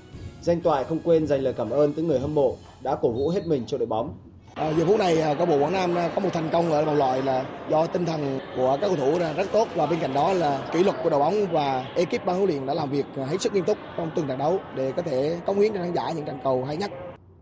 Danh 0.40 0.60
toại 0.60 0.84
không 0.84 0.98
quên 1.04 1.26
dành 1.26 1.40
lời 1.40 1.52
cảm 1.56 1.70
ơn 1.70 1.92
tới 1.92 2.04
người 2.04 2.18
hâm 2.18 2.34
mộ 2.34 2.56
đã 2.80 2.94
cổ 2.94 3.10
vũ 3.10 3.28
hết 3.28 3.46
mình 3.46 3.62
cho 3.66 3.78
đội 3.78 3.86
bóng. 3.86 4.14
À, 4.54 4.72
giờ 4.78 4.84
phút 4.86 4.98
này 4.98 5.20
à, 5.20 5.34
câu 5.34 5.46
bộ 5.46 5.58
Quảng 5.58 5.72
Nam 5.72 5.94
à, 5.94 6.10
có 6.14 6.20
một 6.20 6.28
thành 6.32 6.48
công 6.52 6.72
ở 6.72 6.84
vòng 6.84 6.96
loại 6.96 7.22
là 7.22 7.44
do 7.70 7.86
tinh 7.86 8.06
thần 8.06 8.40
của 8.56 8.78
các 8.80 8.86
cầu 8.86 8.96
thủ 8.96 9.18
rất 9.36 9.52
tốt 9.52 9.68
và 9.74 9.86
bên 9.86 9.98
cạnh 10.00 10.14
đó 10.14 10.32
là 10.32 10.68
kỷ 10.72 10.84
luật 10.84 10.96
của 11.02 11.10
đội 11.10 11.20
bóng 11.20 11.46
và 11.52 11.84
ekip 11.94 12.26
ban 12.26 12.36
huấn 12.36 12.48
luyện 12.48 12.66
đã 12.66 12.74
làm 12.74 12.90
việc 12.90 13.06
à, 13.16 13.24
hết 13.24 13.40
sức 13.40 13.54
nghiêm 13.54 13.64
túc 13.64 13.78
trong 13.96 14.10
từng 14.16 14.26
trận 14.28 14.38
đấu 14.38 14.58
để 14.74 14.92
có 14.92 15.02
thể 15.02 15.36
cống 15.46 15.60
hiến 15.60 15.72
cho 15.74 15.80
khán 15.80 15.94
giả 15.94 16.10
những 16.10 16.24
trận 16.24 16.38
cầu 16.44 16.64
hay 16.64 16.76
nhất. 16.76 16.90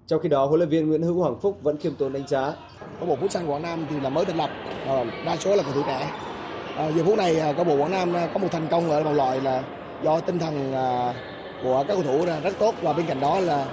Trong 0.06 0.20
khi 0.20 0.28
đó, 0.28 0.46
huấn 0.46 0.60
luyện 0.60 0.68
viên 0.68 0.88
Nguyễn 0.88 1.02
Hữu 1.02 1.20
Hoàng 1.20 1.36
Phúc 1.42 1.58
vẫn 1.62 1.76
khiêm 1.76 1.94
tốn 1.94 2.12
đánh 2.12 2.28
giá. 2.28 2.54
Câu 3.00 3.08
bộ 3.08 3.16
Futsal 3.16 3.46
Quảng 3.46 3.62
Nam 3.62 3.86
thì 3.90 4.00
là 4.00 4.08
mới 4.08 4.24
thành 4.24 4.36
lập, 4.36 4.50
đa 5.26 5.36
số 5.36 5.56
là 5.56 5.62
cầu 5.62 5.72
thủ 5.72 5.82
trẻ. 5.86 6.10
À, 6.76 6.90
giờ 6.96 7.04
phút 7.04 7.18
này 7.18 7.54
câu 7.56 7.64
bộ 7.64 7.76
Quảng 7.76 7.90
Nam 7.90 8.12
có 8.32 8.38
một 8.38 8.48
thành 8.50 8.68
công 8.70 8.90
ở 8.90 9.02
vòng 9.02 9.14
loại 9.14 9.40
là 9.40 9.62
do 10.02 10.20
tinh 10.20 10.38
thần 10.38 10.72
của 11.62 11.84
các 11.88 11.94
cầu 11.94 12.02
thủ 12.02 12.26
rất 12.42 12.58
tốt 12.58 12.74
và 12.82 12.92
bên 12.92 13.06
cạnh 13.06 13.20
đó 13.20 13.40
là 13.40 13.66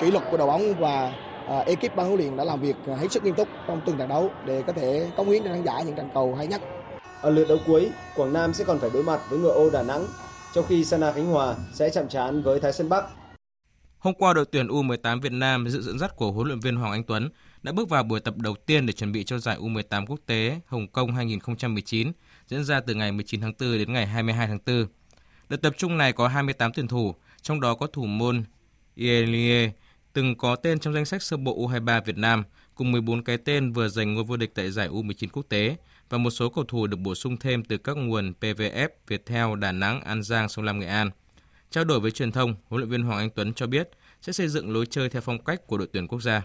kỷ 0.00 0.10
luật 0.10 0.24
của 0.30 0.36
đội 0.36 0.46
bóng 0.46 0.74
và 0.74 1.12
à, 1.48 1.58
ekip 1.58 1.96
ban 1.96 2.06
huấn 2.06 2.18
luyện 2.18 2.36
đã 2.36 2.44
làm 2.44 2.60
việc 2.60 2.76
hết 2.86 3.12
sức 3.12 3.24
nghiêm 3.24 3.34
túc 3.34 3.48
trong 3.66 3.80
từng 3.86 3.98
trận 3.98 4.08
đấu 4.08 4.30
để 4.46 4.62
có 4.66 4.72
thể 4.72 5.10
cống 5.16 5.30
hiến 5.30 5.44
cho 5.44 5.50
khán 5.50 5.64
giả 5.64 5.82
những 5.82 5.96
trận 5.96 6.08
cầu 6.14 6.34
hay 6.34 6.46
nhất. 6.46 6.62
Ở 7.20 7.30
lượt 7.30 7.48
đấu 7.48 7.58
cuối, 7.66 7.90
Quảng 8.16 8.32
Nam 8.32 8.52
sẽ 8.52 8.64
còn 8.64 8.78
phải 8.78 8.90
đối 8.94 9.02
mặt 9.02 9.20
với 9.30 9.38
ngựa 9.38 9.52
ô 9.52 9.70
Đà 9.70 9.82
Nẵng, 9.82 10.06
trong 10.54 10.64
khi 10.68 10.84
Sana 10.84 11.12
Khánh 11.12 11.26
Hòa 11.26 11.54
sẽ 11.72 11.90
chạm 11.90 12.08
trán 12.08 12.42
với 12.42 12.60
Thái 12.60 12.72
Sơn 12.72 12.88
Bắc. 12.88 13.04
Hôm 13.98 14.14
qua 14.14 14.32
đội 14.32 14.44
tuyển 14.52 14.66
U18 14.66 15.20
Việt 15.20 15.32
Nam 15.32 15.68
dự 15.68 15.82
dẫn 15.82 15.98
dắt 15.98 16.16
của 16.16 16.32
huấn 16.32 16.46
luyện 16.46 16.60
viên 16.60 16.76
Hoàng 16.76 16.92
Anh 16.92 17.04
Tuấn 17.04 17.28
đã 17.62 17.72
bước 17.72 17.88
vào 17.88 18.02
buổi 18.02 18.20
tập 18.20 18.34
đầu 18.36 18.54
tiên 18.66 18.86
để 18.86 18.92
chuẩn 18.92 19.12
bị 19.12 19.24
cho 19.24 19.38
giải 19.38 19.56
U18 19.60 20.06
quốc 20.06 20.20
tế 20.26 20.60
Hồng 20.66 20.88
Kông 20.88 21.14
2019 21.14 22.12
diễn 22.46 22.64
ra 22.64 22.80
từ 22.80 22.94
ngày 22.94 23.12
19 23.12 23.40
tháng 23.40 23.52
4 23.60 23.78
đến 23.78 23.92
ngày 23.92 24.06
22 24.06 24.46
tháng 24.46 24.58
4. 24.66 24.86
Đợt 25.52 25.62
tập 25.62 25.74
trung 25.76 25.98
này 25.98 26.12
có 26.12 26.28
28 26.28 26.72
tuyển 26.72 26.88
thủ, 26.88 27.14
trong 27.42 27.60
đó 27.60 27.74
có 27.74 27.86
thủ 27.86 28.04
môn 28.04 28.44
Ielie 28.94 29.70
từng 30.12 30.36
có 30.38 30.56
tên 30.56 30.78
trong 30.78 30.94
danh 30.94 31.04
sách 31.04 31.22
sơ 31.22 31.36
bộ 31.36 31.68
U23 31.68 32.02
Việt 32.04 32.16
Nam 32.18 32.44
cùng 32.74 32.92
14 32.92 33.24
cái 33.24 33.38
tên 33.38 33.72
vừa 33.72 33.88
giành 33.88 34.14
ngôi 34.14 34.24
vô 34.24 34.36
địch 34.36 34.52
tại 34.54 34.70
giải 34.70 34.88
U19 34.88 35.28
quốc 35.32 35.42
tế 35.48 35.76
và 36.08 36.18
một 36.18 36.30
số 36.30 36.48
cầu 36.48 36.64
thủ 36.64 36.86
được 36.86 36.96
bổ 36.96 37.14
sung 37.14 37.36
thêm 37.36 37.64
từ 37.64 37.76
các 37.76 37.96
nguồn 37.96 38.32
PVF, 38.40 38.88
Viettel, 39.06 39.58
Đà 39.58 39.72
Nẵng, 39.72 40.00
An 40.00 40.22
Giang, 40.22 40.48
Sông 40.48 40.64
Lam, 40.64 40.78
Nghệ 40.78 40.86
An. 40.86 41.10
Trao 41.70 41.84
đổi 41.84 42.00
với 42.00 42.10
truyền 42.10 42.32
thông, 42.32 42.54
huấn 42.68 42.80
luyện 42.80 42.90
viên 42.90 43.02
Hoàng 43.02 43.18
Anh 43.18 43.30
Tuấn 43.30 43.54
cho 43.54 43.66
biết 43.66 43.88
sẽ 44.20 44.32
xây 44.32 44.48
dựng 44.48 44.72
lối 44.72 44.86
chơi 44.86 45.08
theo 45.08 45.22
phong 45.22 45.44
cách 45.44 45.66
của 45.66 45.78
đội 45.78 45.88
tuyển 45.92 46.08
quốc 46.08 46.20
gia. 46.22 46.42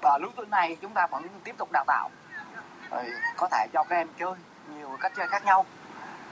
Ở 0.00 0.18
lứa 0.18 0.28
tuổi 0.36 0.46
này 0.50 0.76
chúng 0.82 0.94
ta 0.94 1.06
vẫn 1.12 1.22
tiếp 1.44 1.54
tục 1.58 1.68
đào 1.72 1.84
tạo, 1.86 2.10
có 3.36 3.48
thể 3.52 3.66
cho 3.72 3.84
các 3.88 3.96
em 3.96 4.08
chơi 4.18 4.32
nhiều 4.76 4.88
cách 5.00 5.12
chơi 5.16 5.28
khác 5.28 5.44
nhau. 5.44 5.66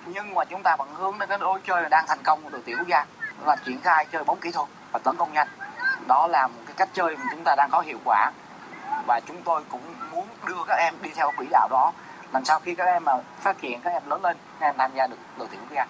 Nhưng 0.07 0.35
mà 0.35 0.45
chúng 0.45 0.63
ta 0.63 0.77
vẫn 0.77 0.95
hướng 0.95 1.19
đến 1.19 1.29
cái 1.29 1.39
lối 1.39 1.61
chơi 1.67 1.89
đang 1.89 2.05
thành 2.09 2.23
công 2.25 2.43
của 2.43 2.51
đội 2.51 2.63
tuyển 2.67 2.77
quốc 2.79 2.89
gia. 2.89 3.05
Là 3.47 3.57
triển 3.67 3.81
khai 3.81 4.07
chơi 4.13 4.25
bóng 4.25 4.41
kỹ 4.41 4.51
thuật 4.51 4.69
và 4.93 4.99
tấn 5.05 5.17
công 5.17 5.33
nhanh. 5.33 5.49
Đó 6.09 6.27
là 6.27 6.47
một 6.47 6.63
cái 6.67 6.75
cách 6.77 6.89
chơi 6.93 7.17
mà 7.17 7.25
chúng 7.31 7.43
ta 7.45 7.55
đang 7.57 7.69
có 7.73 7.81
hiệu 7.81 7.99
quả. 8.05 8.31
Và 9.07 9.21
chúng 9.27 9.43
tôi 9.43 9.63
cũng 9.71 9.95
muốn 10.13 10.29
đưa 10.47 10.65
các 10.67 10.75
em 10.75 10.95
đi 11.03 11.11
theo 11.17 11.33
quỹ 11.37 11.47
đạo 11.51 11.69
đó. 11.71 11.93
Làm 12.33 12.45
sao 12.45 12.61
khi 12.61 12.75
các 12.75 12.85
em 12.85 13.05
mà 13.05 13.13
phát 13.41 13.59
triển, 13.61 13.81
các 13.81 13.91
em 13.91 14.03
lớn 14.07 14.23
lên, 14.25 14.37
các 14.61 14.67
em 14.67 14.75
tham 14.79 14.91
gia 14.95 15.07
được 15.07 15.19
đội 15.39 15.49
tuyển 15.51 15.61
quốc 15.61 15.71
gia 15.71 15.87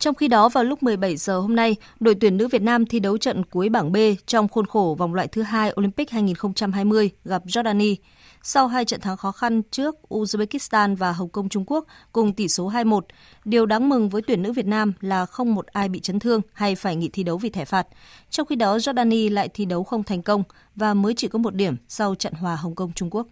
trong 0.00 0.14
khi 0.14 0.28
đó, 0.28 0.48
vào 0.48 0.64
lúc 0.64 0.82
17 0.82 1.16
giờ 1.16 1.38
hôm 1.38 1.56
nay, 1.56 1.76
đội 2.00 2.14
tuyển 2.14 2.36
nữ 2.36 2.48
Việt 2.48 2.62
Nam 2.62 2.86
thi 2.86 3.00
đấu 3.00 3.18
trận 3.18 3.44
cuối 3.44 3.68
bảng 3.68 3.92
B 3.92 3.96
trong 4.26 4.48
khuôn 4.48 4.66
khổ 4.66 4.96
vòng 4.98 5.14
loại 5.14 5.28
thứ 5.28 5.42
hai 5.42 5.72
Olympic 5.80 6.10
2020 6.10 7.10
gặp 7.24 7.46
Jordani. 7.46 7.96
Sau 8.42 8.68
hai 8.68 8.84
trận 8.84 9.00
thắng 9.00 9.16
khó 9.16 9.32
khăn 9.32 9.62
trước 9.70 9.94
Uzbekistan 10.08 10.96
và 10.96 11.12
Hồng 11.12 11.28
Kông 11.28 11.48
Trung 11.48 11.64
Quốc 11.66 11.86
cùng 12.12 12.32
tỷ 12.32 12.48
số 12.48 12.70
2-1, 12.70 13.00
điều 13.44 13.66
đáng 13.66 13.88
mừng 13.88 14.08
với 14.08 14.22
tuyển 14.22 14.42
nữ 14.42 14.52
Việt 14.52 14.66
Nam 14.66 14.92
là 15.00 15.26
không 15.26 15.54
một 15.54 15.66
ai 15.66 15.88
bị 15.88 16.00
chấn 16.00 16.18
thương 16.18 16.40
hay 16.52 16.74
phải 16.74 16.96
nghỉ 16.96 17.08
thi 17.08 17.22
đấu 17.22 17.38
vì 17.38 17.50
thẻ 17.50 17.64
phạt. 17.64 17.86
Trong 18.30 18.46
khi 18.46 18.56
đó, 18.56 18.76
Jordani 18.76 19.32
lại 19.32 19.48
thi 19.54 19.64
đấu 19.64 19.84
không 19.84 20.02
thành 20.02 20.22
công 20.22 20.42
và 20.76 20.94
mới 20.94 21.14
chỉ 21.14 21.28
có 21.28 21.38
một 21.38 21.54
điểm 21.54 21.76
sau 21.88 22.14
trận 22.14 22.32
hòa 22.32 22.56
Hồng 22.56 22.74
Kông 22.74 22.92
Trung 22.92 23.10
Quốc. 23.10 23.26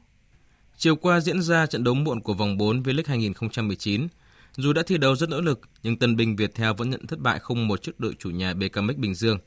Chiều 0.77 0.97
qua 0.97 1.21
diễn 1.21 1.43
ra 1.43 1.66
trận 1.66 1.85
đấu 1.85 1.95
muộn 1.95 2.21
của 2.21 2.35
vòng 2.35 2.57
4 2.57 2.83
V-League 2.83 3.03
2019. 3.07 4.09
Dù 4.61 4.73
đã 4.73 4.83
thi 4.87 4.99
đấu 4.99 5.17
rất 5.17 5.29
nỗ 5.29 5.41
lực, 5.41 5.61
nhưng 5.83 5.99
tân 5.99 6.17
binh 6.17 6.37
Viettel 6.37 6.71
vẫn 6.79 6.91
nhận 6.91 7.07
thất 7.07 7.19
bại 7.19 7.41
0-1 7.43 7.77
trước 7.77 8.01
đội 8.01 8.15
chủ 8.19 8.31
nhà 8.31 8.55
BKMX 8.55 8.97
Bình 8.97 9.15
Dương. 9.15 9.39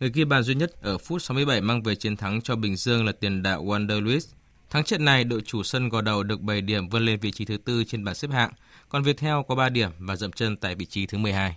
Người 0.00 0.10
ghi 0.14 0.24
bàn 0.24 0.42
duy 0.42 0.54
nhất 0.54 0.82
ở 0.82 0.98
phút 0.98 1.22
67 1.22 1.60
mang 1.60 1.82
về 1.82 1.94
chiến 1.94 2.16
thắng 2.16 2.40
cho 2.40 2.56
Bình 2.56 2.76
Dương 2.76 3.04
là 3.04 3.12
tiền 3.12 3.42
đạo 3.42 3.64
Wander 3.64 4.00
Luis. 4.00 4.28
Thắng 4.70 4.84
trận 4.84 5.04
này, 5.04 5.24
đội 5.24 5.40
chủ 5.40 5.62
sân 5.62 5.88
gò 5.88 6.00
đầu 6.00 6.22
được 6.22 6.40
7 6.40 6.60
điểm 6.60 6.88
vươn 6.88 7.02
lên 7.02 7.20
vị 7.20 7.30
trí 7.30 7.44
thứ 7.44 7.56
tư 7.56 7.84
trên 7.84 8.04
bảng 8.04 8.14
xếp 8.14 8.30
hạng, 8.30 8.50
còn 8.88 9.02
Viettel 9.02 9.34
có 9.48 9.54
3 9.54 9.68
điểm 9.68 9.90
và 9.98 10.16
dậm 10.16 10.32
chân 10.32 10.56
tại 10.56 10.74
vị 10.74 10.86
trí 10.86 11.06
thứ 11.06 11.18
12. 11.18 11.56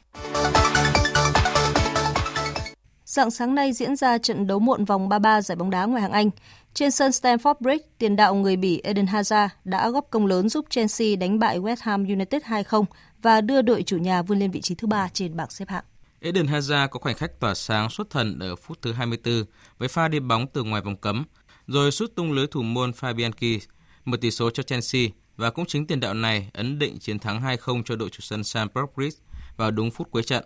Dạng 3.05 3.31
sáng 3.31 3.55
nay 3.55 3.73
diễn 3.73 3.95
ra 3.95 4.17
trận 4.17 4.47
đấu 4.47 4.59
muộn 4.59 4.85
vòng 4.85 5.09
33 5.09 5.41
giải 5.41 5.55
bóng 5.55 5.69
đá 5.69 5.85
ngoại 5.85 6.01
hạng 6.01 6.11
Anh. 6.11 6.29
Trên 6.75 6.91
sân 6.91 7.11
Stamford 7.11 7.55
Bridge, 7.59 7.85
tiền 7.97 8.15
đạo 8.15 8.35
người 8.35 8.55
Bỉ 8.55 8.81
Eden 8.83 9.05
Hazard 9.05 9.49
đã 9.63 9.89
góp 9.89 10.07
công 10.09 10.25
lớn 10.25 10.49
giúp 10.49 10.65
Chelsea 10.69 11.15
đánh 11.15 11.39
bại 11.39 11.59
West 11.59 11.75
Ham 11.79 12.03
United 12.03 12.43
2-0 12.43 12.85
và 13.21 13.41
đưa 13.41 13.61
đội 13.61 13.83
chủ 13.83 13.97
nhà 13.97 14.21
vươn 14.21 14.39
lên 14.39 14.51
vị 14.51 14.61
trí 14.61 14.75
thứ 14.75 14.87
ba 14.87 15.09
trên 15.13 15.35
bảng 15.35 15.49
xếp 15.49 15.69
hạng. 15.69 15.83
Eden 16.19 16.45
Hazard 16.45 16.87
có 16.87 16.99
khoảnh 16.99 17.15
khắc 17.15 17.39
tỏa 17.39 17.53
sáng 17.53 17.89
xuất 17.89 18.09
thần 18.09 18.39
ở 18.39 18.55
phút 18.55 18.81
thứ 18.81 18.91
24 18.91 19.43
với 19.77 19.87
pha 19.87 20.07
đi 20.07 20.19
bóng 20.19 20.47
từ 20.47 20.63
ngoài 20.63 20.81
vòng 20.81 20.95
cấm, 20.95 21.25
rồi 21.67 21.91
sút 21.91 22.15
tung 22.15 22.31
lưới 22.31 22.47
thủ 22.47 22.61
môn 22.61 22.91
Fabianski, 22.91 23.59
một 24.05 24.17
tỷ 24.21 24.31
số 24.31 24.49
cho 24.49 24.63
Chelsea 24.63 25.01
và 25.37 25.49
cũng 25.49 25.65
chính 25.65 25.87
tiền 25.87 25.99
đạo 25.99 26.13
này 26.13 26.49
ấn 26.53 26.79
định 26.79 26.99
chiến 26.99 27.19
thắng 27.19 27.41
2-0 27.41 27.83
cho 27.85 27.95
đội 27.95 28.09
chủ 28.09 28.19
sân 28.21 28.41
Stamford 28.41 28.87
Bridge 28.95 29.17
vào 29.57 29.71
đúng 29.71 29.91
phút 29.91 30.11
cuối 30.11 30.23
trận. 30.23 30.45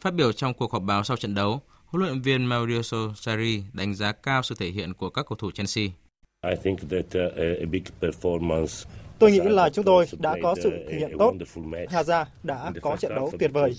Phát 0.00 0.14
biểu 0.14 0.32
trong 0.32 0.54
cuộc 0.54 0.72
họp 0.72 0.82
báo 0.82 1.04
sau 1.04 1.16
trận 1.16 1.34
đấu, 1.34 1.62
huấn 1.86 2.02
luyện 2.02 2.20
viên 2.20 2.44
Mauricio 2.44 3.12
Sarri 3.16 3.62
đánh 3.72 3.94
giá 3.94 4.12
cao 4.12 4.42
sự 4.42 4.54
thể 4.58 4.70
hiện 4.70 4.94
của 4.94 5.10
các 5.10 5.26
cầu 5.28 5.36
thủ 5.36 5.50
Chelsea. 5.50 5.84
I 6.50 6.54
think 6.64 6.78
that 6.90 7.06
uh, 7.06 7.36
a 7.36 7.66
big 7.70 7.82
performance 8.00 8.86
Tôi 9.18 9.32
nghĩ 9.32 9.40
là 9.40 9.68
chúng 9.68 9.84
tôi 9.84 10.06
đã 10.18 10.36
có 10.42 10.54
sự 10.62 10.70
thể 10.88 10.98
hiện 10.98 11.18
tốt. 11.18 11.34
Hazard 11.90 12.24
đã 12.42 12.72
có 12.82 12.96
trận 12.96 13.14
đấu 13.14 13.32
tuyệt 13.38 13.50
vời. 13.52 13.72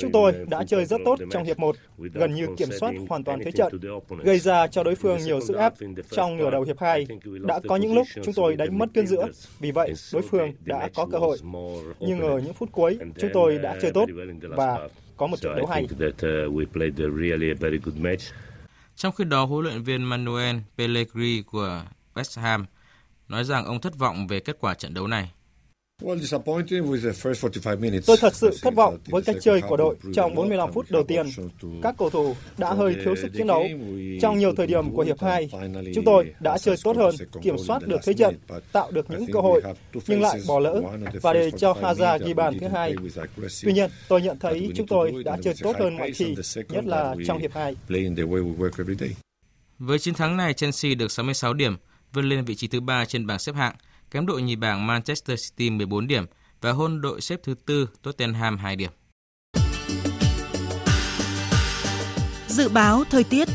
Chúng 0.00 0.12
tôi 0.12 0.32
đã 0.48 0.64
chơi 0.64 0.84
rất 0.84 1.00
tốt 1.04 1.18
trong 1.30 1.44
hiệp 1.44 1.58
1, 1.58 1.76
gần 1.98 2.34
như 2.34 2.46
kiểm 2.56 2.68
soát 2.80 2.94
hoàn 3.08 3.24
toàn 3.24 3.40
thế 3.44 3.50
trận, 3.50 3.72
gây 4.22 4.38
ra 4.38 4.66
cho 4.66 4.82
đối 4.82 4.94
phương 4.94 5.18
nhiều 5.24 5.40
sức 5.40 5.56
ép 5.56 5.72
trong 6.10 6.36
nửa 6.36 6.50
đầu 6.50 6.62
hiệp 6.62 6.78
2. 6.78 7.06
Đã 7.42 7.60
có 7.68 7.76
những 7.76 7.94
lúc 7.94 8.06
chúng 8.24 8.34
tôi 8.34 8.56
đánh 8.56 8.78
mất 8.78 8.86
tuyến 8.94 9.06
giữa, 9.06 9.28
vì 9.58 9.70
vậy 9.70 9.92
đối 10.12 10.22
phương 10.22 10.52
đã 10.64 10.88
có 10.94 11.06
cơ 11.06 11.18
hội. 11.18 11.38
Nhưng 12.00 12.20
ở 12.20 12.38
những 12.38 12.54
phút 12.54 12.72
cuối, 12.72 12.98
chúng 13.20 13.30
tôi 13.32 13.58
đã 13.58 13.78
chơi 13.82 13.92
tốt 13.92 14.08
và 14.40 14.88
có 15.18 15.26
một 15.26 15.40
trận 15.40 15.56
đấu 15.56 15.66
hay. 15.66 15.86
Trong 18.96 19.12
khi 19.14 19.24
đó, 19.24 19.44
huấn 19.44 19.64
luyện 19.64 19.82
viên 19.82 20.02
Manuel 20.02 20.56
Pellegrini 20.78 21.42
của 21.42 21.82
West 22.14 22.40
Ham 22.40 22.66
nói 23.28 23.44
rằng 23.44 23.64
ông 23.64 23.80
thất 23.80 23.98
vọng 23.98 24.26
về 24.26 24.40
kết 24.40 24.56
quả 24.60 24.74
trận 24.74 24.94
đấu 24.94 25.06
này. 25.06 25.30
Tôi 28.06 28.16
thật 28.20 28.34
sự 28.34 28.50
thất 28.62 28.74
vọng 28.74 28.98
với 29.06 29.22
cách 29.22 29.36
chơi 29.40 29.60
của 29.60 29.76
đội 29.76 29.96
trong 30.14 30.34
45 30.34 30.72
phút 30.72 30.90
đầu 30.90 31.04
tiên. 31.08 31.26
Các 31.82 31.94
cầu 31.98 32.10
thủ 32.10 32.34
đã 32.58 32.72
hơi 32.72 32.96
thiếu 33.04 33.16
sức 33.16 33.28
chiến 33.36 33.46
đấu. 33.46 33.64
Trong 34.20 34.38
nhiều 34.38 34.54
thời 34.56 34.66
điểm 34.66 34.94
của 34.94 35.02
hiệp 35.02 35.20
2, 35.20 35.50
chúng 35.94 36.04
tôi 36.04 36.34
đã 36.40 36.58
chơi 36.58 36.76
tốt 36.84 36.96
hơn, 36.96 37.14
kiểm 37.42 37.58
soát 37.58 37.82
được 37.86 38.00
thế 38.04 38.12
trận, 38.12 38.38
tạo 38.72 38.90
được 38.90 39.10
những 39.10 39.26
cơ 39.32 39.40
hội, 39.40 39.62
nhưng 40.06 40.20
lại 40.20 40.40
bỏ 40.48 40.58
lỡ 40.58 40.82
và 41.22 41.32
để 41.32 41.50
cho 41.50 41.72
Hazard 41.72 42.26
ghi 42.26 42.34
bàn 42.34 42.58
thứ 42.60 42.68
hai. 42.68 42.94
Tuy 43.64 43.72
nhiên, 43.72 43.90
tôi 44.08 44.22
nhận 44.22 44.38
thấy 44.38 44.70
chúng 44.76 44.86
tôi 44.86 45.22
đã 45.24 45.36
chơi 45.42 45.54
tốt 45.62 45.76
hơn 45.78 45.96
mọi 45.96 46.12
khi, 46.12 46.34
nhất 46.68 46.84
là 46.84 47.14
trong 47.26 47.38
hiệp 47.38 47.54
2. 47.54 47.76
Với 49.78 49.98
chiến 49.98 50.14
thắng 50.14 50.36
này, 50.36 50.54
Chelsea 50.54 50.94
được 50.94 51.12
66 51.12 51.54
điểm, 51.54 51.76
vươn 52.12 52.28
lên 52.28 52.44
vị 52.44 52.54
trí 52.54 52.68
thứ 52.68 52.80
ba 52.80 53.04
trên 53.04 53.26
bảng 53.26 53.38
xếp 53.38 53.54
hạng, 53.54 53.74
kém 54.10 54.26
đội 54.26 54.42
nhì 54.42 54.56
bảng 54.56 54.86
Manchester 54.86 55.44
City 55.44 55.70
14 55.70 56.06
điểm 56.06 56.24
và 56.60 56.72
hôn 56.72 57.00
đội 57.00 57.20
xếp 57.20 57.40
thứ 57.42 57.54
tư 57.66 57.88
Tottenham 58.02 58.58
2 58.58 58.76
điểm. 58.76 58.90
Dự 62.48 62.68
báo 62.68 63.04
thời 63.10 63.24
tiết 63.24 63.48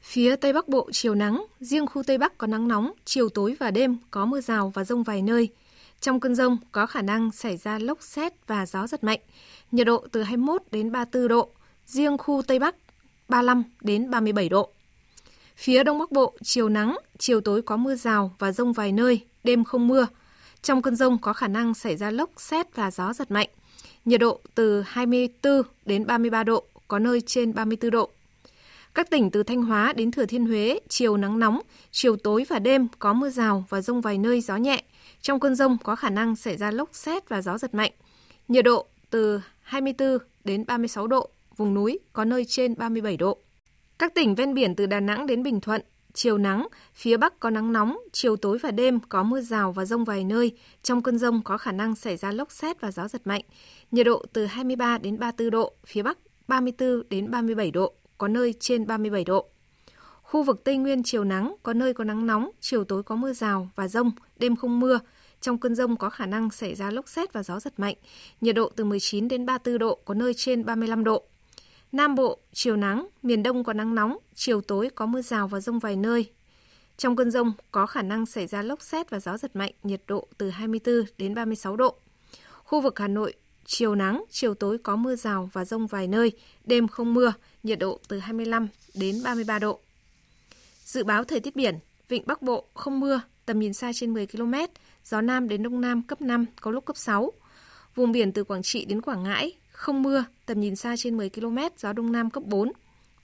Phía 0.00 0.36
Tây 0.36 0.52
Bắc 0.52 0.68
Bộ 0.68 0.90
chiều 0.92 1.14
nắng, 1.14 1.46
riêng 1.60 1.86
khu 1.86 2.02
Tây 2.02 2.18
Bắc 2.18 2.38
có 2.38 2.46
nắng 2.46 2.68
nóng, 2.68 2.92
chiều 3.04 3.28
tối 3.28 3.56
và 3.60 3.70
đêm 3.70 3.96
có 4.10 4.26
mưa 4.26 4.40
rào 4.40 4.72
và 4.74 4.84
rông 4.84 5.02
vài 5.02 5.22
nơi. 5.22 5.48
Trong 6.00 6.20
cơn 6.20 6.34
rông 6.34 6.56
có 6.72 6.86
khả 6.86 7.02
năng 7.02 7.32
xảy 7.32 7.56
ra 7.56 7.78
lốc 7.78 8.02
xét 8.02 8.32
và 8.46 8.66
gió 8.66 8.86
giật 8.86 9.04
mạnh, 9.04 9.20
nhiệt 9.72 9.86
độ 9.86 10.06
từ 10.12 10.22
21 10.22 10.62
đến 10.70 10.92
34 10.92 11.28
độ, 11.28 11.50
riêng 11.86 12.18
khu 12.18 12.42
Tây 12.42 12.58
Bắc 12.58 12.76
35 13.28 13.62
đến 13.80 14.10
37 14.10 14.48
độ. 14.48 14.72
Phía 15.62 15.82
Đông 15.84 15.98
Bắc 15.98 16.12
Bộ, 16.12 16.34
chiều 16.42 16.68
nắng, 16.68 16.96
chiều 17.18 17.40
tối 17.40 17.62
có 17.62 17.76
mưa 17.76 17.94
rào 17.94 18.34
và 18.38 18.52
rông 18.52 18.72
vài 18.72 18.92
nơi, 18.92 19.20
đêm 19.44 19.64
không 19.64 19.88
mưa. 19.88 20.06
Trong 20.62 20.82
cơn 20.82 20.96
rông 20.96 21.18
có 21.18 21.32
khả 21.32 21.48
năng 21.48 21.74
xảy 21.74 21.96
ra 21.96 22.10
lốc, 22.10 22.30
xét 22.36 22.76
và 22.76 22.90
gió 22.90 23.12
giật 23.12 23.30
mạnh. 23.30 23.48
Nhiệt 24.04 24.20
độ 24.20 24.40
từ 24.54 24.82
24 24.86 25.62
đến 25.84 26.06
33 26.06 26.44
độ, 26.44 26.64
có 26.88 26.98
nơi 26.98 27.20
trên 27.20 27.54
34 27.54 27.90
độ. 27.90 28.10
Các 28.94 29.10
tỉnh 29.10 29.30
từ 29.30 29.42
Thanh 29.42 29.62
Hóa 29.62 29.92
đến 29.92 30.10
Thừa 30.10 30.26
Thiên 30.26 30.46
Huế, 30.46 30.80
chiều 30.88 31.16
nắng 31.16 31.38
nóng, 31.38 31.60
chiều 31.90 32.16
tối 32.16 32.44
và 32.48 32.58
đêm 32.58 32.88
có 32.98 33.12
mưa 33.12 33.30
rào 33.30 33.64
và 33.68 33.80
rông 33.80 34.00
vài 34.00 34.18
nơi 34.18 34.40
gió 34.40 34.56
nhẹ. 34.56 34.82
Trong 35.20 35.40
cơn 35.40 35.54
rông 35.54 35.78
có 35.84 35.96
khả 35.96 36.10
năng 36.10 36.36
xảy 36.36 36.56
ra 36.56 36.70
lốc 36.70 36.88
xét 36.92 37.28
và 37.28 37.42
gió 37.42 37.58
giật 37.58 37.74
mạnh. 37.74 37.92
Nhiệt 38.48 38.64
độ 38.64 38.86
từ 39.10 39.40
24 39.62 40.18
đến 40.44 40.64
36 40.66 41.06
độ, 41.06 41.28
vùng 41.56 41.74
núi 41.74 41.98
có 42.12 42.24
nơi 42.24 42.44
trên 42.44 42.74
37 42.78 43.16
độ. 43.16 43.38
Các 43.98 44.14
tỉnh 44.14 44.34
ven 44.34 44.54
biển 44.54 44.76
từ 44.76 44.86
Đà 44.86 45.00
Nẵng 45.00 45.26
đến 45.26 45.42
Bình 45.42 45.60
Thuận, 45.60 45.82
chiều 46.12 46.38
nắng, 46.38 46.68
phía 46.94 47.16
Bắc 47.16 47.40
có 47.40 47.50
nắng 47.50 47.72
nóng, 47.72 47.98
chiều 48.12 48.36
tối 48.36 48.58
và 48.58 48.70
đêm 48.70 49.00
có 49.00 49.22
mưa 49.22 49.40
rào 49.40 49.72
và 49.72 49.84
rông 49.84 50.04
vài 50.04 50.24
nơi. 50.24 50.52
Trong 50.82 51.02
cơn 51.02 51.18
rông 51.18 51.42
có 51.44 51.58
khả 51.58 51.72
năng 51.72 51.94
xảy 51.94 52.16
ra 52.16 52.32
lốc 52.32 52.52
xét 52.52 52.80
và 52.80 52.90
gió 52.90 53.08
giật 53.08 53.26
mạnh. 53.26 53.42
Nhiệt 53.90 54.06
độ 54.06 54.24
từ 54.32 54.46
23 54.46 54.98
đến 54.98 55.18
34 55.18 55.50
độ, 55.50 55.72
phía 55.86 56.02
Bắc 56.02 56.18
34 56.48 57.08
đến 57.08 57.30
37 57.30 57.70
độ, 57.70 57.94
có 58.18 58.28
nơi 58.28 58.54
trên 58.60 58.86
37 58.86 59.24
độ. 59.24 59.48
Khu 60.22 60.42
vực 60.42 60.64
Tây 60.64 60.76
Nguyên 60.76 61.02
chiều 61.02 61.24
nắng, 61.24 61.54
có 61.62 61.72
nơi 61.72 61.94
có 61.94 62.04
nắng 62.04 62.26
nóng, 62.26 62.50
chiều 62.60 62.84
tối 62.84 63.02
có 63.02 63.16
mưa 63.16 63.32
rào 63.32 63.68
và 63.76 63.88
rông, 63.88 64.10
đêm 64.36 64.56
không 64.56 64.80
mưa. 64.80 64.98
Trong 65.40 65.58
cơn 65.58 65.74
rông 65.74 65.96
có 65.96 66.10
khả 66.10 66.26
năng 66.26 66.50
xảy 66.50 66.74
ra 66.74 66.90
lốc 66.90 67.08
xét 67.08 67.32
và 67.32 67.42
gió 67.42 67.60
giật 67.60 67.80
mạnh. 67.80 67.96
Nhiệt 68.40 68.54
độ 68.54 68.70
từ 68.76 68.84
19 68.84 69.28
đến 69.28 69.46
34 69.46 69.78
độ, 69.78 69.98
có 70.04 70.14
nơi 70.14 70.34
trên 70.34 70.64
35 70.64 71.04
độ. 71.04 71.24
Nam 71.92 72.14
Bộ, 72.14 72.38
chiều 72.52 72.76
nắng, 72.76 73.06
miền 73.22 73.42
Đông 73.42 73.64
có 73.64 73.72
nắng 73.72 73.94
nóng, 73.94 74.18
chiều 74.34 74.60
tối 74.60 74.90
có 74.94 75.06
mưa 75.06 75.22
rào 75.22 75.48
và 75.48 75.60
rông 75.60 75.78
vài 75.78 75.96
nơi. 75.96 76.30
Trong 76.96 77.16
cơn 77.16 77.30
rông 77.30 77.52
có 77.70 77.86
khả 77.86 78.02
năng 78.02 78.26
xảy 78.26 78.46
ra 78.46 78.62
lốc 78.62 78.82
xét 78.82 79.10
và 79.10 79.20
gió 79.20 79.38
giật 79.38 79.56
mạnh, 79.56 79.72
nhiệt 79.82 80.02
độ 80.06 80.28
từ 80.38 80.50
24 80.50 80.94
đến 81.18 81.34
36 81.34 81.76
độ. 81.76 81.96
Khu 82.64 82.80
vực 82.80 82.98
Hà 82.98 83.08
Nội, 83.08 83.34
chiều 83.64 83.94
nắng, 83.94 84.24
chiều 84.30 84.54
tối 84.54 84.78
có 84.78 84.96
mưa 84.96 85.16
rào 85.16 85.50
và 85.52 85.64
rông 85.64 85.86
vài 85.86 86.08
nơi, 86.08 86.32
đêm 86.64 86.88
không 86.88 87.14
mưa, 87.14 87.32
nhiệt 87.62 87.78
độ 87.78 88.00
từ 88.08 88.18
25 88.18 88.68
đến 88.94 89.22
33 89.24 89.58
độ. 89.58 89.80
Dự 90.84 91.04
báo 91.04 91.24
thời 91.24 91.40
tiết 91.40 91.56
biển, 91.56 91.78
vịnh 92.08 92.22
Bắc 92.26 92.42
Bộ 92.42 92.68
không 92.74 93.00
mưa, 93.00 93.20
tầm 93.46 93.58
nhìn 93.58 93.72
xa 93.72 93.90
trên 93.94 94.14
10 94.14 94.26
km, 94.26 94.54
gió 95.04 95.20
Nam 95.20 95.48
đến 95.48 95.62
Đông 95.62 95.80
Nam 95.80 96.02
cấp 96.02 96.20
5, 96.20 96.46
có 96.60 96.70
lúc 96.70 96.84
cấp 96.84 96.96
6. 96.96 97.32
Vùng 97.94 98.12
biển 98.12 98.32
từ 98.32 98.44
Quảng 98.44 98.62
Trị 98.62 98.84
đến 98.84 99.00
Quảng 99.00 99.22
Ngãi, 99.22 99.52
không 99.82 100.02
mưa, 100.02 100.24
tầm 100.46 100.60
nhìn 100.60 100.76
xa 100.76 100.94
trên 100.98 101.16
10 101.16 101.30
km, 101.30 101.58
gió 101.78 101.92
Đông 101.92 102.12
Nam 102.12 102.30
cấp 102.30 102.42
4. 102.46 102.72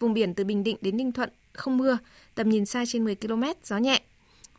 Vùng 0.00 0.14
biển 0.14 0.34
từ 0.34 0.44
Bình 0.44 0.64
Định 0.64 0.76
đến 0.80 0.96
Ninh 0.96 1.12
Thuận, 1.12 1.30
không 1.52 1.76
mưa, 1.76 1.98
tầm 2.34 2.48
nhìn 2.48 2.66
xa 2.66 2.84
trên 2.86 3.04
10 3.04 3.14
km, 3.14 3.42
gió 3.64 3.78
nhẹ. 3.78 4.02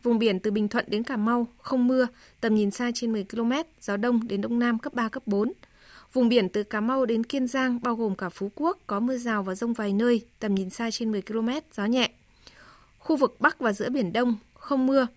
Vùng 0.04 0.20
biển 0.20 0.40
từ 0.40 0.52
Bình 0.52 0.68
Thuận 0.68 0.86
đến 0.88 1.04
Cà 1.04 1.18
Mau, 1.18 1.48
không 1.58 1.88
mưa, 1.88 2.08
tầm 2.42 2.56
nhìn 2.56 2.72
xa 2.72 2.92
trên 2.96 3.12
10 3.12 3.24
km, 3.24 3.52
gió 3.82 3.98
Đông 3.98 4.28
đến 4.28 4.42
Đông 4.42 4.60
Nam 4.60 4.80
cấp 4.80 4.94
3, 4.94 5.10
cấp 5.10 5.24
4. 5.26 5.54
Vùng 6.14 6.30
biển 6.30 6.50
từ 6.50 6.64
Cà 6.64 6.82
Mau 6.82 7.06
đến 7.06 7.24
Kiên 7.24 7.48
Giang, 7.48 7.80
bao 7.82 7.96
gồm 7.96 8.16
cả 8.16 8.30
Phú 8.30 8.52
Quốc, 8.56 8.78
có 8.88 9.00
mưa 9.00 9.18
rào 9.18 9.44
và 9.44 9.56
rông 9.56 9.74
vài 9.74 9.94
nơi, 9.94 10.22
tầm 10.40 10.56
nhìn 10.56 10.70
xa 10.70 10.92
trên 10.92 11.12
10 11.12 11.22
km, 11.22 11.50
gió 11.74 11.86
nhẹ. 11.86 12.12
Khu 13.00 13.16
vực 13.16 13.36
Bắc 13.40 13.60
và 13.60 13.74
giữa 13.74 13.90
Biển 13.90 14.14
Đông, 14.14 14.38
không 14.54 14.88
mưa, 14.88 15.08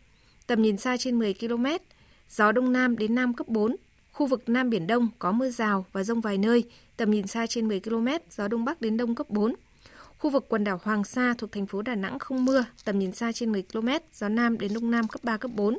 tầm 0.47 0.63
nhìn 0.63 0.77
xa 0.77 0.97
trên 0.97 1.19
10 1.19 1.35
km, 1.35 1.67
gió 2.31 2.53
Đông 2.53 2.73
Nam 2.73 2.97
đến 2.97 3.15
Nam 3.15 3.35
cấp 3.35 3.49
4, 3.49 3.77
Khu 4.13 4.27
vực 4.27 4.49
Nam 4.49 4.71
Biển 4.71 4.87
Đông 4.87 5.09
có 5.19 5.33
mưa 5.33 5.51
rào 5.51 5.87
và 5.93 6.05
rông 6.05 6.21
vài 6.21 6.39
nơi, 6.39 6.65
tầm 6.97 7.11
nhìn 7.11 7.27
xa 7.27 7.47
trên 7.47 7.69
10 7.69 7.81
km, 7.81 8.09
gió 8.31 8.49
Đông 8.49 8.65
Bắc 8.65 8.81
đến 8.81 8.97
Đông 8.97 9.15
cấp 9.15 9.31
4. 9.31 9.55
Khu 10.19 10.31
vực 10.31 10.47
quần 10.49 10.65
đảo 10.65 10.81
Hoàng 10.83 11.05
Sa 11.05 11.35
thuộc 11.39 11.53
thành 11.53 11.67
phố 11.67 11.83
Đà 11.83 11.95
Nẵng 11.95 12.19
không 12.19 12.45
mưa, 12.45 12.65
tầm 12.85 12.99
nhìn 12.99 13.13
xa 13.13 13.33
trên 13.33 13.53
10 13.53 13.63
km, 13.63 13.89
gió 14.15 14.29
Nam 14.29 14.59
đến 14.59 14.75
Đông 14.75 14.91
Nam 14.91 15.09
cấp 15.09 15.25
3, 15.25 15.37
cấp 15.37 15.51
4. 15.55 15.79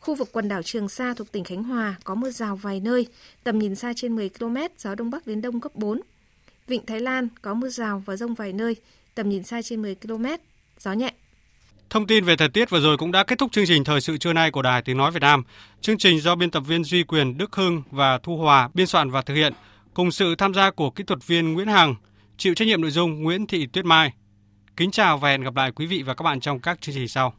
Khu 0.00 0.14
vực 0.14 0.28
quần 0.32 0.48
đảo 0.48 0.62
Trường 0.62 0.88
Sa 0.88 1.14
thuộc 1.14 1.32
tỉnh 1.32 1.44
Khánh 1.44 1.62
Hòa 1.62 1.94
có 2.04 2.14
mưa 2.14 2.30
rào 2.30 2.56
vài 2.56 2.80
nơi, 2.80 3.06
tầm 3.44 3.58
nhìn 3.58 3.74
xa 3.74 3.92
trên 3.96 4.16
10 4.16 4.28
km, 4.28 4.56
gió 4.78 4.94
Đông 4.94 5.10
Bắc 5.10 5.26
đến 5.26 5.42
Đông 5.42 5.60
cấp 5.60 5.72
4. 5.74 6.00
Vịnh 6.66 6.86
Thái 6.86 7.00
Lan 7.00 7.28
có 7.42 7.54
mưa 7.54 7.68
rào 7.68 8.02
và 8.06 8.16
rông 8.16 8.34
vài 8.34 8.52
nơi, 8.52 8.76
tầm 9.14 9.28
nhìn 9.28 9.42
xa 9.42 9.62
trên 9.62 9.82
10 9.82 9.94
km, 9.94 10.26
gió 10.78 10.92
nhẹ. 10.92 11.14
Thông 11.90 12.06
tin 12.06 12.24
về 12.24 12.36
thời 12.36 12.48
tiết 12.48 12.70
vừa 12.70 12.80
rồi 12.80 12.96
cũng 12.96 13.12
đã 13.12 13.24
kết 13.24 13.38
thúc 13.38 13.52
chương 13.52 13.66
trình 13.66 13.84
thời 13.84 14.00
sự 14.00 14.18
trưa 14.18 14.32
nay 14.32 14.50
của 14.50 14.62
Đài 14.62 14.82
Tiếng 14.82 14.96
nói 14.96 15.10
Việt 15.10 15.22
Nam. 15.22 15.42
Chương 15.80 15.98
trình 15.98 16.20
do 16.20 16.34
biên 16.34 16.50
tập 16.50 16.60
viên 16.60 16.84
Duy 16.84 17.02
Quyền, 17.02 17.38
Đức 17.38 17.56
Hưng 17.56 17.82
và 17.90 18.18
Thu 18.18 18.36
Hòa 18.36 18.68
biên 18.74 18.86
soạn 18.86 19.10
và 19.10 19.22
thực 19.22 19.34
hiện, 19.34 19.52
cùng 19.94 20.10
sự 20.10 20.34
tham 20.34 20.54
gia 20.54 20.70
của 20.70 20.90
kỹ 20.90 21.04
thuật 21.04 21.26
viên 21.26 21.52
Nguyễn 21.52 21.68
Hằng, 21.68 21.94
chịu 22.36 22.54
trách 22.54 22.68
nhiệm 22.68 22.80
nội 22.80 22.90
dung 22.90 23.22
Nguyễn 23.22 23.46
Thị 23.46 23.66
Tuyết 23.66 23.84
Mai. 23.84 24.12
Kính 24.76 24.90
chào 24.90 25.18
và 25.18 25.28
hẹn 25.28 25.42
gặp 25.42 25.56
lại 25.56 25.72
quý 25.72 25.86
vị 25.86 26.02
và 26.02 26.14
các 26.14 26.22
bạn 26.22 26.40
trong 26.40 26.60
các 26.60 26.80
chương 26.80 26.94
trình 26.94 27.08
sau. 27.08 27.34